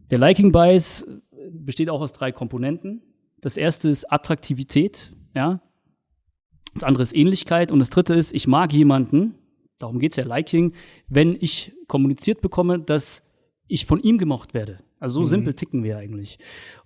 Der 0.10 0.18
Liking 0.18 0.52
Bias 0.52 1.08
besteht 1.66 1.90
auch 1.90 2.02
aus 2.02 2.14
drei 2.14 2.32
Komponenten. 2.32 3.02
Das 3.42 3.58
erste 3.58 3.90
ist 3.90 4.12
Attraktivität, 4.12 5.12
ja. 5.36 5.62
Das 6.74 6.84
andere 6.84 7.04
ist 7.04 7.16
Ähnlichkeit 7.16 7.72
und 7.72 7.80
das 7.80 7.90
dritte 7.90 8.14
ist, 8.14 8.34
ich 8.34 8.48
mag 8.48 8.74
jemanden, 8.74 9.36
darum 9.78 10.00
geht's 10.00 10.16
ja 10.16 10.26
Liking, 10.26 10.74
wenn 11.08 11.38
ich 11.40 11.74
kommuniziert 11.88 12.42
bekomme, 12.42 12.80
dass 12.80 13.24
ich 13.68 13.86
von 13.86 14.00
ihm 14.02 14.18
gemocht 14.18 14.54
werde. 14.54 14.80
Also 15.00 15.16
so 15.16 15.22
mhm. 15.22 15.28
simpel 15.28 15.54
ticken 15.54 15.84
wir 15.84 15.98
eigentlich. 15.98 16.40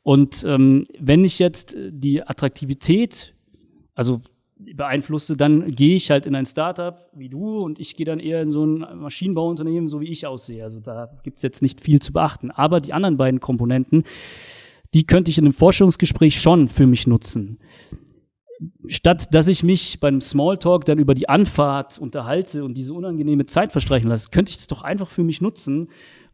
Und 0.03 0.43
ähm, 0.43 0.87
wenn 0.99 1.23
ich 1.23 1.39
jetzt 1.39 1.77
die 1.77 2.23
Attraktivität, 2.23 3.33
also 3.93 4.21
beeinflusste, 4.59 5.37
dann 5.37 5.71
gehe 5.75 5.95
ich 5.95 6.09
halt 6.09 6.25
in 6.25 6.35
ein 6.35 6.45
Startup 6.45 7.09
wie 7.13 7.29
du 7.29 7.59
und 7.59 7.79
ich 7.79 7.95
gehe 7.95 8.05
dann 8.05 8.19
eher 8.19 8.41
in 8.41 8.49
so 8.49 8.65
ein 8.65 8.79
Maschinenbauunternehmen, 8.99 9.89
so 9.89 10.01
wie 10.01 10.07
ich 10.07 10.25
aussehe. 10.25 10.63
Also 10.63 10.79
da 10.79 11.11
gibt's 11.23 11.43
jetzt 11.43 11.61
nicht 11.61 11.81
viel 11.81 12.01
zu 12.01 12.11
beachten. 12.11 12.51
Aber 12.51 12.81
die 12.81 12.93
anderen 12.93 13.17
beiden 13.17 13.39
Komponenten, 13.39 14.03
die 14.93 15.05
könnte 15.05 15.31
ich 15.31 15.37
in 15.37 15.45
einem 15.45 15.53
Forschungsgespräch 15.53 16.39
schon 16.39 16.67
für 16.67 16.87
mich 16.87 17.07
nutzen. 17.07 17.59
Statt 18.87 19.33
dass 19.33 19.47
ich 19.47 19.63
mich 19.63 19.99
beim 19.99 20.19
Smalltalk 20.19 20.85
dann 20.85 20.97
über 20.97 21.13
die 21.13 21.29
Anfahrt 21.29 21.99
unterhalte 21.99 22.63
und 22.63 22.75
diese 22.75 22.93
unangenehme 22.93 23.45
Zeit 23.45 23.71
verstreichen 23.71 24.09
lasse, 24.09 24.29
könnte 24.31 24.49
ich 24.49 24.57
das 24.57 24.67
doch 24.67 24.81
einfach 24.81 25.09
für 25.09 25.23
mich 25.23 25.41
nutzen 25.41 25.89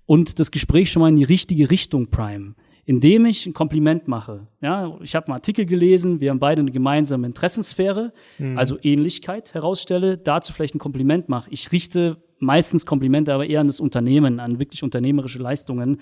und 0.05 0.39
das 0.39 0.51
Gespräch 0.51 0.91
schon 0.91 1.01
mal 1.01 1.09
in 1.09 1.17
die 1.17 1.23
richtige 1.23 1.69
Richtung 1.69 2.07
prime 2.07 2.55
indem 2.85 3.25
ich 3.25 3.45
ein 3.45 3.53
Kompliment 3.53 4.07
mache. 4.07 4.47
Ja, 4.61 4.97
ich 5.01 5.15
habe 5.15 5.27
einen 5.27 5.35
Artikel 5.35 5.65
gelesen, 5.65 6.19
wir 6.19 6.29
haben 6.31 6.39
beide 6.39 6.61
eine 6.61 6.71
gemeinsame 6.71 7.25
Interessensphäre, 7.27 8.13
mhm. 8.37 8.57
also 8.57 8.77
Ähnlichkeit 8.81 9.53
herausstelle, 9.53 10.17
dazu 10.17 10.53
vielleicht 10.53 10.75
ein 10.75 10.79
Kompliment 10.79 11.29
mache. 11.29 11.49
Ich 11.49 11.71
richte 11.71 12.17
meistens 12.43 12.85
Komplimente 12.85 13.33
aber 13.33 13.45
eher 13.45 13.61
an 13.61 13.67
das 13.67 13.79
Unternehmen, 13.79 14.39
an 14.39 14.59
wirklich 14.59 14.83
unternehmerische 14.83 15.39
Leistungen. 15.39 15.99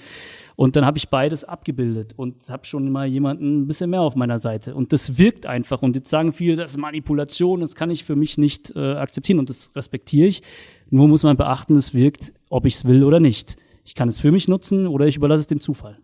Und 0.56 0.76
dann 0.76 0.86
habe 0.86 0.98
ich 0.98 1.10
beides 1.10 1.44
abgebildet 1.44 2.14
und 2.18 2.50
habe 2.50 2.66
schon 2.66 2.92
mal 2.92 3.08
jemanden 3.08 3.62
ein 3.62 3.68
bisschen 3.68 3.90
mehr 3.90 4.02
auf 4.02 4.16
meiner 4.16 4.40
Seite. 4.40 4.76
Und 4.76 4.92
das 4.94 5.18
wirkt 5.18 5.46
einfach. 5.46 5.82
Und 5.82 5.96
jetzt 5.96 6.10
sagen 6.10 6.34
viele, 6.34 6.58
das 6.58 6.72
ist 6.72 6.78
Manipulation, 6.78 7.62
das 7.62 7.76
kann 7.76 7.90
ich 7.90 8.04
für 8.04 8.16
mich 8.16 8.38
nicht 8.38 8.76
äh, 8.76 8.94
akzeptieren 8.94 9.40
und 9.40 9.50
das 9.50 9.72
respektiere 9.76 10.28
ich. 10.28 10.42
Nur 10.90 11.08
muss 11.08 11.24
man 11.24 11.38
beachten, 11.38 11.76
es 11.76 11.94
wirkt, 11.94 12.34
ob 12.50 12.66
ich 12.66 12.76
es 12.76 12.86
will 12.86 13.04
oder 13.04 13.20
nicht. 13.20 13.56
Ich 13.86 13.96
kann 13.96 14.10
es 14.10 14.20
für 14.20 14.32
mich 14.32 14.48
nutzen 14.48 14.88
oder 14.88 15.08
ich 15.08 15.16
überlasse 15.16 15.42
es 15.42 15.48
dem 15.48 15.62
Zufall. 15.62 15.98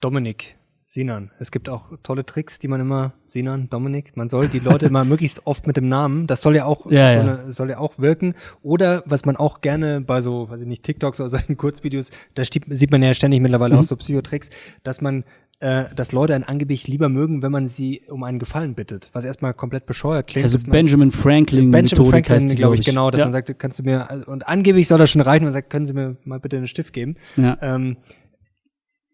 Dominik, 0.00 0.56
Sinan. 0.92 1.30
Es 1.38 1.50
gibt 1.50 1.70
auch 1.70 1.84
tolle 2.02 2.26
Tricks, 2.26 2.58
die 2.58 2.68
man 2.68 2.78
immer, 2.78 3.14
Sinan, 3.26 3.70
Dominik, 3.70 4.14
man 4.14 4.28
soll 4.28 4.48
die 4.48 4.58
Leute 4.58 4.84
immer 4.84 5.04
möglichst 5.06 5.46
oft 5.46 5.66
mit 5.66 5.78
dem 5.78 5.88
Namen, 5.88 6.26
das 6.26 6.42
soll 6.42 6.54
ja 6.54 6.66
auch, 6.66 6.90
ja, 6.90 7.14
soll, 7.14 7.24
ja. 7.24 7.50
soll 7.50 7.70
ja 7.70 7.78
auch 7.78 7.98
wirken. 7.98 8.34
Oder 8.62 9.02
was 9.06 9.24
man 9.24 9.36
auch 9.36 9.62
gerne 9.62 10.02
bei 10.02 10.20
so, 10.20 10.50
weiß 10.50 10.60
ich 10.60 10.66
nicht, 10.66 10.82
TikToks 10.82 11.18
oder 11.18 11.28
solchen 11.30 11.56
Kurzvideos, 11.56 12.10
da 12.34 12.42
sieht 12.44 12.90
man 12.90 13.02
ja 13.02 13.14
ständig 13.14 13.40
mittlerweile 13.40 13.72
mhm. 13.72 13.80
auch 13.80 13.84
so 13.84 13.96
Psychotricks, 13.96 14.50
dass 14.82 15.00
man 15.00 15.24
äh, 15.60 15.84
dass 15.94 16.12
Leute 16.12 16.34
einen 16.34 16.44
angeblich 16.44 16.88
lieber 16.88 17.08
mögen, 17.08 17.40
wenn 17.40 17.52
man 17.52 17.68
sie 17.68 18.02
um 18.10 18.24
einen 18.24 18.38
Gefallen 18.40 18.74
bittet, 18.74 19.08
was 19.12 19.24
erstmal 19.24 19.54
komplett 19.54 19.86
bescheuert 19.86 20.26
klingt. 20.26 20.44
Also 20.44 20.58
Benjamin 20.68 21.12
Franklin, 21.12 21.70
Benjamin 21.70 22.04
Methodik 22.04 22.26
Franklin, 22.26 22.56
glaube 22.56 22.74
ich, 22.74 22.84
genau, 22.84 23.10
dass 23.10 23.20
ja. 23.20 23.26
man 23.26 23.32
sagt, 23.32 23.58
kannst 23.58 23.78
du 23.78 23.84
mir 23.84 24.24
und 24.26 24.46
angeblich 24.46 24.88
soll 24.88 24.98
das 24.98 25.10
schon 25.10 25.22
reichen, 25.22 25.44
man 25.44 25.52
sagt, 25.52 25.70
können 25.70 25.86
Sie 25.86 25.92
mir 25.94 26.16
mal 26.24 26.40
bitte 26.40 26.56
einen 26.56 26.68
Stift 26.68 26.92
geben. 26.92 27.16
Ja. 27.36 27.56
Ähm, 27.62 27.96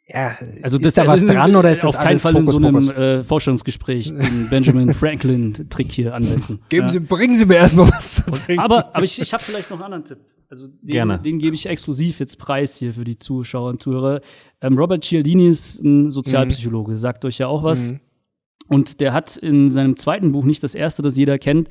ja, 0.09 0.38
also 0.62 0.78
ist 0.78 0.96
da 0.96 1.06
was 1.06 1.24
dran 1.24 1.54
oder 1.54 1.70
ist 1.70 1.84
das 1.84 1.94
auf 1.94 2.02
keinen 2.02 2.18
Fall 2.18 2.34
in 2.36 2.46
so 2.46 2.56
einem 2.56 2.76
äh, 2.76 3.24
Vorstellungsgespräch 3.24 4.09
den 4.09 4.48
Benjamin 4.48 4.94
Franklin 4.94 5.68
Trick 5.68 5.92
hier 5.92 6.14
anwenden. 6.14 6.61
Geben 6.70 6.86
ja. 6.86 6.92
Sie, 6.92 7.00
bringen 7.00 7.34
Sie 7.34 7.44
mir 7.44 7.56
erstmal 7.56 7.90
was 7.90 8.14
zu 8.14 8.30
trinken. 8.30 8.59
Aber, 8.59 8.94
aber 8.94 9.04
ich, 9.04 9.20
ich 9.20 9.32
habe 9.34 9.42
vielleicht 9.42 9.68
noch 9.68 9.76
einen 9.76 9.84
anderen 9.84 10.04
Tipp. 10.04 10.18
Also 10.50 10.66
den, 10.66 10.78
Gerne. 10.82 11.18
den 11.18 11.38
gebe 11.38 11.54
ich 11.54 11.66
exklusiv 11.66 12.20
jetzt 12.20 12.38
preis 12.38 12.76
hier 12.78 12.94
für 12.94 13.04
die 13.04 13.18
Zuschauer 13.18 13.68
und 13.68 13.82
Zuhörer. 13.82 14.22
Ähm, 14.62 14.78
Robert 14.78 15.04
Cialdini 15.04 15.46
ist 15.46 15.84
ein 15.84 16.11
Sozialpsychologe, 16.11 16.92
mhm. 16.92 16.96
sagt 16.96 17.26
euch 17.26 17.36
ja 17.36 17.48
auch 17.48 17.62
was. 17.62 17.92
Mhm. 17.92 18.00
Und 18.68 19.00
der 19.00 19.12
hat 19.12 19.36
in 19.36 19.70
seinem 19.70 19.96
zweiten 19.96 20.32
Buch, 20.32 20.44
nicht 20.44 20.62
das 20.62 20.74
erste, 20.74 21.02
das 21.02 21.16
jeder 21.16 21.38
kennt, 21.38 21.68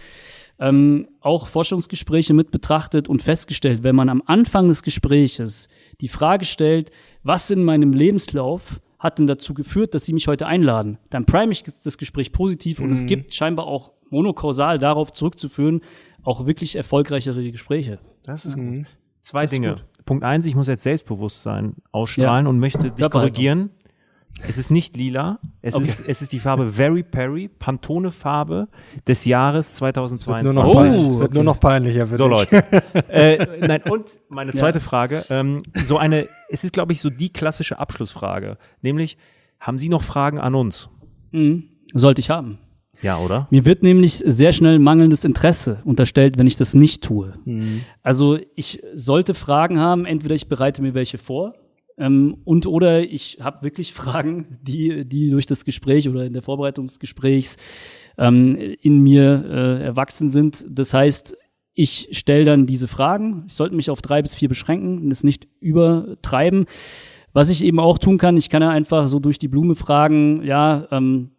ähm, 0.59 1.07
auch 1.21 1.47
Forschungsgespräche 1.47 2.33
mit 2.33 2.51
betrachtet 2.51 3.07
und 3.07 3.21
festgestellt, 3.21 3.83
wenn 3.83 3.95
man 3.95 4.09
am 4.09 4.23
Anfang 4.25 4.67
des 4.67 4.81
Gespräches 4.81 5.69
die 6.01 6.07
Frage 6.07 6.45
stellt, 6.45 6.89
was 7.23 7.49
in 7.51 7.63
meinem 7.63 7.93
Lebenslauf 7.93 8.81
hat 8.99 9.19
denn 9.19 9.27
dazu 9.27 9.53
geführt, 9.53 9.93
dass 9.93 10.05
Sie 10.05 10.13
mich 10.13 10.27
heute 10.27 10.47
einladen? 10.47 10.97
Dann 11.11 11.25
prime 11.25 11.51
ich 11.51 11.63
das 11.63 11.97
Gespräch 11.97 12.31
positiv 12.31 12.79
mhm. 12.79 12.85
und 12.85 12.91
es 12.91 13.03
mhm. 13.03 13.07
gibt 13.07 13.33
scheinbar 13.33 13.67
auch 13.67 13.91
monokausal 14.09 14.79
darauf 14.79 15.11
zurückzuführen, 15.11 15.81
auch 16.23 16.45
wirklich 16.45 16.75
erfolgreichere 16.75 17.51
Gespräche. 17.51 17.99
Das 18.23 18.45
ist 18.45 18.57
mhm. 18.57 18.77
gut. 18.77 18.85
Zwei 19.21 19.43
das 19.43 19.51
Dinge. 19.51 19.75
Punkt 20.05 20.23
eins, 20.23 20.45
ich 20.45 20.55
muss 20.55 20.67
jetzt 20.67 20.83
Selbstbewusstsein 20.83 21.75
ausstrahlen 21.91 22.45
ja. 22.45 22.49
und 22.49 22.59
möchte 22.59 22.91
dich 22.91 23.09
korrigieren. 23.09 23.71
Es 24.47 24.57
ist 24.57 24.69
nicht 24.69 24.95
lila. 24.95 25.39
Es 25.61 25.75
okay. 25.75 25.85
ist, 25.85 26.07
es 26.07 26.21
ist 26.21 26.31
die 26.31 26.39
Farbe 26.39 26.71
Very 26.71 27.03
Perry, 27.03 27.47
Pantone-Farbe 27.47 28.67
des 29.07 29.25
Jahres 29.25 29.75
2022. 29.75 30.49
Es 30.49 30.55
wird 30.55 30.55
nur 30.55 30.63
noch, 30.63 30.75
oh, 30.75 30.83
es 30.83 31.19
wird 31.19 31.29
okay. 31.29 31.33
nur 31.33 31.43
noch 31.43 31.59
peinlicher. 31.59 32.05
So 32.07 32.27
Leute. 32.27 32.63
äh, 33.09 33.65
nein, 33.65 33.81
und 33.89 34.05
meine 34.29 34.53
zweite 34.53 34.79
ja. 34.79 34.83
Frage. 34.83 35.25
Ähm, 35.29 35.63
so 35.83 35.97
eine, 35.97 36.27
es 36.49 36.63
ist 36.63 36.73
glaube 36.73 36.93
ich 36.93 37.01
so 37.01 37.09
die 37.09 37.31
klassische 37.31 37.79
Abschlussfrage. 37.79 38.57
Nämlich, 38.81 39.17
haben 39.59 39.77
Sie 39.77 39.89
noch 39.89 40.03
Fragen 40.03 40.39
an 40.39 40.55
uns? 40.55 40.89
Mhm. 41.31 41.69
Sollte 41.93 42.19
ich 42.19 42.29
haben. 42.29 42.59
Ja, 43.01 43.17
oder? 43.17 43.47
Mir 43.51 43.65
wird 43.65 43.83
nämlich 43.83 44.15
sehr 44.15 44.51
schnell 44.51 44.79
mangelndes 44.79 45.23
Interesse 45.23 45.81
unterstellt, 45.85 46.37
wenn 46.37 46.47
ich 46.47 46.55
das 46.55 46.73
nicht 46.73 47.03
tue. 47.03 47.33
Mhm. 47.45 47.81
Also 48.01 48.39
ich 48.55 48.81
sollte 48.95 49.33
Fragen 49.33 49.79
haben, 49.79 50.05
entweder 50.05 50.35
ich 50.35 50.49
bereite 50.49 50.81
mir 50.81 50.93
welche 50.93 51.17
vor 51.17 51.53
ähm, 51.97 52.37
und 52.43 52.67
oder 52.67 53.01
ich 53.01 53.39
habe 53.41 53.63
wirklich 53.63 53.93
Fragen, 53.93 54.59
die, 54.61 55.05
die 55.05 55.29
durch 55.29 55.45
das 55.45 55.65
Gespräch 55.65 56.07
oder 56.07 56.25
in 56.25 56.33
der 56.33 56.43
Vorbereitung 56.43 56.85
des 56.85 56.99
Gesprächs 56.99 57.57
ähm, 58.17 58.55
in 58.81 59.01
mir 59.01 59.45
äh, 59.49 59.83
erwachsen 59.83 60.29
sind. 60.29 60.65
Das 60.69 60.93
heißt, 60.93 61.37
ich 61.73 62.09
stelle 62.11 62.45
dann 62.45 62.65
diese 62.65 62.87
Fragen. 62.87 63.45
Ich 63.47 63.53
sollte 63.53 63.75
mich 63.75 63.89
auf 63.89 64.01
drei 64.01 64.21
bis 64.21 64.35
vier 64.35 64.49
beschränken 64.49 64.99
und 64.99 65.11
es 65.11 65.23
nicht 65.23 65.47
übertreiben. 65.59 66.65
Was 67.33 67.49
ich 67.49 67.63
eben 67.63 67.79
auch 67.79 67.99
tun 67.99 68.17
kann, 68.17 68.37
ich 68.37 68.49
kann 68.49 68.63
ja 68.63 68.69
einfach 68.69 69.07
so 69.07 69.19
durch 69.19 69.37
die 69.37 69.47
Blume 69.47 69.75
fragen, 69.75 70.43
ja, 70.43 70.87
ähm, 70.91 71.31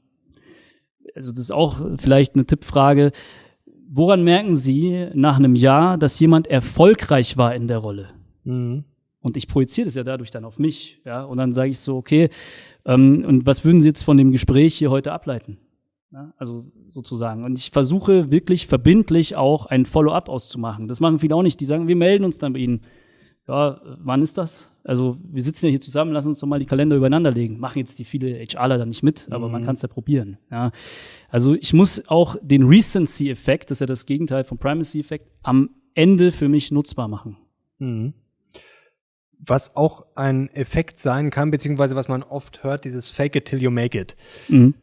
also 1.15 1.33
das 1.33 1.41
ist 1.41 1.51
auch 1.51 1.81
vielleicht 1.97 2.35
eine 2.35 2.47
Tippfrage. 2.47 3.11
Woran 3.91 4.23
merken 4.23 4.55
Sie 4.55 5.09
nach 5.15 5.39
einem 5.39 5.57
Jahr, 5.57 5.99
dass 5.99 6.21
jemand 6.21 6.47
erfolgreich 6.47 7.37
war 7.37 7.55
in 7.55 7.67
der 7.67 7.79
Rolle? 7.79 8.11
Mhm. 8.45 8.85
Und 9.21 9.37
ich 9.37 9.49
projiziere 9.49 9.87
das 9.87 9.95
ja 9.95 10.05
dadurch 10.05 10.31
dann 10.31 10.45
auf 10.45 10.59
mich, 10.59 11.01
ja. 11.05 11.25
Und 11.25 11.39
dann 11.39 11.53
sage 11.53 11.71
ich 11.71 11.79
so, 11.81 11.97
okay, 11.97 12.31
ähm, 12.85 13.25
und 13.27 13.47
was 13.47 13.65
würden 13.65 13.81
Sie 13.81 13.89
jetzt 13.89 14.03
von 14.05 14.17
dem 14.17 14.31
Gespräch 14.31 14.75
hier 14.77 14.91
heute 14.91 15.13
ableiten? 15.13 15.59
Ja, 16.11 16.33
also 16.39 16.65
sozusagen. 16.89 17.45
Und 17.45 17.59
ich 17.59 17.71
versuche 17.71 18.31
wirklich 18.31 18.67
verbindlich 18.67 19.37
auch 19.37 19.67
ein 19.67 19.85
Follow-up 19.85 20.29
auszumachen. 20.31 20.89
Das 20.89 21.01
machen 21.01 21.19
viele 21.19 21.35
auch 21.35 21.43
nicht. 21.43 21.61
Die 21.61 21.67
sagen, 21.67 21.87
wir 21.87 21.97
melden 21.97 22.25
uns 22.25 22.39
dann 22.39 22.55
bei 22.55 22.61
Ihnen. 22.61 22.81
Ja, 23.47 23.81
wann 23.99 24.23
ist 24.23 24.39
das? 24.39 24.71
Also 24.85 25.19
wir 25.23 25.43
sitzen 25.43 25.67
ja 25.67 25.71
hier 25.71 25.81
zusammen, 25.81 26.13
lassen 26.13 26.29
uns 26.29 26.39
doch 26.39 26.47
mal 26.47 26.59
die 26.61 26.67
Kalender 26.67 26.97
übereinander 26.97 27.31
legen. 27.31 27.59
Machen 27.59 27.79
jetzt 27.79 27.99
die 27.99 28.05
viele 28.05 28.39
HRler 28.39 28.79
da 28.79 28.87
nicht 28.87 29.03
mit, 29.03 29.29
aber 29.31 29.47
Mhm. 29.47 29.53
man 29.53 29.65
kann 29.65 29.75
es 29.75 29.83
ja 29.83 29.89
probieren. 29.89 30.39
Ja. 30.51 30.71
Also 31.29 31.55
ich 31.55 31.73
muss 31.75 32.03
auch 32.09 32.37
den 32.43 32.63
Recency-Effekt, 32.65 33.71
das 33.71 33.77
ist 33.77 33.81
ja 33.81 33.87
das 33.87 34.07
Gegenteil 34.07 34.45
vom 34.45 34.57
Primacy-Effekt, 34.59 35.31
am 35.43 35.71
Ende 35.95 36.31
für 36.33 36.49
mich 36.49 36.71
nutzbar 36.71 37.09
machen. 37.09 37.37
Mhm. 37.79 38.15
Was 39.49 39.75
auch 39.77 40.07
ein 40.15 40.49
Effekt 40.55 41.01
sein 41.01 41.31
kann, 41.31 41.51
beziehungsweise 41.51 41.97
was 41.97 42.07
man 42.07 42.23
oft 42.23 42.63
hört, 42.63 42.85
dieses 42.85 43.09
Fake 43.11 43.35
it 43.35 43.47
till 43.47 43.61
you 43.63 43.71
make 43.71 43.99
it. 43.99 44.15
Mhm. 44.49 44.75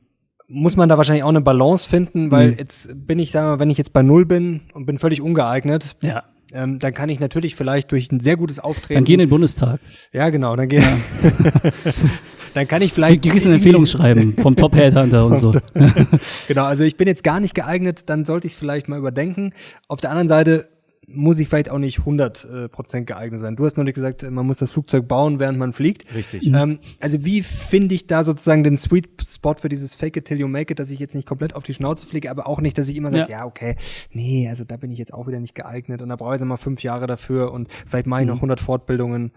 Muss 0.48 0.76
man 0.76 0.90
da 0.90 0.98
wahrscheinlich 0.98 1.24
auch 1.24 1.30
eine 1.30 1.42
Balance 1.42 1.88
finden, 1.90 2.30
weil 2.32 2.52
Mhm. 2.52 2.58
jetzt 2.58 3.08
bin 3.08 3.18
ich, 3.20 3.32
sagen 3.32 3.48
wir 3.48 3.52
mal, 3.52 3.60
wenn 3.60 3.70
ich 3.70 3.78
jetzt 3.78 3.94
bei 3.94 4.02
Null 4.04 4.26
bin 4.26 4.62
und 4.74 4.86
bin 4.86 5.00
völlig 5.00 5.22
ungeeignet, 5.22 5.96
Ja. 6.02 6.24
ähm, 6.54 6.78
dann 6.80 6.94
kann 6.94 7.10
ich 7.10 7.20
natürlich 7.20 7.56
vielleicht 7.56 7.92
durch 7.92 8.12
ein 8.12 8.20
sehr 8.20 8.38
gutes 8.38 8.60
Auftreten. 8.60 8.94
Dann 8.96 9.04
geh 9.06 9.14
in 9.14 9.20
den 9.20 9.30
Bundestag. 9.30 9.80
ja, 10.14 10.30
genau, 10.30 10.56
dann 10.56 10.68
gehen. 10.70 10.84
dann 12.54 12.68
kann 12.68 12.82
ich 12.82 12.94
vielleicht. 12.94 13.24
die 13.24 13.30
kriegst 13.30 13.46
ein 13.46 13.52
irgendwie- 13.54 13.68
Empfehlungsschreiben 13.70 14.38
vom 14.38 14.56
Top-Headhunter 14.56 15.26
und 15.26 15.38
so. 15.38 15.52
Genau, 16.48 16.66
also 16.66 16.84
ich 16.84 16.96
bin 16.96 17.08
jetzt 17.08 17.24
gar 17.24 17.40
nicht 17.40 17.56
geeignet, 17.56 18.04
dann 18.10 18.24
sollte 18.26 18.48
ich 18.48 18.54
es 18.54 18.60
vielleicht 18.60 18.88
mal 18.88 18.98
überdenken. 19.00 19.54
Auf 19.88 20.00
der 20.02 20.12
anderen 20.12 20.28
Seite 20.28 20.66
muss 21.08 21.40
ich 21.40 21.48
vielleicht 21.48 21.70
auch 21.70 21.78
nicht 21.78 22.00
100 22.00 22.46
äh, 22.46 22.70
Prozent 22.70 23.08
geeignet 23.08 23.40
sein. 23.40 23.56
Du 23.56 23.66
hast 23.66 23.78
neulich 23.78 23.94
gesagt, 23.94 24.24
man 24.30 24.46
muss 24.46 24.58
das 24.58 24.72
Flugzeug 24.72 25.08
bauen, 25.08 25.40
während 25.40 25.58
man 25.60 25.72
fliegt. 25.74 26.06
Richtig. 26.16 26.48
Ähm, 26.48 26.80
also 27.00 27.24
wie 27.24 27.44
finde 27.44 27.94
ich 27.96 28.08
da 28.08 28.24
sozusagen 28.24 28.64
den 28.64 28.76
Sweet 28.78 29.08
Spot 29.28 29.54
für 29.56 29.70
dieses 29.70 29.94
Fake 29.96 30.18
it 30.18 30.26
till 30.26 30.40
you 30.40 30.48
make 30.48 30.72
it, 30.72 30.80
dass 30.80 30.90
ich 30.90 31.00
jetzt 31.00 31.14
nicht 31.16 31.28
komplett 31.28 31.56
auf 31.56 31.64
die 31.64 31.74
Schnauze 31.74 32.08
fliege, 32.08 32.32
aber 32.32 32.48
auch 32.48 32.60
nicht, 32.60 32.78
dass 32.78 32.90
ich 32.90 32.96
immer 32.98 33.12
sage, 33.12 33.32
ja. 33.32 33.40
Ja. 33.40 33.46
okay, 33.46 33.76
nee, 34.12 34.48
also 34.50 34.64
da 34.66 34.78
bin 34.78 34.92
ich 34.92 34.98
jetzt 34.98 35.14
auch 35.14 35.28
wieder 35.28 35.40
nicht 35.40 35.56
geeignet 35.56 36.02
und 36.02 36.10
da 36.10 36.16
brauche 36.16 36.34
ich 36.36 36.42
jetzt 36.42 36.48
mal 36.48 36.58
fünf 36.58 36.82
Jahre 36.84 37.08
dafür 37.08 37.52
und 37.52 37.72
vielleicht 37.72 38.08
mache 38.08 38.22
ich 38.22 38.26
Mhm. 38.26 38.32
noch 38.34 38.38
100 38.38 38.60
Fortbildungen. 38.60 39.32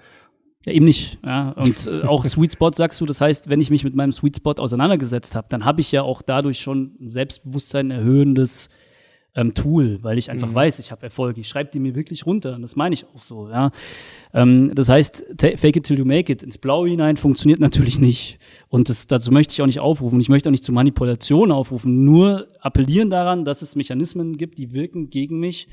Ja, 0.64 0.72
eben 0.72 0.86
nicht. 0.86 1.18
Ja. 1.24 1.50
Und 1.50 1.86
äh, 1.86 2.02
auch 2.06 2.24
Sweet 2.24 2.52
Spot 2.52 2.72
sagst 2.72 3.00
du, 3.00 3.06
das 3.06 3.20
heißt, 3.20 3.48
wenn 3.48 3.60
ich 3.60 3.70
mich 3.70 3.84
mit 3.84 3.94
meinem 3.94 4.12
Sweet 4.12 4.36
Spot 4.38 4.52
auseinandergesetzt 4.52 5.34
habe, 5.36 5.46
dann 5.50 5.64
habe 5.64 5.80
ich 5.80 5.92
ja 5.92 6.02
auch 6.02 6.22
dadurch 6.22 6.60
schon 6.60 6.96
ein 7.00 7.10
Selbstbewusstsein 7.10 7.90
erhöhendes 7.90 8.68
ähm, 9.38 9.54
Tool, 9.54 10.02
weil 10.02 10.18
ich 10.18 10.30
einfach 10.30 10.52
weiß, 10.52 10.80
ich 10.80 10.90
habe 10.90 11.04
Erfolg. 11.04 11.38
Ich 11.38 11.48
schreibe 11.48 11.70
die 11.72 11.78
mir 11.78 11.94
wirklich 11.94 12.26
runter 12.26 12.56
und 12.56 12.62
das 12.62 12.74
meine 12.74 12.94
ich 12.94 13.06
auch 13.06 13.22
so. 13.22 13.48
Ja. 13.48 13.70
Ähm, 14.34 14.72
das 14.74 14.88
heißt, 14.88 15.36
fake 15.56 15.76
it 15.76 15.84
till 15.84 15.96
you 15.96 16.04
make 16.04 16.32
it 16.32 16.42
ins 16.42 16.58
Blaue 16.58 16.88
hinein 16.88 17.16
funktioniert 17.16 17.60
natürlich 17.60 18.00
nicht. 18.00 18.40
Und 18.68 18.88
das, 18.88 19.06
dazu 19.06 19.30
möchte 19.30 19.52
ich 19.52 19.62
auch 19.62 19.66
nicht 19.66 19.78
aufrufen. 19.78 20.18
Ich 20.18 20.28
möchte 20.28 20.48
auch 20.48 20.50
nicht 20.50 20.64
zu 20.64 20.72
Manipulation 20.72 21.52
aufrufen, 21.52 22.04
nur 22.04 22.48
appellieren 22.60 23.10
daran, 23.10 23.44
dass 23.44 23.62
es 23.62 23.76
Mechanismen 23.76 24.36
gibt, 24.36 24.58
die 24.58 24.72
wirken 24.72 25.08
gegen 25.08 25.38
mich 25.38 25.68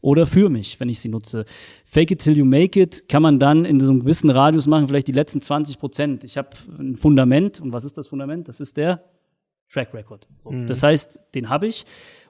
oder 0.00 0.28
für 0.28 0.48
mich, 0.48 0.78
wenn 0.78 0.88
ich 0.88 1.00
sie 1.00 1.08
nutze. 1.08 1.44
Fake 1.84 2.12
it 2.12 2.20
till 2.20 2.36
you 2.36 2.44
make 2.44 2.80
it 2.80 3.08
kann 3.08 3.22
man 3.22 3.40
dann 3.40 3.64
in 3.64 3.80
so 3.80 3.90
einem 3.90 4.00
gewissen 4.00 4.30
Radius 4.30 4.68
machen, 4.68 4.86
vielleicht 4.86 5.08
die 5.08 5.12
letzten 5.12 5.42
20 5.42 5.80
Prozent. 5.80 6.22
Ich 6.22 6.38
habe 6.38 6.50
ein 6.78 6.96
Fundament. 6.96 7.60
Und 7.60 7.72
was 7.72 7.84
ist 7.84 7.98
das 7.98 8.06
Fundament? 8.06 8.46
Das 8.46 8.60
ist 8.60 8.76
der 8.76 9.02
Track 9.72 9.92
Record. 9.92 10.26
So. 10.44 10.52
Das 10.66 10.84
heißt, 10.84 11.20
den 11.34 11.48
habe 11.48 11.66
ich. 11.66 11.84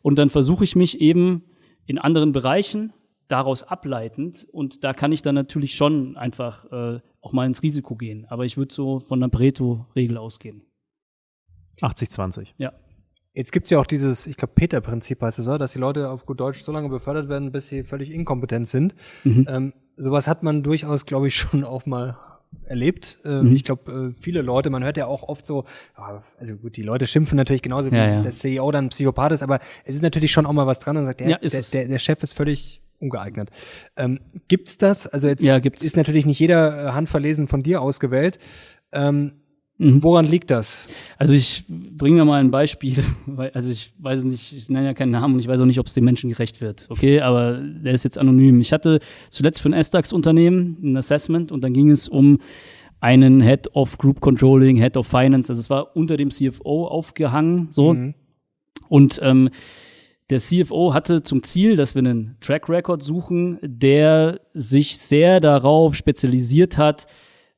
Und 0.08 0.16
dann 0.16 0.30
versuche 0.30 0.64
ich 0.64 0.74
mich 0.74 1.02
eben 1.02 1.44
in 1.84 1.98
anderen 1.98 2.32
Bereichen 2.32 2.94
daraus 3.26 3.62
ableitend. 3.62 4.46
Und 4.52 4.82
da 4.82 4.94
kann 4.94 5.12
ich 5.12 5.20
dann 5.20 5.34
natürlich 5.34 5.74
schon 5.74 6.16
einfach 6.16 6.64
äh, 6.72 7.00
auch 7.20 7.34
mal 7.34 7.44
ins 7.44 7.62
Risiko 7.62 7.94
gehen. 7.94 8.24
Aber 8.30 8.46
ich 8.46 8.56
würde 8.56 8.72
so 8.72 9.00
von 9.00 9.20
der 9.20 9.28
Pareto-Regel 9.28 10.16
ausgehen. 10.16 10.62
80-20. 11.82 12.54
Ja. 12.56 12.72
Jetzt 13.34 13.52
gibt's 13.52 13.68
ja 13.68 13.78
auch 13.78 13.84
dieses, 13.84 14.26
ich 14.26 14.38
glaube, 14.38 14.54
Peter-Prinzip 14.54 15.20
heißt 15.20 15.40
es 15.40 15.44
so, 15.44 15.58
dass 15.58 15.74
die 15.74 15.78
Leute 15.78 16.08
auf 16.08 16.24
gut 16.24 16.40
Deutsch 16.40 16.62
so 16.62 16.72
lange 16.72 16.88
befördert 16.88 17.28
werden, 17.28 17.52
bis 17.52 17.68
sie 17.68 17.82
völlig 17.82 18.10
inkompetent 18.10 18.66
sind. 18.66 18.94
Mhm. 19.24 19.46
Ähm, 19.46 19.72
sowas 19.98 20.26
hat 20.26 20.42
man 20.42 20.62
durchaus, 20.62 21.04
glaube 21.04 21.28
ich, 21.28 21.36
schon 21.36 21.64
auch 21.64 21.84
mal 21.84 22.16
erlebt. 22.64 23.18
Ähm, 23.24 23.48
Mhm. 23.50 23.56
Ich 23.56 23.64
glaube, 23.64 24.14
äh, 24.16 24.20
viele 24.22 24.42
Leute, 24.42 24.70
man 24.70 24.84
hört 24.84 24.96
ja 24.96 25.06
auch 25.06 25.22
oft 25.22 25.44
so, 25.46 25.64
also 26.38 26.56
gut, 26.56 26.76
die 26.76 26.82
Leute 26.82 27.06
schimpfen 27.06 27.36
natürlich 27.36 27.62
genauso, 27.62 27.90
wie 27.90 27.96
Ja, 27.96 28.08
ja. 28.08 28.22
der 28.22 28.32
CEO 28.32 28.70
dann 28.70 28.88
Psychopath 28.90 29.32
ist, 29.32 29.42
aber 29.42 29.58
es 29.84 29.94
ist 29.94 30.02
natürlich 30.02 30.32
schon 30.32 30.46
auch 30.46 30.52
mal 30.52 30.66
was 30.66 30.78
dran 30.78 30.96
und 30.96 31.04
sagt, 31.04 31.20
der, 31.20 31.28
Ja, 31.30 31.38
der, 31.38 31.62
der, 31.62 31.88
der 31.88 31.98
Chef 31.98 32.22
ist 32.22 32.32
völlig 32.34 32.82
ungeeignet. 33.00 33.50
Ähm, 33.96 34.20
gibt's 34.48 34.76
das? 34.76 35.06
Also 35.06 35.28
jetzt 35.28 35.42
Ja, 35.44 35.58
gibt's. 35.60 35.82
ist 35.82 35.96
natürlich 35.96 36.26
nicht 36.26 36.38
jeder 36.40 36.86
äh, 36.88 36.90
handverlesen 36.92 37.46
von 37.48 37.62
dir 37.62 37.80
ausgewählt. 37.80 38.38
Ähm, 38.92 39.32
Mhm. 39.78 40.02
woran 40.02 40.26
liegt 40.26 40.50
das? 40.50 40.80
Also 41.18 41.34
ich 41.34 41.64
bringe 41.68 42.24
mal 42.24 42.40
ein 42.40 42.50
Beispiel, 42.50 42.96
weil, 43.26 43.50
also 43.50 43.70
ich 43.70 43.92
weiß 43.98 44.24
nicht, 44.24 44.52
ich 44.52 44.68
nenne 44.68 44.86
ja 44.86 44.94
keinen 44.94 45.12
Namen 45.12 45.34
und 45.34 45.40
ich 45.40 45.48
weiß 45.48 45.60
auch 45.60 45.66
nicht, 45.66 45.78
ob 45.78 45.86
es 45.86 45.94
dem 45.94 46.04
Menschen 46.04 46.28
gerecht 46.30 46.60
wird. 46.60 46.86
Okay, 46.88 47.20
aber 47.20 47.58
der 47.58 47.92
ist 47.92 48.04
jetzt 48.04 48.18
anonym. 48.18 48.60
Ich 48.60 48.72
hatte 48.72 48.98
zuletzt 49.30 49.60
für 49.60 49.68
ein 49.68 49.74
S-DAX-Unternehmen 49.74 50.78
ein 50.82 50.96
Assessment 50.96 51.52
und 51.52 51.62
dann 51.62 51.72
ging 51.72 51.90
es 51.90 52.08
um 52.08 52.38
einen 53.00 53.40
Head 53.40 53.74
of 53.74 53.96
Group 53.98 54.20
Controlling, 54.20 54.76
Head 54.76 54.96
of 54.96 55.06
Finance. 55.06 55.48
Also 55.48 55.60
es 55.60 55.70
war 55.70 55.96
unter 55.96 56.16
dem 56.16 56.30
CFO 56.30 56.86
aufgehangen, 56.86 57.68
so. 57.70 57.94
Mhm. 57.94 58.14
Und 58.88 59.20
ähm, 59.22 59.50
der 60.30 60.38
CFO 60.38 60.92
hatte 60.92 61.22
zum 61.22 61.42
Ziel, 61.42 61.76
dass 61.76 61.94
wir 61.94 62.00
einen 62.00 62.36
Track 62.40 62.68
Record 62.68 63.02
suchen, 63.02 63.58
der 63.62 64.40
sich 64.52 64.98
sehr 64.98 65.40
darauf 65.40 65.94
spezialisiert 65.94 66.76
hat, 66.76 67.06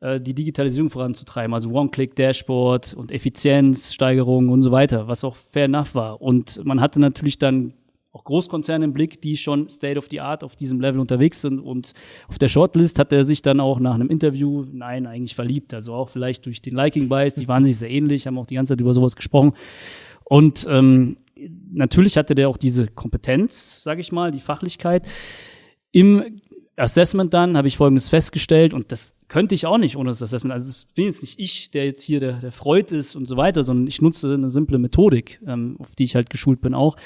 äh, 0.00 0.20
die 0.20 0.34
Digitalisierung 0.34 0.90
voranzutreiben, 0.90 1.54
also 1.54 1.70
One-Click-Dashboard 1.70 2.94
und 2.94 3.12
Effizienzsteigerung 3.12 4.48
und 4.48 4.62
so 4.62 4.72
weiter, 4.72 5.08
was 5.08 5.24
auch 5.24 5.36
fair 5.36 5.66
enough 5.66 5.94
war. 5.94 6.20
Und 6.22 6.64
man 6.64 6.80
hatte 6.80 7.00
natürlich 7.00 7.38
dann 7.38 7.74
auch 8.12 8.24
Großkonzerne 8.24 8.86
im 8.86 8.92
Blick, 8.92 9.20
die 9.20 9.36
schon 9.36 9.68
State 9.68 9.98
of 9.98 10.08
the 10.10 10.20
Art 10.20 10.42
auf 10.42 10.56
diesem 10.56 10.80
Level 10.80 11.00
unterwegs 11.00 11.42
sind. 11.42 11.60
Und 11.60 11.92
auf 12.28 12.38
der 12.38 12.48
Shortlist 12.48 12.98
hat 12.98 13.12
er 13.12 13.24
sich 13.24 13.42
dann 13.42 13.60
auch 13.60 13.78
nach 13.78 13.94
einem 13.94 14.08
Interview, 14.08 14.64
nein, 14.72 15.06
eigentlich 15.06 15.34
verliebt. 15.34 15.72
Also 15.74 15.94
auch 15.94 16.08
vielleicht 16.08 16.46
durch 16.46 16.60
den 16.60 16.74
Liking-Bias, 16.74 17.34
die 17.34 17.46
waren 17.46 17.64
sich 17.64 17.76
sehr 17.76 17.90
ähnlich, 17.90 18.26
haben 18.26 18.38
auch 18.38 18.46
die 18.46 18.56
ganze 18.56 18.72
Zeit 18.72 18.80
über 18.80 18.94
sowas 18.94 19.14
gesprochen. 19.14 19.52
Und 20.24 20.66
ähm, 20.68 21.18
natürlich 21.70 22.16
hatte 22.16 22.34
der 22.34 22.48
auch 22.48 22.56
diese 22.56 22.88
Kompetenz, 22.88 23.82
sage 23.82 24.00
ich 24.00 24.10
mal, 24.12 24.32
die 24.32 24.40
Fachlichkeit. 24.40 25.06
Im 25.92 26.40
Assessment 26.76 27.32
dann 27.32 27.56
habe 27.56 27.68
ich 27.68 27.76
Folgendes 27.76 28.08
festgestellt 28.08 28.74
und 28.74 28.90
das 28.90 29.14
könnte 29.30 29.54
ich 29.54 29.64
auch 29.64 29.78
nicht 29.78 29.96
ohne 29.96 30.10
das 30.10 30.22
Assessment. 30.22 30.52
Also 30.52 30.66
es 30.66 30.84
bin 30.86 31.04
jetzt 31.04 31.22
nicht 31.22 31.38
ich, 31.38 31.70
der 31.70 31.86
jetzt 31.86 32.02
hier 32.02 32.18
der, 32.18 32.32
der 32.32 32.50
Freud 32.50 32.94
ist 32.94 33.14
und 33.14 33.26
so 33.26 33.36
weiter, 33.36 33.62
sondern 33.62 33.86
ich 33.86 34.02
nutze 34.02 34.34
eine 34.34 34.50
simple 34.50 34.78
Methodik, 34.78 35.40
ähm, 35.46 35.76
auf 35.78 35.94
die 35.94 36.02
ich 36.04 36.16
halt 36.16 36.30
geschult 36.30 36.60
bin 36.60 36.74
auch. 36.74 36.96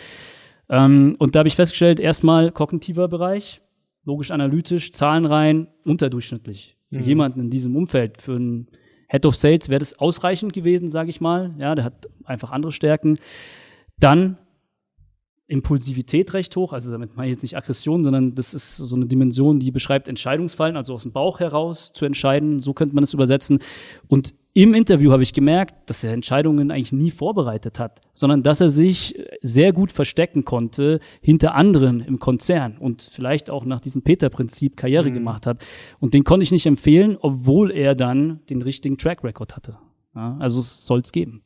Ähm, 0.71 1.17
und 1.19 1.35
da 1.35 1.41
habe 1.41 1.49
ich 1.49 1.55
festgestellt, 1.55 2.01
erstmal 2.01 2.51
kognitiver 2.51 3.09
Bereich, 3.09 3.61
logisch-analytisch, 4.07 4.91
Zahlen 4.93 5.27
rein, 5.27 5.69
unterdurchschnittlich. 5.85 6.77
Für 6.91 7.01
Mhm. 7.01 7.05
jemanden 7.05 7.41
in 7.41 7.51
diesem 7.51 7.77
Umfeld, 7.77 8.23
für 8.23 8.37
einen 8.37 8.69
Head 9.11 9.27
of 9.27 9.37
Sales 9.37 9.69
wäre 9.69 9.81
das 9.81 9.99
ausreichend 9.99 10.55
gewesen, 10.55 10.89
sage 10.89 11.11
ich 11.11 11.21
mal. 11.21 11.55
Ja, 11.59 11.75
der 11.75 11.85
hat 11.85 12.09
einfach 12.25 12.51
andere 12.53 12.73
Stärken. 12.73 13.19
Dann 13.99 14.39
Impulsivität 15.47 16.33
recht 16.33 16.57
hoch, 16.57 16.73
also 16.73 16.91
damit 16.91 17.17
meine 17.17 17.29
ich 17.29 17.33
jetzt 17.33 17.43
nicht 17.43 17.57
Aggression, 17.57 18.03
sondern 18.03 18.35
das 18.35 18.55
ist 18.55 18.77
so 18.77 18.97
eine 18.97 19.07
Dimension, 19.07 19.61
die 19.61 19.71
beschreibt 19.71 20.09
Entscheidungsfallen, 20.09 20.77
also 20.77 20.95
aus 20.95 21.03
dem 21.03 21.13
Bauch 21.13 21.39
heraus 21.39 21.93
zu 21.93 22.07
entscheiden, 22.07 22.63
so 22.63 22.73
könnte 22.73 22.95
man 22.95 23.05
es 23.05 23.13
übersetzen. 23.13 23.59
Und 24.09 24.35
im 24.55 24.73
Interview 24.73 25.11
habe 25.11 25.23
ich 25.23 25.33
gemerkt, 25.33 25.91
dass 25.91 26.03
er 26.05 26.13
Entscheidungen 26.13 26.71
eigentlich 26.71 26.93
nie 26.93 27.11
vorbereitet 27.11 27.79
hat, 27.79 28.01
sondern 28.15 28.43
dass 28.43 28.61
er 28.61 28.71
sich 28.71 29.21
sehr 29.43 29.73
gut 29.73 29.91
verstecken 29.93 30.45
konnte 30.45 31.01
hinter 31.21 31.55
anderen 31.57 32.01
im 32.01 32.21
Konzern 32.21 32.79
und 32.79 33.03
vielleicht 33.03 33.51
auch 33.51 33.65
nach 33.65 33.81
diesem 33.81 34.03
Peter-Prinzip 34.03 34.77
Karriere 34.77 35.11
gemacht 35.11 35.47
hat. 35.47 35.59
Und 35.99 36.15
den 36.15 36.25
konnte 36.25 36.45
ich 36.45 36.53
nicht 36.53 36.67
empfehlen, 36.67 37.19
obwohl 37.21 37.71
er 37.71 37.95
dann 37.95 38.41
den 38.49 38.63
richtigen 38.63 38.97
Track 38.97 39.25
Record 39.25 39.57
hatte. 39.57 39.77
Ja, 40.15 40.37
also 40.39 40.61
es 40.61 40.87
soll 40.87 41.01
es 41.01 41.11
geben. 41.11 41.43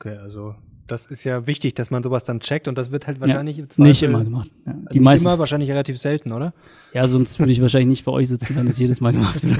Okay, 0.00 0.16
also 0.16 0.54
das 0.86 1.06
ist 1.06 1.24
ja 1.24 1.46
wichtig, 1.46 1.74
dass 1.74 1.90
man 1.90 2.02
sowas 2.02 2.24
dann 2.24 2.40
checkt 2.40 2.68
und 2.68 2.76
das 2.76 2.90
wird 2.90 3.06
halt 3.06 3.20
wahrscheinlich 3.20 3.58
im 3.58 3.70
Zweifel 3.70 3.88
Nicht 3.88 4.02
immer 4.02 4.24
gemacht. 4.24 4.50
Ja. 4.66 4.72
Also 4.72 4.82
Die 4.92 4.98
nicht 4.98 5.04
meisten, 5.04 5.26
immer, 5.26 5.38
wahrscheinlich 5.38 5.70
relativ 5.70 5.98
selten, 5.98 6.32
oder? 6.32 6.52
ja, 6.94 7.06
sonst 7.08 7.38
würde 7.38 7.52
ich 7.52 7.60
wahrscheinlich 7.60 7.88
nicht 7.88 8.04
bei 8.04 8.12
euch 8.12 8.28
sitzen, 8.28 8.56
wenn 8.56 8.66
das 8.66 8.78
jedes 8.78 9.00
Mal 9.00 9.12
gemacht 9.12 9.42
wird. 9.42 9.58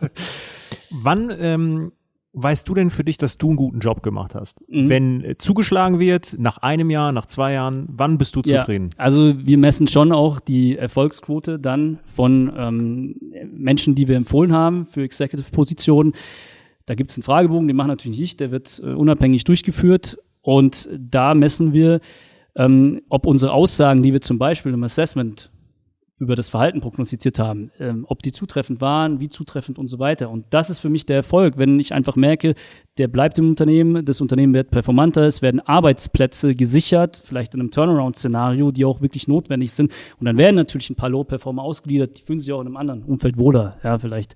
Wann 0.90 1.30
ähm, 1.38 1.92
weißt 2.32 2.66
du 2.66 2.74
denn 2.74 2.88
für 2.88 3.04
dich, 3.04 3.18
dass 3.18 3.36
du 3.36 3.48
einen 3.48 3.56
guten 3.56 3.80
Job 3.80 4.02
gemacht 4.02 4.34
hast? 4.34 4.62
Mhm. 4.68 4.88
Wenn 4.88 5.24
äh, 5.24 5.36
zugeschlagen 5.36 6.00
wird, 6.00 6.36
nach 6.38 6.56
einem 6.58 6.88
Jahr, 6.88 7.12
nach 7.12 7.26
zwei 7.26 7.52
Jahren, 7.52 7.86
wann 7.90 8.16
bist 8.16 8.34
du 8.34 8.40
zufrieden? 8.40 8.90
Ja, 8.96 9.04
also 9.04 9.34
wir 9.38 9.58
messen 9.58 9.86
schon 9.88 10.10
auch 10.10 10.40
die 10.40 10.78
Erfolgsquote 10.78 11.58
dann 11.58 11.98
von 12.06 12.50
ähm, 12.56 13.16
Menschen, 13.52 13.94
die 13.94 14.08
wir 14.08 14.16
empfohlen 14.16 14.52
haben 14.52 14.86
für 14.86 15.02
Executive-Positionen. 15.02 16.14
Da 16.86 16.94
gibt 16.94 17.10
es 17.10 17.18
einen 17.18 17.24
Fragebogen, 17.24 17.68
den 17.68 17.76
machen 17.76 17.88
natürlich 17.88 18.18
nicht, 18.18 18.40
der 18.40 18.50
wird 18.50 18.80
äh, 18.82 18.94
unabhängig 18.94 19.44
durchgeführt 19.44 20.16
und 20.42 20.88
da 20.98 21.34
messen 21.34 21.72
wir, 21.72 22.00
ähm, 22.56 23.02
ob 23.08 23.26
unsere 23.26 23.52
Aussagen, 23.52 24.02
die 24.02 24.12
wir 24.12 24.20
zum 24.20 24.38
Beispiel 24.38 24.72
im 24.72 24.82
Assessment 24.82 25.50
über 26.18 26.34
das 26.34 26.48
Verhalten 26.48 26.80
prognostiziert 26.80 27.38
haben, 27.38 27.70
ähm, 27.78 28.04
ob 28.08 28.22
die 28.22 28.32
zutreffend 28.32 28.80
waren, 28.80 29.20
wie 29.20 29.28
zutreffend 29.28 29.78
und 29.78 29.86
so 29.86 30.00
weiter. 30.00 30.30
Und 30.30 30.46
das 30.50 30.68
ist 30.68 30.80
für 30.80 30.88
mich 30.88 31.06
der 31.06 31.16
Erfolg, 31.16 31.58
wenn 31.58 31.78
ich 31.78 31.94
einfach 31.94 32.16
merke, 32.16 32.54
der 32.98 33.06
bleibt 33.06 33.38
im 33.38 33.50
Unternehmen, 33.50 34.04
das 34.04 34.20
Unternehmen 34.20 34.52
wird 34.52 34.70
performanter, 34.70 35.22
es 35.22 35.42
werden 35.42 35.60
Arbeitsplätze 35.60 36.56
gesichert, 36.56 37.20
vielleicht 37.24 37.54
in 37.54 37.60
einem 37.60 37.70
Turnaround-Szenario, 37.70 38.72
die 38.72 38.84
auch 38.84 39.00
wirklich 39.00 39.28
notwendig 39.28 39.72
sind. 39.72 39.92
Und 40.18 40.26
dann 40.26 40.36
werden 40.36 40.56
natürlich 40.56 40.90
ein 40.90 40.96
paar 40.96 41.08
Low-Performer 41.08 41.62
ausgegliedert, 41.62 42.18
die 42.18 42.22
fühlen 42.24 42.40
sich 42.40 42.52
auch 42.52 42.60
in 42.60 42.66
einem 42.66 42.76
anderen 42.76 43.04
Umfeld 43.04 43.38
wohler. 43.38 43.76
Ja, 43.84 43.98
vielleicht 44.00 44.34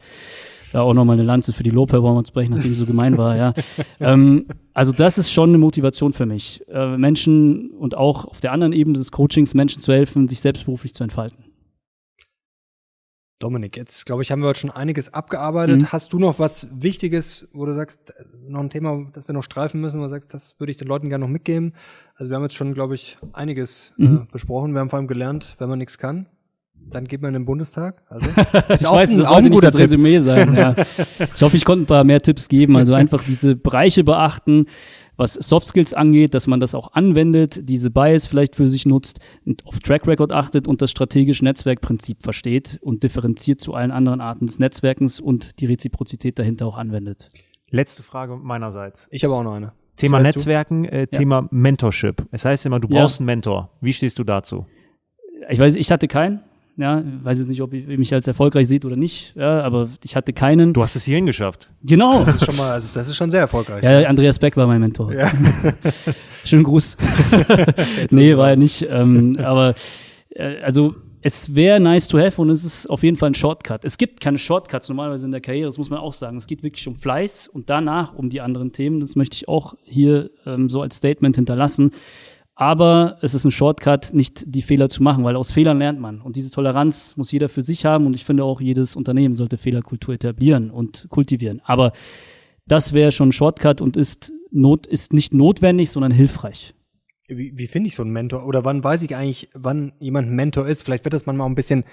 da 0.73 0.83
auch 0.83 0.95
nochmal 0.95 1.15
eine 1.15 1.23
Lanze 1.25 1.53
für 1.53 1.63
die 1.63 1.71
Low-Performer 1.71 2.25
zu 2.25 2.33
brechen, 2.33 2.55
nachdem 2.55 2.71
sie 2.71 2.77
so 2.79 2.87
gemein 2.87 3.17
war, 3.19 3.37
ja. 3.37 3.55
ähm, 4.01 4.47
also 4.75 4.93
das 4.93 5.19
ist 5.19 5.31
schon 5.31 5.51
eine 5.51 5.59
Motivation 5.59 6.13
für 6.13 6.27
mich, 6.27 6.63
äh, 6.69 6.97
Menschen 6.97 7.71
und 7.71 7.97
auch 7.97 8.25
auf 8.25 8.41
der 8.41 8.53
anderen 8.53 8.73
Ebene 8.73 8.99
des 8.99 9.13
Coachings 9.13 9.55
Menschen 9.55 9.81
zu 9.81 9.93
helfen, 9.93 10.29
sich 10.29 10.41
selbstberuflich 10.41 10.95
zu 10.95 11.05
entfalten. 11.05 11.45
Dominik, 13.39 13.77
jetzt 13.77 14.07
glaube 14.07 14.23
ich, 14.23 14.31
haben 14.31 14.41
wir 14.41 14.47
heute 14.49 14.61
schon 14.61 14.71
einiges 14.71 15.13
abgearbeitet. 15.13 15.81
Mhm. 15.81 15.87
Hast 15.93 16.13
du 16.13 16.21
noch 16.21 16.39
was 16.39 16.69
Wichtiges, 16.81 17.49
wo 17.53 17.67
du 17.67 17.75
sagst, 17.75 18.11
äh, 18.11 18.25
noch 18.49 18.61
ein 18.61 18.71
Thema, 18.71 19.05
das 19.13 19.27
wir 19.27 19.35
noch 19.35 19.43
streifen 19.43 19.81
müssen, 19.81 19.99
wo 19.99 20.05
du 20.05 20.11
sagst, 20.11 20.33
das 20.33 20.61
würde 20.61 20.71
ich 20.71 20.77
den 20.77 20.87
Leuten 20.87 21.09
gerne 21.09 21.25
noch 21.25 21.33
mitgeben? 21.33 21.75
Also 22.15 22.31
wir 22.31 22.37
haben 22.37 22.45
jetzt 22.45 22.55
schon, 22.55 22.73
glaube 22.73 22.95
ich, 22.95 23.19
einiges 23.33 23.95
Mhm. 23.97 24.27
äh, 24.29 24.33
besprochen. 24.33 24.75
Wir 24.75 24.81
haben 24.81 24.91
vor 24.91 24.99
allem 25.01 25.09
gelernt, 25.09 25.57
wenn 25.59 25.69
man 25.69 25.81
nichts 25.81 25.99
kann, 25.99 26.27
dann 26.91 27.07
geht 27.07 27.23
man 27.23 27.29
in 27.35 27.41
den 27.41 27.45
Bundestag. 27.47 28.03
Also 28.09 28.27
Ich 28.69 28.83
weiß, 28.85 29.17
das 29.17 29.29
sollte 29.29 29.51
nicht 29.51 29.63
das 29.63 29.79
Resümee 29.79 30.19
sein. 30.19 30.55
Ja. 30.55 30.75
Ich 31.35 31.43
hoffe, 31.43 31.57
ich 31.57 31.65
konnte 31.65 31.85
ein 31.85 31.87
paar 31.87 32.05
mehr 32.05 32.21
Tipps 32.23 32.49
geben. 32.49 32.77
Also 32.77 32.95
einfach 32.95 33.23
diese 33.25 33.57
Bereiche 33.57 34.05
beachten, 34.05 34.67
was 35.17 35.35
Soft 35.35 35.67
Skills 35.67 35.95
angeht, 35.95 36.35
dass 36.35 36.47
man 36.47 36.61
das 36.61 36.75
auch 36.75 36.93
anwendet, 36.95 37.69
diese 37.69 37.91
Bias 37.91 38.27
vielleicht 38.27 38.57
für 38.57 38.67
sich 38.69 38.87
nutzt 38.87 39.21
und 39.45 39.65
auf 39.67 39.79
Track 39.81 40.07
Record 40.07 40.33
achtet 40.33 40.67
und 40.67 40.83
das 40.83 40.91
strategische 40.91 41.45
Netzwerkprinzip 41.45 42.23
versteht 42.23 42.79
und 42.83 43.03
differenziert 43.03 43.61
zu 43.61 43.75
allen 43.75 43.91
anderen 43.91 44.21
Arten 44.21 44.47
des 44.47 44.59
Netzwerkens 44.59 45.21
und 45.21 45.61
die 45.61 45.67
Reziprozität 45.67 46.39
dahinter 46.39 46.67
auch 46.67 46.77
anwendet. 46.77 47.29
Letzte 47.71 48.03
Frage 48.03 48.37
meinerseits. 48.37 49.09
Ich 49.11 49.25
habe 49.25 49.35
auch 49.35 49.43
noch 49.43 49.55
eine. 49.55 49.73
Thema 49.97 50.19
Das 50.19 50.29
heißt, 50.29 50.37
Netzwerken, 50.39 50.85
äh, 50.87 51.07
Thema 51.07 51.47
Mentorship. 51.51 52.27
Es 52.31 52.45
heißt 52.45 52.65
immer, 52.67 52.81
du 52.81 52.89
Ja. 52.89 53.01
brauchst 53.01 53.21
einen 53.21 53.27
Mentor. 53.27 53.71
Wie 53.81 53.93
stehst 53.93 54.19
du 54.19 54.25
dazu? 54.25 54.67
Ich 55.51 55.59
weiß, 55.59 55.75
ich 55.77 55.91
hatte 55.93 56.09
keinen. 56.09 56.41
Ja, 56.77 57.03
weiß 57.23 57.39
jetzt 57.39 57.49
nicht, 57.49 57.61
ob 57.61 57.75
ihr 57.75 57.99
mich 57.99 58.15
als 58.15 58.27
erfolgreich 58.27 58.67
seht 58.67 58.87
oder 58.87 58.97
nicht, 58.97 59.35
ja, 59.37 59.61
aber 59.61 59.91
ich 60.03 60.17
hatte 60.17 60.33
keinen. 60.33 60.73
Du 60.73 60.83
hast 60.83 60.97
es 60.97 61.05
hierhin 61.05 61.27
geschafft. 61.27 61.71
Genau. 61.83 62.25
Das 62.25 62.37
ist 62.37 62.47
schon 62.47 62.57
mal, 62.57 62.73
also 62.73 62.89
das 62.95 63.09
ist 63.09 63.17
schon 63.17 63.31
sehr 63.31 63.41
erfolgreich. 63.41 63.85
Ja, 63.85 64.09
Andreas 64.09 64.39
Beck 64.39 64.57
war 64.57 64.67
mein 64.67 64.81
Mentor. 64.81 65.13
Ja. 65.13 65.31
Schönen 66.45 66.63
Gruß. 66.65 66.97
nee, 68.11 68.37
war 68.37 68.51
er 68.51 68.57
nicht. 68.57 68.87
Ähm, 68.89 69.37
aber 69.39 69.75
äh, 70.31 70.61
also 70.63 70.95
es 71.21 71.55
wäre 71.55 71.79
nice 71.79 72.09
to 72.09 72.19
have 72.19 72.41
und 72.41 72.51
es 72.51 72.65
ist 72.65 72.91
auf 72.91 73.03
jeden 73.05 73.17
Fall 73.17 73.31
ein 73.31 73.35
Shortcut. 73.35 73.85
Es 73.85 73.97
gibt 73.97 74.21
keine 74.21 74.39
Shortcuts 74.39 74.89
normalerweise 74.89 75.25
in 75.25 75.31
der 75.31 75.41
Karriere, 75.41 75.69
das 75.69 75.79
muss 75.79 75.89
man 75.89 76.01
auch 76.01 76.13
sagen. 76.13 76.37
Es 76.37 76.49
geht 76.49 76.65
wirklich 76.65 76.87
um 76.89 76.97
Fleiß 76.97 77.47
und 77.47 77.71
danach 77.71 78.15
um 78.15 78.29
die 78.29 78.41
anderen 78.41 78.73
Themen. 78.73 78.99
Das 78.99 79.15
möchte 79.15 79.37
ich 79.37 79.47
auch 79.47 79.75
hier 79.85 80.31
ähm, 80.47 80.69
so 80.69 80.83
als 80.83 80.97
Statement 80.97 81.37
hinterlassen. 81.37 81.93
Aber 82.55 83.19
es 83.23 83.35
ist 83.35 83.45
ein 83.45 83.51
Shortcut, 83.51 84.13
nicht 84.13 84.45
die 84.47 84.63
Fehler 84.63 84.89
zu 84.89 85.03
machen, 85.03 85.25
weil 85.25 85.37
aus 85.37 85.53
Fehlern 85.53 85.79
lernt 85.79 85.99
man. 85.99 86.21
Und 86.21 86.37
diese 86.37 86.51
Toleranz 86.51 87.17
muss 87.17 87.33
jeder 87.33 87.49
für 87.49 87.63
sich 87.63 87.85
haben. 87.85 88.07
Und 88.07 88.15
ich 88.15 88.25
finde 88.25 88.45
auch, 88.45 88.61
jedes 88.61 88.95
Unternehmen 88.95 89.37
sollte 89.37 89.57
Fehlerkultur 89.57 90.15
etablieren 90.15 90.71
und 90.71 91.07
kultivieren. 91.09 91.63
Aber 91.65 91.93
das 92.67 92.93
wäre 92.93 93.11
schon 93.11 93.31
ein 93.31 93.33
Shortcut 93.33 93.81
und 93.81 93.97
ist, 93.97 94.33
not, 94.51 94.87
ist 94.87 95.13
nicht 95.13 95.33
notwendig, 95.33 95.91
sondern 95.91 96.13
hilfreich. 96.13 96.75
Wie, 97.27 97.57
wie 97.57 97.67
finde 97.67 97.89
ich 97.89 97.95
so 97.95 98.03
einen 98.03 98.13
Mentor? 98.13 98.45
Oder 98.47 98.65
wann 98.65 98.85
weiß 98.85 99.03
ich 99.03 99.17
eigentlich, 99.17 99.49
wann 99.55 99.93
jemand 99.99 100.29
ein 100.29 100.35
Mentor 100.35 100.67
ist? 100.67 100.83
Vielleicht 100.83 101.05
wird 101.05 101.15
das 101.15 101.25
manchmal 101.25 101.47
auch 101.47 101.51
ein 101.51 101.55
bisschen 101.55 101.85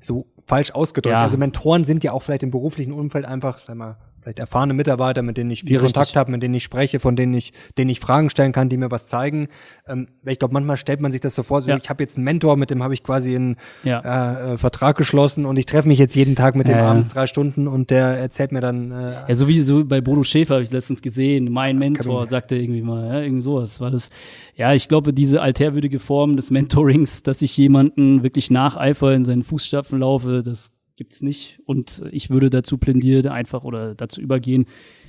so 0.00 0.26
falsch 0.44 0.72
ausgedrückt. 0.72 1.12
Ja. 1.12 1.22
Also 1.22 1.38
Mentoren 1.38 1.84
sind 1.84 2.02
ja 2.02 2.12
auch 2.12 2.22
vielleicht 2.22 2.42
im 2.42 2.50
beruflichen 2.50 2.92
Umfeld 2.92 3.24
einfach, 3.24 3.58
sag 3.64 3.76
mal, 3.76 3.98
vielleicht 4.20 4.38
erfahrene 4.38 4.74
Mitarbeiter, 4.74 5.22
mit 5.22 5.36
denen 5.36 5.50
ich 5.50 5.62
viel 5.62 5.72
Ja. 5.76 5.80
Kontakt 5.80 6.16
habe, 6.16 6.30
mit 6.30 6.42
denen 6.42 6.54
ich 6.54 6.64
spreche, 6.64 7.00
von 7.00 7.16
denen 7.16 7.34
ich, 7.34 7.52
denen 7.76 7.90
ich 7.90 8.00
Fragen 8.00 8.30
stellen 8.30 8.52
kann, 8.52 8.68
die 8.68 8.76
mir 8.76 8.90
was 8.90 9.06
zeigen. 9.06 9.48
Ähm, 9.86 10.08
ich 10.26 10.38
glaube, 10.38 10.54
manchmal 10.54 10.76
stellt 10.76 11.00
man 11.00 11.12
sich 11.12 11.20
das 11.20 11.34
so 11.34 11.42
vor, 11.42 11.60
so 11.62 11.70
Ja. 11.70 11.76
ich 11.76 11.88
habe 11.88 12.02
jetzt 12.02 12.16
einen 12.16 12.24
Mentor, 12.24 12.56
mit 12.56 12.70
dem 12.70 12.82
habe 12.82 12.94
ich 12.94 13.02
quasi 13.02 13.34
einen 13.34 13.56
Ja. 13.84 14.00
äh, 14.00 14.54
äh, 14.54 14.58
Vertrag 14.58 14.96
geschlossen 14.96 15.46
und 15.46 15.58
ich 15.58 15.66
treffe 15.66 15.88
mich 15.88 15.98
jetzt 15.98 16.14
jeden 16.14 16.34
Tag 16.36 16.54
mit 16.56 16.68
dem 16.68 16.76
ja. 16.78 16.90
abends 16.90 17.08
drei 17.10 17.26
Stunden 17.26 17.68
und 17.68 17.90
der 17.90 18.06
erzählt 18.18 18.52
mir 18.52 18.60
dann 18.60 18.90
äh, 18.92 19.12
Ja, 19.28 19.34
so 19.34 19.48
wie 19.48 19.60
so 19.62 19.84
bei 19.84 20.00
Bodo 20.00 20.22
Schäfer 20.22 20.54
habe 20.54 20.64
ich 20.64 20.70
letztens 20.70 21.02
gesehen, 21.02 21.50
mein 21.52 21.78
Mentor, 21.78 22.26
sagte 22.26 22.56
irgendwie 22.56 22.82
mal, 22.82 23.06
ja, 23.08 23.20
irgend 23.22 23.42
sowas 23.44 23.80
war 23.80 23.90
das. 23.90 24.10
Ja, 24.56 24.72
ich 24.74 24.88
glaube, 24.88 25.12
diese 25.12 25.40
altherwürdige 25.42 25.98
Form 26.00 26.36
des 26.36 26.50
Mentorings, 26.50 27.22
dass 27.22 27.42
ich 27.42 27.56
jemanden 27.56 28.22
wirklich 28.22 28.50
nacheifer 28.50 29.14
in 29.14 29.24
seinen 29.24 29.42
Fußstapfen 29.44 29.98
laufe, 30.00 30.42
das 30.42 30.70
gibt's 30.98 31.22
nicht. 31.22 31.60
Und 31.64 32.02
ich 32.10 32.28
würde 32.28 32.50
dazu 32.50 32.76
plädieren, 32.76 33.28
einfach 33.28 33.64
oder 33.64 33.94
dazu 33.94 34.20
übergehen, 34.20 34.66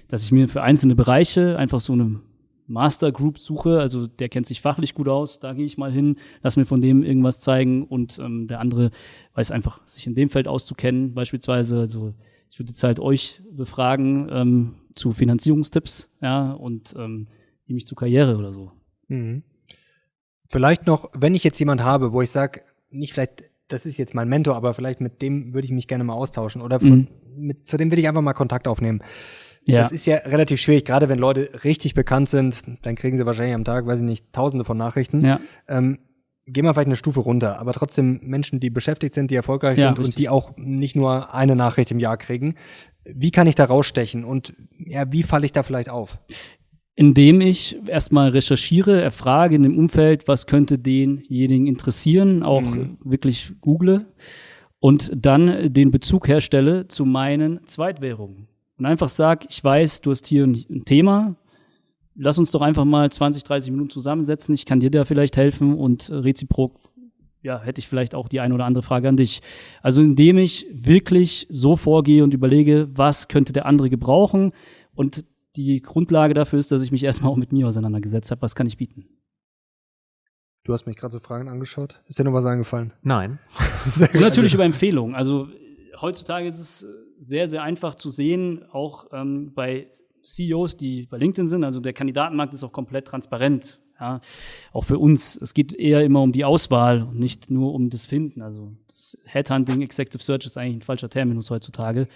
dass 0.07 0.23
ich 0.23 0.31
mir 0.31 0.47
für 0.47 0.61
einzelne 0.61 0.95
Bereiche 0.95 1.57
einfach 1.57 1.81
so 1.81 1.93
eine 1.93 2.21
Master 2.67 3.11
Group 3.11 3.39
suche, 3.39 3.79
also 3.79 4.05
der 4.05 4.29
kennt 4.29 4.45
sich 4.45 4.61
fachlich 4.61 4.93
gut 4.93 5.07
aus, 5.07 5.39
da 5.39 5.53
gehe 5.53 5.65
ich 5.65 5.79
mal 5.79 5.91
hin, 5.91 6.17
lass 6.43 6.55
mir 6.55 6.65
von 6.65 6.81
dem 6.81 7.01
irgendwas 7.03 7.41
zeigen 7.41 7.83
und 7.83 8.19
ähm, 8.19 8.47
der 8.47 8.59
andere 8.59 8.91
weiß 9.33 9.49
einfach, 9.49 9.85
sich 9.87 10.05
in 10.05 10.13
dem 10.13 10.29
Feld 10.29 10.47
auszukennen, 10.47 11.15
beispielsweise, 11.15 11.79
also 11.79 12.13
ich 12.51 12.59
würde 12.59 12.69
jetzt 12.69 12.83
halt 12.83 12.99
euch 12.99 13.41
befragen 13.51 14.29
ähm, 14.31 14.75
zu 14.93 15.11
Finanzierungstipps, 15.13 16.11
ja, 16.21 16.51
und 16.51 16.93
ähm, 16.95 17.27
nämlich 17.65 17.87
zu 17.87 17.95
Karriere 17.95 18.37
oder 18.37 18.53
so. 18.53 18.71
Mhm. 19.07 19.41
Vielleicht 20.47 20.85
noch, 20.85 21.09
wenn 21.13 21.33
ich 21.33 21.43
jetzt 21.43 21.59
jemand 21.59 21.83
habe, 21.83 22.13
wo 22.13 22.21
ich 22.21 22.29
sage, 22.29 22.61
nicht 22.91 23.13
vielleicht, 23.13 23.48
das 23.69 23.85
ist 23.85 23.97
jetzt 23.97 24.13
mein 24.13 24.27
Mentor, 24.27 24.55
aber 24.55 24.73
vielleicht 24.73 24.99
mit 24.99 25.21
dem 25.21 25.53
würde 25.53 25.65
ich 25.65 25.71
mich 25.71 25.87
gerne 25.87 26.03
mal 26.03 26.13
austauschen 26.13 26.61
oder 26.61 26.79
von, 26.79 27.07
mit, 27.37 27.65
zu 27.67 27.77
dem 27.77 27.89
will 27.91 27.99
ich 27.99 28.07
einfach 28.07 28.21
mal 28.21 28.33
Kontakt 28.33 28.67
aufnehmen. 28.67 29.01
Ja, 29.63 29.81
Das 29.81 29.91
ist 29.91 30.05
ja 30.05 30.17
relativ 30.17 30.59
schwierig, 30.59 30.85
gerade 30.85 31.09
wenn 31.09 31.19
Leute 31.19 31.49
richtig 31.63 31.93
bekannt 31.93 32.29
sind, 32.29 32.63
dann 32.81 32.95
kriegen 32.95 33.17
sie 33.17 33.25
wahrscheinlich 33.25 33.55
am 33.55 33.63
Tag, 33.65 33.85
weiß 33.85 33.99
ich 33.99 34.05
nicht, 34.05 34.33
tausende 34.33 34.65
von 34.65 34.77
Nachrichten. 34.77 35.23
ja, 35.23 35.39
Ähm, 35.67 35.99
gehen 36.47 36.65
wir 36.65 36.73
vielleicht 36.73 36.87
eine 36.87 36.95
Stufe 36.95 37.19
runter, 37.19 37.59
aber 37.59 37.73
trotzdem 37.73 38.19
Menschen, 38.23 38.59
die 38.59 38.71
beschäftigt 38.71 39.13
sind, 39.13 39.29
die 39.29 39.35
erfolgreich 39.35 39.77
Ja, 39.77 39.87
sind 39.89 39.99
und 39.99 40.05
richtig. 40.05 40.15
die 40.15 40.29
auch 40.29 40.53
nicht 40.57 40.95
nur 40.95 41.33
eine 41.35 41.55
Nachricht 41.55 41.91
im 41.91 41.99
Jahr 41.99 42.17
kriegen. 42.17 42.55
Wie 43.05 43.29
kann 43.31 43.45
ich 43.47 43.53
da 43.55 43.65
rausstechen 43.65 44.23
und 44.23 44.53
ja, 44.85 45.11
wie 45.11 45.21
falle 45.23 45.45
ich 45.45 45.51
da 45.53 45.61
vielleicht 45.61 45.89
auf? 45.89 46.17
Indem 46.99 47.39
ich 47.39 47.77
erstmal 47.87 48.31
recherchiere, 48.31 49.01
erfrage 49.01 49.55
in 49.55 49.63
dem 49.63 49.77
Umfeld, 49.77 50.27
was 50.27 50.47
könnte 50.47 50.77
denjenigen 50.77 51.65
interessieren, 51.65 52.43
auch 52.43 52.59
Mhm. 52.61 52.97
wirklich 53.05 53.53
google 53.61 54.07
und 54.81 55.09
dann 55.15 55.71
den 55.71 55.91
Bezug 55.91 56.27
herstelle 56.27 56.89
zu 56.89 57.05
meinen 57.05 57.65
Zweitwährungen. 57.65 58.49
Und 58.77 58.85
einfach 58.85 59.07
sag, 59.07 59.45
ich 59.49 59.63
weiß, 59.63 60.01
du 60.01 60.11
hast 60.11 60.27
hier 60.27 60.45
ein, 60.45 60.83
Thema, 60.83 61.37
lass 62.15 62.37
uns 62.37 62.51
doch 62.51 62.61
einfach 62.61 62.83
mal 62.83 63.09
20, 63.09 63.45
30 63.45 63.71
Minuten 63.71 63.91
zusammensetzen, 63.91 64.53
ich 64.53 64.65
kann 64.65 64.81
dir 64.81 64.91
da 64.91 65.05
vielleicht 65.05 65.37
helfen 65.37 65.75
und 65.75 66.09
reziprok 66.11 66.81
ja, 67.41 67.61
hätte 67.61 67.79
ich 67.79 67.87
vielleicht 67.87 68.13
auch 68.13 68.27
die 68.27 68.41
eine 68.41 68.53
oder 68.53 68.65
andere 68.65 68.83
Frage 68.83 69.07
an 69.07 69.15
dich. 69.15 69.39
Also 69.81 70.01
indem 70.01 70.37
ich 70.37 70.67
wirklich 70.73 71.47
so 71.49 71.77
vorgehe 71.77 72.25
und 72.25 72.33
überlege, 72.33 72.89
was 72.93 73.29
könnte 73.29 73.53
der 73.53 73.65
andere 73.65 73.89
gebrauchen 73.89 74.51
und 74.93 75.23
die 75.55 75.81
Grundlage 75.81 76.33
dafür 76.33 76.59
ist, 76.59 76.71
dass 76.71 76.83
ich 76.83 76.91
mich 76.91 77.03
erstmal 77.03 77.31
auch 77.31 77.37
mit 77.37 77.51
mir 77.51 77.67
auseinandergesetzt 77.67 78.31
habe, 78.31 78.41
was 78.41 78.55
kann 78.55 78.67
ich 78.67 78.77
bieten. 78.77 79.05
Du 80.63 80.73
hast 80.73 80.85
mich 80.85 80.97
gerade 80.97 81.11
so 81.11 81.19
Fragen 81.19 81.49
angeschaut. 81.49 81.99
Ist 82.07 82.19
dir 82.19 82.25
noch 82.25 82.33
was 82.33 82.45
eingefallen? 82.45 82.93
Nein. 83.01 83.39
Sehr 83.85 84.07
gut. 84.07 84.17
Und 84.17 84.21
natürlich 84.21 84.53
über 84.53 84.65
Empfehlungen. 84.65 85.15
Also 85.15 85.47
äh, 85.47 85.95
heutzutage 85.99 86.47
ist 86.47 86.59
es 86.59 86.83
äh, 86.83 86.87
sehr, 87.21 87.47
sehr 87.47 87.63
einfach 87.63 87.95
zu 87.95 88.09
sehen, 88.09 88.63
auch 88.71 89.07
ähm, 89.11 89.53
bei 89.53 89.87
CEOs, 90.21 90.77
die 90.77 91.07
bei 91.07 91.17
LinkedIn 91.17 91.47
sind. 91.47 91.63
Also 91.63 91.79
der 91.79 91.93
Kandidatenmarkt 91.93 92.53
ist 92.53 92.63
auch 92.63 92.71
komplett 92.71 93.07
transparent. 93.07 93.79
Ja, 93.99 94.21
auch 94.71 94.83
für 94.83 94.97
uns. 94.97 95.35
Es 95.35 95.53
geht 95.53 95.73
eher 95.73 96.03
immer 96.03 96.21
um 96.21 96.31
die 96.31 96.45
Auswahl 96.45 97.03
und 97.03 97.19
nicht 97.19 97.51
nur 97.51 97.73
um 97.73 97.89
das 97.89 98.05
Finden. 98.05 98.41
Also 98.41 98.73
das 98.87 99.17
Headhunting, 99.25 99.81
Executive 99.81 100.23
Search 100.23 100.45
ist 100.45 100.57
eigentlich 100.57 100.77
ein 100.77 100.81
falscher 100.81 101.09
Terminus 101.09 101.49
heutzutage. 101.49 102.07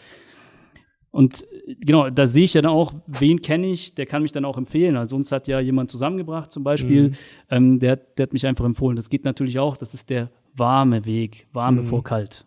Und 1.13 1.45
genau, 1.79 2.09
da 2.09 2.25
sehe 2.25 2.43
ich 2.45 2.55
ja 2.55 2.61
dann 2.63 2.71
auch, 2.71 2.91
wen 3.05 3.39
kenne 3.43 3.67
ich, 3.67 3.93
der 3.93 4.07
kann 4.07 4.23
mich 4.23 4.31
dann 4.31 4.45
auch 4.45 4.57
empfehlen. 4.57 4.97
Also 4.97 5.15
uns 5.15 5.31
hat 5.31 5.47
ja 5.47 5.59
jemand 5.59 5.91
zusammengebracht 5.91 6.51
zum 6.51 6.63
Beispiel, 6.63 7.09
Mhm. 7.09 7.15
ähm, 7.51 7.79
der, 7.79 7.91
hat- 7.93 8.17
der 8.17 8.23
hat 8.23 8.33
mich 8.33 8.47
einfach 8.47 8.65
empfohlen. 8.65 8.95
Das 8.95 9.09
geht 9.11 9.23
natürlich 9.23 9.59
auch, 9.59 9.77
das 9.77 9.93
ist 9.93 10.09
der 10.09 10.29
warme 10.55 11.05
Weg, 11.05 11.45
warme 11.53 11.83
Mhm. 11.83 11.85
vor 11.85 12.03
kalt. 12.03 12.45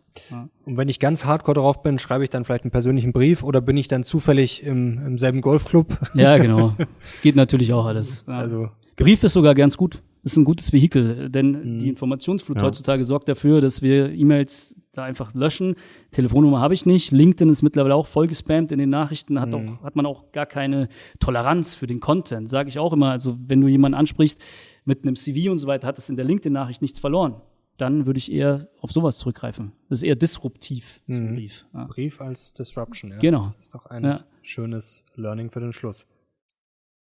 Und 0.65 0.77
wenn 0.79 0.89
ich 0.89 0.99
ganz 0.99 1.25
hardcore 1.27 1.55
drauf 1.61 1.83
bin, 1.83 1.99
schreibe 2.01 2.25
ich 2.25 2.31
dann 2.31 2.45
vielleicht 2.45 2.65
einen 2.65 2.71
persönlichen 2.73 3.13
Brief 3.13 3.45
oder 3.45 3.61
bin 3.61 3.77
ich 3.77 3.87
dann 3.87 4.03
zufällig 4.03 4.65
im, 4.67 4.99
im 5.07 5.19
selben 5.19 5.43
Golfclub? 5.43 5.97
Ja, 6.15 6.37
genau. 6.39 6.75
Es 7.15 7.21
geht 7.23 7.37
natürlich 7.37 7.73
auch 7.73 7.85
alles. 7.87 8.25
Ja. 8.27 8.39
Also 8.39 8.71
Brief 8.97 9.23
ist 9.23 9.33
sogar 9.35 9.55
ganz 9.55 9.77
gut. 9.77 10.03
Ist 10.23 10.37
ein 10.37 10.45
gutes 10.45 10.73
Vehikel, 10.73 11.31
denn 11.31 11.53
Mhm. 11.77 11.79
die 11.79 11.89
Informationsflut 11.89 12.59
Ja. 12.59 12.65
heutzutage 12.67 13.05
sorgt 13.05 13.29
dafür, 13.29 13.61
dass 13.61 13.81
wir 13.81 14.11
E-Mails 14.13 14.75
da 14.93 15.05
einfach 15.05 15.35
löschen. 15.35 15.77
Telefonnummer 16.11 16.61
habe 16.61 16.75
ich 16.75 16.85
nicht. 16.85 17.13
LinkedIn 17.13 17.49
ist 17.49 17.63
mittlerweile 17.63 17.95
auch 17.95 18.09
voll 18.09 18.27
gespammt 18.27 18.73
in 18.73 18.79
den 18.79 18.91
Nachrichten. 18.91 19.39
Hat, 19.41 19.51
Mhm. 19.51 19.55
auch, 19.79 19.83
hat 19.85 19.95
man 19.95 20.05
auch 20.07 20.33
gar 20.33 20.47
keine 20.47 20.89
Toleranz 21.21 21.77
für 21.77 21.87
den 21.87 22.01
Content. 22.01 22.49
Sage 22.49 22.69
ich 22.71 22.79
auch 22.81 22.93
immer. 22.93 23.11
Also 23.11 23.37
wenn 23.47 23.61
du 23.61 23.69
jemanden 23.69 23.97
ansprichst 23.97 24.41
mit 24.85 25.05
einem 25.05 25.15
CV 25.15 25.51
und 25.53 25.59
so 25.59 25.69
weiter, 25.69 25.87
hat 25.87 25.99
es 25.99 26.09
in 26.09 26.17
der 26.17 26.25
LinkedIn-Nachricht 26.25 26.83
nichts 26.83 26.99
verloren. 26.99 27.41
Dann 27.77 28.07
würde 28.07 28.19
ich 28.19 28.33
eher 28.33 28.69
auf 28.81 28.91
sowas 28.91 29.19
zurückgreifen. 29.19 29.73
Das 29.91 29.99
ist 30.01 30.03
eher 30.03 30.17
disruptiv, 30.17 31.01
so 31.07 31.13
ein 31.13 31.31
Mhm. 31.31 31.35
Brief. 31.37 31.67
Ja. 31.73 31.85
Brief 31.85 32.21
als 32.21 32.53
Disruption. 32.55 33.13
Ja. 33.13 33.19
Genau. 33.19 33.45
Das 33.45 33.57
ist 33.57 33.75
doch 33.75 33.87
ein 33.87 34.03
Ja. 34.03 34.25
schönes 34.43 35.05
Learning 35.15 35.51
für 35.51 35.61
den 35.61 35.73
Schluss. 35.73 36.07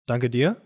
Danke 0.06 0.30
dir. 0.30 0.60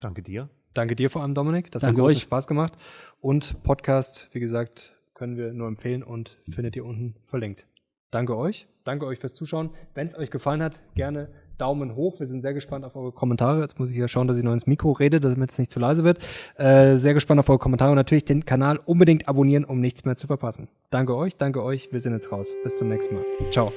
Danke 0.00 0.20
dir. 0.22 0.50
Danke 0.74 0.96
dir 0.96 1.10
vor 1.10 1.22
allem, 1.22 1.34
Dominik. 1.34 1.70
Das 1.70 1.82
Danke 1.82 2.00
hat 2.00 2.06
großen 2.06 2.16
euch. 2.16 2.22
Spaß 2.22 2.46
gemacht. 2.46 2.74
Und 3.20 3.62
Podcast, 3.62 4.28
wie 4.32 4.40
gesagt, 4.40 4.96
können 5.14 5.36
wir 5.36 5.52
nur 5.52 5.68
empfehlen 5.68 6.02
und 6.02 6.38
findet 6.48 6.76
ihr 6.76 6.84
unten 6.84 7.14
verlinkt. 7.22 7.66
Danke 8.10 8.36
euch. 8.36 8.66
Danke 8.84 9.06
euch 9.06 9.18
fürs 9.18 9.34
Zuschauen. 9.34 9.70
Wenn 9.94 10.06
es 10.06 10.16
euch 10.16 10.30
gefallen 10.30 10.62
hat, 10.62 10.78
gerne 10.94 11.28
Daumen 11.58 11.94
hoch. 11.94 12.18
Wir 12.18 12.26
sind 12.26 12.42
sehr 12.42 12.54
gespannt 12.54 12.84
auf 12.84 12.96
eure 12.96 13.12
Kommentare. 13.12 13.60
Jetzt 13.60 13.78
muss 13.78 13.90
ich 13.90 13.96
ja 13.96 14.08
schauen, 14.08 14.26
dass 14.26 14.36
ich 14.36 14.42
noch 14.42 14.52
ins 14.52 14.66
Mikro 14.66 14.92
rede, 14.92 15.20
damit 15.20 15.50
es 15.50 15.58
nicht 15.58 15.70
zu 15.70 15.78
leise 15.78 16.02
wird. 16.02 16.18
Äh, 16.56 16.96
sehr 16.96 17.14
gespannt 17.14 17.38
auf 17.40 17.48
eure 17.48 17.58
Kommentare 17.58 17.90
und 17.92 17.96
natürlich 17.96 18.24
den 18.24 18.44
Kanal 18.44 18.80
unbedingt 18.84 19.28
abonnieren, 19.28 19.64
um 19.64 19.80
nichts 19.80 20.04
mehr 20.04 20.16
zu 20.16 20.26
verpassen. 20.26 20.68
Danke 20.90 21.16
euch, 21.16 21.36
danke 21.36 21.62
euch. 21.62 21.92
Wir 21.92 22.00
sind 22.00 22.12
jetzt 22.12 22.32
raus. 22.32 22.54
Bis 22.64 22.78
zum 22.78 22.88
nächsten 22.88 23.14
Mal. 23.14 23.24
Ciao. 23.50 23.72